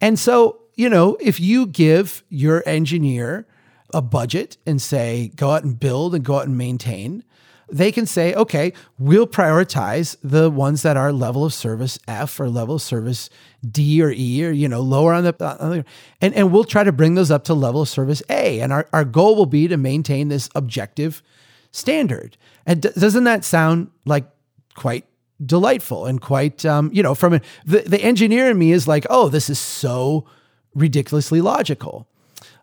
And 0.00 0.18
so, 0.18 0.60
you 0.74 0.88
know, 0.88 1.16
if 1.20 1.40
you 1.40 1.66
give 1.66 2.22
your 2.28 2.62
engineer 2.66 3.46
a 3.94 4.02
budget 4.02 4.58
and 4.66 4.82
say, 4.82 5.30
go 5.36 5.52
out 5.52 5.64
and 5.64 5.80
build 5.80 6.14
and 6.14 6.24
go 6.24 6.36
out 6.36 6.46
and 6.46 6.58
maintain, 6.58 7.24
they 7.72 7.90
can 7.90 8.04
say, 8.04 8.34
okay, 8.34 8.72
we'll 8.98 9.26
prioritize 9.26 10.16
the 10.22 10.50
ones 10.50 10.82
that 10.82 10.98
are 10.98 11.12
level 11.12 11.46
of 11.46 11.54
service 11.54 11.98
F 12.06 12.38
or 12.38 12.50
level 12.50 12.74
of 12.74 12.82
service 12.82 13.30
D 13.66 14.02
or 14.02 14.12
E 14.14 14.44
or, 14.44 14.50
you 14.50 14.68
know, 14.68 14.80
lower 14.80 15.14
on 15.14 15.24
the, 15.24 15.58
on 15.62 15.70
the 15.70 15.84
and, 16.20 16.34
and 16.34 16.52
we'll 16.52 16.64
try 16.64 16.84
to 16.84 16.92
bring 16.92 17.14
those 17.14 17.30
up 17.30 17.44
to 17.44 17.54
level 17.54 17.82
of 17.82 17.88
service 17.88 18.22
A. 18.28 18.60
And 18.60 18.72
our, 18.72 18.86
our 18.92 19.04
goal 19.04 19.34
will 19.36 19.46
be 19.46 19.66
to 19.68 19.78
maintain 19.78 20.28
this 20.28 20.50
objective 20.54 21.22
standard. 21.70 22.36
And 22.66 22.82
d- 22.82 22.90
doesn't 22.98 23.24
that 23.24 23.44
sound 23.44 23.90
like 24.04 24.26
quite 24.74 25.06
delightful 25.44 26.06
and 26.06 26.20
quite, 26.20 26.66
um, 26.66 26.90
you 26.92 27.02
know, 27.02 27.14
from 27.14 27.34
a, 27.34 27.40
the, 27.64 27.80
the 27.80 28.02
engineer 28.02 28.50
in 28.50 28.58
me 28.58 28.72
is 28.72 28.86
like, 28.86 29.06
oh, 29.08 29.28
this 29.28 29.48
is 29.48 29.58
so 29.58 30.26
ridiculously 30.74 31.40
logical. 31.40 32.06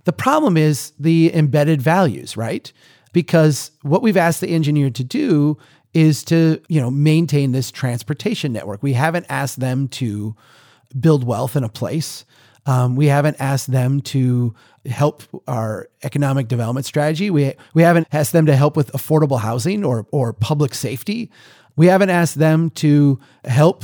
The 0.04 0.14
problem 0.14 0.58
is 0.58 0.94
the 1.00 1.34
embedded 1.34 1.82
values, 1.82 2.36
right? 2.36 2.72
Because 3.14 3.72
what 3.82 4.02
we've 4.02 4.18
asked 4.18 4.42
the 4.42 4.50
engineer 4.50 4.90
to 4.90 5.04
do 5.04 5.58
is 5.94 6.24
to, 6.24 6.62
you 6.70 6.80
know, 6.80 6.90
maintain 6.90 7.52
this 7.52 7.72
transportation 7.72 8.54
network. 8.54 8.82
We 8.82 8.94
haven't 8.94 9.26
asked 9.30 9.60
them 9.60 9.88
to 9.90 10.36
build 11.00 11.26
wealth 11.26 11.56
in 11.56 11.64
a 11.64 11.70
place. 11.70 12.26
Um, 12.66 12.96
we 12.96 13.08
haven't 13.08 13.38
asked 13.40 13.72
them 13.72 14.02
to 14.02 14.54
help 14.86 15.24
our 15.48 15.90
economic 16.04 16.48
development 16.48 16.86
strategy. 16.86 17.30
We 17.30 17.54
we 17.74 17.82
haven't 17.82 18.08
asked 18.12 18.34
them 18.34 18.46
to 18.46 18.56
help 18.56 18.78
with 18.78 18.92
affordable 18.92 19.40
housing 19.40 19.84
or 19.84 20.06
or 20.12 20.32
public 20.32 20.76
safety. 20.76 21.32
We 21.76 21.88
haven't 21.88 22.10
asked 22.10 22.38
them 22.38 22.70
to 22.72 23.20
help 23.46 23.84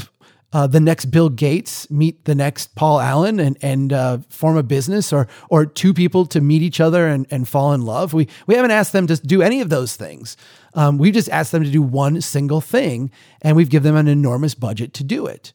uh, 0.53 0.65
the 0.65 0.79
next 0.79 1.05
Bill 1.05 1.29
Gates 1.29 1.89
meet 1.91 2.23
the 2.25 2.35
next 2.35 2.73
Paul 2.75 2.99
Allen 3.01 3.39
and 3.39 3.57
and 3.61 3.91
uh, 3.91 4.19
form 4.29 4.55
a 4.57 4.63
business, 4.63 5.11
or 5.11 5.27
or 5.49 5.65
two 5.65 5.93
people 5.93 6.25
to 6.27 6.39
meet 6.39 6.61
each 6.61 6.79
other 6.79 7.07
and, 7.07 7.27
and 7.29 7.47
fall 7.47 7.73
in 7.73 7.81
love. 7.81 8.13
We 8.13 8.27
we 8.45 8.55
haven't 8.55 8.71
asked 8.71 8.93
them 8.93 9.07
to 9.07 9.15
do 9.17 9.41
any 9.41 9.61
of 9.61 9.69
those 9.69 9.95
things. 9.95 10.37
Um, 10.73 10.97
we 10.97 11.11
just 11.11 11.29
asked 11.29 11.51
them 11.51 11.63
to 11.63 11.71
do 11.71 11.81
one 11.81 12.21
single 12.21 12.61
thing, 12.61 13.11
and 13.41 13.57
we've 13.57 13.69
given 13.69 13.93
them 13.93 14.07
an 14.07 14.07
enormous 14.07 14.55
budget 14.55 14.93
to 14.95 15.03
do 15.03 15.25
it. 15.25 15.51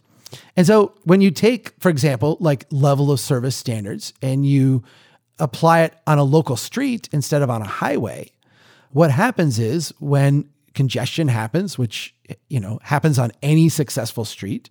And 0.57 0.67
so 0.67 0.95
when 1.05 1.21
you 1.21 1.31
take, 1.31 1.73
for 1.79 1.89
example, 1.89 2.37
like 2.41 2.67
level 2.71 3.11
of 3.11 3.21
service 3.21 3.57
standards, 3.57 4.13
and 4.21 4.45
you 4.45 4.83
apply 5.39 5.83
it 5.83 5.95
on 6.07 6.19
a 6.19 6.25
local 6.25 6.57
street 6.57 7.09
instead 7.13 7.43
of 7.43 7.51
on 7.51 7.63
a 7.63 7.67
highway, 7.67 8.31
what 8.91 9.11
happens 9.11 9.59
is 9.59 9.93
when 10.01 10.51
congestion 10.75 11.29
happens, 11.29 11.79
which 11.79 12.15
you 12.49 12.61
know 12.61 12.79
happens 12.83 13.19
on 13.19 13.33
any 13.43 13.69
successful 13.69 14.25
street. 14.25 14.71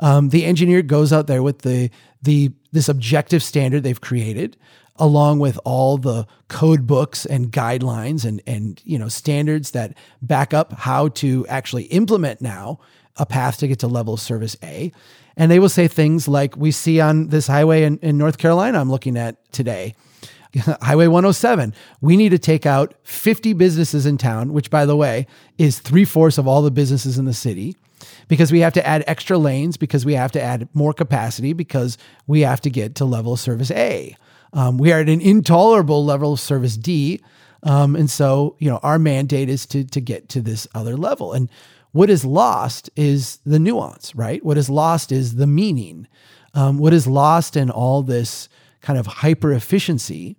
Um, 0.00 0.28
the 0.28 0.44
engineer 0.44 0.82
goes 0.82 1.12
out 1.12 1.26
there 1.26 1.42
with 1.42 1.60
the 1.60 1.90
the 2.22 2.52
this 2.72 2.88
objective 2.88 3.42
standard 3.42 3.82
they've 3.82 4.00
created, 4.00 4.56
along 4.96 5.38
with 5.38 5.58
all 5.64 5.98
the 5.98 6.26
code 6.48 6.86
books 6.86 7.24
and 7.26 7.50
guidelines 7.50 8.24
and 8.24 8.42
and 8.46 8.80
you 8.84 8.98
know 8.98 9.08
standards 9.08 9.72
that 9.72 9.94
back 10.22 10.52
up 10.52 10.72
how 10.72 11.08
to 11.08 11.46
actually 11.48 11.84
implement 11.84 12.40
now 12.40 12.78
a 13.16 13.26
path 13.26 13.58
to 13.58 13.68
get 13.68 13.78
to 13.80 13.86
level 13.86 14.14
of 14.14 14.20
service 14.20 14.56
A. 14.62 14.92
And 15.38 15.50
they 15.50 15.58
will 15.58 15.68
say 15.68 15.86
things 15.86 16.28
like 16.28 16.56
we 16.56 16.70
see 16.70 16.98
on 17.00 17.28
this 17.28 17.46
highway 17.46 17.82
in, 17.82 17.98
in 17.98 18.16
North 18.16 18.38
Carolina 18.38 18.80
I'm 18.80 18.90
looking 18.90 19.16
at 19.16 19.52
today. 19.52 19.94
Highway 20.82 21.06
107. 21.06 21.74
We 22.00 22.16
need 22.16 22.30
to 22.30 22.38
take 22.38 22.66
out 22.66 22.94
50 23.02 23.52
businesses 23.54 24.06
in 24.06 24.18
town, 24.18 24.52
which, 24.52 24.70
by 24.70 24.86
the 24.86 24.96
way, 24.96 25.26
is 25.58 25.78
three 25.78 26.04
fourths 26.04 26.38
of 26.38 26.46
all 26.46 26.62
the 26.62 26.70
businesses 26.70 27.18
in 27.18 27.24
the 27.24 27.34
city, 27.34 27.76
because 28.28 28.52
we 28.52 28.60
have 28.60 28.72
to 28.74 28.86
add 28.86 29.04
extra 29.06 29.38
lanes, 29.38 29.76
because 29.76 30.04
we 30.04 30.14
have 30.14 30.32
to 30.32 30.42
add 30.42 30.68
more 30.72 30.92
capacity, 30.92 31.52
because 31.52 31.98
we 32.26 32.40
have 32.40 32.60
to 32.62 32.70
get 32.70 32.94
to 32.96 33.04
level 33.04 33.34
of 33.34 33.40
service 33.40 33.70
A. 33.70 34.16
Um, 34.52 34.78
we 34.78 34.92
are 34.92 35.00
at 35.00 35.08
an 35.08 35.20
intolerable 35.20 36.04
level 36.04 36.32
of 36.32 36.40
service 36.40 36.76
D. 36.76 37.20
Um, 37.62 37.96
and 37.96 38.08
so, 38.08 38.56
you 38.58 38.70
know, 38.70 38.78
our 38.82 38.98
mandate 38.98 39.48
is 39.48 39.66
to, 39.66 39.84
to 39.84 40.00
get 40.00 40.28
to 40.30 40.40
this 40.40 40.66
other 40.74 40.96
level. 40.96 41.32
And 41.32 41.50
what 41.92 42.10
is 42.10 42.24
lost 42.24 42.88
is 42.96 43.38
the 43.44 43.58
nuance, 43.58 44.14
right? 44.14 44.44
What 44.44 44.56
is 44.56 44.70
lost 44.70 45.12
is 45.12 45.36
the 45.36 45.46
meaning. 45.46 46.06
Um, 46.54 46.78
what 46.78 46.92
is 46.92 47.06
lost 47.06 47.56
in 47.56 47.70
all 47.70 48.02
this 48.02 48.48
kind 48.80 48.98
of 48.98 49.06
hyper 49.06 49.52
efficiency 49.52 50.36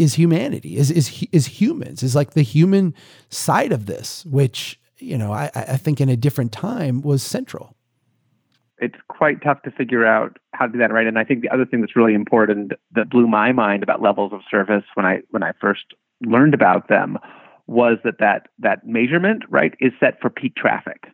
is 0.00 0.14
humanity, 0.14 0.76
is, 0.76 0.90
is, 0.90 1.26
is 1.30 1.46
humans, 1.46 2.02
is 2.02 2.16
like 2.16 2.32
the 2.32 2.42
human 2.42 2.94
side 3.28 3.70
of 3.70 3.86
this, 3.86 4.24
which, 4.24 4.80
you 4.98 5.18
know, 5.18 5.32
I, 5.32 5.50
I 5.54 5.76
think 5.76 6.00
in 6.00 6.08
a 6.08 6.16
different 6.16 6.52
time 6.52 7.02
was 7.02 7.22
central. 7.22 7.76
It's 8.78 8.96
quite 9.08 9.42
tough 9.42 9.60
to 9.62 9.70
figure 9.70 10.06
out 10.06 10.38
how 10.54 10.66
to 10.66 10.72
do 10.72 10.78
that 10.78 10.90
right. 10.90 11.06
And 11.06 11.18
I 11.18 11.24
think 11.24 11.42
the 11.42 11.50
other 11.50 11.66
thing 11.66 11.82
that's 11.82 11.94
really 11.94 12.14
important 12.14 12.72
that 12.92 13.10
blew 13.10 13.28
my 13.28 13.52
mind 13.52 13.82
about 13.82 14.00
levels 14.00 14.32
of 14.32 14.40
service 14.50 14.84
when 14.94 15.04
I 15.04 15.20
when 15.28 15.42
I 15.42 15.52
first 15.60 15.84
learned 16.22 16.54
about 16.54 16.88
them 16.88 17.18
was 17.66 17.98
that 18.04 18.18
that, 18.18 18.48
that 18.58 18.86
measurement, 18.86 19.44
right, 19.48 19.74
is 19.80 19.92
set 20.00 20.20
for 20.20 20.30
peak 20.30 20.56
traffic. 20.56 21.04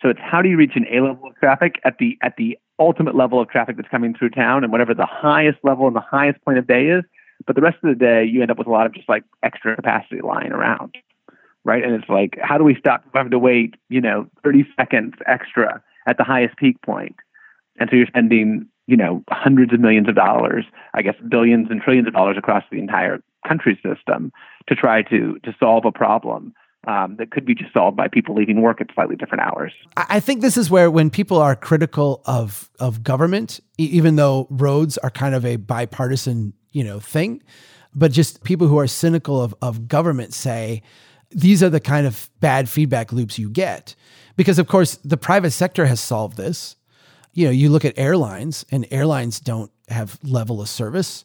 So 0.00 0.08
it's 0.08 0.20
how 0.20 0.42
do 0.42 0.48
you 0.48 0.56
reach 0.56 0.76
an 0.76 0.86
A 0.90 1.00
level 1.00 1.28
of 1.28 1.36
traffic 1.36 1.80
at 1.84 1.98
the 1.98 2.18
at 2.22 2.36
the 2.36 2.58
ultimate 2.78 3.14
level 3.14 3.40
of 3.40 3.48
traffic 3.48 3.76
that's 3.76 3.88
coming 3.88 4.14
through 4.14 4.30
town 4.30 4.64
and 4.64 4.72
whatever 4.72 4.94
the 4.94 5.06
highest 5.06 5.58
level 5.62 5.86
and 5.86 5.94
the 5.94 6.00
highest 6.00 6.42
point 6.44 6.58
of 6.58 6.66
day 6.66 6.86
is. 6.86 7.04
But 7.46 7.56
the 7.56 7.62
rest 7.62 7.76
of 7.82 7.88
the 7.88 7.94
day 7.94 8.24
you 8.24 8.42
end 8.42 8.50
up 8.50 8.58
with 8.58 8.66
a 8.66 8.70
lot 8.70 8.86
of 8.86 8.94
just 8.94 9.08
like 9.08 9.24
extra 9.42 9.76
capacity 9.76 10.20
lying 10.22 10.52
around. 10.52 10.96
Right. 11.64 11.82
And 11.82 11.94
it's 11.94 12.08
like, 12.08 12.38
how 12.42 12.58
do 12.58 12.64
we 12.64 12.76
stop 12.78 13.04
having 13.14 13.30
to 13.30 13.38
wait, 13.38 13.74
you 13.88 14.00
know, 14.00 14.26
30 14.42 14.66
seconds 14.76 15.14
extra 15.26 15.82
at 16.06 16.18
the 16.18 16.24
highest 16.24 16.56
peak 16.58 16.80
point? 16.82 17.16
And 17.78 17.88
so 17.90 17.96
you're 17.96 18.06
spending, 18.06 18.68
you 18.86 18.96
know, 18.96 19.24
hundreds 19.30 19.72
of 19.72 19.80
millions 19.80 20.08
of 20.08 20.14
dollars, 20.14 20.66
I 20.92 21.02
guess 21.02 21.14
billions 21.28 21.68
and 21.70 21.80
trillions 21.80 22.06
of 22.06 22.12
dollars 22.12 22.36
across 22.38 22.64
the 22.70 22.78
entire 22.78 23.20
country 23.48 23.80
system 23.82 24.32
to 24.68 24.74
try 24.74 25.02
to 25.02 25.38
to 25.42 25.54
solve 25.58 25.84
a 25.84 25.92
problem 25.92 26.54
um, 26.86 27.16
that 27.16 27.30
could 27.30 27.44
be 27.44 27.54
just 27.54 27.72
solved 27.72 27.96
by 27.96 28.08
people 28.08 28.34
leaving 28.34 28.60
work 28.60 28.80
at 28.80 28.88
slightly 28.94 29.16
different 29.16 29.42
hours. 29.42 29.72
I 29.96 30.20
think 30.20 30.40
this 30.40 30.56
is 30.56 30.70
where 30.70 30.90
when 30.90 31.10
people 31.10 31.38
are 31.38 31.56
critical 31.56 32.22
of 32.26 32.70
of 32.78 33.02
government, 33.02 33.60
even 33.78 34.16
though 34.16 34.46
roads 34.50 34.98
are 34.98 35.10
kind 35.10 35.34
of 35.34 35.44
a 35.44 35.56
bipartisan 35.56 36.52
you 36.74 36.84
know 36.84 37.00
thing, 37.00 37.42
but 37.94 38.12
just 38.12 38.44
people 38.44 38.68
who 38.68 38.78
are 38.78 38.86
cynical 38.86 39.40
of 39.40 39.54
of 39.62 39.88
government 39.88 40.34
say 40.34 40.82
these 41.30 41.62
are 41.62 41.70
the 41.70 41.80
kind 41.80 42.06
of 42.06 42.28
bad 42.40 42.68
feedback 42.68 43.12
loops 43.12 43.38
you 43.38 43.48
get 43.48 43.94
because 44.36 44.58
of 44.58 44.68
course 44.68 44.96
the 44.96 45.16
private 45.16 45.52
sector 45.52 45.86
has 45.86 46.00
solved 46.00 46.36
this. 46.36 46.76
You 47.32 47.46
know, 47.46 47.50
you 47.50 47.70
look 47.70 47.84
at 47.84 47.98
airlines, 47.98 48.64
and 48.70 48.86
airlines 48.90 49.40
don't 49.40 49.72
have 49.88 50.18
level 50.22 50.60
of 50.60 50.68
service 50.68 51.24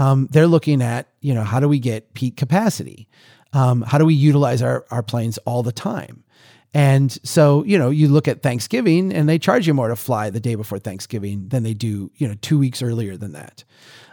um, 0.00 0.28
they're 0.30 0.46
looking 0.46 0.80
at, 0.80 1.08
you 1.20 1.34
know, 1.34 1.44
how 1.44 1.60
do 1.60 1.68
we 1.68 1.78
get 1.78 2.14
peak 2.14 2.34
capacity? 2.38 3.06
Um, 3.52 3.82
how 3.82 3.98
do 3.98 4.06
we 4.06 4.14
utilize 4.14 4.62
our, 4.62 4.86
our 4.90 5.02
planes 5.02 5.36
all 5.38 5.62
the 5.62 5.72
time? 5.72 6.24
And 6.72 7.12
so, 7.22 7.64
you 7.64 7.76
know, 7.76 7.90
you 7.90 8.08
look 8.08 8.26
at 8.26 8.42
Thanksgiving 8.42 9.12
and 9.12 9.28
they 9.28 9.38
charge 9.38 9.66
you 9.66 9.74
more 9.74 9.88
to 9.88 9.96
fly 9.96 10.30
the 10.30 10.40
day 10.40 10.54
before 10.54 10.78
Thanksgiving 10.78 11.48
than 11.48 11.64
they 11.64 11.74
do, 11.74 12.10
you 12.16 12.26
know, 12.26 12.34
two 12.40 12.58
weeks 12.58 12.80
earlier 12.80 13.18
than 13.18 13.32
that. 13.32 13.64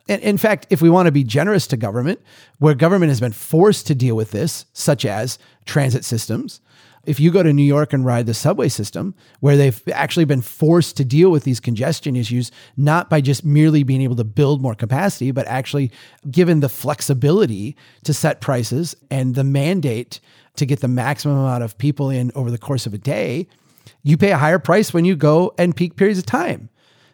And 0.10 0.22
in 0.22 0.38
fact, 0.38 0.68
if 0.70 0.82
we 0.82 0.90
want 0.90 1.08
to 1.08 1.12
be 1.12 1.24
generous 1.24 1.68
to 1.68 1.78
government, 1.78 2.22
where 2.60 2.74
government 2.74 3.10
has 3.10 3.20
been 3.20 3.34
forced 3.34 3.88
to 3.88 3.96
deal 3.96 4.16
with 4.16 4.32
this, 4.32 4.66
such 4.74 5.06
as 5.06 5.38
transit 5.66 6.06
systems, 6.06 6.62
if 7.08 7.22
you 7.22 7.32
go 7.32 7.42
to 7.42 7.54
New 7.54 7.64
York 7.64 7.94
and 7.94 8.06
ride 8.06 8.26
the 8.26 8.34
subway 8.34 8.68
system, 8.68 9.16
where 9.40 9.56
they've 9.56 9.82
actually 9.94 10.26
been 10.26 10.42
forced 10.42 10.98
to 10.98 11.06
deal 11.06 11.32
with 11.32 11.46
these 11.46 11.62
congestion 11.62 12.18
issues, 12.18 12.52
not 12.76 13.10
by 13.10 13.22
just 13.22 13.46
merely 13.46 13.84
being 13.84 14.02
able 14.02 14.18
to 14.18 14.26
build 14.26 14.62
more 14.62 14.76
capacity, 14.76 15.32
but 15.32 15.48
actually 15.48 15.90
given 16.30 16.60
the 16.60 16.68
flexibility 16.68 17.78
to 18.04 18.14
set 18.14 18.42
prices 18.42 18.94
and 19.10 19.36
the 19.36 19.46
mandate 19.46 20.20
to 20.58 20.66
get 20.66 20.82
the 20.82 20.88
maximum 20.90 21.38
amount 21.38 21.64
of 21.64 21.78
people 21.78 22.10
in 22.10 22.30
over 22.36 22.52
the 22.52 22.58
course 22.58 22.86
of 22.86 22.94
a 22.94 22.98
day, 22.98 23.48
you 24.04 24.18
pay 24.18 24.32
a 24.32 24.38
higher 24.38 24.60
price 24.60 24.94
when 24.94 25.06
you 25.06 25.16
go 25.16 25.54
and 25.58 25.78
peak 25.78 25.96
periods 25.96 26.20
of 26.20 26.26
time. 26.26 26.70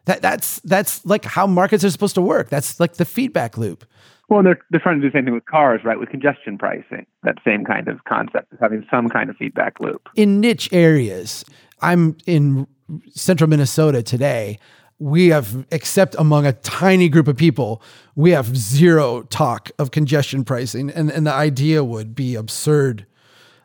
That 0.06 0.22
that's 0.22 0.60
that's 0.62 1.06
like 1.06 1.24
how 1.26 1.47
markets 1.47 1.84
are 1.84 1.89
supposed 1.89 2.16
to 2.16 2.22
work. 2.22 2.49
That's 2.49 2.80
like 2.80 2.95
the 2.95 3.06
feedback 3.06 3.58
loop. 3.58 3.86
Well, 4.30 4.41
they're, 4.41 4.60
they're 4.72 4.80
trying 4.80 4.99
to 4.99 5.01
do 5.01 5.12
the 5.12 5.18
same 5.18 5.26
thing 5.26 5.34
with 5.34 5.45
cars, 5.45 5.82
right? 5.84 5.99
With 5.99 6.10
congestion 6.10 6.58
pricing, 6.58 7.06
that 7.24 7.36
same 7.45 7.66
kind 7.66 7.88
of 7.88 8.04
concept 8.06 8.51
of 8.54 8.60
having 8.60 8.86
some 8.89 9.10
kind 9.10 9.30
of 9.30 9.36
feedback 9.36 9.80
loop. 9.80 10.10
In 10.16 10.39
niche 10.39 10.70
areas, 10.72 11.43
I'm 11.82 12.18
in 12.26 12.66
central 13.12 13.49
Minnesota 13.49 14.01
today. 14.01 14.60
We 14.97 15.28
have, 15.28 15.66
except 15.72 16.16
among 16.18 16.45
a 16.45 16.54
tiny 16.54 17.10
group 17.10 17.28
of 17.28 17.36
people, 17.36 17.82
we 18.16 18.32
have 18.32 18.56
zero 18.56 19.24
talk 19.24 19.70
of 19.78 19.91
congestion 19.91 20.45
pricing. 20.45 20.89
And, 20.89 21.12
and 21.12 21.28
the 21.28 21.34
idea 21.34 21.84
would 21.84 22.16
be 22.16 22.36
absurd, 22.36 23.06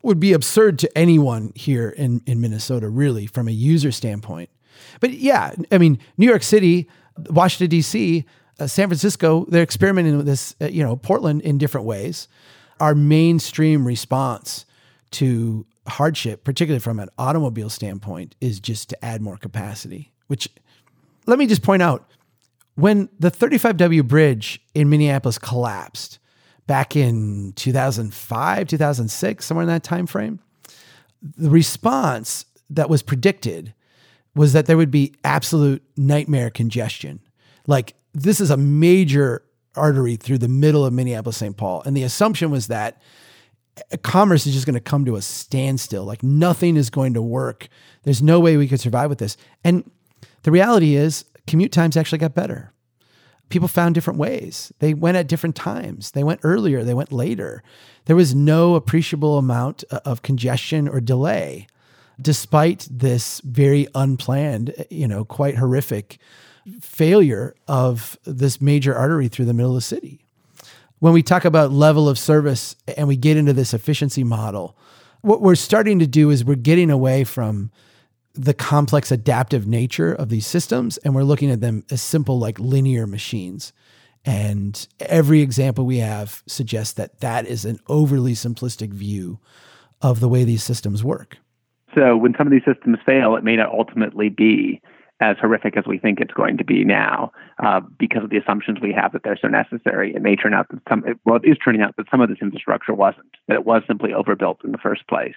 would 0.02 0.18
be 0.18 0.32
absurd 0.32 0.78
to 0.80 0.98
anyone 0.98 1.52
here 1.54 1.90
in, 1.90 2.20
in 2.26 2.40
Minnesota, 2.40 2.88
really, 2.88 3.26
from 3.26 3.46
a 3.46 3.52
user 3.52 3.92
standpoint. 3.92 4.50
But 5.00 5.12
yeah, 5.12 5.54
I 5.70 5.78
mean, 5.78 5.98
New 6.16 6.26
York 6.26 6.42
City, 6.42 6.88
Washington, 7.30 7.70
D.C., 7.70 8.24
uh, 8.60 8.66
San 8.66 8.88
Francisco, 8.88 9.46
they're 9.48 9.62
experimenting 9.62 10.16
with 10.16 10.26
this, 10.26 10.54
uh, 10.60 10.66
you 10.66 10.82
know, 10.82 10.96
Portland 10.96 11.42
in 11.42 11.58
different 11.58 11.86
ways. 11.86 12.28
Our 12.80 12.94
mainstream 12.94 13.86
response 13.86 14.66
to 15.12 15.66
hardship, 15.86 16.44
particularly 16.44 16.80
from 16.80 16.98
an 16.98 17.08
automobile 17.18 17.70
standpoint, 17.70 18.34
is 18.40 18.60
just 18.60 18.90
to 18.90 19.04
add 19.04 19.22
more 19.22 19.36
capacity. 19.36 20.12
Which, 20.26 20.48
let 21.26 21.38
me 21.38 21.46
just 21.46 21.62
point 21.62 21.82
out, 21.82 22.10
when 22.74 23.08
the 23.18 23.30
35W 23.30 24.06
bridge 24.06 24.60
in 24.74 24.88
Minneapolis 24.88 25.38
collapsed 25.38 26.18
back 26.66 26.94
in 26.94 27.52
2005, 27.54 28.68
2006, 28.68 29.44
somewhere 29.44 29.62
in 29.62 29.68
that 29.68 29.82
time 29.82 30.06
frame, 30.06 30.40
the 31.20 31.50
response 31.50 32.44
that 32.70 32.88
was 32.88 33.02
predicted 33.02 33.74
was 34.38 34.52
that 34.52 34.66
there 34.66 34.76
would 34.76 34.90
be 34.90 35.14
absolute 35.24 35.82
nightmare 35.96 36.48
congestion. 36.48 37.20
Like 37.66 37.94
this 38.14 38.40
is 38.40 38.50
a 38.50 38.56
major 38.56 39.42
artery 39.74 40.16
through 40.16 40.38
the 40.38 40.48
middle 40.48 40.86
of 40.86 40.92
Minneapolis, 40.92 41.38
St. 41.38 41.56
Paul. 41.56 41.82
And 41.84 41.96
the 41.96 42.04
assumption 42.04 42.50
was 42.50 42.68
that 42.68 43.02
uh, 43.76 43.96
commerce 44.02 44.46
is 44.46 44.54
just 44.54 44.64
going 44.64 44.74
to 44.74 44.80
come 44.80 45.04
to 45.06 45.16
a 45.16 45.22
standstill. 45.22 46.04
Like 46.04 46.22
nothing 46.22 46.76
is 46.76 46.88
going 46.88 47.14
to 47.14 47.22
work. 47.22 47.68
There's 48.04 48.22
no 48.22 48.38
way 48.38 48.56
we 48.56 48.68
could 48.68 48.80
survive 48.80 49.10
with 49.10 49.18
this. 49.18 49.36
And 49.64 49.90
the 50.44 50.52
reality 50.52 50.94
is, 50.94 51.24
commute 51.48 51.72
times 51.72 51.96
actually 51.96 52.18
got 52.18 52.34
better. 52.34 52.72
People 53.48 53.68
found 53.68 53.94
different 53.94 54.20
ways. 54.20 54.72
They 54.78 54.94
went 54.94 55.16
at 55.16 55.26
different 55.26 55.56
times. 55.56 56.12
They 56.12 56.22
went 56.22 56.40
earlier, 56.44 56.84
they 56.84 56.94
went 56.94 57.12
later. 57.12 57.64
There 58.04 58.16
was 58.16 58.34
no 58.34 58.76
appreciable 58.76 59.36
amount 59.36 59.84
uh, 59.90 60.00
of 60.04 60.22
congestion 60.22 60.86
or 60.86 61.00
delay, 61.00 61.66
despite 62.20 62.88
this 62.90 63.40
very 63.40 63.86
unplanned, 63.94 64.74
you 64.90 65.06
know, 65.06 65.24
quite 65.24 65.56
horrific 65.56 66.18
failure 66.80 67.54
of 67.66 68.18
this 68.24 68.60
major 68.60 68.94
artery 68.94 69.28
through 69.28 69.44
the 69.44 69.54
middle 69.54 69.72
of 69.72 69.76
the 69.76 69.80
city. 69.80 70.20
When 70.98 71.12
we 71.12 71.22
talk 71.22 71.44
about 71.44 71.70
level 71.70 72.08
of 72.08 72.18
service 72.18 72.74
and 72.96 73.06
we 73.06 73.16
get 73.16 73.36
into 73.36 73.52
this 73.52 73.72
efficiency 73.72 74.24
model, 74.24 74.76
what 75.20 75.40
we're 75.40 75.54
starting 75.54 75.98
to 76.00 76.06
do 76.06 76.30
is 76.30 76.44
we're 76.44 76.56
getting 76.56 76.90
away 76.90 77.24
from 77.24 77.70
the 78.34 78.54
complex 78.54 79.10
adaptive 79.10 79.66
nature 79.66 80.12
of 80.12 80.28
these 80.28 80.46
systems 80.46 80.96
and 80.98 81.14
we're 81.14 81.22
looking 81.22 81.50
at 81.50 81.60
them 81.60 81.84
as 81.90 82.02
simple 82.02 82.38
like 82.38 82.58
linear 82.58 83.06
machines. 83.06 83.72
And 84.24 84.86
every 85.00 85.40
example 85.40 85.86
we 85.86 85.98
have 85.98 86.42
suggests 86.46 86.94
that 86.94 87.20
that 87.20 87.46
is 87.46 87.64
an 87.64 87.80
overly 87.88 88.34
simplistic 88.34 88.90
view 88.90 89.38
of 90.02 90.20
the 90.20 90.28
way 90.28 90.44
these 90.44 90.62
systems 90.62 91.02
work. 91.02 91.38
So 91.94 92.16
when 92.16 92.34
some 92.36 92.46
of 92.46 92.50
these 92.52 92.64
systems 92.66 92.98
fail, 93.04 93.36
it 93.36 93.44
may 93.44 93.56
not 93.56 93.70
ultimately 93.70 94.28
be 94.28 94.80
as 95.20 95.36
horrific 95.40 95.76
as 95.76 95.84
we 95.86 95.98
think 95.98 96.20
it's 96.20 96.32
going 96.32 96.56
to 96.58 96.64
be 96.64 96.84
now 96.84 97.32
uh, 97.64 97.80
because 97.98 98.22
of 98.22 98.30
the 98.30 98.36
assumptions 98.36 98.78
we 98.80 98.92
have 98.92 99.12
that 99.12 99.22
they're 99.24 99.38
so 99.40 99.48
necessary. 99.48 100.14
It 100.14 100.22
may 100.22 100.36
turn 100.36 100.54
out 100.54 100.68
that 100.70 100.80
some, 100.88 101.02
well, 101.24 101.36
it 101.42 101.48
is 101.48 101.56
turning 101.62 101.82
out 101.82 101.96
that 101.96 102.06
some 102.10 102.20
of 102.20 102.28
this 102.28 102.38
infrastructure 102.40 102.94
wasn't, 102.94 103.26
that 103.48 103.54
it 103.54 103.66
was 103.66 103.82
simply 103.88 104.12
overbuilt 104.12 104.60
in 104.64 104.70
the 104.70 104.78
first 104.78 105.08
place. 105.08 105.34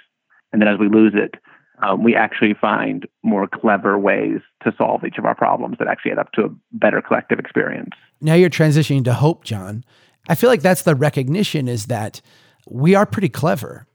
And 0.54 0.62
then 0.62 0.70
as 0.70 0.78
we 0.78 0.88
lose 0.88 1.14
it, 1.16 1.36
um, 1.82 2.04
we 2.04 2.16
actually 2.16 2.54
find 2.54 3.08
more 3.24 3.48
clever 3.48 3.98
ways 3.98 4.40
to 4.64 4.74
solve 4.78 5.04
each 5.04 5.18
of 5.18 5.26
our 5.26 5.34
problems 5.34 5.78
that 5.80 5.88
actually 5.88 6.12
add 6.12 6.20
up 6.20 6.32
to 6.34 6.44
a 6.44 6.50
better 6.74 7.02
collective 7.02 7.40
experience. 7.40 7.90
Now 8.20 8.36
you're 8.36 8.52
transitioning 8.52 9.04
to 9.06 9.14
hope, 9.14 9.46
John. 9.46 9.84
I 10.30 10.36
feel 10.36 10.50
like 10.52 10.62
that's 10.62 10.84
the 10.84 10.94
recognition 10.94 11.68
is 11.68 11.88
that 11.88 12.22
we 12.70 12.94
are 12.94 13.08
pretty 13.08 13.30
clever. 13.30 13.88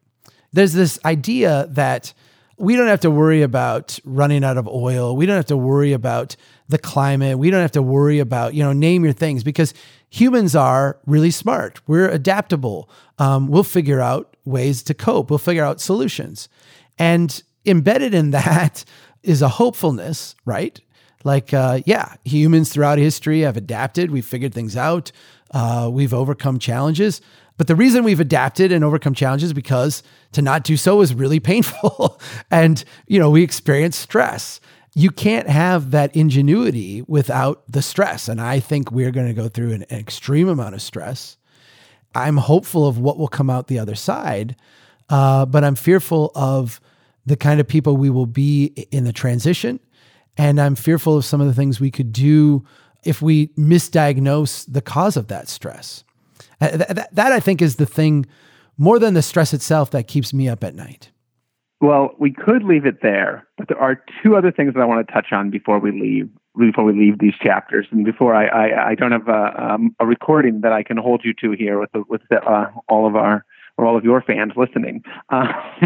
There's 0.52 0.72
this 0.72 0.98
idea 1.04 1.68
that 1.70 2.12
we 2.58 2.74
don't 2.74 2.88
have 2.88 3.00
to 3.00 3.10
worry 3.10 3.42
about 3.42 3.98
running 4.04 4.42
out 4.42 4.56
of 4.56 4.66
oil. 4.66 5.14
We 5.14 5.26
don't 5.26 5.36
have 5.36 5.46
to 5.46 5.56
worry 5.56 5.92
about 5.92 6.36
the 6.68 6.78
climate. 6.78 7.38
We 7.38 7.50
don't 7.50 7.60
have 7.60 7.72
to 7.72 7.82
worry 7.82 8.18
about, 8.18 8.54
you 8.54 8.62
know, 8.62 8.72
name 8.72 9.04
your 9.04 9.12
things 9.12 9.44
because 9.44 9.74
humans 10.08 10.56
are 10.56 10.98
really 11.06 11.30
smart. 11.30 11.80
We're 11.86 12.08
adaptable. 12.08 12.88
Um, 13.18 13.48
we'll 13.48 13.62
figure 13.62 14.00
out 14.00 14.36
ways 14.44 14.82
to 14.84 14.94
cope. 14.94 15.28
We'll 15.28 15.38
figure 15.38 15.64
out 15.64 15.80
solutions. 15.80 16.48
And 16.98 17.42
embedded 17.66 18.14
in 18.14 18.30
that 18.30 18.84
is 19.22 19.42
a 19.42 19.48
hopefulness, 19.48 20.34
right? 20.44 20.80
Like, 21.24 21.52
uh, 21.52 21.80
yeah, 21.84 22.14
humans 22.24 22.72
throughout 22.72 22.98
history 22.98 23.40
have 23.40 23.56
adapted. 23.56 24.10
We've 24.10 24.24
figured 24.24 24.54
things 24.54 24.76
out. 24.76 25.12
Uh, 25.50 25.90
we've 25.92 26.14
overcome 26.14 26.58
challenges. 26.58 27.20
But 27.56 27.68
the 27.68 27.76
reason 27.76 28.04
we've 28.04 28.20
adapted 28.20 28.70
and 28.70 28.84
overcome 28.84 29.14
challenges 29.14 29.52
because 29.52 30.02
to 30.32 30.42
not 30.42 30.64
do 30.64 30.76
so 30.76 31.00
is 31.00 31.14
really 31.14 31.40
painful. 31.52 32.20
and, 32.50 32.82
you 33.06 33.18
know, 33.18 33.30
we 33.30 33.42
experience 33.42 33.96
stress. 33.96 34.60
You 34.94 35.10
can't 35.10 35.48
have 35.48 35.90
that 35.90 36.14
ingenuity 36.16 37.02
without 37.02 37.62
the 37.68 37.82
stress. 37.82 38.28
And 38.28 38.40
I 38.40 38.60
think 38.60 38.90
we're 38.90 39.10
going 39.10 39.26
to 39.26 39.34
go 39.34 39.48
through 39.48 39.72
an, 39.72 39.84
an, 39.90 39.98
extreme 39.98 40.48
amount 40.48 40.74
of 40.74 40.82
stress. 40.82 41.36
I'm 42.14 42.38
hopeful 42.38 42.86
of 42.86 42.98
what 42.98 43.18
will 43.18 43.28
come 43.28 43.50
out 43.50 43.66
the 43.66 43.78
other 43.78 43.94
side, 43.94 44.56
uh, 45.10 45.44
but 45.44 45.64
I'm 45.64 45.74
fearful 45.74 46.32
of 46.34 46.80
the 47.26 47.36
kind 47.36 47.60
of 47.60 47.68
people 47.68 47.96
we 47.96 48.08
will 48.08 48.26
be 48.26 48.66
in 48.90 49.04
the 49.04 49.12
transition. 49.12 49.80
And 50.38 50.60
I'm 50.60 50.76
fearful 50.76 51.16
of 51.16 51.24
some 51.24 51.40
of 51.40 51.46
the 51.46 51.54
things 51.54 51.80
we 51.80 51.90
could 51.90 52.12
do 52.12 52.64
if 53.04 53.20
we 53.20 53.48
misdiagnose 53.48 54.64
the 54.72 54.82
cause 54.82 55.16
of 55.16 55.28
that 55.28 55.48
stress. 55.48 56.04
Uh, 56.60 56.76
that, 56.76 57.08
that, 57.12 57.32
I 57.32 57.40
think 57.40 57.60
is 57.60 57.76
the 57.76 57.86
thing 57.86 58.26
more 58.78 58.98
than 58.98 59.14
the 59.14 59.22
stress 59.22 59.52
itself 59.52 59.90
that 59.90 60.08
keeps 60.08 60.32
me 60.32 60.48
up 60.48 60.64
at 60.64 60.74
night. 60.74 61.10
Well, 61.80 62.14
we 62.18 62.32
could 62.32 62.62
leave 62.62 62.86
it 62.86 63.02
there, 63.02 63.46
but 63.58 63.68
there 63.68 63.78
are 63.78 64.02
two 64.22 64.36
other 64.36 64.50
things 64.50 64.72
that 64.74 64.80
I 64.80 64.86
want 64.86 65.06
to 65.06 65.12
touch 65.12 65.26
on 65.32 65.50
before 65.50 65.78
we 65.78 65.92
leave 65.92 66.28
before 66.58 66.84
we 66.84 66.94
leave 66.94 67.18
these 67.18 67.34
chapters, 67.34 67.86
and 67.90 68.02
before 68.02 68.34
I 68.34 68.46
I, 68.46 68.88
I 68.90 68.94
don't 68.94 69.12
have 69.12 69.28
a, 69.28 69.72
um, 69.74 69.94
a 70.00 70.06
recording 70.06 70.62
that 70.62 70.72
I 70.72 70.82
can 70.82 70.96
hold 70.96 71.22
you 71.22 71.34
to 71.42 71.50
here 71.52 71.78
with 71.78 71.92
the, 71.92 72.02
with 72.08 72.22
the, 72.30 72.42
uh, 72.42 72.70
all 72.88 73.06
of 73.06 73.14
our 73.14 73.44
or 73.76 73.84
all 73.84 73.96
of 73.96 74.04
your 74.04 74.22
fans 74.22 74.52
listening. 74.56 75.02
Uh, 75.28 75.52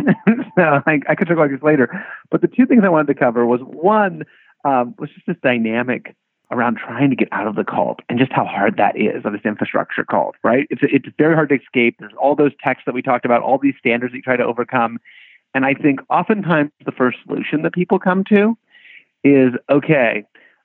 so 0.56 0.82
I, 0.86 1.00
I, 1.08 1.14
could 1.16 1.26
talk 1.26 1.36
about 1.36 1.50
this 1.50 1.62
later, 1.62 2.04
but 2.30 2.40
the 2.40 2.46
two 2.46 2.66
things 2.66 2.82
I 2.84 2.88
wanted 2.88 3.12
to 3.12 3.18
cover 3.18 3.44
was 3.44 3.60
one 3.62 4.22
um, 4.64 4.94
was 4.98 5.10
just 5.10 5.26
this 5.26 5.36
dynamic 5.42 6.14
around 6.50 6.76
trying 6.76 7.10
to 7.10 7.16
get 7.16 7.28
out 7.32 7.46
of 7.46 7.54
the 7.54 7.64
cult 7.64 8.00
and 8.08 8.18
just 8.18 8.32
how 8.32 8.44
hard 8.44 8.76
that 8.76 8.96
is 8.96 9.24
of 9.24 9.32
this 9.32 9.42
infrastructure 9.44 10.04
cult, 10.04 10.34
right? 10.42 10.66
It's 10.70 10.82
it's 10.82 11.08
very 11.16 11.34
hard 11.34 11.48
to 11.50 11.56
escape. 11.56 11.96
There's 11.98 12.12
all 12.20 12.34
those 12.34 12.52
texts 12.62 12.84
that 12.86 12.94
we 12.94 13.02
talked 13.02 13.24
about, 13.24 13.42
all 13.42 13.58
these 13.58 13.74
standards 13.78 14.12
that 14.12 14.16
you 14.16 14.22
try 14.22 14.36
to 14.36 14.44
overcome. 14.44 14.98
And 15.54 15.64
I 15.64 15.74
think 15.74 16.00
oftentimes 16.10 16.70
the 16.84 16.92
first 16.92 17.18
solution 17.24 17.62
that 17.62 17.72
people 17.72 17.98
come 17.98 18.24
to 18.24 18.56
is 19.24 19.52
okay, 19.68 20.24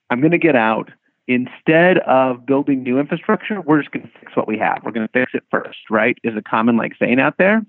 I'm 0.09 0.21
going 0.21 0.31
to 0.31 0.37
get 0.37 0.55
out. 0.55 0.91
Instead 1.27 1.97
of 1.99 2.45
building 2.45 2.83
new 2.83 2.99
infrastructure, 2.99 3.59
we're 3.61 3.79
just 3.79 3.91
going 3.91 4.05
to 4.05 4.19
fix 4.19 4.35
what 4.35 4.47
we 4.47 4.59
have. 4.59 4.81
We're 4.83 4.91
going 4.91 5.07
to 5.07 5.11
fix 5.11 5.31
it 5.33 5.43
first, 5.49 5.79
right? 5.89 6.17
Is 6.23 6.35
a 6.37 6.41
common 6.41 6.77
like 6.77 6.93
saying 6.99 7.19
out 7.19 7.37
there. 7.37 7.65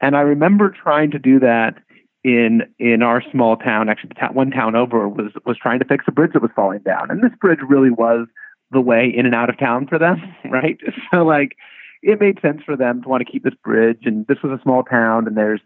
And 0.00 0.16
I 0.16 0.20
remember 0.20 0.70
trying 0.70 1.10
to 1.12 1.18
do 1.18 1.38
that 1.40 1.76
in 2.24 2.62
in 2.78 3.02
our 3.02 3.22
small 3.30 3.56
town, 3.56 3.88
actually 3.88 4.08
the 4.08 4.14
town, 4.14 4.34
one 4.34 4.50
town 4.50 4.74
over, 4.74 5.08
was 5.08 5.30
was 5.44 5.58
trying 5.58 5.78
to 5.78 5.84
fix 5.84 6.06
a 6.08 6.12
bridge 6.12 6.32
that 6.32 6.42
was 6.42 6.50
falling 6.56 6.80
down, 6.80 7.10
and 7.10 7.22
this 7.22 7.36
bridge 7.40 7.60
really 7.68 7.90
was 7.90 8.26
the 8.70 8.80
way 8.80 9.12
in 9.14 9.26
and 9.26 9.34
out 9.34 9.50
of 9.50 9.58
town 9.58 9.86
for 9.86 9.98
them, 9.98 10.20
right? 10.50 10.78
So 11.12 11.24
like, 11.24 11.56
it 12.02 12.20
made 12.20 12.40
sense 12.40 12.62
for 12.64 12.76
them 12.76 13.02
to 13.02 13.08
want 13.08 13.24
to 13.24 13.30
keep 13.30 13.44
this 13.44 13.54
bridge, 13.62 14.00
and 14.04 14.26
this 14.26 14.38
was 14.42 14.58
a 14.58 14.62
small 14.62 14.82
town, 14.82 15.26
and 15.28 15.36
there's 15.36 15.60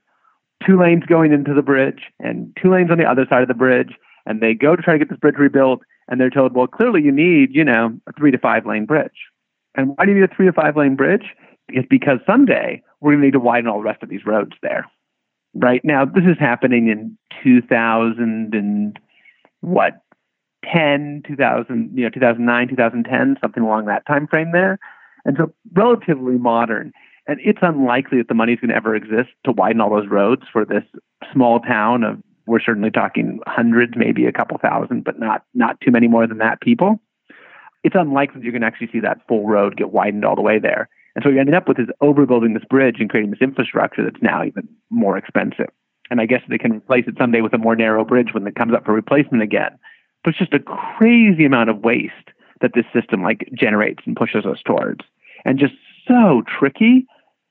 two 0.67 0.79
lanes 0.79 1.05
going 1.07 1.33
into 1.33 1.55
the 1.55 1.63
bridge 1.63 2.03
and 2.19 2.55
two 2.61 2.71
lanes 2.71 2.91
on 2.91 2.99
the 2.99 3.09
other 3.09 3.25
side 3.31 3.43
of 3.43 3.49
the 3.49 3.55
bridge, 3.55 3.95
and 4.27 4.41
they 4.41 4.53
go 4.53 4.75
to 4.75 4.83
try 4.83 4.95
to 4.95 4.99
get 4.99 5.09
this 5.09 5.19
bridge 5.19 5.37
rebuilt, 5.39 5.81
and 6.09 6.21
they're 6.21 6.29
told, 6.29 6.55
well, 6.55 6.67
clearly 6.67 7.03
you 7.03 7.13
need, 7.13 7.55
you 7.55 7.65
know, 7.65 7.97
a 8.09 8.13
three 8.19 8.33
to 8.33 8.39
five 8.39 8.67
lane 8.67 8.85
bridge, 8.85 9.29
and 9.77 9.97
why 9.97 10.05
do 10.05 10.11
you 10.11 10.19
need 10.19 10.29
a 10.29 10.35
three 10.35 10.47
to 10.47 10.53
five 10.53 10.77
lane 10.77 10.97
bridge? 10.97 11.35
It's 11.69 11.87
because 11.89 12.19
someday 12.27 12.83
we're 13.01 13.13
going 13.13 13.21
to 13.21 13.27
need 13.27 13.33
to 13.33 13.41
widen 13.41 13.69
all 13.69 13.79
the 13.79 13.85
rest 13.85 14.03
of 14.03 14.09
these 14.09 14.27
roads 14.27 14.53
there 14.61 14.87
right 15.55 15.81
now 15.85 16.05
this 16.05 16.25
is 16.25 16.39
happening 16.39 16.89
in 16.89 17.17
2000 17.43 18.55
and 18.55 18.99
what 19.61 20.03
10 20.73 21.23
2000 21.27 21.91
you 21.95 22.05
know 22.05 22.11
2009 22.11 22.69
2010 22.69 23.37
something 23.41 23.63
along 23.63 23.87
that 23.87 24.07
time 24.07 24.27
frame 24.27 24.53
there. 24.53 24.79
And 25.25 25.37
so 25.37 25.53
relatively 25.73 26.39
modern. 26.39 26.93
And 27.27 27.39
it's 27.45 27.59
unlikely 27.61 28.19
that 28.19 28.29
the 28.29 28.35
money 28.35 28.55
is 28.55 28.61
going 28.61 28.71
to 28.71 28.77
ever 28.77 28.95
exist 28.95 29.31
to 29.45 29.53
widen 29.53 29.81
all 29.81 29.91
those 29.91 30.09
roads 30.09 30.43
for 30.51 30.65
this 30.65 30.85
small 31.33 31.61
town 31.61 32.03
of 32.03 32.19
we're 32.47 32.61
certainly 32.61 32.91
talking 32.91 33.41
hundreds 33.47 33.93
maybe 33.95 34.25
a 34.25 34.33
couple 34.33 34.57
thousand 34.57 35.05
but 35.05 35.19
not 35.19 35.45
not 35.55 35.79
too 35.81 35.91
many 35.91 36.09
more 36.09 36.27
than 36.27 36.39
that 36.39 36.61
people. 36.61 37.01
It's 37.85 37.95
unlikely 37.95 38.41
that 38.41 38.43
you're 38.43 38.53
going 38.53 38.63
to 38.63 38.67
actually 38.67 38.91
see 38.93 39.01
that 39.01 39.21
full 39.29 39.47
road 39.47 39.77
get 39.77 39.93
widened 39.93 40.25
all 40.25 40.35
the 40.35 40.43
way 40.43 40.59
there 40.59 40.89
and 41.19 41.25
so 41.25 41.31
what 41.31 41.35
you 41.35 41.41
ended 41.41 41.57
up 41.57 41.67
with 41.67 41.81
is 41.81 41.89
overbuilding 42.01 42.55
this 42.55 42.63
bridge 42.71 42.99
and 43.01 43.11
creating 43.11 43.33
this 43.33 43.43
infrastructure 43.43 44.05
that's 44.05 44.23
now 44.23 44.45
even 44.45 44.69
more 44.89 45.19
expensive. 45.19 45.67
And 46.13 46.21
I 46.21 46.27
guess 46.27 46.43
they 46.49 46.59
can 46.59 46.75
replace 46.75 47.07
it 47.09 47.17
someday 47.19 47.41
with 47.41 47.53
a 47.53 47.59
more 47.59 47.75
narrow 47.75 48.05
bridge 48.05 48.29
when 48.33 48.47
it 48.47 48.55
comes 48.55 48.73
up 48.73 48.85
for 48.85 48.93
replacement 48.93 49.43
again. 49.43 49.77
But 50.23 50.31
it's 50.31 50.39
just 50.39 50.55
a 50.55 50.61
crazy 50.61 51.45
amount 51.45 51.71
of 51.71 51.79
waste 51.79 52.13
that 52.61 52.75
this 52.77 52.85
system 52.95 53.21
like 53.21 53.51
generates 53.53 54.05
and 54.07 54.15
pushes 54.15 54.47
us 54.47 54.59
towards. 54.65 55.01
And 55.45 55.59
just 55.59 55.75
so 56.07 56.45
tricky 56.47 57.05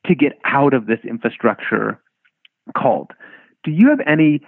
to 0.06 0.16
get 0.16 0.40
out 0.46 0.74
of 0.74 0.86
this 0.86 1.00
infrastructure 1.04 2.00
cult. 2.74 3.12
Do 3.66 3.72
you 3.72 3.90
have 3.90 4.00
any 4.08 4.40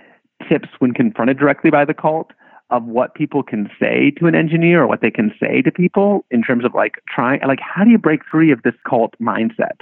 tips 0.47 0.69
when 0.79 0.93
confronted 0.93 1.39
directly 1.39 1.71
by 1.71 1.83
the 1.83 1.93
cult 1.93 2.31
of 2.71 2.83
what 2.85 3.15
people 3.15 3.43
can 3.43 3.69
say 3.79 4.11
to 4.11 4.27
an 4.27 4.35
engineer 4.35 4.83
or 4.83 4.87
what 4.87 5.01
they 5.01 5.11
can 5.11 5.33
say 5.39 5.61
to 5.61 5.71
people 5.71 6.25
in 6.29 6.43
terms 6.43 6.65
of 6.65 6.73
like 6.73 7.01
trying 7.07 7.39
like 7.47 7.59
how 7.59 7.83
do 7.83 7.89
you 7.89 7.97
break 7.97 8.21
free 8.25 8.51
of 8.51 8.61
this 8.63 8.75
cult 8.87 9.13
mindset? 9.21 9.81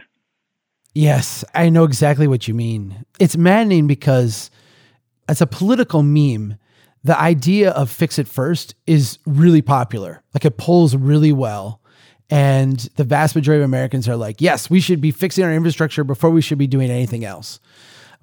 Yes 0.93 1.43
i 1.53 1.69
know 1.69 1.83
exactly 1.83 2.27
what 2.27 2.47
you 2.47 2.53
mean. 2.53 3.05
It's 3.19 3.37
maddening 3.37 3.87
because 3.87 4.49
as 5.27 5.41
a 5.41 5.47
political 5.47 6.03
meme. 6.03 6.57
The 7.03 7.17
idea 7.17 7.71
of 7.71 7.89
fix 7.89 8.19
it 8.19 8.27
first 8.27 8.75
is 8.85 9.19
really 9.25 9.61
popular. 9.61 10.23
Like 10.33 10.43
it 10.43 10.57
polls 10.57 10.93
really 10.93 11.31
well. 11.31 11.79
And 12.29 12.79
the 12.97 13.05
vast 13.05 13.33
majority 13.33 13.63
of 13.63 13.69
americans 13.69 14.09
are 14.09 14.17
like 14.17 14.41
yes 14.41 14.69
we 14.69 14.81
should 14.81 14.99
be 14.99 15.11
fixing 15.11 15.45
our 15.45 15.53
infrastructure 15.53 16.03
before 16.03 16.29
we 16.29 16.41
should 16.41 16.57
be 16.57 16.67
doing 16.67 16.89
anything 16.89 17.23
else. 17.23 17.59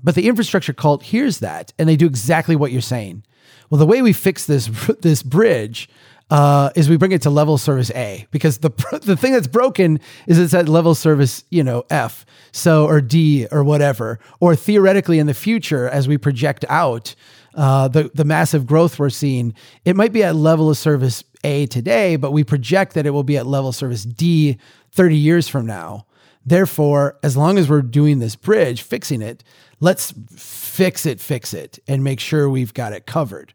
But 0.02 0.14
the 0.14 0.28
infrastructure 0.28 0.72
cult 0.72 1.02
hears 1.02 1.38
that 1.38 1.72
and 1.78 1.88
they 1.88 1.96
do 1.96 2.06
exactly 2.06 2.56
what 2.56 2.72
you're 2.72 2.82
saying 2.82 3.24
well, 3.70 3.78
the 3.78 3.86
way 3.86 4.02
we 4.02 4.12
fix 4.12 4.46
this 4.46 4.66
this 5.00 5.22
bridge 5.22 5.88
uh, 6.30 6.70
is 6.74 6.88
we 6.88 6.96
bring 6.96 7.12
it 7.12 7.22
to 7.22 7.30
level 7.30 7.58
service 7.58 7.90
A 7.94 8.26
because 8.30 8.58
the 8.58 8.70
the 9.02 9.16
thing 9.16 9.32
that's 9.32 9.46
broken 9.46 10.00
is 10.26 10.38
it's 10.38 10.54
at 10.54 10.68
level 10.68 10.94
service 10.94 11.44
you 11.50 11.62
know 11.62 11.84
F 11.90 12.24
so 12.52 12.86
or 12.86 13.00
D 13.00 13.46
or 13.50 13.62
whatever. 13.62 14.18
Or 14.40 14.56
theoretically 14.56 15.18
in 15.18 15.26
the 15.26 15.34
future 15.34 15.88
as 15.88 16.08
we 16.08 16.18
project 16.18 16.64
out 16.68 17.14
uh, 17.54 17.88
the 17.88 18.10
the 18.14 18.24
massive 18.24 18.66
growth 18.66 18.98
we're 18.98 19.10
seeing 19.10 19.54
it 19.84 19.96
might 19.96 20.12
be 20.12 20.24
at 20.24 20.34
level 20.34 20.70
of 20.70 20.76
service 20.76 21.22
A 21.44 21.66
today 21.66 22.16
but 22.16 22.32
we 22.32 22.42
project 22.42 22.94
that 22.94 23.06
it 23.06 23.10
will 23.10 23.22
be 23.22 23.36
at 23.36 23.46
level 23.46 23.72
service 23.72 24.04
D 24.04 24.58
30 24.92 25.16
years 25.16 25.48
from 25.48 25.66
now. 25.66 26.06
Therefore 26.46 27.18
as 27.22 27.36
long 27.36 27.58
as 27.58 27.68
we're 27.68 27.82
doing 27.82 28.18
this 28.18 28.34
bridge 28.34 28.82
fixing 28.82 29.20
it 29.22 29.44
let's 29.84 30.14
fix 30.34 31.04
it, 31.04 31.20
fix 31.20 31.52
it, 31.52 31.78
and 31.86 32.02
make 32.02 32.18
sure 32.18 32.48
we've 32.48 32.72
got 32.72 32.92
it 32.92 33.06
covered. 33.06 33.52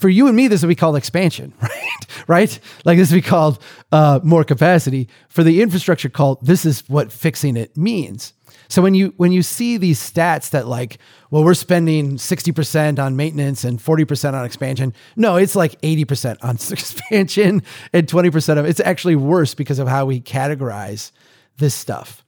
For 0.00 0.08
you 0.08 0.26
and 0.26 0.36
me, 0.36 0.48
this 0.48 0.62
would 0.62 0.68
be 0.68 0.74
called 0.74 0.96
expansion, 0.96 1.54
right? 1.62 2.06
right? 2.26 2.60
Like 2.84 2.98
this 2.98 3.12
would 3.12 3.22
be 3.22 3.28
called 3.28 3.62
uh, 3.92 4.18
more 4.24 4.42
capacity. 4.42 5.08
For 5.28 5.44
the 5.44 5.62
infrastructure 5.62 6.08
cult, 6.08 6.44
this 6.44 6.64
is 6.64 6.82
what 6.88 7.12
fixing 7.12 7.56
it 7.56 7.76
means. 7.76 8.32
So 8.68 8.82
when 8.82 8.94
you 8.94 9.14
when 9.18 9.30
you 9.30 9.42
see 9.42 9.76
these 9.76 10.00
stats 10.00 10.50
that 10.50 10.66
like, 10.66 10.98
well, 11.30 11.44
we're 11.44 11.54
spending 11.54 12.16
60% 12.16 12.98
on 12.98 13.14
maintenance 13.14 13.62
and 13.62 13.78
40% 13.78 14.34
on 14.34 14.44
expansion. 14.44 14.92
No, 15.14 15.36
it's 15.36 15.54
like 15.54 15.80
80% 15.82 16.38
on 16.42 16.56
expansion 16.72 17.62
and 17.92 18.08
20% 18.08 18.58
of 18.58 18.64
it's 18.64 18.80
actually 18.80 19.16
worse 19.16 19.54
because 19.54 19.78
of 19.78 19.86
how 19.86 20.06
we 20.06 20.20
categorize 20.20 21.12
this 21.58 21.74
stuff. 21.74 22.24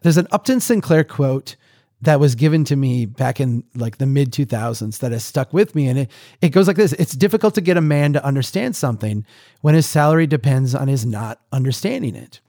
There's 0.00 0.16
an 0.16 0.28
Upton 0.30 0.60
Sinclair 0.60 1.04
quote 1.04 1.56
that 2.02 2.18
was 2.18 2.34
given 2.34 2.64
to 2.64 2.76
me 2.76 3.06
back 3.06 3.40
in 3.40 3.62
like 3.74 3.98
the 3.98 4.06
mid 4.06 4.32
2000s 4.32 4.98
that 4.98 5.12
has 5.12 5.24
stuck 5.24 5.52
with 5.52 5.74
me. 5.74 5.86
And 5.86 6.00
it, 6.00 6.10
it 6.40 6.48
goes 6.50 6.66
like 6.66 6.76
this. 6.76 6.92
It's 6.94 7.14
difficult 7.14 7.54
to 7.54 7.60
get 7.60 7.76
a 7.76 7.80
man 7.80 8.12
to 8.12 8.24
understand 8.24 8.76
something 8.76 9.24
when 9.60 9.74
his 9.74 9.86
salary 9.86 10.26
depends 10.26 10.74
on 10.74 10.88
his 10.88 11.06
not 11.06 11.40
understanding 11.52 12.16
it. 12.16 12.40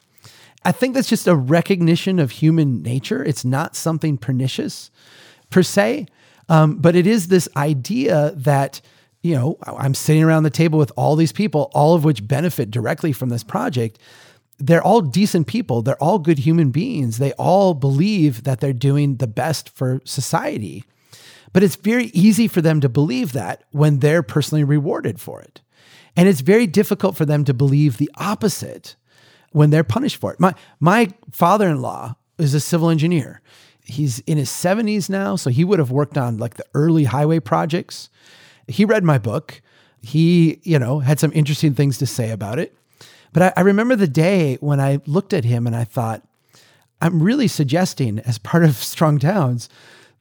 I 0.66 0.72
think 0.72 0.96
that's 0.96 1.10
just 1.10 1.28
a 1.28 1.36
recognition 1.36 2.20
of 2.20 2.32
human 2.32 2.82
nature. 2.82 3.24
It's 3.24 3.46
not 3.46 3.76
something 3.76 4.18
pernicious 4.18 4.90
per 5.50 5.62
se 5.62 6.08
Um, 6.50 6.78
but 6.78 6.96
it 6.96 7.06
is 7.06 7.28
this 7.28 7.48
idea 7.56 8.34
that, 8.36 8.82
you 9.22 9.36
know, 9.36 9.58
I'm 9.66 9.94
sitting 9.94 10.24
around 10.24 10.44
the 10.44 10.50
table 10.50 10.80
with 10.80 10.92
all 10.98 11.16
these 11.16 11.32
people, 11.32 11.70
all 11.74 11.94
of 11.96 12.04
which 12.04 12.28
benefit 12.28 12.72
directly 12.72 13.14
from 13.14 13.30
this 13.30 13.44
project. 13.44 14.00
They're 14.66 14.84
all 14.84 15.02
decent 15.02 15.48
people. 15.48 15.82
They're 15.82 16.02
all 16.02 16.20
good 16.20 16.40
human 16.40 16.72
beings. 16.72 17.18
They 17.18 17.34
all 17.34 17.74
believe 17.74 18.44
that 18.44 18.62
they're 18.62 18.72
doing 18.72 19.18
the 19.18 19.28
best 19.28 19.70
for 19.70 20.00
society. 20.06 20.86
But 21.52 21.64
it's 21.64 21.76
very 21.76 22.06
easy 22.14 22.48
for 22.48 22.62
them 22.62 22.80
to 22.80 22.88
believe 22.88 23.34
that 23.34 23.66
when 23.72 24.00
they're 24.00 24.24
personally 24.24 24.64
rewarded 24.64 25.20
for 25.20 25.42
it. 25.42 25.60
And 26.16 26.30
it's 26.30 26.40
very 26.40 26.66
difficult 26.66 27.18
for 27.18 27.26
them 27.26 27.44
to 27.44 27.54
believe 27.54 27.98
the 27.98 28.10
opposite 28.16 28.96
when 29.52 29.70
they're 29.70 29.84
punished 29.84 30.16
for 30.16 30.32
it. 30.32 30.40
My 30.40 30.56
my 30.80 31.10
father-in-law 31.34 32.16
is 32.38 32.54
a 32.54 32.62
civil 32.62 32.90
engineer. 32.90 33.42
He's 33.84 34.20
in 34.20 34.38
his 34.38 34.50
70s 34.50 35.10
now, 35.10 35.36
so 35.36 35.50
he 35.50 35.66
would 35.66 35.80
have 35.80 35.92
worked 35.92 36.18
on 36.18 36.38
like 36.38 36.54
the 36.54 36.66
early 36.74 37.04
highway 37.04 37.42
projects. 37.42 38.10
He 38.70 38.86
read 38.86 39.04
my 39.04 39.18
book. 39.18 39.62
He, 40.02 40.62
you 40.64 40.80
know, 40.80 41.00
had 41.00 41.20
some 41.20 41.34
interesting 41.34 41.74
things 41.74 41.98
to 41.98 42.06
say 42.06 42.32
about 42.32 42.60
it. 42.60 42.74
But 43.34 43.44
I, 43.44 43.54
I 43.58 43.62
remember 43.62 43.96
the 43.96 44.08
day 44.08 44.58
when 44.62 44.80
I 44.80 45.02
looked 45.06 45.34
at 45.34 45.44
him 45.44 45.68
and 45.68 45.76
I 45.76 45.84
thought, 45.84 46.26
I'm 47.02 47.22
really 47.22 47.48
suggesting, 47.48 48.20
as 48.20 48.38
part 48.38 48.64
of 48.64 48.76
Strong 48.84 49.20
Towns, 49.20 49.68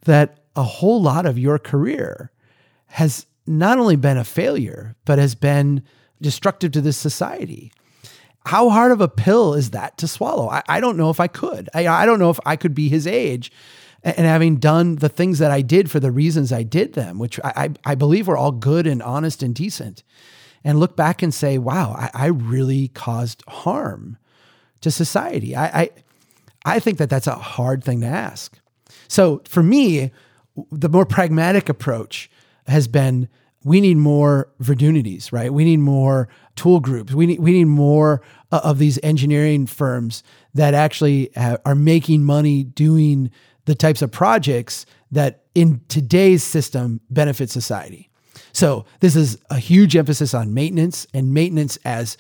that 0.05 0.39
a 0.57 0.63
whole 0.63 1.01
lot 1.01 1.27
of 1.27 1.39
your 1.39 1.59
career 1.59 2.31
has 2.87 3.27
not 3.47 3.79
only 3.79 3.97
been 3.97 4.17
a 4.17 4.25
failure, 4.25 4.97
but 5.05 5.19
has 5.19 5.35
been 5.35 5.83
destructive 6.21 6.73
to 6.73 6.81
this 6.81 6.97
society. 6.97 7.73
How 8.47 8.71
hard 8.71 8.93
of 8.93 9.01
a 9.01 9.09
pill 9.09 9.55
is 9.55 9.71
that 9.71 9.99
to 9.99 10.09
swallow? 10.09 10.49
I, 10.49 10.63
I 10.69 10.81
don't 10.81 10.97
know 10.97 11.11
if 11.11 11.21
I 11.21 11.29
could. 11.29 11.69
I, 11.75 11.87
I 11.87 12.07
don't 12.07 12.19
know 12.19 12.31
if 12.31 12.41
I 12.45 12.57
could 12.57 12.75
be 12.75 12.89
his 12.89 13.07
age 13.07 13.53
and, 14.03 14.19
and 14.19 14.27
having 14.27 14.57
done 14.57 14.97
the 14.97 15.09
things 15.09 15.39
that 15.39 15.51
I 15.51 15.63
did 15.63 15.91
for 15.91 16.01
the 16.01 16.11
reasons 16.11 16.53
I 16.53 16.63
did 16.63 16.95
them, 16.95 17.19
which 17.19 17.39
I, 17.45 17.53
I, 17.57 17.93
I 17.93 17.95
believe 17.95 18.27
were 18.27 18.37
all 18.37 18.53
good 18.53 18.87
and 18.87 19.03
honest 19.03 19.43
and 19.43 19.55
decent, 19.55 20.03
and 20.65 20.79
look 20.79 20.97
back 20.97 21.23
and 21.23 21.33
say, 21.33 21.59
wow, 21.59 21.95
I, 21.97 22.11
I 22.15 22.27
really 22.27 22.89
caused 22.89 23.43
harm 23.49 24.19
to 24.81 24.91
society. 24.91 25.57
I, 25.57 25.83
I, 25.83 25.91
I 26.65 26.79
think 26.79 26.99
that 26.99 27.11
that's 27.11 27.27
a 27.27 27.35
hard 27.35 27.83
thing 27.83 28.01
to 28.01 28.07
ask. 28.07 28.59
So 29.09 29.43
for 29.47 29.63
me, 29.63 30.11
the 30.71 30.89
more 30.89 31.07
pragmatic 31.07 31.69
approach 31.69 32.31
has 32.67 32.87
been 32.89 33.29
we 33.65 33.81
need 33.81 33.97
more 33.97 34.49
Verdunities, 34.61 35.33
right? 35.33 35.53
We 35.53 35.65
need 35.65 35.79
more 35.79 36.29
tool 36.57 36.81
groups. 36.81 37.13
We 37.13 37.27
need 37.27 37.41
we 37.41 37.53
need 37.53 37.67
more 37.67 38.23
uh, 38.51 38.61
of 38.65 38.79
these 38.79 38.99
engineering 39.03 39.67
firms 39.67 40.23
that 40.55 40.75
actually 40.75 41.35
are 41.37 41.75
making 41.75 42.25
money 42.25 42.65
doing 42.65 43.31
the 43.65 43.75
types 43.75 44.03
of 44.03 44.11
projects 44.11 44.85
that 45.13 45.45
in 45.55 45.81
today's 45.89 46.43
system 46.43 47.01
benefit 47.09 47.51
society. 47.51 48.11
So 48.53 48.84
this 49.00 49.16
is 49.16 49.38
a 49.50 49.59
huge 49.59 49.96
emphasis 49.96 50.34
on 50.34 50.55
maintenance 50.55 51.07
and 51.14 51.32
maintenance 51.32 51.78
as 51.84 52.16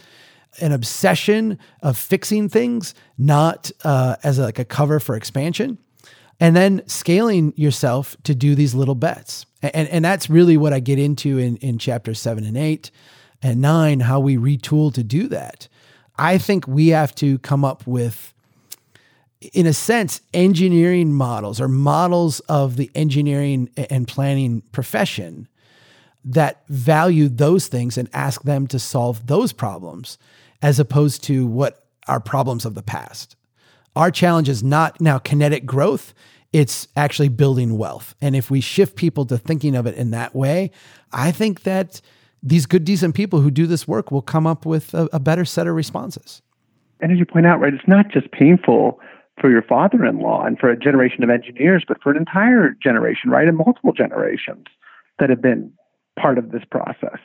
an 0.60 0.72
obsession 0.72 1.58
of 1.82 1.96
fixing 1.96 2.48
things, 2.48 2.94
not 3.16 3.70
uh, 3.84 4.16
as 4.22 4.38
a, 4.38 4.42
like 4.42 4.58
a 4.58 4.64
cover 4.64 5.00
for 5.00 5.16
expansion 5.16 5.78
and 6.42 6.56
then 6.56 6.82
scaling 6.88 7.52
yourself 7.56 8.16
to 8.24 8.34
do 8.34 8.56
these 8.56 8.74
little 8.74 8.96
bets. 8.96 9.46
And, 9.62 9.88
and 9.88 10.04
that's 10.04 10.28
really 10.28 10.56
what 10.56 10.72
I 10.72 10.80
get 10.80 10.98
into 10.98 11.38
in, 11.38 11.56
in 11.58 11.78
chapter 11.78 12.14
seven 12.14 12.44
and 12.44 12.56
eight 12.56 12.90
and 13.42 13.60
nine, 13.60 14.00
how 14.00 14.18
we 14.18 14.36
retool 14.36 14.92
to 14.94 15.04
do 15.04 15.28
that. 15.28 15.68
I 16.18 16.38
think 16.38 16.66
we 16.66 16.88
have 16.88 17.14
to 17.16 17.38
come 17.38 17.64
up 17.64 17.86
with, 17.86 18.34
in 19.52 19.66
a 19.66 19.72
sense, 19.72 20.20
engineering 20.34 21.12
models 21.12 21.60
or 21.60 21.68
models 21.68 22.40
of 22.40 22.76
the 22.76 22.90
engineering 22.96 23.70
and 23.76 24.08
planning 24.08 24.62
profession 24.72 25.46
that 26.24 26.66
value 26.68 27.28
those 27.28 27.66
things 27.66 27.98
and 27.98 28.08
ask 28.12 28.42
them 28.42 28.66
to 28.68 28.78
solve 28.78 29.26
those 29.26 29.52
problems 29.52 30.18
as 30.60 30.78
opposed 30.78 31.24
to 31.24 31.46
what 31.46 31.84
are 32.08 32.20
problems 32.20 32.64
of 32.64 32.74
the 32.74 32.82
past. 32.82 33.36
Our 33.96 34.10
challenge 34.10 34.48
is 34.48 34.62
not 34.62 35.00
now 35.00 35.18
kinetic 35.18 35.66
growth, 35.66 36.14
it's 36.52 36.88
actually 36.96 37.28
building 37.28 37.78
wealth. 37.78 38.14
And 38.20 38.36
if 38.36 38.50
we 38.50 38.60
shift 38.60 38.96
people 38.96 39.24
to 39.26 39.38
thinking 39.38 39.74
of 39.74 39.86
it 39.86 39.96
in 39.96 40.10
that 40.10 40.34
way, 40.34 40.70
I 41.12 41.32
think 41.32 41.62
that 41.62 42.00
these 42.42 42.66
good, 42.66 42.84
decent 42.84 43.14
people 43.14 43.40
who 43.40 43.50
do 43.50 43.66
this 43.66 43.86
work 43.86 44.10
will 44.10 44.22
come 44.22 44.46
up 44.46 44.66
with 44.66 44.94
a, 44.94 45.08
a 45.12 45.20
better 45.20 45.44
set 45.44 45.66
of 45.66 45.74
responses. 45.74 46.42
And 47.00 47.10
as 47.12 47.18
you 47.18 47.26
point 47.26 47.46
out, 47.46 47.60
right, 47.60 47.74
it's 47.74 47.88
not 47.88 48.10
just 48.10 48.30
painful 48.32 49.00
for 49.40 49.50
your 49.50 49.62
father 49.62 50.04
in 50.04 50.20
law 50.20 50.44
and 50.44 50.58
for 50.58 50.70
a 50.70 50.78
generation 50.78 51.24
of 51.24 51.30
engineers, 51.30 51.84
but 51.86 52.02
for 52.02 52.10
an 52.12 52.16
entire 52.16 52.76
generation, 52.82 53.30
right, 53.30 53.48
and 53.48 53.56
multiple 53.56 53.92
generations 53.92 54.66
that 55.18 55.30
have 55.30 55.42
been 55.42 55.72
part 56.18 56.38
of 56.38 56.50
this 56.50 56.62
process. 56.70 57.18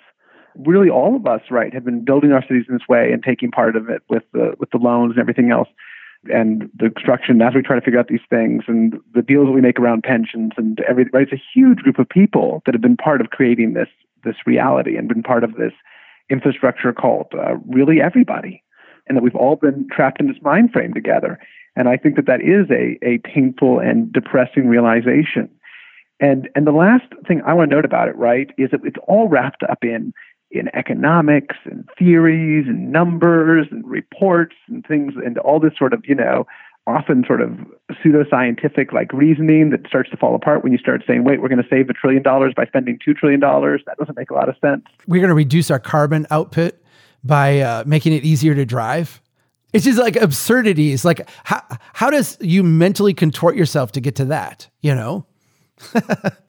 Really, 0.56 0.90
all 0.90 1.16
of 1.16 1.28
us, 1.28 1.42
right, 1.52 1.74
have 1.74 1.86
been 1.86 2.04
building 2.04 2.32
our 2.32 2.42
cities 2.42 2.66
in 2.68 2.74
this 2.74 2.88
way 2.90 3.12
and 3.12 3.24
taking 3.24 3.52
part 3.52 3.76
of 3.76 3.90
it 3.90 4.02
with 4.10 4.24
the 4.34 4.56
with 4.60 4.72
the 4.72 4.80
loans 4.80 5.12
and 5.12 5.20
everything 5.20 5.52
else 5.52 5.70
and 6.26 6.70
the 6.78 6.90
construction 6.90 7.42
as 7.42 7.54
we 7.54 7.62
try 7.62 7.76
to 7.76 7.82
figure 7.82 8.00
out 8.00 8.08
these 8.08 8.26
things 8.30 8.64
and 8.68 9.00
the 9.14 9.22
deals 9.22 9.48
that 9.48 9.52
we 9.52 9.62
make 9.62 9.80
around 9.80 10.04
pensions 10.04 10.52
and 10.58 10.80
everything. 10.88 11.12
Right? 11.14 11.28
It's 11.32 11.42
a 11.42 11.46
huge 11.54 11.80
group 11.80 12.00
of 12.00 12.10
people 12.10 12.62
that 12.66 12.74
have 12.74 12.82
been 12.82 12.98
part 12.98 13.22
of 13.22 13.30
creating 13.30 13.74
this 13.74 13.90
this 14.24 14.36
reality 14.46 14.98
and 14.98 15.08
been 15.08 15.24
part 15.24 15.44
of 15.44 15.56
this 15.56 15.74
infrastructure 16.30 16.92
cult 16.92 17.32
uh, 17.34 17.56
really 17.68 18.02
everybody, 18.02 18.64
and 19.08 19.16
that 19.16 19.24
we've 19.24 19.36
all 19.36 19.56
been 19.56 19.88
trapped 19.92 20.20
in 20.20 20.28
this 20.28 20.42
mind 20.42 20.72
frame 20.72 20.94
together. 20.94 21.40
And 21.76 21.88
I 21.88 21.96
think 21.98 22.16
that 22.16 22.26
that 22.26 22.42
is 22.42 22.70
a 22.72 22.98
a 23.06 23.20
painful 23.20 23.80
and 23.80 24.12
depressing 24.12 24.68
realization. 24.68 25.50
And 26.20 26.50
and 26.56 26.66
the 26.66 26.72
last 26.72 27.06
thing 27.28 27.42
I 27.46 27.54
want 27.54 27.70
to 27.70 27.76
note 27.76 27.86
about 27.86 28.08
it, 28.08 28.16
right, 28.16 28.50
is 28.58 28.72
that 28.72 28.82
it's 28.84 28.98
all 29.08 29.28
wrapped 29.28 29.64
up 29.64 29.84
in 29.84 30.14
in 30.50 30.70
economics 30.76 31.56
and 31.66 31.88
theories 32.00 32.66
and 32.68 32.92
numbers 32.92 33.68
and 33.70 33.86
reports 33.86 34.56
and 34.68 34.86
things 34.88 35.14
and 35.24 35.38
all 35.40 35.60
this 35.60 35.74
sort 35.78 35.94
of, 35.94 36.02
you 36.06 36.16
know, 36.16 36.48
often 36.88 37.26
sort 37.28 37.42
of 37.42 37.52
pseudoscientific 37.92 38.94
like 38.94 39.12
reasoning 39.12 39.70
that 39.72 39.86
starts 39.88 40.10
to 40.10 40.16
fall 40.18 40.34
apart 40.36 40.64
when 40.64 40.72
you 40.72 40.78
start 40.78 41.04
saying, 41.06 41.26
wait, 41.26 41.42
we're 41.42 41.50
going 41.50 41.62
to 41.62 41.68
save 41.70 41.90
a 41.90 41.94
trillion 41.94 42.24
dollars 42.24 42.54
by 42.56 42.66
spending 42.66 42.98
$2 43.06 43.16
trillion. 43.16 43.42
That 43.42 43.98
doesn't 44.00 44.18
make 44.18 44.30
a 44.30 44.34
lot 44.34 44.48
of 44.48 44.56
sense. 44.62 44.84
We're 45.06 45.20
going 45.20 45.30
to 45.30 45.36
reduce 45.36 45.70
our 45.70 45.80
carbon 45.80 46.26
output 46.32 46.76
by 47.24 47.60
uh, 47.60 47.84
making 47.86 48.14
it 48.14 48.24
easier 48.24 48.56
to 48.56 48.66
drive. 48.66 49.22
It's 49.74 49.84
just 49.84 50.00
like 50.00 50.16
absurdities. 50.16 51.04
Like 51.04 51.30
how, 51.44 51.62
how 51.94 52.10
does 52.10 52.38
you 52.40 52.64
mentally 52.64 53.14
contort 53.14 53.58
yourself 53.58 53.92
to 53.92 54.00
get 54.00 54.16
to 54.16 54.26
that, 54.26 54.70
you 54.80 54.96
know? 54.96 55.26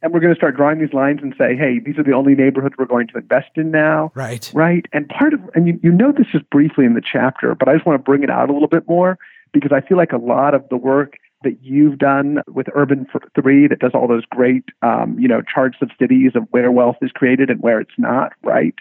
and 0.02 0.12
we're 0.12 0.20
going 0.20 0.32
to 0.32 0.38
start 0.38 0.56
drawing 0.56 0.78
these 0.78 0.92
lines 0.92 1.20
and 1.22 1.34
say, 1.38 1.56
hey, 1.56 1.78
these 1.84 1.98
are 1.98 2.02
the 2.02 2.12
only 2.12 2.34
neighborhoods 2.34 2.74
we're 2.78 2.86
going 2.86 3.06
to 3.08 3.18
invest 3.18 3.50
in 3.56 3.70
now. 3.70 4.10
Right. 4.14 4.50
Right. 4.54 4.86
And 4.92 5.08
part 5.08 5.34
of, 5.34 5.40
and 5.54 5.66
you, 5.66 5.78
you 5.82 5.92
know 5.92 6.12
this 6.12 6.26
just 6.32 6.48
briefly 6.50 6.84
in 6.84 6.94
the 6.94 7.02
chapter, 7.02 7.54
but 7.54 7.68
I 7.68 7.74
just 7.74 7.86
want 7.86 7.98
to 7.98 8.02
bring 8.02 8.22
it 8.22 8.30
out 8.30 8.50
a 8.50 8.52
little 8.52 8.68
bit 8.68 8.88
more 8.88 9.18
because 9.52 9.72
I 9.72 9.86
feel 9.86 9.96
like 9.96 10.12
a 10.12 10.18
lot 10.18 10.54
of 10.54 10.68
the 10.70 10.76
work 10.76 11.14
that 11.44 11.58
you've 11.62 11.98
done 11.98 12.40
with 12.48 12.66
Urban 12.74 13.06
Three 13.40 13.68
that 13.68 13.78
does 13.78 13.92
all 13.94 14.08
those 14.08 14.24
great, 14.30 14.64
um, 14.82 15.16
you 15.18 15.28
know, 15.28 15.40
charts 15.42 15.76
of 15.80 15.90
cities 15.98 16.32
of 16.34 16.44
where 16.50 16.70
wealth 16.72 16.96
is 17.00 17.12
created 17.12 17.48
and 17.48 17.60
where 17.60 17.80
it's 17.80 17.94
not, 17.96 18.32
right? 18.42 18.74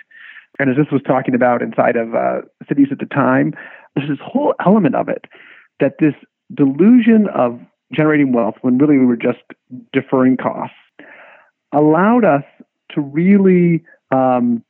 And 0.59 0.69
as 0.71 0.77
this 0.77 0.91
was 0.91 1.01
talking 1.03 1.35
about 1.35 1.61
inside 1.61 1.95
of 1.95 2.15
uh, 2.15 2.41
cities 2.67 2.87
at 2.91 2.99
the 2.99 3.05
time, 3.05 3.53
there's 3.95 4.09
this 4.09 4.19
whole 4.23 4.55
element 4.65 4.95
of 4.95 5.07
it 5.07 5.25
that 5.79 5.95
this 5.99 6.15
delusion 6.53 7.27
of 7.35 7.59
generating 7.91 8.33
wealth 8.33 8.55
when 8.61 8.77
really 8.77 8.97
we 8.97 9.05
were 9.05 9.17
just 9.17 9.39
deferring 9.93 10.37
costs 10.37 10.75
allowed 11.73 12.25
us 12.25 12.43
to 12.91 13.01
really 13.01 13.83
um, 14.11 14.63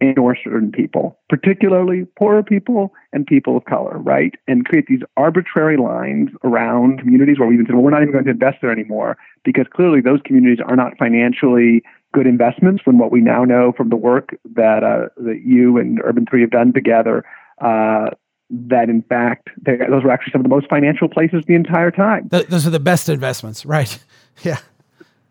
endorse 0.00 0.38
certain 0.44 0.70
people, 0.70 1.18
particularly 1.28 2.06
poorer 2.16 2.42
people 2.42 2.92
and 3.12 3.26
people 3.26 3.56
of 3.56 3.64
color, 3.64 3.98
right? 3.98 4.34
And 4.46 4.64
create 4.64 4.86
these 4.86 5.00
arbitrary 5.16 5.76
lines 5.76 6.30
around 6.44 7.00
communities 7.00 7.38
where 7.38 7.48
we 7.48 7.54
even 7.54 7.66
said, 7.66 7.74
well, 7.74 7.84
we're 7.84 7.90
not 7.90 8.02
even 8.02 8.12
going 8.12 8.24
to 8.24 8.30
invest 8.30 8.58
there 8.62 8.70
anymore 8.70 9.16
because 9.44 9.66
clearly 9.72 10.00
those 10.00 10.20
communities 10.24 10.64
are 10.66 10.76
not 10.76 10.96
financially 10.98 11.82
good 12.14 12.26
investments 12.26 12.82
when 12.86 12.98
what 12.98 13.10
we 13.10 13.20
now 13.20 13.44
know 13.44 13.72
from 13.76 13.90
the 13.90 13.96
work 13.96 14.36
that, 14.54 14.82
uh, 14.82 15.08
that 15.16 15.42
you 15.44 15.78
and 15.78 16.00
Urban 16.04 16.26
3 16.30 16.40
have 16.42 16.50
done 16.50 16.72
together 16.72 17.24
uh, 17.60 18.10
that 18.50 18.88
in 18.88 19.02
fact 19.02 19.48
those 19.62 20.02
were 20.02 20.10
actually 20.10 20.32
some 20.32 20.40
of 20.40 20.44
the 20.44 20.48
most 20.48 20.68
financial 20.68 21.08
places 21.08 21.44
the 21.46 21.54
entire 21.54 21.90
time. 21.90 22.28
those 22.30 22.66
are 22.66 22.70
the 22.70 22.80
best 22.80 23.08
investments, 23.08 23.64
right? 23.64 23.98
Yeah. 24.44 24.60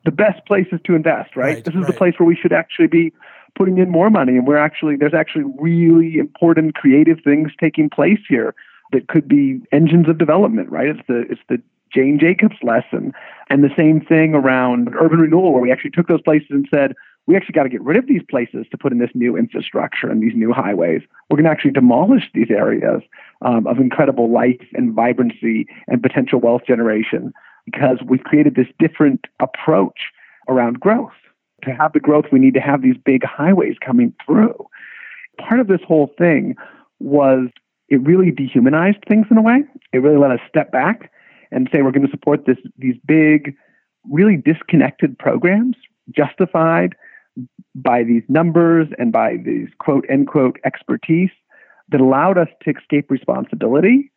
The 0.04 0.12
best 0.12 0.46
places 0.46 0.82
to 0.84 0.94
invest, 0.94 1.38
right? 1.38 1.56
right 1.56 1.64
this 1.64 1.74
is 1.74 1.80
right. 1.80 1.88
the 1.88 1.94
place 1.94 2.14
where 2.18 2.28
we 2.28 2.36
should 2.36 2.52
actually 2.52 2.88
be 2.88 3.14
putting 3.56 3.78
in 3.78 3.90
more 3.90 4.10
money 4.10 4.36
and 4.36 4.46
we're 4.46 4.58
actually 4.58 4.98
there's 4.98 5.14
actually 5.14 5.46
really 5.58 6.18
important 6.18 6.76
creative 6.76 7.20
things 7.24 7.52
taking 7.58 7.90
place 7.90 8.20
here 8.28 8.54
that 8.92 9.08
could 9.08 9.30
be 9.30 9.62
engines 9.72 10.10
of 10.10 10.18
development, 10.18 10.70
right? 10.70 10.90
It's 10.90 11.00
the 11.08 11.22
it's 11.30 11.42
the 11.48 11.62
Jane 11.94 12.20
Jacobs 12.20 12.58
lesson. 12.62 13.14
And 13.50 13.64
the 13.64 13.74
same 13.78 14.02
thing 14.02 14.34
around 14.34 14.94
urban 15.00 15.20
renewal 15.20 15.54
where 15.54 15.62
we 15.62 15.72
actually 15.72 15.92
took 15.92 16.08
those 16.08 16.22
places 16.22 16.48
and 16.50 16.68
said, 16.70 16.94
we 17.28 17.36
actually 17.36 17.54
got 17.54 17.64
to 17.64 17.70
get 17.70 17.82
rid 17.82 17.98
of 17.98 18.08
these 18.08 18.24
places 18.30 18.66
to 18.72 18.78
put 18.78 18.94
in 18.94 19.00
this 19.00 19.12
new 19.14 19.36
infrastructure 19.36 20.10
and 20.10 20.24
these 20.24 20.34
new 20.34 20.54
highways. 20.54 21.02
We're 21.30 21.36
going 21.36 21.44
to 21.44 21.52
actually 21.52 21.72
demolish 21.72 22.30
these 22.34 22.50
areas 22.50 23.02
um, 23.42 23.68
of 23.68 23.80
incredible 23.80 24.32
life 24.32 24.66
and 24.74 24.94
vibrancy 24.94 25.68
and 25.88 26.02
potential 26.02 26.40
wealth 26.40 26.62
generation 26.66 27.34
because 27.66 27.98
we've 28.08 28.24
created 28.24 28.56
this 28.56 28.68
different 28.80 29.26
approach 29.42 30.00
around 30.48 30.80
growth. 30.80 31.12
To 31.66 31.72
have 31.72 31.92
the 31.92 32.00
growth, 32.00 32.26
we 32.32 32.40
need 32.40 32.54
to 32.54 32.62
have 32.62 32.82
these 32.82 32.96
big 33.04 33.26
highways 33.26 33.76
coming 33.86 34.14
through. 34.26 34.56
Part 35.38 35.60
of 35.60 35.68
this 35.68 35.82
whole 35.86 36.14
thing 36.18 36.56
was 37.00 37.50
it 37.90 38.02
really 38.02 38.32
dehumanized 38.32 39.04
things 39.08 39.28
in 39.30 39.38
a 39.38 39.42
way. 39.42 39.64
It 39.92 39.98
really 39.98 40.18
let 40.18 40.32
us 40.32 40.40
step 40.48 40.72
back 40.72 41.12
and 41.52 41.68
say 41.72 41.82
we're 41.82 41.92
going 41.92 42.06
to 42.06 42.12
support 42.12 42.46
this 42.46 42.58
these 42.78 42.96
big, 43.06 43.56
really 44.10 44.38
disconnected 44.38 45.18
programs 45.20 45.76
justified 46.16 46.96
by 47.76 48.04
these 48.04 48.24
numbers 48.28 48.88
and 48.98 49.12
by 49.12 49.38
these 49.46 49.68
quote 49.80 50.06
end 50.10 50.28
quote 50.28 50.60
expertise 50.66 51.30
that 51.90 52.02
allowed 52.02 52.38
us 52.38 52.48
to 52.64 52.72
escape 52.72 53.10
responsibility 53.10 54.12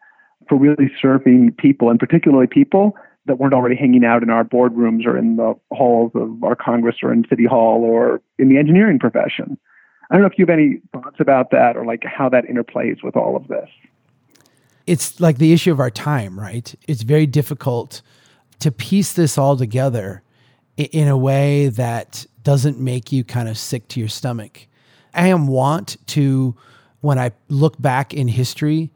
for 0.49 0.57
really 0.57 0.91
serving 1.01 1.55
people 1.59 1.91
and 1.91 1.99
particularly 1.99 2.47
people 2.47 2.95
that 3.27 3.39
weren't 3.39 3.55
already 3.55 3.77
hanging 3.77 4.05
out 4.05 4.23
in 4.23 4.31
our 4.31 4.45
boardrooms 4.45 5.07
or 5.07 5.16
in 5.16 5.37
the 5.37 5.55
halls 5.73 6.11
of 6.14 6.43
our 6.43 6.57
Congress 6.57 6.97
or 7.03 7.12
in 7.12 7.25
City 7.29 7.45
Hall 7.45 7.85
or 7.85 8.21
in 8.39 8.49
the 8.49 8.59
engineering 8.59 8.99
profession. 8.99 9.59
I 10.11 10.14
don't 10.14 10.23
know 10.23 10.29
if 10.29 10.39
you 10.39 10.45
have 10.47 10.59
any 10.59 10.81
thoughts 10.93 11.16
about 11.21 11.51
that 11.51 11.77
or 11.77 11.85
like 11.85 12.03
how 12.05 12.29
that 12.31 12.45
interplays 12.47 13.03
with 13.05 13.16
all 13.16 13.37
of 13.37 13.47
this. 13.49 13.68
It's 14.87 15.21
like 15.21 15.39
the 15.39 15.53
issue 15.53 15.71
of 15.71 15.79
our 15.79 15.91
time, 15.91 16.41
right? 16.41 16.75
It's 16.89 17.03
very 17.03 17.27
difficult 17.27 18.03
to 18.59 18.73
piece 18.73 19.12
this 19.12 19.39
all 19.39 19.57
together 19.57 20.23
in 20.77 21.07
a 21.07 21.16
way 21.16 21.68
that 21.68 22.27
doesn't 22.43 22.78
make 22.78 23.12
you 23.12 23.24
kind 23.24 23.49
of 23.49 23.59
sick 23.59 23.88
to 23.88 24.01
your 24.01 24.09
stomach. 24.09 24.66
I 25.14 25.28
am 25.28 25.47
want 25.47 25.97
to, 26.09 26.57
when 27.01 27.18
I 27.18 27.32
look 27.49 27.80
back 27.80 28.14
in 28.14 28.28
history, 28.28 28.91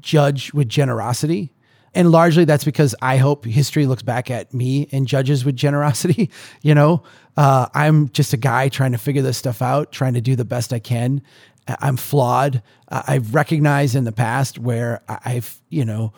judge 0.00 0.52
with 0.52 0.68
generosity. 0.68 1.52
And 1.94 2.10
largely 2.10 2.44
that's 2.44 2.64
because 2.64 2.94
I 3.02 3.16
hope 3.16 3.44
history 3.44 3.86
looks 3.86 4.02
back 4.02 4.30
at 4.30 4.54
me 4.54 4.88
and 4.92 5.06
judges 5.06 5.44
with 5.44 5.56
generosity. 5.56 6.30
you 6.62 6.74
know, 6.74 7.02
uh, 7.36 7.66
I'm 7.74 8.08
just 8.10 8.32
a 8.32 8.36
guy 8.36 8.68
trying 8.68 8.92
to 8.92 8.98
figure 8.98 9.22
this 9.22 9.38
stuff 9.38 9.62
out, 9.62 9.92
trying 9.92 10.14
to 10.14 10.20
do 10.20 10.36
the 10.36 10.44
best 10.44 10.72
I 10.72 10.78
can. 10.78 11.22
I'm 11.66 11.96
flawed. 11.96 12.62
I've 12.88 13.34
recognized 13.34 13.94
in 13.94 14.04
the 14.04 14.12
past 14.12 14.58
where 14.58 15.02
I've, 15.08 15.60
you 15.68 15.84
know, 15.84 16.12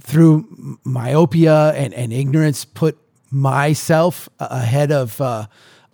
through 0.00 0.78
myopia 0.84 1.72
and, 1.72 1.94
and 1.94 2.12
ignorance, 2.12 2.64
put 2.64 2.98
myself 3.30 4.28
ahead 4.38 4.92
of 4.92 5.20
uh, 5.20 5.46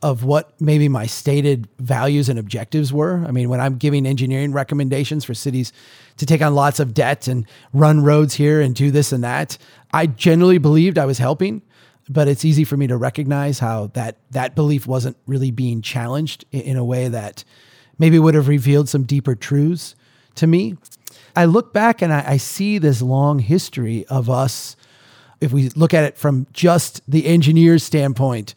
of 0.07 0.23
what 0.23 0.53
maybe 0.61 0.89
my 0.89 1.05
stated 1.05 1.67
values 1.81 2.29
and 2.29 2.39
objectives 2.39 2.93
were. 2.93 3.25
I 3.27 3.33
mean, 3.33 3.49
when 3.49 3.61
I'm 3.61 3.77
giving 3.77 4.07
engineering 4.07 4.53
recommendations 4.53 5.25
for 5.25 5.35
cities 5.35 5.73
to 6.19 6.25
take 6.25 6.41
on 6.41 6.55
lots 6.55 6.79
of 6.79 6.95
debt 6.95 7.27
and 7.27 7.45
run 7.73 8.05
roads 8.05 8.35
here 8.35 8.61
and 8.61 8.73
do 8.73 8.93
this 8.93 9.11
and 9.11 9.25
that, 9.25 9.59
I 9.93 10.07
generally 10.07 10.59
believed 10.59 10.97
I 10.97 11.07
was 11.07 11.19
helping, 11.19 11.61
but 12.09 12.29
it's 12.29 12.45
easy 12.45 12.63
for 12.63 12.77
me 12.77 12.87
to 12.87 12.97
recognize 12.97 13.59
how 13.59 13.89
that 13.95 14.19
that 14.31 14.55
belief 14.55 14.87
wasn't 14.87 15.17
really 15.27 15.51
being 15.51 15.83
challenged 15.83 16.45
in 16.53 16.77
a 16.77 16.85
way 16.85 17.09
that 17.09 17.43
maybe 17.99 18.21
would 18.21 18.37
have 18.37 18.47
revealed 18.47 18.89
some 18.89 19.03
deeper 19.03 19.35
truths 19.35 19.97
to 20.37 20.47
me. 20.47 20.77
I 21.35 21.47
look 21.47 21.73
back 21.73 22.01
and 22.01 22.13
I, 22.13 22.23
I 22.29 22.37
see 22.37 22.79
this 22.79 23.03
long 23.03 23.41
history 23.41 24.07
of 24.07 24.31
us. 24.31 24.77
If 25.41 25.53
we 25.53 25.69
look 25.71 25.93
at 25.93 26.05
it 26.05 26.17
from 26.17 26.47
just 26.53 27.03
the 27.11 27.27
engineer's 27.27 27.83
standpoint, 27.83 28.55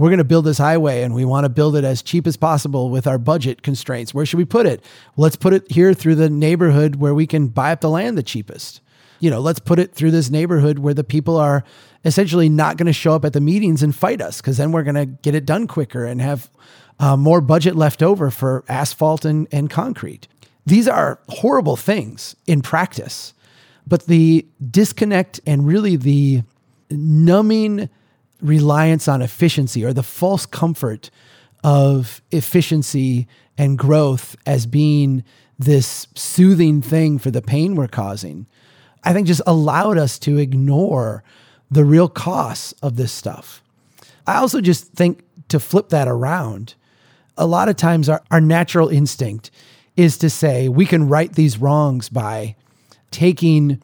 we're 0.00 0.08
going 0.08 0.16
to 0.16 0.24
build 0.24 0.46
this 0.46 0.56
highway 0.56 1.02
and 1.02 1.14
we 1.14 1.26
want 1.26 1.44
to 1.44 1.50
build 1.50 1.76
it 1.76 1.84
as 1.84 2.00
cheap 2.00 2.26
as 2.26 2.34
possible 2.34 2.88
with 2.88 3.06
our 3.06 3.18
budget 3.18 3.60
constraints. 3.60 4.14
Where 4.14 4.24
should 4.24 4.38
we 4.38 4.46
put 4.46 4.64
it? 4.64 4.82
let's 5.18 5.36
put 5.36 5.52
it 5.52 5.70
here 5.70 5.92
through 5.92 6.14
the 6.14 6.30
neighborhood 6.30 6.96
where 6.96 7.12
we 7.12 7.26
can 7.26 7.48
buy 7.48 7.70
up 7.72 7.82
the 7.82 7.90
land 7.90 8.16
the 8.16 8.22
cheapest. 8.22 8.80
You 9.18 9.28
know, 9.28 9.40
let's 9.40 9.58
put 9.58 9.78
it 9.78 9.94
through 9.94 10.12
this 10.12 10.30
neighborhood 10.30 10.78
where 10.78 10.94
the 10.94 11.04
people 11.04 11.36
are 11.36 11.64
essentially 12.02 12.48
not 12.48 12.78
going 12.78 12.86
to 12.86 12.94
show 12.94 13.12
up 13.12 13.26
at 13.26 13.34
the 13.34 13.42
meetings 13.42 13.82
and 13.82 13.94
fight 13.94 14.22
us 14.22 14.40
because 14.40 14.56
then 14.56 14.72
we're 14.72 14.84
going 14.84 14.94
to 14.94 15.04
get 15.04 15.34
it 15.34 15.44
done 15.44 15.66
quicker 15.66 16.06
and 16.06 16.22
have 16.22 16.48
uh, 16.98 17.14
more 17.14 17.42
budget 17.42 17.76
left 17.76 18.02
over 18.02 18.30
for 18.30 18.64
asphalt 18.70 19.26
and, 19.26 19.48
and 19.52 19.68
concrete. 19.68 20.28
These 20.64 20.88
are 20.88 21.20
horrible 21.28 21.76
things 21.76 22.36
in 22.46 22.62
practice, 22.62 23.34
but 23.86 24.06
the 24.06 24.46
disconnect 24.70 25.40
and 25.46 25.66
really 25.66 25.96
the 25.96 26.42
numbing 26.90 27.90
reliance 28.42 29.08
on 29.08 29.22
efficiency 29.22 29.84
or 29.84 29.92
the 29.92 30.02
false 30.02 30.46
comfort 30.46 31.10
of 31.62 32.22
efficiency 32.30 33.26
and 33.58 33.78
growth 33.78 34.36
as 34.46 34.66
being 34.66 35.22
this 35.58 36.06
soothing 36.14 36.80
thing 36.80 37.18
for 37.18 37.30
the 37.30 37.42
pain 37.42 37.74
we're 37.74 37.88
causing, 37.88 38.46
I 39.04 39.12
think 39.12 39.26
just 39.26 39.42
allowed 39.46 39.98
us 39.98 40.18
to 40.20 40.38
ignore 40.38 41.22
the 41.70 41.84
real 41.84 42.08
costs 42.08 42.72
of 42.82 42.96
this 42.96 43.12
stuff. 43.12 43.62
I 44.26 44.36
also 44.36 44.60
just 44.60 44.92
think 44.92 45.22
to 45.48 45.60
flip 45.60 45.90
that 45.90 46.08
around, 46.08 46.74
a 47.36 47.46
lot 47.46 47.68
of 47.68 47.76
times 47.76 48.08
our, 48.08 48.22
our 48.30 48.40
natural 48.40 48.88
instinct 48.88 49.50
is 49.96 50.16
to 50.18 50.30
say 50.30 50.68
we 50.68 50.86
can 50.86 51.08
right 51.08 51.32
these 51.32 51.58
wrongs 51.58 52.08
by 52.08 52.56
taking 53.10 53.82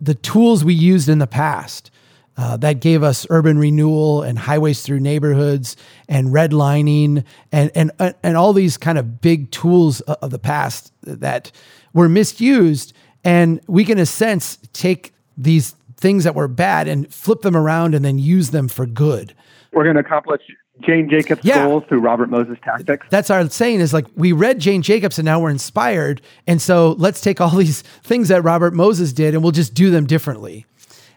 the 0.00 0.14
tools 0.14 0.64
we 0.64 0.74
used 0.74 1.08
in 1.08 1.20
the 1.20 1.26
past 1.26 1.91
uh, 2.36 2.56
that 2.58 2.80
gave 2.80 3.02
us 3.02 3.26
urban 3.30 3.58
renewal 3.58 4.22
and 4.22 4.38
highways 4.38 4.82
through 4.82 5.00
neighborhoods 5.00 5.76
and 6.08 6.28
redlining 6.28 7.24
and 7.50 7.70
and 7.74 7.92
and 8.22 8.36
all 8.36 8.52
these 8.52 8.76
kind 8.76 8.98
of 8.98 9.20
big 9.20 9.50
tools 9.50 10.00
of 10.00 10.30
the 10.30 10.38
past 10.38 10.92
that 11.02 11.52
were 11.92 12.08
misused. 12.08 12.94
And 13.24 13.60
we 13.68 13.84
can, 13.84 13.98
in 13.98 14.02
a 14.02 14.06
sense, 14.06 14.58
take 14.72 15.12
these 15.36 15.76
things 15.96 16.24
that 16.24 16.34
were 16.34 16.48
bad 16.48 16.88
and 16.88 17.12
flip 17.12 17.42
them 17.42 17.56
around 17.56 17.94
and 17.94 18.04
then 18.04 18.18
use 18.18 18.50
them 18.50 18.68
for 18.68 18.86
good. 18.86 19.34
We're 19.72 19.84
going 19.84 19.94
to 19.94 20.00
accomplish 20.00 20.42
Jane 20.80 21.08
Jacobs' 21.08 21.44
yeah. 21.44 21.64
goals 21.64 21.84
through 21.88 22.00
Robert 22.00 22.28
Moses 22.28 22.58
tactics. 22.64 23.06
That's 23.10 23.30
our 23.30 23.48
saying 23.48 23.80
is 23.80 23.92
like 23.92 24.06
we 24.16 24.32
read 24.32 24.58
Jane 24.58 24.82
Jacobs 24.82 25.18
and 25.18 25.24
now 25.24 25.38
we're 25.38 25.50
inspired. 25.50 26.20
And 26.46 26.60
so 26.60 26.92
let's 26.98 27.20
take 27.20 27.40
all 27.40 27.50
these 27.56 27.82
things 28.02 28.28
that 28.28 28.42
Robert 28.42 28.74
Moses 28.74 29.12
did 29.12 29.34
and 29.34 29.42
we'll 29.42 29.52
just 29.52 29.74
do 29.74 29.90
them 29.90 30.06
differently. 30.06 30.66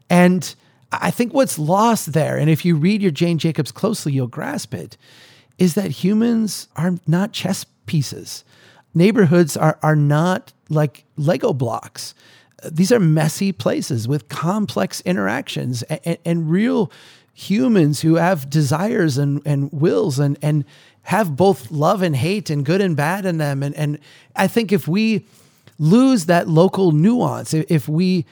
And 0.09 0.55
I 1.01 1.11
think 1.11 1.33
what's 1.33 1.59
lost 1.59 2.13
there, 2.13 2.37
and 2.37 2.49
if 2.49 2.65
you 2.65 2.75
read 2.75 3.01
your 3.01 3.11
Jane 3.11 3.37
Jacobs 3.37 3.71
closely, 3.71 4.13
you'll 4.13 4.27
grasp 4.27 4.73
it, 4.73 4.97
is 5.57 5.73
that 5.75 5.91
humans 5.91 6.67
are 6.75 6.95
not 7.07 7.31
chess 7.31 7.65
pieces. 7.85 8.43
Neighborhoods 8.93 9.55
are, 9.57 9.77
are 9.81 9.95
not 9.95 10.53
like 10.69 11.05
Lego 11.17 11.53
blocks. 11.53 12.13
These 12.69 12.91
are 12.91 12.99
messy 12.99 13.51
places 13.51 14.07
with 14.07 14.29
complex 14.29 15.01
interactions 15.01 15.83
and, 15.83 16.17
and 16.25 16.49
real 16.49 16.91
humans 17.33 18.01
who 18.01 18.15
have 18.15 18.49
desires 18.49 19.17
and, 19.17 19.41
and 19.45 19.71
wills 19.71 20.19
and, 20.19 20.37
and 20.41 20.63
have 21.03 21.35
both 21.35 21.69
love 21.69 22.01
and 22.01 22.15
hate 22.15 22.49
and 22.49 22.65
good 22.65 22.81
and 22.81 22.95
bad 22.95 23.25
in 23.25 23.37
them. 23.37 23.61
And, 23.61 23.75
and 23.75 23.99
I 24.35 24.47
think 24.47 24.71
if 24.71 24.87
we 24.87 25.25
lose 25.77 26.25
that 26.25 26.47
local 26.47 26.91
nuance, 26.91 27.53
if 27.53 27.89
we 27.89 28.25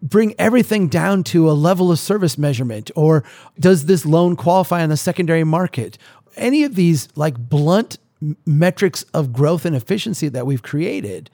bring 0.00 0.34
everything 0.38 0.88
down 0.88 1.24
to 1.24 1.50
a 1.50 1.52
level 1.52 1.90
of 1.90 1.98
service 1.98 2.38
measurement? 2.38 2.90
Or 2.94 3.24
does 3.58 3.86
this 3.86 4.06
loan 4.06 4.36
qualify 4.36 4.82
on 4.82 4.88
the 4.88 4.96
secondary 4.96 5.44
market? 5.44 5.98
Any 6.36 6.64
of 6.64 6.74
these 6.74 7.08
like 7.16 7.36
blunt 7.38 7.98
metrics 8.46 9.02
of 9.14 9.32
growth 9.32 9.64
and 9.64 9.76
efficiency 9.76 10.28
that 10.28 10.46
we've 10.46 10.62
created 10.62 11.30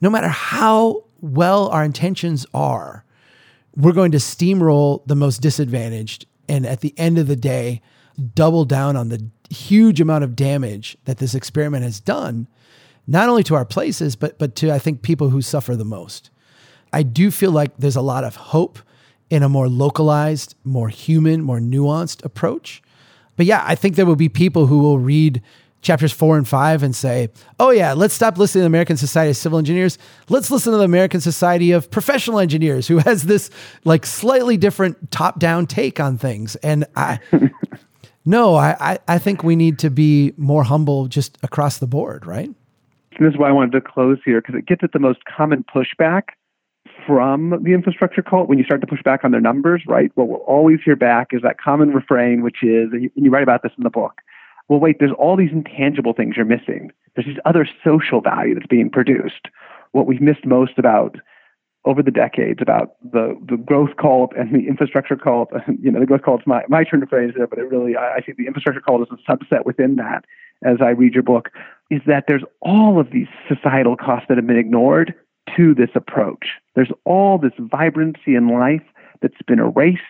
no 0.00 0.10
matter 0.10 0.28
how 0.28 1.04
well 1.20 1.68
our 1.68 1.84
intentions 1.84 2.46
are 2.54 3.04
we're 3.76 3.92
going 3.92 4.12
to 4.12 4.18
steamroll 4.18 5.06
the 5.06 5.16
most 5.16 5.40
disadvantaged 5.42 6.26
and 6.48 6.66
at 6.66 6.80
the 6.80 6.94
end 6.98 7.18
of 7.18 7.26
the 7.26 7.36
day 7.36 7.82
double 8.34 8.64
down 8.64 8.96
on 8.96 9.08
the 9.08 9.28
huge 9.50 10.00
amount 10.00 10.24
of 10.24 10.34
damage 10.34 10.96
that 11.04 11.18
this 11.18 11.34
experiment 11.34 11.84
has 11.84 12.00
done 12.00 12.48
not 13.06 13.28
only 13.28 13.42
to 13.42 13.54
our 13.54 13.66
places 13.66 14.16
but 14.16 14.38
but 14.38 14.54
to 14.54 14.70
i 14.70 14.78
think 14.78 15.02
people 15.02 15.28
who 15.28 15.42
suffer 15.42 15.76
the 15.76 15.84
most 15.84 16.30
I 16.94 17.02
do 17.02 17.32
feel 17.32 17.50
like 17.50 17.76
there's 17.76 17.96
a 17.96 18.02
lot 18.02 18.22
of 18.22 18.36
hope 18.36 18.78
in 19.28 19.42
a 19.42 19.48
more 19.48 19.68
localized, 19.68 20.54
more 20.62 20.88
human, 20.88 21.42
more 21.42 21.58
nuanced 21.58 22.24
approach. 22.24 22.82
But 23.36 23.46
yeah, 23.46 23.64
I 23.66 23.74
think 23.74 23.96
there 23.96 24.06
will 24.06 24.14
be 24.14 24.28
people 24.28 24.66
who 24.66 24.78
will 24.78 25.00
read 25.00 25.42
chapters 25.82 26.12
four 26.12 26.38
and 26.38 26.46
five 26.46 26.84
and 26.84 26.94
say, 26.94 27.30
oh, 27.58 27.70
yeah, 27.70 27.94
let's 27.94 28.14
stop 28.14 28.38
listening 28.38 28.60
to 28.60 28.62
the 28.62 28.66
American 28.68 28.96
Society 28.96 29.30
of 29.30 29.36
Civil 29.36 29.58
Engineers. 29.58 29.98
Let's 30.28 30.52
listen 30.52 30.70
to 30.70 30.78
the 30.78 30.84
American 30.84 31.20
Society 31.20 31.72
of 31.72 31.90
Professional 31.90 32.38
Engineers, 32.38 32.86
who 32.86 32.98
has 32.98 33.24
this 33.24 33.50
like 33.82 34.06
slightly 34.06 34.56
different 34.56 35.10
top 35.10 35.40
down 35.40 35.66
take 35.66 35.98
on 35.98 36.16
things. 36.16 36.54
And 36.56 36.86
I, 36.94 37.18
no, 38.24 38.54
I, 38.54 39.00
I 39.08 39.18
think 39.18 39.42
we 39.42 39.56
need 39.56 39.80
to 39.80 39.90
be 39.90 40.32
more 40.36 40.62
humble 40.62 41.08
just 41.08 41.38
across 41.42 41.78
the 41.78 41.88
board, 41.88 42.24
right? 42.24 42.46
And 42.46 43.26
this 43.26 43.34
is 43.34 43.38
why 43.38 43.48
I 43.48 43.52
wanted 43.52 43.72
to 43.72 43.80
close 43.80 44.18
here 44.24 44.40
because 44.40 44.54
it 44.54 44.66
gets 44.66 44.84
at 44.84 44.92
the 44.92 45.00
most 45.00 45.24
common 45.24 45.64
pushback 45.64 46.28
from 47.06 47.62
the 47.62 47.72
infrastructure 47.72 48.22
cult 48.22 48.48
when 48.48 48.58
you 48.58 48.64
start 48.64 48.80
to 48.80 48.86
push 48.86 49.02
back 49.02 49.24
on 49.24 49.30
their 49.30 49.40
numbers, 49.40 49.82
right? 49.86 50.10
What 50.14 50.28
we'll 50.28 50.38
always 50.40 50.80
hear 50.84 50.96
back 50.96 51.28
is 51.32 51.42
that 51.42 51.58
common 51.58 51.90
refrain, 51.90 52.42
which 52.42 52.62
is, 52.62 52.90
and 52.92 53.10
you, 53.14 53.30
write 53.30 53.42
about 53.42 53.62
this 53.62 53.72
in 53.76 53.84
the 53.84 53.90
book, 53.90 54.20
well, 54.68 54.80
wait, 54.80 54.96
there's 54.98 55.12
all 55.18 55.36
these 55.36 55.52
intangible 55.52 56.14
things 56.14 56.36
you're 56.36 56.46
missing. 56.46 56.90
There's 57.14 57.26
this 57.26 57.36
other 57.44 57.68
social 57.84 58.20
value 58.20 58.54
that's 58.54 58.66
being 58.66 58.90
produced. 58.90 59.48
What 59.92 60.06
we've 60.06 60.20
missed 60.20 60.46
most 60.46 60.78
about 60.78 61.16
over 61.84 62.02
the 62.02 62.10
decades 62.10 62.60
about 62.62 62.94
the, 63.12 63.38
the 63.46 63.58
growth 63.58 63.96
cult 64.00 64.32
and 64.36 64.54
the 64.54 64.66
infrastructure 64.68 65.16
cult. 65.16 65.50
You 65.82 65.90
know, 65.90 66.00
the 66.00 66.06
growth 66.06 66.22
cult's 66.22 66.46
my, 66.46 66.62
my 66.68 66.84
turn 66.84 67.00
to 67.00 67.06
phrase 67.06 67.34
it, 67.36 67.50
but 67.50 67.58
it 67.58 67.70
really, 67.70 67.94
I, 67.94 68.14
I 68.16 68.20
see 68.24 68.32
the 68.36 68.46
infrastructure 68.46 68.80
cult 68.80 69.02
as 69.02 69.18
a 69.18 69.30
subset 69.30 69.66
within 69.66 69.96
that 69.96 70.24
as 70.64 70.78
I 70.80 70.90
read 70.90 71.12
your 71.12 71.22
book, 71.22 71.50
is 71.90 72.00
that 72.06 72.24
there's 72.26 72.44
all 72.60 72.98
of 72.98 73.10
these 73.10 73.26
societal 73.48 73.96
costs 73.96 74.26
that 74.28 74.38
have 74.38 74.46
been 74.46 74.56
ignored 74.56 75.14
to 75.56 75.74
this 75.74 75.90
approach. 75.94 76.46
There's 76.74 76.92
all 77.04 77.38
this 77.38 77.52
vibrancy 77.58 78.34
in 78.34 78.48
life 78.48 78.82
that's 79.20 79.40
been 79.46 79.60
erased 79.60 80.00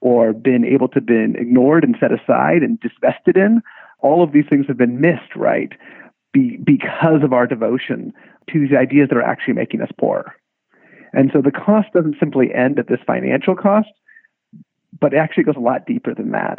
or 0.00 0.32
been 0.32 0.64
able 0.64 0.88
to 0.88 1.00
been 1.00 1.36
ignored 1.36 1.84
and 1.84 1.96
set 1.98 2.12
aside 2.12 2.62
and 2.62 2.78
disvested 2.80 3.36
in. 3.36 3.62
All 4.00 4.22
of 4.22 4.32
these 4.32 4.44
things 4.48 4.66
have 4.66 4.76
been 4.76 5.00
missed, 5.00 5.34
right? 5.34 5.72
Be, 6.32 6.58
because 6.62 7.22
of 7.22 7.32
our 7.32 7.46
devotion 7.46 8.12
to 8.50 8.60
these 8.60 8.76
ideas 8.76 9.08
that 9.08 9.16
are 9.16 9.22
actually 9.22 9.54
making 9.54 9.80
us 9.80 9.90
poor. 9.98 10.34
And 11.12 11.30
so 11.32 11.40
the 11.40 11.52
cost 11.52 11.88
doesn't 11.94 12.16
simply 12.18 12.52
end 12.52 12.78
at 12.78 12.88
this 12.88 12.98
financial 13.06 13.54
cost, 13.54 13.88
but 15.00 15.14
it 15.14 15.16
actually 15.16 15.44
goes 15.44 15.56
a 15.56 15.60
lot 15.60 15.86
deeper 15.86 16.14
than 16.14 16.32
that 16.32 16.58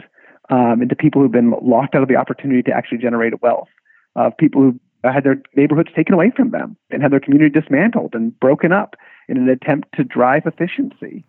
um, 0.50 0.82
into 0.82 0.96
people 0.96 1.22
who've 1.22 1.32
been 1.32 1.54
locked 1.62 1.96
out 1.96 2.02
of 2.02 2.08
the 2.08 2.16
opportunity 2.16 2.64
to 2.64 2.72
actually 2.72 3.00
generate 3.00 3.42
wealth, 3.42 3.68
of 4.16 4.32
uh, 4.32 4.36
people 4.40 4.62
who 4.62 4.80
Uh, 5.06 5.12
had 5.14 5.24
their 5.24 5.40
neighborhoods 5.56 5.90
taken 5.96 6.16
away 6.16 6.32
from 6.36 6.50
them 6.50 6.76
and 6.90 7.04
had 7.04 7.12
their 7.12 7.20
community 7.20 7.50
dismantled 7.50 8.16
and 8.16 8.38
broken 8.40 8.72
up 8.72 8.96
in 9.28 9.38
an 9.38 9.48
attempt 9.50 9.88
to 9.94 10.04
drive 10.04 10.44
efficiency. 10.46 11.24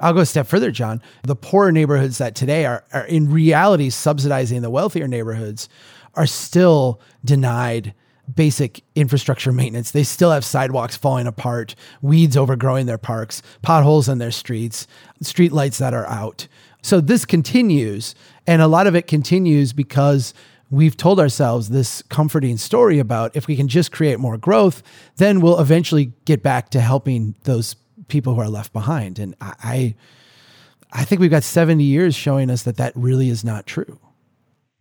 I'll 0.00 0.14
go 0.14 0.20
a 0.20 0.26
step 0.26 0.46
further, 0.46 0.70
John. 0.70 1.02
The 1.22 1.36
poorer 1.36 1.70
neighborhoods 1.70 2.16
that 2.18 2.34
today 2.34 2.64
are, 2.64 2.82
are 2.94 3.04
in 3.04 3.30
reality 3.30 3.90
subsidizing 3.90 4.62
the 4.62 4.70
wealthier 4.70 5.06
neighborhoods 5.06 5.68
are 6.14 6.26
still 6.26 7.00
denied 7.24 7.94
basic 8.32 8.82
infrastructure 8.94 9.52
maintenance. 9.52 9.90
They 9.90 10.02
still 10.02 10.30
have 10.30 10.44
sidewalks 10.44 10.96
falling 10.96 11.26
apart, 11.26 11.74
weeds 12.00 12.38
overgrowing 12.38 12.86
their 12.86 12.98
parks, 12.98 13.42
potholes 13.60 14.08
in 14.08 14.18
their 14.18 14.30
streets, 14.30 14.86
street 15.20 15.52
lights 15.52 15.76
that 15.78 15.92
are 15.92 16.06
out. 16.06 16.48
So 16.82 17.00
this 17.00 17.24
continues. 17.24 18.14
And 18.46 18.62
a 18.62 18.66
lot 18.66 18.86
of 18.86 18.94
it 18.94 19.06
continues 19.06 19.72
because 19.72 20.32
we've 20.70 20.96
told 20.96 21.20
ourselves 21.20 21.68
this 21.68 22.02
comforting 22.02 22.56
story 22.56 22.98
about 22.98 23.34
if 23.36 23.46
we 23.46 23.56
can 23.56 23.68
just 23.68 23.92
create 23.92 24.18
more 24.18 24.36
growth, 24.36 24.82
then 25.16 25.40
we'll 25.40 25.60
eventually 25.60 26.12
get 26.24 26.42
back 26.42 26.70
to 26.70 26.80
helping 26.80 27.34
those 27.44 27.76
people 28.08 28.34
who 28.34 28.40
are 28.40 28.48
left 28.48 28.72
behind. 28.72 29.18
And 29.18 29.34
I, 29.40 29.94
I 30.92 31.04
think 31.04 31.20
we've 31.20 31.30
got 31.30 31.44
70 31.44 31.82
years 31.82 32.14
showing 32.14 32.50
us 32.50 32.64
that 32.64 32.76
that 32.76 32.92
really 32.96 33.28
is 33.28 33.44
not 33.44 33.66
true. 33.66 33.98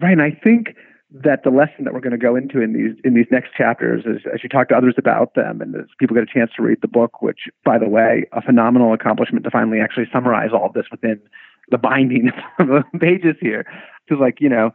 Right. 0.01 0.11
And 0.11 0.21
I 0.21 0.31
think 0.31 0.75
that 1.13 1.43
the 1.43 1.51
lesson 1.51 1.85
that 1.85 1.93
we're 1.93 1.99
going 1.99 2.11
to 2.11 2.17
go 2.17 2.35
into 2.35 2.59
in 2.59 2.73
these 2.73 2.97
in 3.03 3.13
these 3.13 3.27
next 3.29 3.53
chapters 3.55 4.03
is 4.05 4.21
as 4.33 4.41
you 4.41 4.49
talk 4.49 4.67
to 4.69 4.75
others 4.75 4.95
about 4.97 5.35
them 5.35 5.61
and 5.61 5.75
as 5.75 5.85
people 5.99 6.15
get 6.15 6.23
a 6.23 6.33
chance 6.33 6.49
to 6.55 6.63
read 6.63 6.79
the 6.81 6.87
book, 6.87 7.21
which 7.21 7.41
by 7.63 7.77
the 7.77 7.87
way, 7.87 8.25
a 8.31 8.41
phenomenal 8.41 8.93
accomplishment 8.93 9.43
to 9.45 9.51
finally 9.51 9.79
actually 9.79 10.07
summarize 10.11 10.49
all 10.51 10.65
of 10.65 10.73
this 10.73 10.85
within 10.89 11.21
the 11.69 11.77
binding 11.77 12.31
of 12.59 12.67
the 12.67 12.83
pages 12.99 13.35
here. 13.39 13.65
Feels 14.09 14.19
like, 14.19 14.41
you 14.41 14.49
know, 14.49 14.71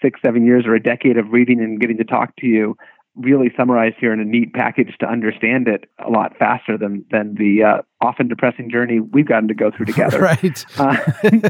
six, 0.00 0.20
seven 0.24 0.44
years 0.44 0.64
or 0.66 0.74
a 0.74 0.82
decade 0.82 1.16
of 1.16 1.30
reading 1.30 1.60
and 1.60 1.80
getting 1.80 1.96
to 1.98 2.04
talk 2.04 2.34
to 2.36 2.46
you 2.46 2.76
really 3.16 3.50
summarized 3.56 3.96
here 3.98 4.12
in 4.12 4.20
a 4.20 4.24
neat 4.24 4.52
package 4.54 4.94
to 5.00 5.06
understand 5.06 5.66
it 5.66 5.90
a 6.06 6.08
lot 6.08 6.36
faster 6.38 6.78
than 6.78 7.04
than 7.10 7.34
the 7.34 7.64
uh, 7.64 7.82
often 8.00 8.28
depressing 8.28 8.70
journey 8.70 9.00
we've 9.00 9.26
gotten 9.26 9.48
to 9.48 9.54
go 9.54 9.70
through 9.70 9.86
together. 9.92 10.20
right. 10.20 10.64
uh, 10.78 10.96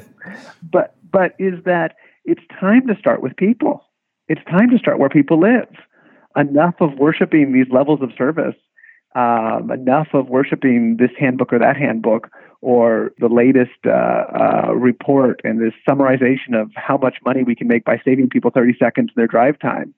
but 0.63 0.97
but 1.11 1.35
is 1.39 1.63
that 1.65 1.97
it's 2.25 2.43
time 2.61 2.87
to 2.87 2.97
start 2.99 3.23
with 3.23 3.37
people 3.37 3.85
it's 4.29 4.45
time 4.45 4.71
to 4.71 4.79
start 4.79 4.99
where 4.99 5.09
people 5.09 5.41
live. 5.41 5.69
Enough 6.37 6.75
of 6.81 6.91
worshiping 6.99 7.53
these 7.53 7.67
levels 7.73 8.01
of 8.03 8.11
service, 8.17 8.55
um, 9.15 9.71
enough 9.71 10.09
of 10.13 10.29
worshiping 10.29 10.97
this 10.99 11.11
handbook 11.19 11.53
or 11.53 11.59
that 11.59 11.77
handbook, 11.77 12.31
or 12.61 13.13
the 13.19 13.29
latest 13.29 13.79
uh, 13.87 13.91
uh, 13.91 14.73
report 14.75 15.41
and 15.45 15.61
this 15.61 15.75
summarization 15.89 16.61
of 16.61 16.71
how 16.75 16.97
much 16.97 17.17
money 17.25 17.43
we 17.43 17.55
can 17.55 17.69
make 17.69 17.85
by 17.85 18.01
saving 18.05 18.29
people 18.29 18.51
30 18.51 18.75
seconds 18.79 19.11
in 19.11 19.15
their 19.17 19.29
drive 19.29 19.59
time. 19.61 19.95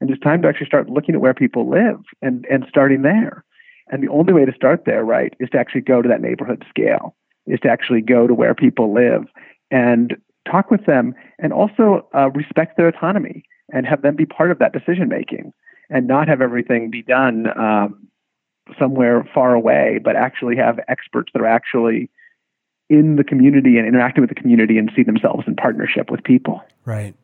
And 0.00 0.10
it's 0.10 0.22
time 0.22 0.42
to 0.42 0.48
actually 0.48 0.66
start 0.66 0.88
looking 0.88 1.14
at 1.14 1.20
where 1.20 1.34
people 1.34 1.68
live 1.68 2.00
and, 2.22 2.46
and 2.50 2.64
starting 2.68 3.02
there. 3.02 3.44
And 3.88 4.02
the 4.02 4.08
only 4.08 4.32
way 4.32 4.44
to 4.44 4.52
start 4.52 4.84
there, 4.86 5.04
right, 5.04 5.34
is 5.40 5.50
to 5.50 5.58
actually 5.58 5.82
go 5.82 6.02
to 6.02 6.08
that 6.08 6.20
neighborhood 6.20 6.64
scale, 6.68 7.14
is 7.46 7.60
to 7.60 7.68
actually 7.68 8.00
go 8.00 8.26
to 8.26 8.34
where 8.34 8.54
people 8.54 8.94
live 8.94 9.24
and 9.70 10.16
talk 10.50 10.70
with 10.70 10.86
them 10.86 11.14
and 11.38 11.52
also 11.52 12.06
uh, 12.14 12.30
respect 12.30 12.76
their 12.76 12.88
autonomy 12.88 13.44
and 13.72 13.86
have 13.86 14.02
them 14.02 14.14
be 14.14 14.26
part 14.26 14.50
of 14.50 14.58
that 14.58 14.72
decision 14.72 15.08
making 15.08 15.52
and 15.90 16.06
not 16.06 16.28
have 16.28 16.40
everything 16.40 16.90
be 16.90 17.02
done 17.02 17.46
um, 17.58 18.08
somewhere 18.78 19.28
far 19.34 19.54
away, 19.54 20.00
but 20.02 20.16
actually 20.16 20.56
have 20.56 20.80
experts 20.88 21.30
that 21.32 21.42
are 21.42 21.46
actually 21.46 22.10
in 22.88 23.16
the 23.16 23.24
community 23.24 23.78
and 23.78 23.86
interacting 23.86 24.20
with 24.20 24.28
the 24.28 24.34
community 24.34 24.78
and 24.78 24.90
see 24.94 25.02
themselves 25.02 25.44
in 25.46 25.56
partnership 25.56 26.10
with 26.10 26.22
people. 26.22 26.62
Right. 26.84 27.14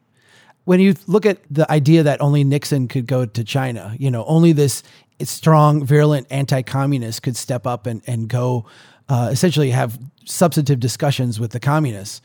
When 0.65 0.81
you 0.81 0.95
look 1.07 1.27
at 1.27 1.39
the 1.51 1.71
idea 1.71 2.03
that 2.03 2.21
only 2.21 2.45
Nixon 2.45 2.89
could 2.89 3.07
go 3.07 3.27
to 3.27 3.45
China, 3.45 3.95
you 3.99 4.11
know, 4.11 4.25
only 4.25 4.53
this 4.53 4.83
strong, 5.23 5.85
virulent 5.85 6.27
anti 6.31 6.63
communist 6.63 7.23
could 7.23 7.37
step 7.37 7.67
up 7.67 7.87
and, 7.87 8.03
and 8.07 8.29
go 8.29 8.67
uh, 9.09 9.29
essentially 9.33 9.71
have 9.71 9.99
substantive 10.25 10.79
discussions 10.79 11.41
with 11.41 11.51
the 11.51 11.61
communists. 11.61 12.23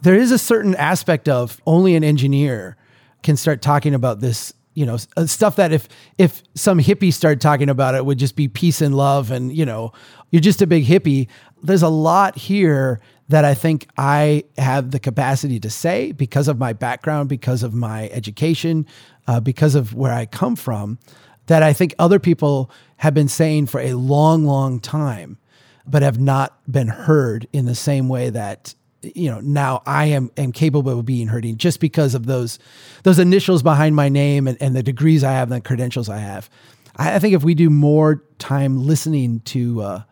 There 0.00 0.14
is 0.14 0.32
a 0.32 0.38
certain 0.38 0.74
aspect 0.76 1.28
of 1.28 1.60
only 1.66 1.94
an 1.94 2.02
engineer 2.02 2.76
can 3.22 3.36
start 3.36 3.62
talking 3.62 3.94
about 3.94 4.20
this 4.20 4.52
you 4.74 4.86
know 4.86 4.98
uh, 5.16 5.26
stuff 5.26 5.56
that 5.56 5.72
if 5.72 5.88
if 6.18 6.42
some 6.54 6.78
hippie 6.78 7.12
started 7.12 7.40
talking 7.40 7.68
about 7.68 7.94
it 7.94 8.04
would 8.04 8.18
just 8.18 8.36
be 8.36 8.48
peace 8.48 8.80
and 8.80 8.96
love 8.96 9.30
and 9.30 9.54
you 9.56 9.64
know 9.64 9.92
you're 10.30 10.40
just 10.40 10.62
a 10.62 10.66
big 10.66 10.84
hippie. 10.84 11.28
There's 11.62 11.82
a 11.82 11.88
lot 11.88 12.36
here 12.36 13.00
that 13.32 13.44
i 13.46 13.54
think 13.54 13.88
i 13.96 14.44
have 14.58 14.90
the 14.90 15.00
capacity 15.00 15.58
to 15.58 15.70
say 15.70 16.12
because 16.12 16.48
of 16.48 16.58
my 16.58 16.72
background 16.72 17.28
because 17.28 17.62
of 17.62 17.72
my 17.72 18.08
education 18.10 18.86
uh, 19.26 19.40
because 19.40 19.74
of 19.74 19.94
where 19.94 20.12
i 20.12 20.26
come 20.26 20.54
from 20.54 20.98
that 21.46 21.62
i 21.62 21.72
think 21.72 21.94
other 21.98 22.18
people 22.18 22.70
have 22.98 23.14
been 23.14 23.28
saying 23.28 23.66
for 23.66 23.80
a 23.80 23.94
long 23.94 24.44
long 24.44 24.78
time 24.78 25.38
but 25.86 26.02
have 26.02 26.20
not 26.20 26.58
been 26.70 26.88
heard 26.88 27.48
in 27.52 27.64
the 27.64 27.74
same 27.74 28.08
way 28.08 28.28
that 28.28 28.74
you 29.02 29.30
know 29.30 29.40
now 29.40 29.82
i 29.86 30.06
am 30.06 30.30
am 30.36 30.52
capable 30.52 30.98
of 30.98 31.04
being 31.04 31.28
hurting 31.28 31.56
just 31.56 31.80
because 31.80 32.14
of 32.14 32.26
those 32.26 32.58
those 33.02 33.18
initials 33.18 33.62
behind 33.62 33.96
my 33.96 34.08
name 34.08 34.46
and, 34.46 34.56
and 34.60 34.76
the 34.76 34.82
degrees 34.82 35.24
i 35.24 35.32
have 35.32 35.50
and 35.50 35.60
the 35.60 35.66
credentials 35.66 36.08
i 36.08 36.18
have. 36.18 36.48
I, 36.96 37.16
I 37.16 37.18
think 37.18 37.34
if 37.34 37.42
we 37.42 37.54
do 37.54 37.70
more 37.70 38.22
time 38.38 38.86
listening 38.86 39.40
to 39.40 39.82
uh, 39.82 40.02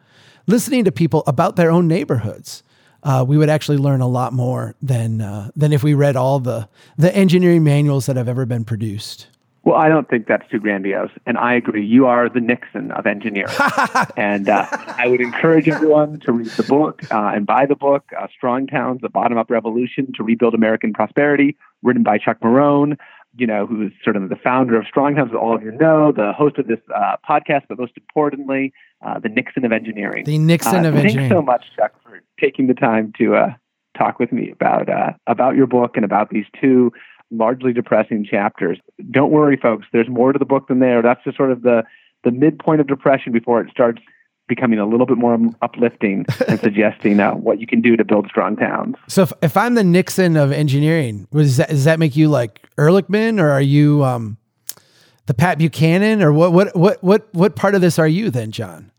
listening 0.47 0.85
to 0.85 0.93
people 0.93 1.23
about 1.27 1.57
their 1.57 1.71
own 1.71 1.89
neighborhoods 1.89 2.63
uh, 3.03 3.25
we 3.27 3.39
would 3.39 3.49
actually 3.49 3.79
learn 3.79 4.01
a 4.01 4.09
lot 4.09 4.33
more 4.33 4.75
than 4.83 5.21
uh, 5.21 5.51
than 5.57 5.73
if 5.73 5.83
we 5.83 5.95
read 5.95 6.17
all 6.17 6.41
the 6.41 6.69
the 6.97 7.15
engineering 7.15 7.65
manuals 7.65 8.07
that 8.07 8.17
have 8.17 8.29
ever 8.29 8.47
been 8.47 8.65
produced 8.65 9.29
well, 9.63 9.77
I 9.77 9.89
don't 9.89 10.09
think 10.09 10.27
that's 10.27 10.49
too 10.51 10.59
grandiose. 10.59 11.11
And 11.27 11.37
I 11.37 11.55
agree. 11.55 11.85
You 11.85 12.07
are 12.07 12.29
the 12.29 12.41
Nixon 12.41 12.91
of 12.93 13.07
engineering. 13.07 13.55
and 14.17 14.49
uh, 14.49 14.67
I 14.71 15.07
would 15.07 15.21
encourage 15.21 15.69
everyone 15.69 16.21
to 16.21 16.33
read 16.33 16.51
the 16.53 16.63
book 16.63 17.03
uh, 17.13 17.33
and 17.35 17.47
buy 17.47 17.67
the 17.67 17.77
book, 17.77 18.05
uh, 18.19 18.27
Strong 18.35 18.69
Towns, 18.69 19.01
The 19.03 19.11
Bottom 19.11 19.37
Up 19.37 19.51
Revolution 19.51 20.13
to 20.17 20.23
Rebuild 20.23 20.55
American 20.55 20.95
Prosperity, 20.95 21.57
written 21.83 22.03
by 22.03 22.17
Chuck 22.17 22.41
Marohn, 22.41 22.97
you 23.37 23.47
know, 23.47 23.67
who's 23.67 23.93
sort 24.03 24.17
of 24.17 24.31
the 24.31 24.37
founder 24.37 24.79
of 24.79 24.87
Strong 24.87 25.17
Towns, 25.17 25.31
as 25.31 25.37
all 25.37 25.55
of 25.55 25.63
you 25.63 25.73
know, 25.73 26.11
the 26.11 26.33
host 26.33 26.57
of 26.57 26.67
this 26.67 26.81
uh, 26.95 27.17
podcast, 27.29 27.65
but 27.69 27.79
most 27.79 27.93
importantly, 27.97 28.73
uh, 29.05 29.19
the 29.19 29.29
Nixon 29.29 29.67
of 29.67 29.73
engineering. 29.73 30.25
The 30.25 30.39
Nixon 30.39 30.87
uh, 30.87 30.89
of 30.89 30.97
engineering. 30.97 31.17
Thanks 31.17 31.35
so 31.35 31.43
much, 31.43 31.67
Chuck, 31.77 31.93
for 32.03 32.23
taking 32.41 32.67
the 32.67 32.75
time 32.75 33.13
to 33.19 33.55
talk 33.97 34.19
with 34.19 34.33
me 34.33 34.51
about 34.51 34.89
about 35.27 35.55
your 35.55 35.67
book 35.67 35.97
and 35.97 36.05
about 36.05 36.31
these 36.31 36.47
two 36.59 36.91
largely 37.31 37.73
depressing 37.73 38.25
chapters. 38.25 38.79
Don't 39.11 39.31
worry, 39.31 39.57
folks. 39.57 39.87
There's 39.93 40.09
more 40.09 40.33
to 40.33 40.39
the 40.39 40.45
book 40.45 40.69
than 40.69 40.81
there. 40.81 41.03
That's 41.03 41.23
just 41.25 41.37
sort 41.37 41.53
of 41.53 41.63
the 41.63 41.85
the 42.23 42.31
midpoint 42.31 42.81
of 42.81 42.87
depression 42.87 43.33
before 43.33 43.61
it 43.61 43.71
starts 43.71 44.03
becoming 44.51 44.79
a 44.79 44.85
little 44.85 45.07
bit 45.07 45.17
more 45.17 45.39
uplifting 45.63 46.27
and 46.49 46.61
suggesting 46.61 47.19
uh, 47.21 47.33
what 47.33 47.61
you 47.61 47.67
can 47.67 47.81
do 47.81 47.97
to 47.97 48.05
build 48.05 48.27
strong 48.27 48.57
towns. 48.57 48.97
So 49.09 49.23
if, 49.23 49.33
if 49.41 49.57
I'm 49.57 49.75
the 49.75 49.85
Nixon 49.85 50.37
of 50.37 50.53
engineering, 50.53 51.27
does 51.33 51.57
that, 51.57 51.71
does 51.71 51.85
that 51.85 51.99
make 51.99 52.17
you 52.17 52.29
like 52.29 52.69
Ehrlichman 52.77 53.41
or 53.41 53.49
are 53.49 53.63
you 53.63 54.05
um, 54.05 54.37
the 55.27 55.35
Pat 55.35 55.57
Buchanan 55.57 56.21
or 56.21 56.33
what, 56.33 56.53
what, 56.53 56.77
what, 56.77 57.03
what, 57.03 57.29
what 57.33 57.57
part 57.57 57.75
of 57.75 57.81
this 57.81 57.99
are 57.99 58.09
you 58.09 58.29
then, 58.29 58.51
John? 58.51 58.91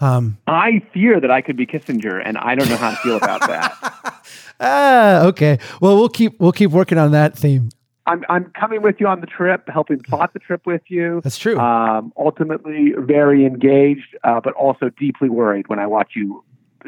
Um, 0.00 0.36
I 0.46 0.82
fear 0.92 1.20
that 1.20 1.30
I 1.30 1.40
could 1.40 1.56
be 1.56 1.66
Kissinger 1.66 2.20
and 2.24 2.36
I 2.36 2.54
don't 2.54 2.68
know 2.68 2.76
how 2.76 2.90
to 2.90 2.96
feel 2.96 3.16
about 3.16 3.40
that. 3.46 4.14
ah, 4.60 5.24
okay. 5.26 5.58
Well, 5.80 5.96
we'll 5.96 6.08
keep 6.08 6.38
we'll 6.40 6.52
keep 6.52 6.70
working 6.70 6.98
on 6.98 7.12
that 7.12 7.36
theme. 7.36 7.70
I'm 8.06 8.24
I'm 8.28 8.50
coming 8.58 8.82
with 8.82 8.96
you 9.00 9.06
on 9.06 9.20
the 9.20 9.26
trip, 9.26 9.68
helping 9.68 10.00
plot 10.00 10.32
the 10.32 10.38
trip 10.38 10.66
with 10.66 10.82
you. 10.88 11.20
That's 11.22 11.38
true. 11.38 11.58
Um, 11.58 12.12
ultimately, 12.16 12.94
very 12.96 13.44
engaged, 13.44 14.16
uh, 14.24 14.40
but 14.40 14.54
also 14.54 14.88
deeply 14.98 15.28
worried 15.28 15.68
when 15.68 15.78
I 15.78 15.86
watch 15.86 16.12
you 16.16 16.42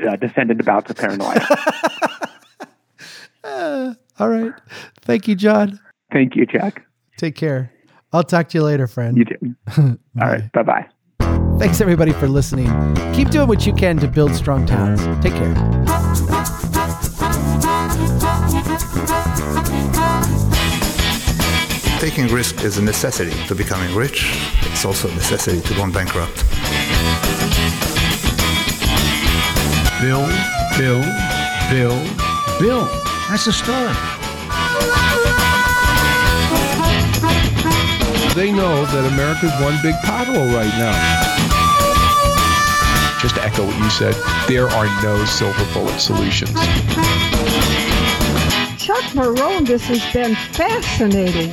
uh, 0.09 0.17
descend 0.17 0.51
into 0.51 0.65
bouts 0.65 0.91
of 0.91 0.97
paranoia. 0.97 1.47
uh, 3.45 3.95
all 4.19 4.29
right. 4.29 4.53
Thank 5.03 5.29
you, 5.29 5.35
John. 5.35 5.79
Thank 6.11 6.37
you, 6.37 6.47
Jack. 6.47 6.87
Take 7.19 7.35
care. 7.35 7.71
I'll 8.13 8.25
talk 8.25 8.49
to 8.49 8.59
you 8.59 8.65
later, 8.65 8.87
friend. 8.87 9.17
You 9.17 9.25
too. 9.25 9.57
all 10.21 10.29
right. 10.29 10.51
Bye 10.53 10.63
bye. 10.63 10.87
Thanks 11.59 11.83
everybody 11.83 12.13
for 12.13 12.27
listening. 12.27 12.69
Keep 13.13 13.29
doing 13.29 13.47
what 13.47 13.67
you 13.67 13.75
can 13.75 13.99
to 13.99 14.09
build 14.09 14.35
strong 14.35 14.65
towns. 14.65 15.05
Take 15.23 15.35
care. 15.35 16.00
Taking 22.11 22.35
risk 22.35 22.65
is 22.65 22.77
a 22.77 22.83
necessity 22.83 23.31
to 23.47 23.55
becoming 23.55 23.95
rich. 23.95 24.37
It's 24.63 24.85
also 24.85 25.09
a 25.09 25.15
necessity 25.15 25.61
to 25.61 25.75
going 25.75 25.93
bankrupt. 25.93 26.43
Bill, 30.01 30.27
Bill, 30.77 31.05
Bill, 31.71 31.95
Bill. 32.59 32.85
That's 33.29 33.45
the 33.45 33.53
story. 33.53 33.95
They 38.35 38.51
know 38.51 38.85
that 38.87 39.05
America's 39.13 39.55
one 39.63 39.79
big 39.81 39.95
pothole 40.03 40.53
right 40.53 40.75
now. 40.83 40.99
Just 43.21 43.37
to 43.37 43.45
echo 43.45 43.65
what 43.65 43.79
you 43.79 43.89
said, 43.89 44.17
there 44.49 44.67
are 44.67 44.87
no 45.05 45.25
silver 45.27 45.65
bullet 45.73 46.01
solutions. 46.01 46.55
Chuck 48.81 49.05
Marohn, 49.15 49.65
this 49.65 49.85
has 49.85 50.13
been 50.13 50.35
fascinating. 50.35 51.53